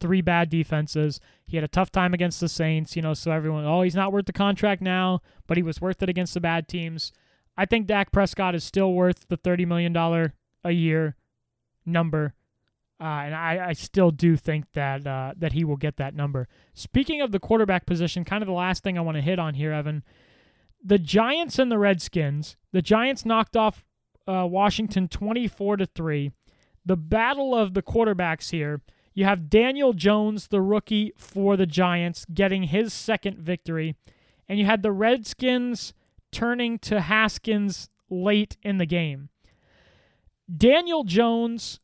three 0.00 0.20
bad 0.20 0.50
defenses. 0.50 1.20
He 1.46 1.56
had 1.56 1.62
a 1.64 1.68
tough 1.68 1.92
time 1.92 2.12
against 2.12 2.40
the 2.40 2.48
Saints. 2.48 2.96
You 2.96 3.02
know, 3.02 3.14
so 3.14 3.30
everyone, 3.30 3.64
oh, 3.64 3.82
he's 3.82 3.94
not 3.94 4.12
worth 4.12 4.26
the 4.26 4.32
contract 4.32 4.82
now, 4.82 5.20
but 5.46 5.56
he 5.56 5.62
was 5.62 5.80
worth 5.80 6.02
it 6.02 6.08
against 6.08 6.34
the 6.34 6.40
bad 6.40 6.66
teams. 6.66 7.12
I 7.56 7.66
think 7.66 7.86
Dak 7.86 8.10
Prescott 8.10 8.56
is 8.56 8.64
still 8.64 8.92
worth 8.92 9.28
the 9.28 9.36
thirty 9.36 9.64
million 9.64 9.92
dollar 9.92 10.34
a 10.64 10.72
year 10.72 11.14
number. 11.86 12.34
Uh, 13.00 13.26
and 13.26 13.34
I, 13.34 13.66
I 13.68 13.72
still 13.72 14.10
do 14.10 14.36
think 14.36 14.66
that 14.74 15.06
uh, 15.06 15.32
that 15.36 15.52
he 15.52 15.64
will 15.64 15.76
get 15.76 15.96
that 15.96 16.14
number. 16.14 16.46
Speaking 16.74 17.20
of 17.20 17.32
the 17.32 17.40
quarterback 17.40 17.86
position, 17.86 18.24
kind 18.24 18.42
of 18.42 18.46
the 18.46 18.52
last 18.52 18.82
thing 18.82 18.96
I 18.96 19.02
want 19.02 19.16
to 19.16 19.22
hit 19.22 19.38
on 19.38 19.54
here, 19.54 19.72
Evan. 19.72 20.04
The 20.82 20.98
Giants 20.98 21.58
and 21.58 21.72
the 21.72 21.78
Redskins. 21.78 22.56
The 22.72 22.82
Giants 22.82 23.24
knocked 23.24 23.56
off 23.56 23.84
uh, 24.28 24.46
Washington 24.48 25.08
twenty-four 25.08 25.76
to 25.78 25.86
three. 25.86 26.30
The 26.86 26.96
battle 26.96 27.54
of 27.54 27.74
the 27.74 27.82
quarterbacks 27.82 28.50
here. 28.50 28.82
You 29.12 29.24
have 29.24 29.48
Daniel 29.48 29.92
Jones, 29.92 30.48
the 30.48 30.60
rookie 30.60 31.12
for 31.16 31.56
the 31.56 31.66
Giants, 31.66 32.26
getting 32.32 32.64
his 32.64 32.92
second 32.92 33.38
victory, 33.38 33.96
and 34.48 34.58
you 34.58 34.66
had 34.66 34.82
the 34.82 34.92
Redskins 34.92 35.94
turning 36.32 36.78
to 36.80 37.00
Haskins 37.00 37.88
late 38.10 38.56
in 38.62 38.78
the 38.78 38.86
game. 38.86 39.30
Daniel 40.54 41.04
Jones 41.04 41.80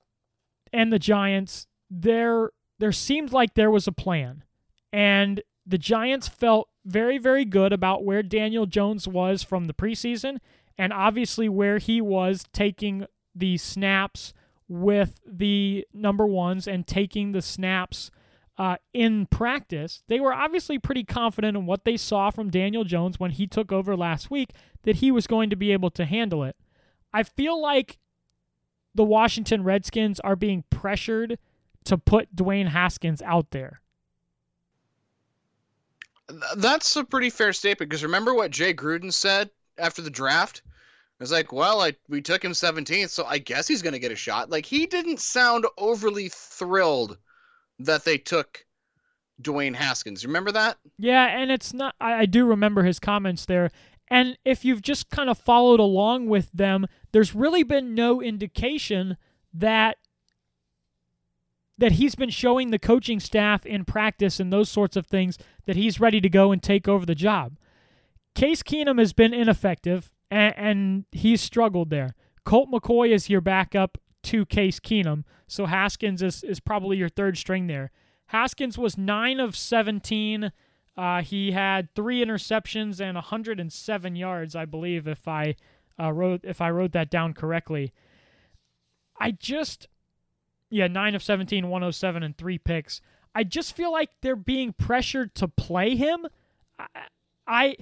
and 0.72 0.92
the 0.92 0.98
Giants, 0.98 1.66
there 1.90 2.50
there 2.78 2.92
seemed 2.92 3.32
like 3.32 3.54
there 3.54 3.70
was 3.70 3.86
a 3.86 3.92
plan. 3.92 4.44
And 4.92 5.42
the 5.66 5.78
Giants 5.78 6.28
felt 6.28 6.68
very, 6.84 7.18
very 7.18 7.44
good 7.44 7.72
about 7.72 8.04
where 8.04 8.22
Daniel 8.22 8.66
Jones 8.66 9.06
was 9.06 9.42
from 9.42 9.66
the 9.66 9.74
preseason 9.74 10.38
and 10.78 10.92
obviously 10.92 11.48
where 11.48 11.78
he 11.78 12.00
was 12.00 12.44
taking 12.52 13.04
the 13.34 13.58
snaps 13.58 14.32
with 14.66 15.20
the 15.26 15.86
number 15.92 16.26
ones 16.26 16.66
and 16.66 16.86
taking 16.86 17.32
the 17.32 17.42
snaps 17.42 18.10
uh, 18.56 18.76
in 18.94 19.26
practice. 19.26 20.02
They 20.08 20.20
were 20.20 20.32
obviously 20.32 20.78
pretty 20.78 21.04
confident 21.04 21.56
in 21.56 21.66
what 21.66 21.84
they 21.84 21.96
saw 21.96 22.30
from 22.30 22.50
Daniel 22.50 22.84
Jones 22.84 23.20
when 23.20 23.32
he 23.32 23.46
took 23.46 23.72
over 23.72 23.96
last 23.96 24.30
week 24.30 24.50
that 24.84 24.96
he 24.96 25.10
was 25.10 25.26
going 25.26 25.50
to 25.50 25.56
be 25.56 25.72
able 25.72 25.90
to 25.90 26.04
handle 26.04 26.44
it. 26.44 26.56
I 27.12 27.24
feel 27.24 27.60
like 27.60 27.98
the 28.94 29.04
Washington 29.04 29.64
Redskins 29.64 30.20
are 30.20 30.36
being 30.36 30.64
pressured 30.70 31.38
to 31.84 31.98
put 31.98 32.34
Dwayne 32.34 32.68
Haskins 32.68 33.22
out 33.22 33.50
there. 33.50 33.80
That's 36.56 36.94
a 36.96 37.04
pretty 37.04 37.30
fair 37.30 37.52
statement 37.52 37.90
because 37.90 38.04
remember 38.04 38.34
what 38.34 38.50
Jay 38.50 38.72
Gruden 38.72 39.12
said 39.12 39.50
after 39.78 40.02
the 40.02 40.10
draft? 40.10 40.58
It 40.58 41.22
was 41.22 41.32
like, 41.32 41.52
well, 41.52 41.80
I 41.82 41.94
we 42.08 42.22
took 42.22 42.44
him 42.44 42.52
17th, 42.52 43.10
so 43.10 43.24
I 43.24 43.38
guess 43.38 43.68
he's 43.68 43.82
going 43.82 43.92
to 43.92 43.98
get 43.98 44.12
a 44.12 44.16
shot. 44.16 44.48
Like 44.48 44.64
he 44.64 44.86
didn't 44.86 45.20
sound 45.20 45.66
overly 45.76 46.28
thrilled 46.28 47.18
that 47.80 48.04
they 48.04 48.16
took 48.16 48.64
Dwayne 49.42 49.74
Haskins. 49.74 50.24
Remember 50.24 50.52
that? 50.52 50.78
Yeah, 50.98 51.26
and 51.26 51.50
it's 51.50 51.72
not. 51.74 51.94
I, 52.00 52.20
I 52.20 52.26
do 52.26 52.46
remember 52.46 52.84
his 52.84 52.98
comments 52.98 53.46
there. 53.46 53.70
And 54.10 54.36
if 54.44 54.64
you've 54.64 54.82
just 54.82 55.08
kind 55.08 55.30
of 55.30 55.38
followed 55.38 55.80
along 55.80 56.26
with 56.26 56.50
them, 56.52 56.86
there's 57.12 57.34
really 57.34 57.62
been 57.62 57.94
no 57.94 58.20
indication 58.20 59.16
that 59.54 59.96
that 61.78 61.92
he's 61.92 62.14
been 62.14 62.28
showing 62.28 62.70
the 62.70 62.78
coaching 62.78 63.18
staff 63.18 63.64
in 63.64 63.86
practice 63.86 64.38
and 64.38 64.52
those 64.52 64.68
sorts 64.68 64.96
of 64.96 65.06
things 65.06 65.38
that 65.64 65.76
he's 65.76 65.98
ready 65.98 66.20
to 66.20 66.28
go 66.28 66.52
and 66.52 66.62
take 66.62 66.86
over 66.86 67.06
the 67.06 67.14
job. 67.14 67.56
Case 68.34 68.62
Keenum 68.62 68.98
has 68.98 69.14
been 69.14 69.32
ineffective 69.32 70.12
and, 70.30 70.54
and 70.58 71.04
he's 71.10 71.40
struggled 71.40 71.88
there. 71.88 72.14
Colt 72.44 72.70
McCoy 72.70 73.08
is 73.08 73.30
your 73.30 73.40
backup 73.40 73.96
to 74.24 74.44
Case 74.44 74.78
Keenum, 74.78 75.24
so 75.48 75.64
Haskins 75.64 76.20
is, 76.20 76.44
is 76.44 76.60
probably 76.60 76.98
your 76.98 77.08
third 77.08 77.38
string 77.38 77.66
there. 77.66 77.90
Haskins 78.26 78.76
was 78.76 78.98
9 78.98 79.40
of 79.40 79.56
17. 79.56 80.52
Uh, 81.00 81.22
he 81.22 81.52
had 81.52 81.88
three 81.94 82.22
interceptions 82.22 83.00
and 83.00 83.14
107 83.14 84.16
yards, 84.16 84.54
I 84.54 84.66
believe, 84.66 85.08
if 85.08 85.26
I 85.26 85.56
uh, 85.98 86.12
wrote 86.12 86.42
if 86.44 86.60
I 86.60 86.68
wrote 86.68 86.92
that 86.92 87.08
down 87.10 87.32
correctly. 87.32 87.94
I 89.18 89.30
just, 89.30 89.88
yeah, 90.68 90.88
9 90.88 91.14
of 91.14 91.22
17, 91.22 91.68
107, 91.68 92.22
and 92.22 92.36
three 92.36 92.58
picks. 92.58 93.00
I 93.34 93.44
just 93.44 93.74
feel 93.74 93.90
like 93.90 94.10
they're 94.20 94.36
being 94.36 94.74
pressured 94.74 95.34
to 95.36 95.48
play 95.48 95.96
him. 95.96 96.26
I, 96.78 96.86
I 97.46 97.76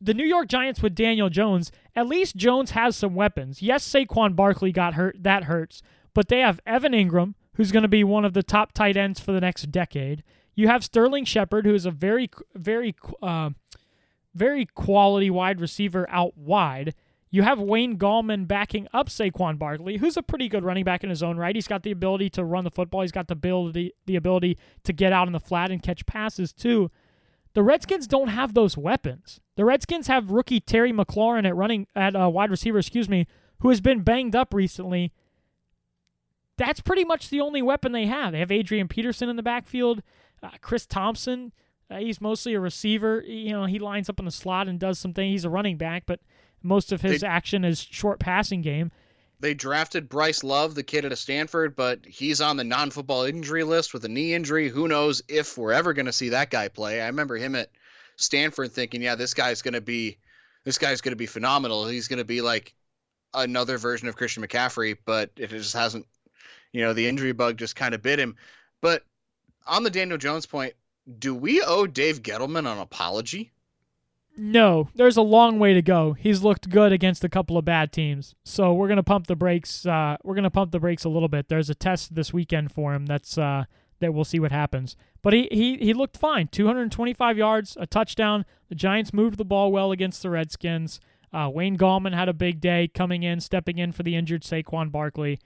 the 0.00 0.14
New 0.14 0.24
York 0.24 0.46
Giants 0.46 0.80
with 0.80 0.94
Daniel 0.94 1.28
Jones, 1.30 1.72
at 1.96 2.06
least 2.06 2.36
Jones 2.36 2.70
has 2.70 2.94
some 2.94 3.16
weapons. 3.16 3.62
Yes, 3.62 3.84
Saquon 3.88 4.36
Barkley 4.36 4.70
got 4.70 4.94
hurt. 4.94 5.20
That 5.20 5.44
hurts. 5.44 5.82
But 6.14 6.28
they 6.28 6.38
have 6.38 6.60
Evan 6.64 6.92
Engram, 6.92 7.34
who's 7.54 7.72
going 7.72 7.82
to 7.82 7.88
be 7.88 8.04
one 8.04 8.24
of 8.24 8.32
the 8.32 8.44
top 8.44 8.70
tight 8.70 8.96
ends 8.96 9.18
for 9.18 9.32
the 9.32 9.40
next 9.40 9.72
decade. 9.72 10.22
You 10.54 10.68
have 10.68 10.84
Sterling 10.84 11.24
Shepard, 11.24 11.66
who 11.66 11.74
is 11.74 11.86
a 11.86 11.90
very, 11.90 12.30
very, 12.54 12.94
uh, 13.22 13.50
very 14.34 14.66
quality 14.66 15.30
wide 15.30 15.60
receiver 15.60 16.08
out 16.10 16.36
wide. 16.36 16.94
You 17.30 17.42
have 17.42 17.58
Wayne 17.58 17.98
Gallman 17.98 18.46
backing 18.46 18.86
up 18.92 19.08
Saquon 19.08 19.58
Barkley, 19.58 19.96
who's 19.96 20.16
a 20.16 20.22
pretty 20.22 20.48
good 20.48 20.62
running 20.62 20.84
back 20.84 21.02
in 21.02 21.10
his 21.10 21.22
own 21.22 21.36
right. 21.36 21.56
He's 21.56 21.66
got 21.66 21.82
the 21.82 21.90
ability 21.90 22.30
to 22.30 22.44
run 22.44 22.62
the 22.62 22.70
football. 22.70 23.02
He's 23.02 23.10
got 23.10 23.26
the 23.26 23.32
ability, 23.32 23.92
the 24.06 24.14
ability 24.14 24.56
to 24.84 24.92
get 24.92 25.12
out 25.12 25.26
in 25.26 25.32
the 25.32 25.40
flat 25.40 25.72
and 25.72 25.82
catch 25.82 26.06
passes 26.06 26.52
too. 26.52 26.92
The 27.54 27.64
Redskins 27.64 28.06
don't 28.06 28.28
have 28.28 28.54
those 28.54 28.76
weapons. 28.76 29.40
The 29.56 29.64
Redskins 29.64 30.06
have 30.06 30.30
rookie 30.30 30.60
Terry 30.60 30.92
McLaurin 30.92 31.46
at 31.46 31.56
running 31.56 31.88
at 31.96 32.14
uh, 32.14 32.28
wide 32.28 32.50
receiver, 32.50 32.78
excuse 32.78 33.08
me, 33.08 33.26
who 33.60 33.70
has 33.70 33.80
been 33.80 34.02
banged 34.02 34.36
up 34.36 34.54
recently. 34.54 35.12
That's 36.56 36.80
pretty 36.80 37.04
much 37.04 37.30
the 37.30 37.40
only 37.40 37.62
weapon 37.62 37.92
they 37.92 38.06
have. 38.06 38.32
They 38.32 38.38
have 38.40 38.52
Adrian 38.52 38.86
Peterson 38.86 39.28
in 39.28 39.36
the 39.36 39.42
backfield, 39.42 40.02
uh, 40.44 40.50
Chris 40.60 40.86
Thompson. 40.86 41.52
Uh, 41.90 41.98
he's 41.98 42.20
mostly 42.20 42.54
a 42.54 42.60
receiver. 42.60 43.22
You 43.22 43.52
know, 43.52 43.64
he 43.64 43.78
lines 43.78 44.08
up 44.08 44.18
in 44.18 44.24
the 44.24 44.30
slot 44.30 44.68
and 44.68 44.78
does 44.78 44.98
something. 44.98 45.28
He's 45.28 45.44
a 45.44 45.50
running 45.50 45.76
back, 45.76 46.04
but 46.06 46.20
most 46.62 46.92
of 46.92 47.00
his 47.02 47.20
They- 47.20 47.26
action 47.26 47.64
is 47.64 47.80
short 47.80 48.20
passing 48.20 48.62
game. 48.62 48.90
They 49.40 49.52
drafted 49.52 50.08
Bryce 50.08 50.42
Love, 50.42 50.74
the 50.74 50.82
kid 50.82 51.04
out 51.04 51.12
of 51.12 51.18
Stanford, 51.18 51.76
but 51.76 52.06
he's 52.06 52.40
on 52.40 52.56
the 52.56 52.64
non-football 52.64 53.24
injury 53.24 53.64
list 53.64 53.92
with 53.92 54.04
a 54.04 54.08
knee 54.08 54.32
injury. 54.32 54.68
Who 54.68 54.88
knows 54.88 55.22
if 55.28 55.58
we're 55.58 55.72
ever 55.72 55.92
going 55.92 56.06
to 56.06 56.12
see 56.12 56.30
that 56.30 56.50
guy 56.50 56.68
play? 56.68 57.02
I 57.02 57.06
remember 57.08 57.36
him 57.36 57.54
at 57.54 57.70
Stanford 58.16 58.72
thinking, 58.72 59.02
"Yeah, 59.02 59.16
this 59.16 59.34
guy's 59.34 59.60
going 59.60 59.74
to 59.74 59.82
be, 59.82 60.18
this 60.64 60.78
guy's 60.78 61.02
going 61.02 61.12
to 61.12 61.16
be 61.16 61.26
phenomenal. 61.26 61.86
He's 61.86 62.08
going 62.08 62.20
to 62.20 62.24
be 62.24 62.40
like 62.40 62.74
another 63.34 63.76
version 63.76 64.08
of 64.08 64.16
Christian 64.16 64.42
McCaffrey." 64.42 64.96
But 65.04 65.32
it 65.36 65.50
just 65.50 65.74
hasn't, 65.74 66.06
you 66.72 66.82
know, 66.82 66.94
the 66.94 67.06
injury 67.06 67.32
bug 67.32 67.58
just 67.58 67.76
kind 67.76 67.94
of 67.94 68.00
bit 68.00 68.20
him. 68.20 68.36
But 68.80 69.02
on 69.66 69.82
the 69.82 69.90
Daniel 69.90 70.18
Jones 70.18 70.46
point, 70.46 70.74
do 71.18 71.34
we 71.34 71.62
owe 71.62 71.86
Dave 71.86 72.22
Gettleman 72.22 72.70
an 72.70 72.78
apology? 72.78 73.52
No, 74.36 74.88
there's 74.94 75.16
a 75.16 75.22
long 75.22 75.58
way 75.60 75.74
to 75.74 75.82
go. 75.82 76.14
He's 76.14 76.42
looked 76.42 76.68
good 76.68 76.92
against 76.92 77.22
a 77.22 77.28
couple 77.28 77.56
of 77.56 77.64
bad 77.64 77.92
teams, 77.92 78.34
so 78.44 78.72
we're 78.72 78.88
gonna 78.88 79.04
pump 79.04 79.28
the 79.28 79.36
brakes. 79.36 79.86
Uh, 79.86 80.16
we're 80.24 80.34
gonna 80.34 80.50
pump 80.50 80.72
the 80.72 80.80
brakes 80.80 81.04
a 81.04 81.08
little 81.08 81.28
bit. 81.28 81.48
There's 81.48 81.70
a 81.70 81.74
test 81.74 82.14
this 82.14 82.32
weekend 82.32 82.72
for 82.72 82.94
him. 82.94 83.06
That's 83.06 83.38
uh, 83.38 83.64
that 84.00 84.12
we'll 84.12 84.24
see 84.24 84.40
what 84.40 84.50
happens. 84.50 84.96
But 85.22 85.34
he 85.34 85.48
he 85.52 85.76
he 85.76 85.94
looked 85.94 86.16
fine. 86.16 86.48
225 86.48 87.38
yards, 87.38 87.76
a 87.78 87.86
touchdown. 87.86 88.44
The 88.68 88.74
Giants 88.74 89.12
moved 89.12 89.38
the 89.38 89.44
ball 89.44 89.70
well 89.70 89.92
against 89.92 90.22
the 90.22 90.30
Redskins. 90.30 90.98
Uh, 91.32 91.48
Wayne 91.52 91.78
Gallman 91.78 92.14
had 92.14 92.28
a 92.28 92.32
big 92.34 92.60
day 92.60 92.88
coming 92.88 93.22
in, 93.22 93.40
stepping 93.40 93.78
in 93.78 93.92
for 93.92 94.02
the 94.02 94.16
injured 94.16 94.42
Saquon 94.42 94.90
Barkley. 94.90 95.38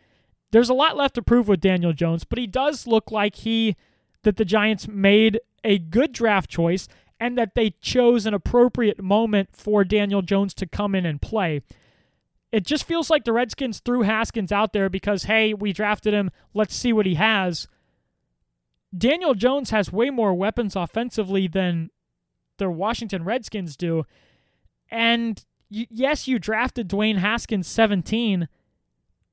There's 0.50 0.70
a 0.70 0.74
lot 0.74 0.96
left 0.96 1.14
to 1.16 1.22
prove 1.22 1.46
with 1.46 1.60
Daniel 1.60 1.92
Jones, 1.92 2.24
but 2.24 2.38
he 2.38 2.46
does 2.46 2.86
look 2.86 3.10
like 3.10 3.36
he 3.36 3.76
that 4.22 4.36
the 4.36 4.44
Giants 4.44 4.88
made 4.88 5.40
a 5.64 5.78
good 5.78 6.12
draft 6.12 6.50
choice 6.50 6.88
and 7.20 7.36
that 7.36 7.54
they 7.54 7.70
chose 7.80 8.26
an 8.26 8.34
appropriate 8.34 9.02
moment 9.02 9.50
for 9.52 9.84
Daniel 9.84 10.22
Jones 10.22 10.54
to 10.54 10.66
come 10.66 10.94
in 10.94 11.04
and 11.04 11.20
play. 11.20 11.62
It 12.52 12.64
just 12.64 12.84
feels 12.84 13.10
like 13.10 13.24
the 13.24 13.32
Redskins 13.32 13.80
threw 13.80 14.02
Haskins 14.02 14.52
out 14.52 14.72
there 14.72 14.88
because, 14.88 15.24
hey, 15.24 15.52
we 15.52 15.72
drafted 15.72 16.14
him. 16.14 16.30
Let's 16.54 16.74
see 16.74 16.92
what 16.92 17.06
he 17.06 17.16
has. 17.16 17.66
Daniel 18.96 19.34
Jones 19.34 19.70
has 19.70 19.92
way 19.92 20.08
more 20.10 20.32
weapons 20.32 20.74
offensively 20.74 21.46
than 21.46 21.90
the 22.56 22.70
Washington 22.70 23.24
Redskins 23.24 23.76
do. 23.76 24.04
And 24.90 25.44
yes, 25.68 26.26
you 26.26 26.38
drafted 26.38 26.88
Dwayne 26.88 27.18
Haskins 27.18 27.66
17. 27.66 28.48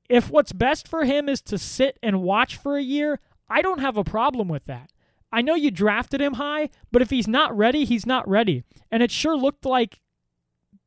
If 0.08 0.30
what's 0.30 0.52
best 0.52 0.86
for 0.86 1.04
him 1.04 1.28
is 1.28 1.40
to 1.42 1.56
sit 1.58 1.98
and 2.02 2.22
watch 2.22 2.56
for 2.56 2.76
a 2.76 2.82
year, 2.82 3.20
I 3.48 3.62
don't 3.62 3.80
have 3.80 3.96
a 3.96 4.04
problem 4.04 4.48
with 4.48 4.64
that. 4.66 4.90
I 5.32 5.42
know 5.42 5.54
you 5.54 5.70
drafted 5.70 6.20
him 6.20 6.34
high, 6.34 6.70
but 6.92 7.02
if 7.02 7.10
he's 7.10 7.28
not 7.28 7.56
ready, 7.56 7.84
he's 7.84 8.06
not 8.06 8.28
ready. 8.28 8.64
And 8.90 9.02
it 9.02 9.10
sure 9.10 9.36
looked 9.36 9.64
like 9.64 10.00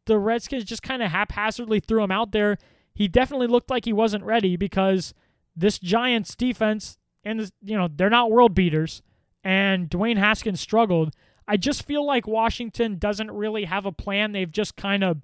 the 0.05 0.17
Redskins 0.17 0.63
just 0.63 0.81
kind 0.81 1.03
of 1.03 1.11
haphazardly 1.11 1.79
threw 1.79 2.03
him 2.03 2.11
out 2.11 2.31
there. 2.31 2.57
He 2.93 3.07
definitely 3.07 3.47
looked 3.47 3.69
like 3.69 3.85
he 3.85 3.93
wasn't 3.93 4.23
ready 4.23 4.55
because 4.55 5.13
this 5.55 5.77
Giants 5.77 6.35
defense 6.35 6.97
and 7.23 7.51
you 7.61 7.77
know, 7.77 7.89
they're 7.93 8.09
not 8.09 8.31
world 8.31 8.55
beaters 8.55 9.01
and 9.43 9.89
Dwayne 9.89 10.17
Haskins 10.17 10.59
struggled. 10.59 11.13
I 11.47 11.57
just 11.57 11.85
feel 11.85 12.05
like 12.05 12.27
Washington 12.27 12.97
doesn't 12.97 13.31
really 13.31 13.65
have 13.65 13.85
a 13.85 13.91
plan. 13.91 14.31
They've 14.31 14.51
just 14.51 14.75
kind 14.75 15.03
of 15.03 15.21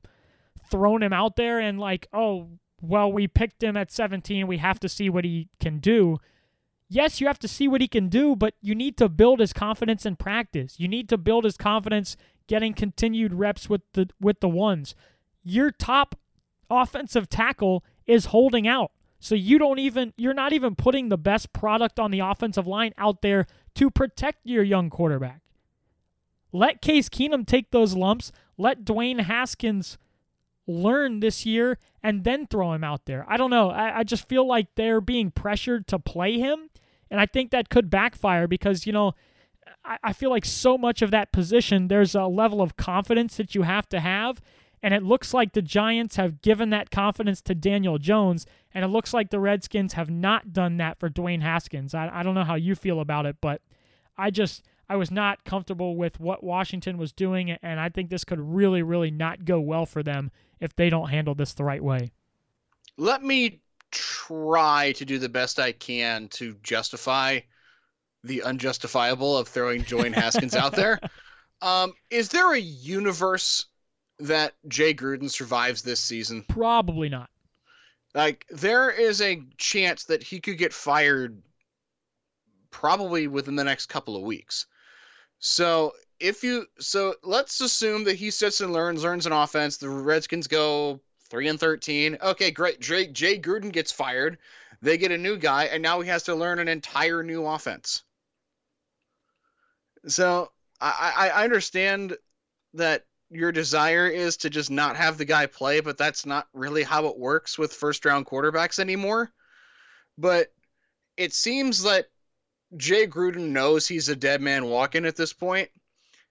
thrown 0.69 1.03
him 1.03 1.13
out 1.13 1.36
there 1.36 1.59
and 1.59 1.79
like, 1.79 2.07
"Oh, 2.11 2.49
well, 2.81 3.11
we 3.11 3.27
picked 3.27 3.63
him 3.63 3.77
at 3.77 3.91
17. 3.91 4.47
We 4.47 4.57
have 4.57 4.79
to 4.79 4.89
see 4.89 5.09
what 5.09 5.23
he 5.23 5.49
can 5.59 5.79
do." 5.79 6.17
Yes, 6.89 7.19
you 7.19 7.27
have 7.27 7.39
to 7.39 7.47
see 7.47 7.67
what 7.67 7.81
he 7.81 7.88
can 7.88 8.09
do, 8.09 8.36
but 8.36 8.53
you 8.61 8.75
need 8.75 8.97
to 8.97 9.09
build 9.09 9.39
his 9.39 9.53
confidence 9.53 10.05
in 10.05 10.15
practice. 10.15 10.75
You 10.79 10.88
need 10.88 11.09
to 11.09 11.17
build 11.17 11.43
his 11.43 11.57
confidence 11.57 12.17
getting 12.47 12.73
continued 12.73 13.33
reps 13.33 13.69
with 13.69 13.81
the 13.93 14.09
with 14.19 14.39
the 14.39 14.49
ones. 14.49 14.95
Your 15.43 15.71
top 15.71 16.15
offensive 16.69 17.29
tackle 17.29 17.83
is 18.05 18.25
holding 18.25 18.67
out. 18.67 18.91
So 19.19 19.36
you 19.36 19.57
don't 19.57 19.79
even 19.79 20.13
you're 20.17 20.33
not 20.33 20.53
even 20.53 20.75
putting 20.75 21.09
the 21.09 21.17
best 21.17 21.53
product 21.53 21.99
on 21.99 22.11
the 22.11 22.19
offensive 22.19 22.67
line 22.67 22.93
out 22.97 23.21
there 23.21 23.47
to 23.75 23.89
protect 23.89 24.39
your 24.43 24.63
young 24.63 24.89
quarterback. 24.89 25.41
Let 26.51 26.81
Case 26.81 27.09
Keenum 27.09 27.45
take 27.45 27.71
those 27.71 27.95
lumps. 27.95 28.31
Let 28.57 28.86
Dwayne 28.86 29.21
Haskins 29.21 29.97
learn 30.68 31.20
this 31.20 31.45
year 31.45 31.78
and 32.03 32.24
then 32.24 32.47
throw 32.47 32.74
him 32.74 32.84
out 32.84 33.05
there. 33.05 33.26
I 33.28 33.38
don't 33.38 33.49
know. 33.49 33.70
I, 33.70 33.99
I 33.99 34.03
just 34.03 34.28
feel 34.28 34.47
like 34.47 34.68
they're 34.76 35.01
being 35.01 35.32
pressured 35.32 35.88
to 35.88 35.99
play 35.99 36.39
him. 36.39 36.70
And 37.11 37.20
I 37.20 37.26
think 37.26 37.51
that 37.51 37.70
could 37.70 37.89
backfire 37.89 38.47
because, 38.47 38.86
you 38.86 38.93
know, 38.93 39.13
I, 39.84 39.97
I 40.03 40.13
feel 40.13 40.30
like 40.30 40.45
so 40.45 40.78
much 40.78 41.01
of 41.01 41.11
that 41.11 41.32
position, 41.32 41.88
there's 41.88 42.16
a 42.16 42.26
level 42.26 42.61
of 42.61 42.78
confidence 42.78 43.38
that 43.38 43.55
you 43.55 43.61
have 43.61 43.88
to 43.89 43.99
have. 43.99 44.41
And 44.82 44.93
it 44.93 45.03
looks 45.03 45.34
like 45.34 45.53
the 45.53 45.61
Giants 45.61 46.16
have 46.16 46.41
given 46.41 46.70
that 46.72 46.91
confidence 46.91 47.41
to 47.41 47.55
Daniel 47.55 47.97
Jones. 47.97 48.45
And 48.74 48.84
it 48.84 48.89
looks 48.89 49.13
like 49.13 49.30
the 49.30 49.39
Redskins 49.39 49.93
have 49.93 50.09
not 50.09 50.53
done 50.53 50.78
that 50.78 50.99
for 50.99 51.09
Dwayne 51.09 51.41
Haskins. 51.41 51.93
I, 51.93 52.09
I 52.13 52.24
don't 52.24 52.36
know 52.36 52.43
how 52.43 52.55
you 52.55 52.76
feel 52.76 52.99
about 52.99 53.26
it, 53.26 53.38
but 53.41 53.61
I 54.18 54.30
just 54.30 54.63
I 54.88 54.95
was 54.95 55.09
not 55.09 55.43
comfortable 55.43 55.95
with 55.95 56.20
what 56.20 56.43
Washington 56.43 56.97
was 56.97 57.11
doing, 57.11 57.51
and 57.51 57.80
I 57.80 57.89
think 57.89 58.09
this 58.09 58.24
could 58.24 58.39
really, 58.39 58.84
really 58.84 59.09
not 59.09 59.45
go 59.45 59.59
well 59.59 59.86
for 59.86 60.03
them 60.03 60.32
if 60.60 60.76
they 60.76 60.89
don't 60.89 61.10
handle 61.10 61.36
this 61.36 61.53
the 61.53 61.64
right 61.64 61.84
way. 61.84 62.12
Let 62.97 63.24
me 63.24 63.62
try 63.91 64.93
to 64.93 65.06
do 65.06 65.20
the 65.20 65.30
best 65.30 65.60
I 65.60 65.72
can 65.72 66.28
to 66.30 66.56
justify 66.64 67.39
the 68.24 68.43
unjustifiable 68.43 69.38
of 69.38 69.47
throwing 69.47 69.84
Dwayne 69.84 70.14
Haskins 70.16 70.56
out 70.56 70.74
there. 70.76 70.99
Um, 71.62 71.93
is 72.10 72.30
there 72.30 72.53
a 72.53 72.60
universe 72.60 73.66
that 74.20 74.53
Jay 74.68 74.93
Gruden 74.93 75.30
survives 75.30 75.82
this 75.82 75.99
season? 75.99 76.43
Probably 76.47 77.10
not. 77.10 77.30
Like, 78.14 78.45
there 78.49 78.89
is 78.89 79.22
a 79.22 79.41
chance 79.58 80.06
that 80.06 80.24
he 80.24 80.39
could 80.39 80.58
get 80.58 80.74
fired 80.74 81.41
probably 82.72 83.28
within 83.28 83.56
the 83.56 83.64
next 83.64 83.88
couple 83.88 84.16
of 84.16 84.24
weeks. 84.24 84.66
So 85.39 85.93
if 86.26 86.43
you 86.43 86.65
so 86.80 87.13
let's 87.23 87.61
assume 87.61 88.03
that 88.05 88.15
he 88.15 88.32
sits 88.32 88.59
and 88.61 88.73
learns 88.73 89.03
learns 89.03 89.28
an 89.28 89.32
offense. 89.32 89.78
The 89.78 89.89
Redskins 89.89 90.47
go 90.47 90.99
three 91.30 91.47
and 91.47 91.59
thirteen. 91.59 92.17
Okay, 92.21 92.49
great. 92.49 92.80
Jay, 92.80 93.07
Jay 93.07 93.39
Gruden 93.39 93.71
gets 93.71 93.91
fired. 93.91 94.39
They 94.82 94.97
get 94.97 95.11
a 95.11 95.17
new 95.17 95.38
guy, 95.38 95.65
and 95.65 95.84
now 95.84 96.01
he 96.01 96.09
has 96.09 96.23
to 96.23 96.36
learn 96.36 96.59
an 96.59 96.67
entire 96.67 97.21
new 97.21 97.45
offense. 97.45 98.03
So 100.07 100.51
I, 100.82 101.32
I 101.34 101.43
understand 101.43 102.17
that 102.73 103.05
your 103.30 103.51
desire 103.51 104.07
is 104.07 104.38
to 104.38 104.49
just 104.49 104.69
not 104.69 104.95
have 104.97 105.17
the 105.17 105.26
guy 105.26 105.45
play, 105.45 105.80
but 105.80 105.97
that's 105.97 106.26
not 106.26 106.47
really 106.53 106.84
how 106.84 107.07
it 107.07 107.17
works 107.17 107.57
with 107.57 107.73
first 107.73 108.03
round 108.05 108.26
quarterbacks 108.26 108.80
anymore. 108.80 109.32
But 110.17 110.51
it 111.17 111.34
seems 111.34 111.84
that 111.84 112.07
Jay 112.78 113.07
Gruden 113.07 113.49
knows 113.49 113.88
he's 113.88 114.09
a 114.09 114.15
dead 114.15 114.41
man 114.41 114.65
walking 114.65 115.05
at 115.05 115.15
this 115.15 115.34
point. 115.34 115.69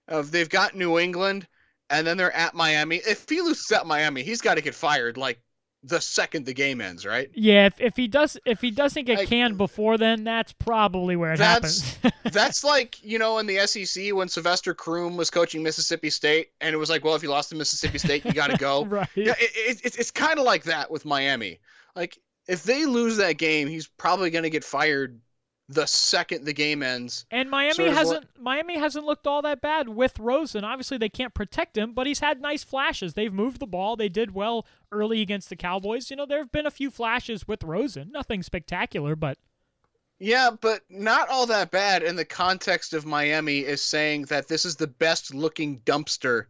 Of 0.07 0.31
they've 0.31 0.49
got 0.49 0.75
New 0.75 0.99
England, 0.99 1.47
and 1.89 2.05
then 2.05 2.17
they're 2.17 2.35
at 2.35 2.53
Miami. 2.53 2.97
If 2.97 3.27
he 3.27 3.41
loses 3.41 3.71
at 3.71 3.87
Miami, 3.87 4.23
he's 4.23 4.41
got 4.41 4.55
to 4.55 4.61
get 4.61 4.75
fired 4.75 5.17
like 5.17 5.39
the 5.85 6.01
second 6.01 6.45
the 6.45 6.53
game 6.53 6.81
ends, 6.81 7.05
right? 7.05 7.29
Yeah, 7.33 7.67
if, 7.67 7.79
if 7.79 7.95
he 7.95 8.07
does 8.07 8.37
if 8.45 8.59
he 8.59 8.71
doesn't 8.71 9.05
get 9.05 9.19
like, 9.19 9.27
canned 9.29 9.57
before 9.57 9.97
then, 9.97 10.23
that's 10.23 10.51
probably 10.53 11.15
where 11.15 11.33
it 11.33 11.37
that's, 11.37 11.95
happens. 11.95 12.13
that's 12.31 12.63
like 12.63 13.03
you 13.03 13.19
know 13.19 13.37
in 13.37 13.45
the 13.45 13.65
SEC 13.67 14.13
when 14.13 14.27
Sylvester 14.27 14.73
Croom 14.73 15.15
was 15.15 15.29
coaching 15.29 15.61
Mississippi 15.63 16.09
State, 16.09 16.49
and 16.59 16.73
it 16.73 16.77
was 16.77 16.89
like, 16.89 17.03
well, 17.05 17.15
if 17.15 17.23
you 17.23 17.29
lost 17.29 17.49
to 17.49 17.55
Mississippi 17.55 17.99
State, 17.99 18.25
you 18.25 18.33
got 18.33 18.49
to 18.49 18.57
go. 18.57 18.85
right. 18.85 19.07
Yeah, 19.15 19.35
it, 19.39 19.81
it, 19.83 19.97
it's 19.97 20.11
kind 20.11 20.39
of 20.39 20.45
like 20.45 20.63
that 20.63 20.89
with 20.89 21.05
Miami. 21.05 21.59
Like 21.95 22.19
if 22.47 22.63
they 22.63 22.85
lose 22.85 23.17
that 23.17 23.37
game, 23.37 23.67
he's 23.67 23.87
probably 23.87 24.29
going 24.29 24.43
to 24.43 24.49
get 24.49 24.63
fired 24.63 25.19
the 25.67 25.85
second 25.85 26.45
the 26.45 26.53
game 26.53 26.83
ends. 26.83 27.25
And 27.31 27.49
Miami 27.49 27.73
sort 27.73 27.89
of 27.89 27.95
hasn't 27.95 28.25
Miami 28.39 28.77
hasn't 28.77 29.05
looked 29.05 29.25
all 29.25 29.41
that 29.41 29.61
bad 29.61 29.89
with 29.89 30.19
Rosen. 30.19 30.63
Obviously 30.63 30.97
they 30.97 31.09
can't 31.09 31.33
protect 31.33 31.77
him, 31.77 31.93
but 31.93 32.05
he's 32.05 32.19
had 32.19 32.41
nice 32.41 32.63
flashes. 32.63 33.13
They've 33.13 33.33
moved 33.33 33.59
the 33.59 33.67
ball. 33.67 33.95
They 33.95 34.09
did 34.09 34.33
well 34.33 34.65
early 34.91 35.21
against 35.21 35.49
the 35.49 35.55
Cowboys. 35.55 36.09
You 36.09 36.17
know, 36.17 36.25
there 36.25 36.39
have 36.39 36.51
been 36.51 36.67
a 36.67 36.71
few 36.71 36.91
flashes 36.91 37.47
with 37.47 37.63
Rosen. 37.63 38.11
Nothing 38.11 38.43
spectacular, 38.43 39.15
but 39.15 39.37
yeah, 40.19 40.51
but 40.59 40.81
not 40.89 41.29
all 41.29 41.47
that 41.47 41.71
bad 41.71 42.03
in 42.03 42.15
the 42.15 42.25
context 42.25 42.93
of 42.93 43.05
Miami 43.05 43.59
is 43.59 43.81
saying 43.81 44.23
that 44.25 44.47
this 44.47 44.65
is 44.65 44.75
the 44.75 44.87
best 44.87 45.33
looking 45.33 45.79
dumpster 45.81 46.45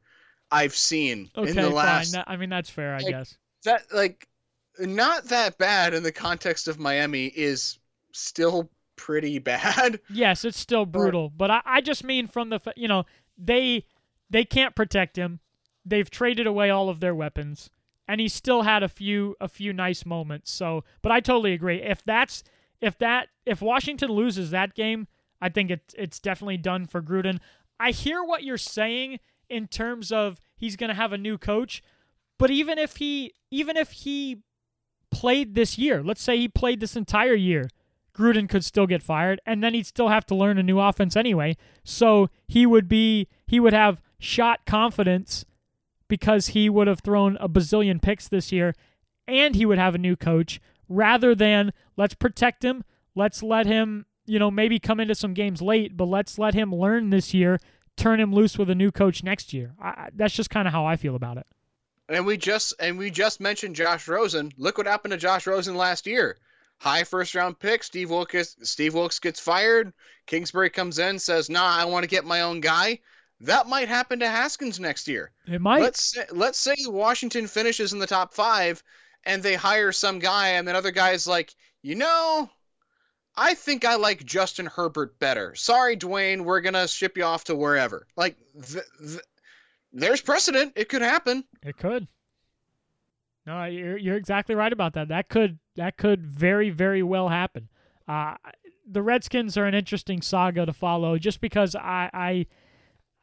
I've 0.51 0.75
seen 0.75 1.29
okay, 1.35 1.49
in 1.49 1.55
the 1.55 1.69
last 1.69 2.13
fine. 2.13 2.23
I 2.27 2.35
mean 2.35 2.49
that's 2.49 2.69
fair, 2.69 2.93
I 2.93 2.99
like, 2.99 3.07
guess. 3.07 3.37
That 3.63 3.83
like 3.93 4.27
not 4.77 5.25
that 5.25 5.57
bad 5.57 5.93
in 5.93 6.03
the 6.03 6.11
context 6.11 6.67
of 6.67 6.79
Miami 6.79 7.27
is 7.27 7.79
still 8.11 8.69
pretty 8.95 9.39
bad. 9.39 9.99
Yes, 10.09 10.45
it's 10.45 10.59
still 10.59 10.85
brutal, 10.85 11.29
but 11.29 11.51
I, 11.51 11.61
I 11.65 11.81
just 11.81 12.03
mean 12.03 12.27
from 12.27 12.49
the 12.49 12.59
you 12.75 12.87
know 12.87 13.05
they 13.37 13.85
they 14.29 14.45
can't 14.45 14.75
protect 14.75 15.17
him. 15.17 15.39
They've 15.85 16.09
traded 16.09 16.47
away 16.47 16.69
all 16.69 16.89
of 16.89 16.99
their 16.99 17.13
weapons, 17.13 17.69
and 18.07 18.19
he 18.19 18.27
still 18.27 18.63
had 18.63 18.83
a 18.83 18.89
few 18.89 19.35
a 19.39 19.47
few 19.47 19.73
nice 19.73 20.05
moments. 20.05 20.51
So, 20.51 20.83
but 21.01 21.11
I 21.11 21.19
totally 21.19 21.53
agree. 21.53 21.81
If 21.81 22.03
that's 22.03 22.43
if 22.81 22.97
that 22.99 23.29
if 23.45 23.61
Washington 23.61 24.09
loses 24.09 24.51
that 24.51 24.73
game, 24.73 25.07
I 25.41 25.49
think 25.49 25.71
it's 25.71 25.93
it's 25.97 26.19
definitely 26.19 26.57
done 26.57 26.85
for 26.85 27.01
Gruden. 27.01 27.39
I 27.79 27.91
hear 27.91 28.23
what 28.23 28.43
you're 28.43 28.57
saying 28.57 29.19
in 29.49 29.67
terms 29.67 30.11
of 30.11 30.39
he's 30.55 30.75
going 30.75 30.89
to 30.89 30.95
have 30.95 31.13
a 31.13 31.17
new 31.17 31.37
coach, 31.37 31.83
but 32.37 32.49
even 32.49 32.77
if 32.77 32.97
he 32.97 33.33
even 33.51 33.77
if 33.77 33.91
he 33.91 34.41
played 35.11 35.55
this 35.55 35.77
year, 35.77 36.03
let's 36.03 36.21
say 36.21 36.37
he 36.37 36.47
played 36.47 36.79
this 36.79 36.95
entire 36.95 37.35
year, 37.35 37.69
Gruden 38.15 38.47
could 38.47 38.63
still 38.63 38.87
get 38.87 39.03
fired, 39.03 39.41
and 39.45 39.63
then 39.63 39.73
he'd 39.73 39.85
still 39.85 40.07
have 40.07 40.25
to 40.27 40.35
learn 40.35 40.57
a 40.57 40.63
new 40.63 40.79
offense 40.79 41.15
anyway. 41.15 41.57
So 41.83 42.29
he 42.47 42.65
would 42.65 42.87
be 42.87 43.27
he 43.45 43.59
would 43.59 43.73
have 43.73 44.01
shot 44.19 44.65
confidence 44.65 45.45
because 46.07 46.47
he 46.47 46.69
would 46.69 46.87
have 46.87 47.01
thrown 47.01 47.37
a 47.37 47.49
bazillion 47.49 48.01
picks 48.01 48.27
this 48.27 48.51
year, 48.51 48.73
and 49.27 49.55
he 49.55 49.65
would 49.65 49.77
have 49.77 49.95
a 49.95 49.99
new 49.99 50.15
coach 50.15 50.61
rather 50.87 51.35
than 51.35 51.73
let's 51.97 52.13
protect 52.13 52.63
him, 52.63 52.83
let's 53.15 53.43
let 53.43 53.65
him 53.65 54.05
you 54.25 54.39
know 54.39 54.49
maybe 54.49 54.79
come 54.79 54.99
into 54.99 55.15
some 55.15 55.33
games 55.33 55.61
late, 55.61 55.97
but 55.97 56.05
let's 56.05 56.39
let 56.39 56.53
him 56.53 56.73
learn 56.73 57.09
this 57.09 57.33
year, 57.33 57.59
turn 57.97 58.19
him 58.19 58.33
loose 58.33 58.57
with 58.57 58.69
a 58.69 58.75
new 58.75 58.91
coach 58.91 59.23
next 59.23 59.53
year. 59.53 59.73
I, 59.81 60.09
that's 60.13 60.33
just 60.33 60.49
kind 60.49 60.67
of 60.67 60.73
how 60.73 60.85
I 60.85 60.95
feel 60.95 61.15
about 61.15 61.37
it. 61.37 61.47
And 62.07 62.25
we 62.25 62.37
just 62.37 62.73
and 62.79 62.97
we 62.97 63.11
just 63.11 63.41
mentioned 63.41 63.75
Josh 63.75 64.07
Rosen. 64.07 64.53
Look 64.57 64.77
what 64.77 64.87
happened 64.87 65.11
to 65.11 65.17
Josh 65.17 65.47
Rosen 65.47 65.75
last 65.75 66.07
year 66.07 66.37
high 66.77 67.03
first 67.03 67.35
round 67.35 67.59
pick. 67.59 67.83
Steve 67.83 68.09
Wilks 68.09 68.55
Steve 68.63 68.93
Wilks 68.93 69.19
gets 69.19 69.39
fired. 69.39 69.93
Kingsbury 70.25 70.69
comes 70.69 70.99
in, 70.99 71.19
says, 71.19 71.49
"Nah, 71.49 71.77
I 71.77 71.85
want 71.85 72.03
to 72.03 72.09
get 72.09 72.25
my 72.25 72.41
own 72.41 72.59
guy." 72.59 72.99
That 73.41 73.67
might 73.67 73.89
happen 73.89 74.19
to 74.19 74.27
Haskins 74.27 74.79
next 74.79 75.07
year. 75.07 75.31
It 75.45 75.59
might. 75.59 75.81
Let's 75.81 76.03
say, 76.03 76.25
let's 76.31 76.57
say 76.57 76.75
Washington 76.85 77.47
finishes 77.47 77.91
in 77.91 77.99
the 77.99 78.07
top 78.07 78.33
five, 78.33 78.81
and 79.25 79.43
they 79.43 79.55
hire 79.55 79.91
some 79.91 80.19
guy, 80.19 80.49
and 80.49 80.67
then 80.67 80.75
other 80.75 80.91
guys 80.91 81.27
like, 81.27 81.53
you 81.81 81.95
know, 81.95 82.49
I 83.35 83.53
think 83.53 83.83
I 83.83 83.95
like 83.95 84.23
Justin 84.23 84.65
Herbert 84.65 85.19
better. 85.19 85.53
Sorry, 85.55 85.97
Dwayne, 85.97 86.41
we're 86.41 86.61
gonna 86.61 86.87
ship 86.87 87.17
you 87.17 87.23
off 87.23 87.43
to 87.45 87.55
wherever. 87.55 88.07
Like, 88.15 88.37
th- 88.53 88.85
th- 88.99 89.21
there's 89.91 90.21
precedent. 90.21 90.73
It 90.75 90.89
could 90.89 91.01
happen. 91.01 91.43
It 91.63 91.77
could. 91.77 92.07
No, 93.45 93.65
you're 93.65 93.97
you're 93.97 94.17
exactly 94.17 94.55
right 94.55 94.71
about 94.71 94.93
that. 94.93 95.09
That 95.09 95.29
could 95.29 95.59
that 95.75 95.97
could 95.97 96.25
very 96.25 96.69
very 96.69 97.03
well 97.03 97.29
happen. 97.29 97.69
Uh, 98.07 98.35
the 98.89 99.01
Redskins 99.01 99.57
are 99.57 99.65
an 99.65 99.73
interesting 99.73 100.21
saga 100.21 100.65
to 100.65 100.73
follow, 100.73 101.17
just 101.17 101.41
because 101.41 101.75
I, 101.75 102.09
I 102.13 102.45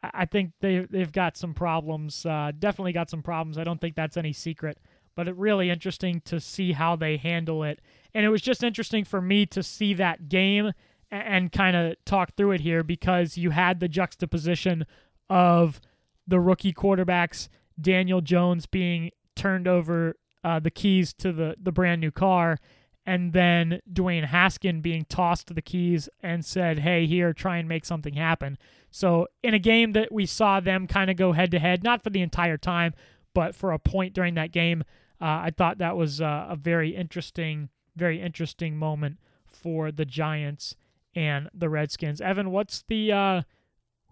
I 0.02 0.26
think 0.26 0.52
they 0.60 0.86
they've 0.90 1.12
got 1.12 1.36
some 1.36 1.54
problems. 1.54 2.26
Uh, 2.26 2.52
definitely 2.58 2.92
got 2.92 3.10
some 3.10 3.22
problems. 3.22 3.58
I 3.58 3.64
don't 3.64 3.80
think 3.80 3.94
that's 3.94 4.16
any 4.16 4.32
secret. 4.32 4.78
But 5.14 5.28
it 5.28 5.36
really 5.36 5.68
interesting 5.68 6.22
to 6.24 6.40
see 6.40 6.72
how 6.72 6.96
they 6.96 7.18
handle 7.18 7.64
it, 7.64 7.80
and 8.14 8.24
it 8.24 8.30
was 8.30 8.40
just 8.40 8.62
interesting 8.62 9.04
for 9.04 9.20
me 9.20 9.44
to 9.46 9.62
see 9.62 9.92
that 9.94 10.28
game 10.30 10.72
and, 11.10 11.22
and 11.22 11.52
kind 11.52 11.76
of 11.76 11.96
talk 12.06 12.34
through 12.34 12.52
it 12.52 12.62
here 12.62 12.82
because 12.82 13.36
you 13.36 13.50
had 13.50 13.78
the 13.78 13.88
juxtaposition 13.88 14.86
of 15.28 15.80
the 16.26 16.40
rookie 16.40 16.72
quarterbacks, 16.72 17.48
Daniel 17.80 18.22
Jones 18.22 18.64
being 18.64 19.10
turned 19.36 19.68
over 19.68 20.16
uh, 20.44 20.60
the 20.60 20.70
keys 20.70 21.12
to 21.14 21.32
the 21.32 21.56
the 21.60 21.73
brand 21.73 22.01
new 22.01 22.10
car, 22.10 22.59
and 23.06 23.32
then 23.32 23.81
Dwayne 23.93 24.27
Haskin 24.27 24.82
being 24.82 25.05
tossed 25.09 25.55
the 25.55 25.62
keys 25.62 26.09
and 26.23 26.44
said, 26.44 26.81
"Hey, 26.81 27.06
here, 27.06 27.32
try 27.32 27.59
and 27.59 27.69
make 27.69 27.85
something 27.85 28.14
happen." 28.14 28.59
So 28.90 29.28
in 29.43 29.55
a 29.55 29.59
game 29.59 29.93
that 29.93 30.12
we 30.12 30.27
saw 30.27 30.60
them 30.60 30.86
kind 30.86 31.10
of 31.10 31.16
go 31.16 31.32
head 31.32 31.51
to 31.52 31.59
head, 31.59 31.82
not 31.82 32.02
for 32.02 32.10
the 32.10 32.20
entire 32.20 32.59
time, 32.59 32.94
but 33.35 33.55
for 33.55 33.73
a 33.73 33.78
point 33.78 34.14
during 34.14 34.35
that 34.35 34.52
game, 34.52 34.82
uh, 35.20 35.47
I 35.47 35.52
thought 35.56 35.78
that 35.78 35.97
was 35.97 36.20
uh, 36.20 36.47
a 36.51 36.56
very 36.56 36.94
interesting, 36.94 37.70
very 37.97 38.20
interesting 38.20 38.77
moment 38.77 39.19
for 39.47 39.90
the 39.93 40.05
Giants 40.05 40.77
and 41.14 41.48
the 41.55 41.69
Redskins. 41.69 42.20
Evan, 42.20 42.51
what's 42.51 42.85
the 42.89 43.12
uh, 43.12 43.43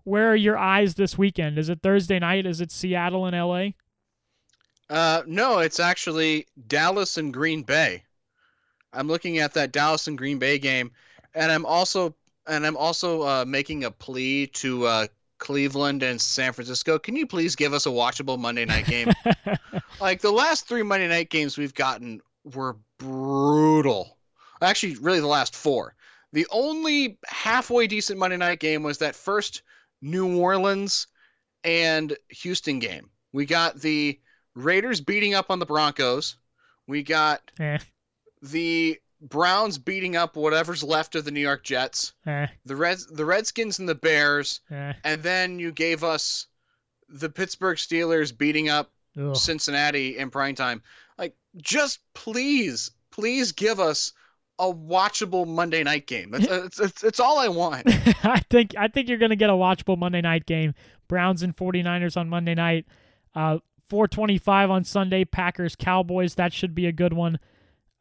where 0.05 0.31
are 0.31 0.37
your 0.37 0.57
eyes 0.57 0.95
this 0.95 1.19
weekend? 1.19 1.59
Is 1.59 1.69
it 1.69 1.83
Thursday 1.83 2.19
night? 2.19 2.47
Is 2.47 2.61
it 2.61 2.71
Seattle 2.71 3.27
and 3.27 3.37
LA? 3.37 3.71
Uh, 4.91 5.23
no, 5.27 5.61
it's 5.61 5.79
actually 5.79 6.47
Dallas 6.67 7.17
and 7.17 7.33
Green 7.33 7.63
Bay. 7.63 8.03
I'm 8.93 9.07
looking 9.07 9.39
at 9.39 9.55
that 9.55 9.71
Dallas 9.71 10.09
and 10.09 10.19
Green 10.19 10.41
Bay 10.41 10.59
game, 10.59 10.91
and 11.33 11.53
I'm 11.53 11.65
also 11.65 12.17
and 12.49 12.67
I'm 12.67 12.77
also 12.77 13.23
uh, 13.23 13.45
making 13.47 13.85
a 13.85 13.91
plea 13.93 14.49
to 14.49 14.87
uh, 14.87 15.07
Cleveland 15.39 16.03
and 16.03 16.21
San 16.21 16.53
Francisco. 16.53 16.99
Can 16.99 17.15
you 17.15 17.27
please 17.27 17.55
give 17.55 17.73
us 17.73 17.87
a 17.87 17.91
watchable 17.91 18.37
Monday 18.37 18.65
night 18.65 18.87
game? 18.87 19.13
like 20.01 20.21
the 20.21 20.33
last 20.33 20.67
three 20.67 20.83
Monday 20.83 21.07
night 21.07 21.31
games 21.31 21.57
we've 21.57 21.75
gotten 21.75 22.21
were 22.53 22.77
brutal. 22.99 24.17
Actually, 24.61 24.97
really 24.97 25.21
the 25.21 25.27
last 25.29 25.55
four. 25.55 25.95
The 26.33 26.49
only 26.51 27.19
halfway 27.27 27.87
decent 27.87 28.19
Monday 28.19 28.37
night 28.37 28.59
game 28.59 28.83
was 28.83 28.99
that 28.99 29.15
first 29.15 29.63
New 30.03 30.37
Orleans 30.39 31.07
and 31.63 32.17
Houston 32.29 32.81
game. 32.81 33.11
We 33.33 33.47
got 33.47 33.81
the 33.81 34.19
Raiders 34.55 35.01
beating 35.01 35.35
up 35.35 35.51
on 35.51 35.59
the 35.59 35.67
Broncos. 35.67 36.37
We 36.87 37.03
got 37.03 37.41
Eh, 37.61 37.79
the 38.43 38.99
Browns 39.21 39.79
beating 39.79 40.17
up 40.17 40.35
whatever's 40.37 40.83
left 40.83 41.15
of 41.15 41.25
the 41.25 41.31
New 41.31 41.41
York 41.41 41.63
Jets. 41.63 42.15
eh, 42.27 42.47
The 42.65 42.77
Reds, 42.77 43.07
the 43.07 43.25
Redskins 43.25 43.79
and 43.79 43.89
the 43.89 43.95
Bears, 43.95 44.61
eh. 44.71 44.95
and 45.05 45.23
then 45.23 45.59
you 45.59 45.73
gave 45.73 46.03
us 46.05 46.47
the 47.09 47.29
Pittsburgh 47.29 47.77
Steelers 47.77 48.37
beating 48.37 48.69
up 48.69 48.91
Ugh. 49.21 49.37
Cincinnati 49.37 50.17
in 50.19 50.31
prime 50.31 50.55
time. 50.55 50.83
Like, 51.19 51.35
just 51.57 52.01
please, 52.15 52.93
please 53.11 53.53
give 53.53 53.79
us 53.81 54.13
a 54.59 54.65
watchable 54.73 55.47
Monday 55.47 55.83
night 55.83 56.07
game. 56.07 56.31
That's, 56.31 56.47
it's, 56.47 56.81
it's, 56.81 57.05
it's 57.05 57.21
all 57.21 57.39
I 57.39 57.49
want. 57.49 57.83
I 58.25 58.43
think 58.51 58.75
I 58.79 58.89
think 58.89 59.09
you're 59.09 59.19
going 59.19 59.31
to 59.31 59.37
get 59.37 59.51
a 59.51 59.55
watchable 59.55 59.99
Monday 59.99 60.21
night 60.21 60.47
game. 60.47 60.75
Browns 61.09 61.43
and 61.43 61.57
49ers 61.57 62.17
on 62.17 62.29
Monday 62.29 62.55
night. 62.55 62.87
Uh, 63.35 63.59
425 63.91 64.71
on 64.71 64.85
Sunday, 64.85 65.25
Packers 65.25 65.77
Cowboys. 65.77 66.37
That 66.37 66.53
should 66.53 66.75
be 66.75 66.87
a 66.87 66.93
good 66.93 67.13
one. 67.13 67.39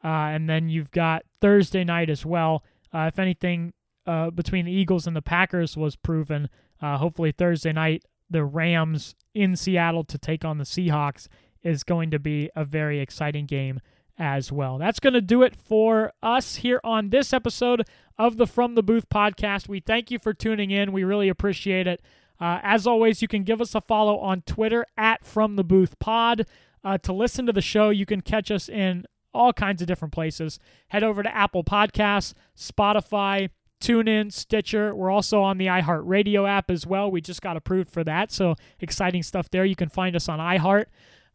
Uh, 0.04 0.08
and 0.32 0.50
then 0.50 0.70
you've 0.70 0.92
got 0.92 1.24
Thursday 1.42 1.84
night 1.84 2.10
as 2.10 2.26
well. 2.26 2.64
Uh, 2.94 3.10
if 3.12 3.20
anything 3.20 3.74
uh, 4.06 4.30
between 4.30 4.66
the 4.66 4.72
Eagles 4.72 5.08
and 5.08 5.16
the 5.16 5.22
Packers 5.22 5.76
was 5.76 5.96
proven, 5.96 6.50
uh, 6.82 6.98
hopefully 6.98 7.32
Thursday 7.32 7.74
night, 7.74 8.06
the 8.30 8.46
Rams 8.46 9.16
in 9.34 9.56
Seattle 9.56 10.04
to 10.06 10.18
take 10.18 10.46
on 10.46 10.60
the 10.60 10.64
Seahawks 10.64 11.28
is 11.64 11.84
going 11.84 12.12
to 12.12 12.20
be 12.20 12.50
a 12.56 12.64
very 12.64 13.00
exciting 13.00 13.46
game 13.46 13.82
as 14.18 14.52
well. 14.52 14.78
That's 14.78 15.00
going 15.00 15.14
to 15.14 15.22
do 15.22 15.42
it 15.44 15.56
for 15.56 16.14
us 16.22 16.58
here 16.58 16.80
on 16.84 17.10
this 17.10 17.34
episode 17.34 17.88
of 18.18 18.38
the 18.38 18.48
From 18.48 18.76
the 18.76 18.84
Booth 18.84 19.10
podcast. 19.10 19.68
We 19.68 19.80
thank 19.80 20.12
you 20.12 20.20
for 20.20 20.34
tuning 20.34 20.72
in. 20.72 20.92
We 20.92 21.04
really 21.04 21.30
appreciate 21.30 21.88
it. 21.88 22.02
Uh, 22.40 22.60
as 22.64 22.88
always, 22.88 23.22
you 23.22 23.28
can 23.28 23.44
give 23.44 23.62
us 23.62 23.76
a 23.76 23.82
follow 23.82 24.18
on 24.20 24.42
Twitter 24.42 24.86
at 24.98 25.26
From 25.26 25.56
the 25.56 25.64
Booth 25.64 26.00
Pod. 26.00 26.46
Uh, 26.84 26.98
to 27.00 27.12
listen 27.12 27.46
to 27.46 27.52
the 27.52 27.62
show, 27.62 27.90
you 27.90 28.06
can 28.06 28.22
catch 28.22 28.50
us 28.50 28.70
in 28.70 29.06
all 29.34 29.54
kinds 29.54 29.82
of 29.82 29.88
different 29.88 30.14
places. 30.14 30.60
Head 30.88 31.04
over 31.04 31.22
to 31.22 31.36
Apple 31.36 31.64
Podcasts, 31.64 32.34
Spotify, 32.58 33.50
TuneIn, 33.82 34.32
Stitcher. 34.32 34.96
We're 34.96 35.12
also 35.12 35.42
on 35.42 35.58
the 35.58 35.68
iHeartRadio 35.68 36.48
app 36.48 36.72
as 36.72 36.86
well. 36.88 37.12
We 37.12 37.22
just 37.22 37.42
got 37.42 37.58
approved 37.58 37.92
for 37.92 38.04
that, 38.04 38.32
so 38.32 38.56
exciting 38.80 39.24
stuff 39.24 39.50
there. 39.50 39.66
You 39.66 39.76
can 39.76 39.90
find 39.90 40.16
us 40.16 40.30
on 40.30 40.40
iHeart. 40.40 40.86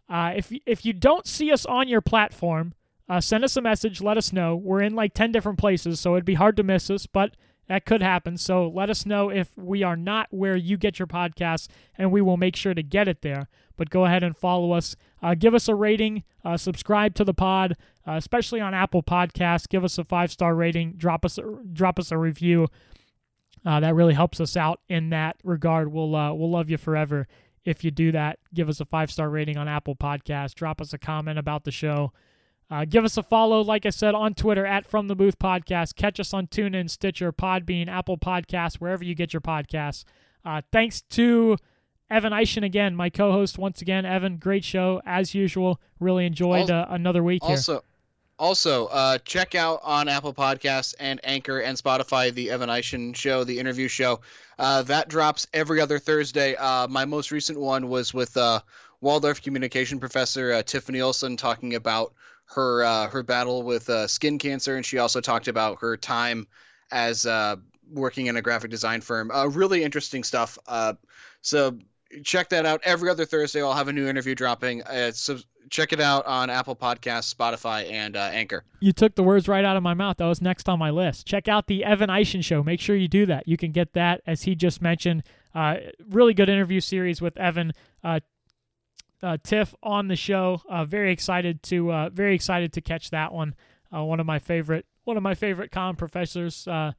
Uh, 0.09 0.33
if 0.37 0.53
if 0.67 0.85
you 0.85 0.93
don't 0.93 1.27
see 1.27 1.51
us 1.51 1.65
on 1.65 1.89
your 1.89 2.03
platform, 2.03 2.75
uh, 3.09 3.21
send 3.21 3.45
us 3.45 3.57
a 3.57 3.63
message. 3.63 4.03
Let 4.03 4.19
us 4.19 4.33
know. 4.33 4.57
We're 4.57 4.83
in 4.83 4.95
like 4.95 5.15
ten 5.15 5.33
different 5.33 5.59
places, 5.59 6.01
so 6.01 6.15
it'd 6.15 6.25
be 6.25 6.35
hard 6.35 6.57
to 6.57 6.63
miss 6.63 6.91
us, 6.91 7.07
but 7.07 7.35
that 7.67 7.87
could 7.87 8.03
happen. 8.03 8.37
So 8.37 8.69
let 8.69 8.91
us 8.91 9.07
know 9.07 9.31
if 9.31 9.57
we 9.57 9.83
are 9.83 9.97
not 9.97 10.29
where 10.31 10.57
you 10.57 10.77
get 10.77 10.99
your 10.99 11.09
podcasts, 11.09 11.69
and 11.97 12.13
we 12.13 12.21
will 12.21 12.37
make 12.37 12.57
sure 12.57 12.75
to 12.75 12.83
get 12.83 13.09
it 13.09 13.23
there. 13.23 13.49
But 13.77 13.91
go 13.91 14.05
ahead 14.05 14.23
and 14.23 14.37
follow 14.37 14.73
us. 14.73 14.95
Uh, 15.23 15.35
give 15.35 15.55
us 15.55 15.69
a 15.69 15.75
rating. 15.75 16.25
Uh, 16.45 16.57
subscribe 16.57 17.15
to 17.15 17.25
the 17.25 17.35
pod, 17.35 17.75
uh, 18.07 18.13
especially 18.13 18.61
on 18.61 18.75
Apple 18.75 19.03
Podcasts. 19.03 19.69
Give 19.69 19.85
us 19.85 19.99
a 19.99 20.05
five 20.05 20.31
star 20.31 20.55
rating. 20.55 20.93
Drop 20.97 21.25
us 21.25 21.39
a, 21.39 21.43
drop 21.73 21.99
us 21.99 22.13
a 22.13 22.19
review. 22.19 22.69
Uh, 23.65 23.81
that 23.81 23.95
really 23.95 24.15
helps 24.15 24.41
us 24.41 24.57
out 24.57 24.81
in 24.89 25.11
that 25.11 25.37
regard. 25.43 25.91
We'll 25.93 26.15
uh, 26.15 26.33
we'll 26.35 26.51
love 26.51 26.69
you 26.69 26.77
forever 26.77 27.27
if 27.65 27.83
you 27.83 27.91
do 27.91 28.13
that. 28.13 28.39
Give 28.53 28.69
us 28.69 28.81
a 28.81 28.85
five 28.85 29.11
star 29.11 29.31
rating 29.31 29.57
on 29.57 29.69
Apple 29.69 29.97
Podcasts. 29.97 30.55
Drop 30.55 30.81
us 30.81 30.93
a 30.93 30.99
comment 30.99 31.39
about 31.39 31.65
the 31.65 31.71
show. 31.71 32.13
Uh, 32.71 32.85
give 32.85 33.05
us 33.05 33.17
a 33.17 33.23
follow, 33.23 33.61
like 33.61 33.85
I 33.87 33.91
said, 33.91 34.15
on 34.15 34.35
Twitter 34.35 34.65
at 34.67 34.87
From 34.87 35.09
the 35.09 35.15
Booth 35.15 35.39
Podcast. 35.39 35.97
Catch 35.97 36.19
us 36.19 36.33
on 36.33 36.47
TuneIn, 36.47 36.89
Stitcher, 36.89 37.33
Podbean, 37.33 37.89
Apple 37.89 38.19
Podcasts, 38.19 38.77
wherever 38.77 39.05
you 39.05 39.15
get 39.15 39.33
your 39.33 39.43
podcasts. 39.43 40.05
Uh, 40.45 40.63
thanks 40.73 41.03
to 41.03 41.57
Evan 42.11 42.33
Eischen 42.33 42.65
again, 42.65 42.95
my 42.95 43.11
co-host 43.11 43.59
once 43.59 43.83
again. 43.83 44.05
Evan, 44.05 44.37
great 44.39 44.65
show 44.65 45.01
as 45.07 45.35
usual. 45.35 45.81
Really 46.01 46.27
enjoyed 46.27 46.71
uh, 46.71 46.87
another 46.89 47.23
week 47.23 47.43
here. 47.43 47.57
Also, 47.57 47.83
also 48.39 48.87
uh, 48.87 49.19
check 49.19 49.55
out 49.55 49.81
on 49.83 50.09
Apple 50.09 50.35
Podcasts 50.35 50.95
and 50.99 51.21
Anchor 51.25 51.61
and 51.61 51.79
Spotify 51.79 52.33
the 52.33 52.51
Evan 52.51 52.69
Eischen 52.69 53.15
show, 53.15 53.45
the 53.45 53.59
interview 53.59 53.89
show. 53.89 54.21
Uh, 54.59 54.83
that 54.83 55.09
drops 55.09 55.47
every 55.53 55.81
other 55.81 55.99
Thursday. 55.99 56.55
Uh, 56.57 56.89
my 56.89 57.05
most 57.05 57.31
recent 57.31 57.59
one 57.59 57.89
was 57.89 58.13
with 58.13 58.37
uh, 58.37 58.61
Waldorf 59.01 59.43
communication 59.43 60.01
professor 60.01 60.53
uh, 60.53 60.63
Tiffany 60.63 61.01
Olson 61.01 61.37
talking 61.37 61.75
about 61.75 62.15
her 62.47 62.85
uh, 62.85 63.09
her 63.09 63.23
battle 63.23 63.63
with 63.63 63.89
uh, 63.89 64.07
skin 64.07 64.39
cancer, 64.39 64.77
and 64.77 64.85
she 64.85 64.99
also 64.99 65.21
talked 65.21 65.49
about 65.49 65.79
her 65.81 65.97
time 65.97 66.47
as 66.91 67.27
uh, 67.27 67.57
working 67.93 68.27
in 68.27 68.37
a 68.37 68.43
graphic 68.43 68.71
design 68.71 69.01
firm. 69.01 69.31
Uh, 69.31 69.47
really 69.47 69.83
interesting 69.83 70.23
stuff. 70.23 70.59
Uh, 70.67 70.95
so 71.43 71.77
check 72.23 72.49
that 72.51 72.67
out. 72.67 72.81
Every 72.85 73.11
other 73.11 73.25
Thursday, 73.25 73.63
I'll 73.63 73.75
have 73.75 73.89
a 73.89 73.93
new 73.93 74.07
interview 74.07 74.35
dropping. 74.35 74.83
Uh, 74.83 75.13
so 75.13 75.39
check 75.71 75.93
it 75.93 76.01
out 76.01 76.25
on 76.27 76.51
Apple 76.51 76.77
Podcasts, 76.77 77.35
Spotify, 77.35 77.91
and 77.91 78.17
uh, 78.17 78.31
Anchor. 78.33 78.65
You 78.81 78.93
took 78.93 79.15
the 79.15 79.23
words 79.23 79.49
right 79.49 79.65
out 79.65 79.77
of 79.77 79.83
my 79.83 79.95
mouth. 79.95 80.19
That 80.19 80.27
was 80.27 80.41
next 80.41 80.69
on 80.69 80.79
my 80.79 80.91
list. 80.91 81.27
Check 81.27 81.49
out 81.49 81.67
the 81.67 81.85
Evan 81.85 82.11
Eischen 82.11 82.45
show. 82.45 82.63
Make 82.63 82.81
sure 82.81 82.97
you 82.97 83.09
do 83.09 83.27
that. 83.27 83.49
You 83.49 83.57
can 83.57 83.73
get 83.73 83.95
that, 83.95 84.23
as 84.27 84.43
he 84.43 84.55
just 84.55 84.81
mentioned. 84.83 85.23
Uh, 85.55 85.77
really 86.09 86.35
good 86.35 86.49
interview 86.49 86.81
series 86.81 87.21
with 87.21 87.37
Evan. 87.37 87.73
Uh, 89.23 89.37
Tiff 89.43 89.75
on 89.83 90.09
the 90.09 90.17
show. 90.17 90.61
Uh, 90.69 90.85
very 90.85 91.13
excited 91.13 91.63
to 91.65 91.93
uh, 91.93 92.09
very 92.11 92.35
excited 92.35 92.73
to 92.75 92.81
catch 92.81 93.11
that 93.11 93.33
one. 93.33 93.55
Uh, 93.95 94.03
one 94.05 94.21
of 94.21 94.27
my 94.27 94.39
favorite 94.39 94.87
one 95.05 95.17
of 95.17 95.23
my 95.23 95.35
favorite 95.35 95.71
common 95.71 95.97
professors 95.97 96.67
uh, 96.69 96.93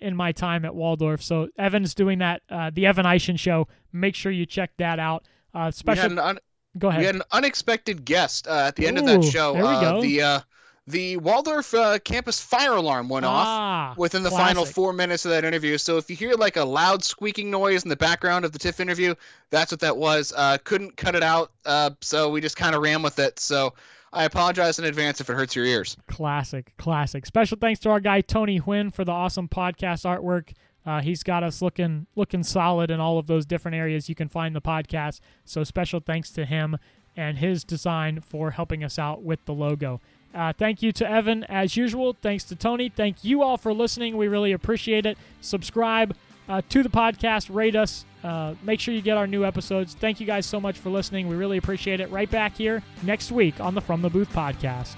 in 0.00 0.16
my 0.16 0.32
time 0.32 0.64
at 0.64 0.74
Waldorf. 0.74 1.22
So 1.22 1.48
Evan's 1.58 1.94
doing 1.94 2.18
that. 2.20 2.42
Uh, 2.50 2.70
the 2.72 2.86
Evan 2.86 3.04
Eischen 3.06 3.38
show. 3.38 3.68
Make 3.92 4.14
sure 4.14 4.32
you 4.32 4.46
check 4.46 4.70
that 4.78 4.98
out. 4.98 5.24
Uh, 5.54 5.58
We 5.58 5.64
had 5.64 5.74
special. 5.74 6.12
an 6.12 6.18
un- 6.18 6.38
go 6.78 6.88
ahead. 6.88 7.00
we 7.00 7.06
had 7.06 7.14
an 7.16 7.22
unexpected 7.32 8.04
guest 8.04 8.46
uh, 8.48 8.64
at 8.68 8.76
the 8.76 8.86
end 8.86 8.98
of 8.98 9.06
that 9.06 9.24
show. 9.24 9.52
there 9.54 9.62
we 9.62 9.68
uh, 9.68 9.80
go. 9.80 10.02
The 10.02 10.22
uh, 10.22 10.40
the 10.86 11.16
Waldorf 11.16 11.74
uh, 11.74 11.98
campus 11.98 12.40
fire 12.40 12.74
alarm 12.74 13.08
went 13.08 13.26
off. 13.26 13.46
ah, 13.46 13.94
within 13.96 14.22
the 14.22 14.30
final 14.30 14.64
four 14.64 14.92
minutes 14.92 15.24
of 15.24 15.32
that 15.32 15.44
interview. 15.44 15.78
So 15.78 15.96
if 15.96 16.08
you 16.08 16.16
hear 16.16 16.34
like 16.34 16.56
a 16.56 16.64
loud 16.64 17.02
squeaking 17.02 17.50
noise 17.50 17.82
in 17.82 17.88
the 17.88 17.96
background 17.96 18.44
of 18.44 18.52
the 18.52 18.58
TIFF 18.58 18.78
interview, 18.80 19.14
that's 19.50 19.72
what 19.72 19.80
that 19.80 19.96
was. 19.96 20.32
Uh, 20.36 20.58
couldn't 20.62 20.96
cut 20.96 21.14
it 21.14 21.22
out, 21.22 21.50
uh, 21.64 21.90
so 22.00 22.30
we 22.30 22.40
just 22.40 22.56
kind 22.56 22.74
of 22.76 22.82
ran 22.82 23.02
with 23.02 23.18
it. 23.18 23.40
So 23.40 23.74
I 24.12 24.24
apologize 24.24 24.78
in 24.78 24.84
advance 24.84 25.20
if 25.20 25.28
it 25.28 25.34
hurts 25.34 25.56
your 25.56 25.64
ears. 25.64 25.96
Classic, 26.06 26.72
classic. 26.78 27.26
Special 27.26 27.58
thanks 27.60 27.80
to 27.80 27.90
our 27.90 28.00
guy 28.00 28.20
Tony 28.20 28.60
Huynh 28.60 28.94
for 28.94 29.04
the 29.04 29.12
awesome 29.12 29.48
podcast 29.48 30.04
artwork. 30.04 30.52
Uh, 30.86 31.00
he's 31.00 31.24
got 31.24 31.42
us 31.42 31.60
looking 31.60 32.06
looking 32.14 32.44
solid 32.44 32.92
in 32.92 33.00
all 33.00 33.18
of 33.18 33.26
those 33.26 33.44
different 33.44 33.74
areas 33.74 34.08
you 34.08 34.14
can 34.14 34.28
find 34.28 34.54
the 34.54 34.60
podcast. 34.60 35.18
So 35.44 35.64
special 35.64 35.98
thanks 35.98 36.30
to 36.30 36.46
him 36.46 36.78
and 37.16 37.38
his 37.38 37.64
design 37.64 38.20
for 38.20 38.52
helping 38.52 38.84
us 38.84 38.98
out 38.98 39.22
with 39.22 39.44
the 39.46 39.52
logo. 39.52 40.00
Uh, 40.34 40.52
thank 40.52 40.82
you 40.82 40.92
to 40.92 41.10
Evan 41.10 41.44
as 41.44 41.76
usual. 41.76 42.16
Thanks 42.20 42.44
to 42.44 42.56
Tony. 42.56 42.88
Thank 42.88 43.24
you 43.24 43.42
all 43.42 43.56
for 43.56 43.72
listening. 43.72 44.16
We 44.16 44.28
really 44.28 44.52
appreciate 44.52 45.06
it. 45.06 45.16
Subscribe, 45.40 46.14
uh, 46.48 46.62
to 46.68 46.82
the 46.82 46.88
podcast, 46.88 47.52
rate 47.52 47.74
us. 47.76 48.04
Uh, 48.22 48.54
make 48.62 48.80
sure 48.80 48.94
you 48.94 49.02
get 49.02 49.16
our 49.16 49.26
new 49.26 49.44
episodes. 49.44 49.94
Thank 49.94 50.20
you 50.20 50.26
guys 50.26 50.46
so 50.46 50.60
much 50.60 50.78
for 50.78 50.90
listening. 50.90 51.28
We 51.28 51.36
really 51.36 51.58
appreciate 51.58 52.00
it. 52.00 52.10
Right 52.10 52.30
back 52.30 52.56
here 52.56 52.82
next 53.02 53.32
week 53.32 53.60
on 53.60 53.74
the 53.74 53.80
From 53.80 54.02
the 54.02 54.10
Booth 54.10 54.32
podcast. 54.32 54.96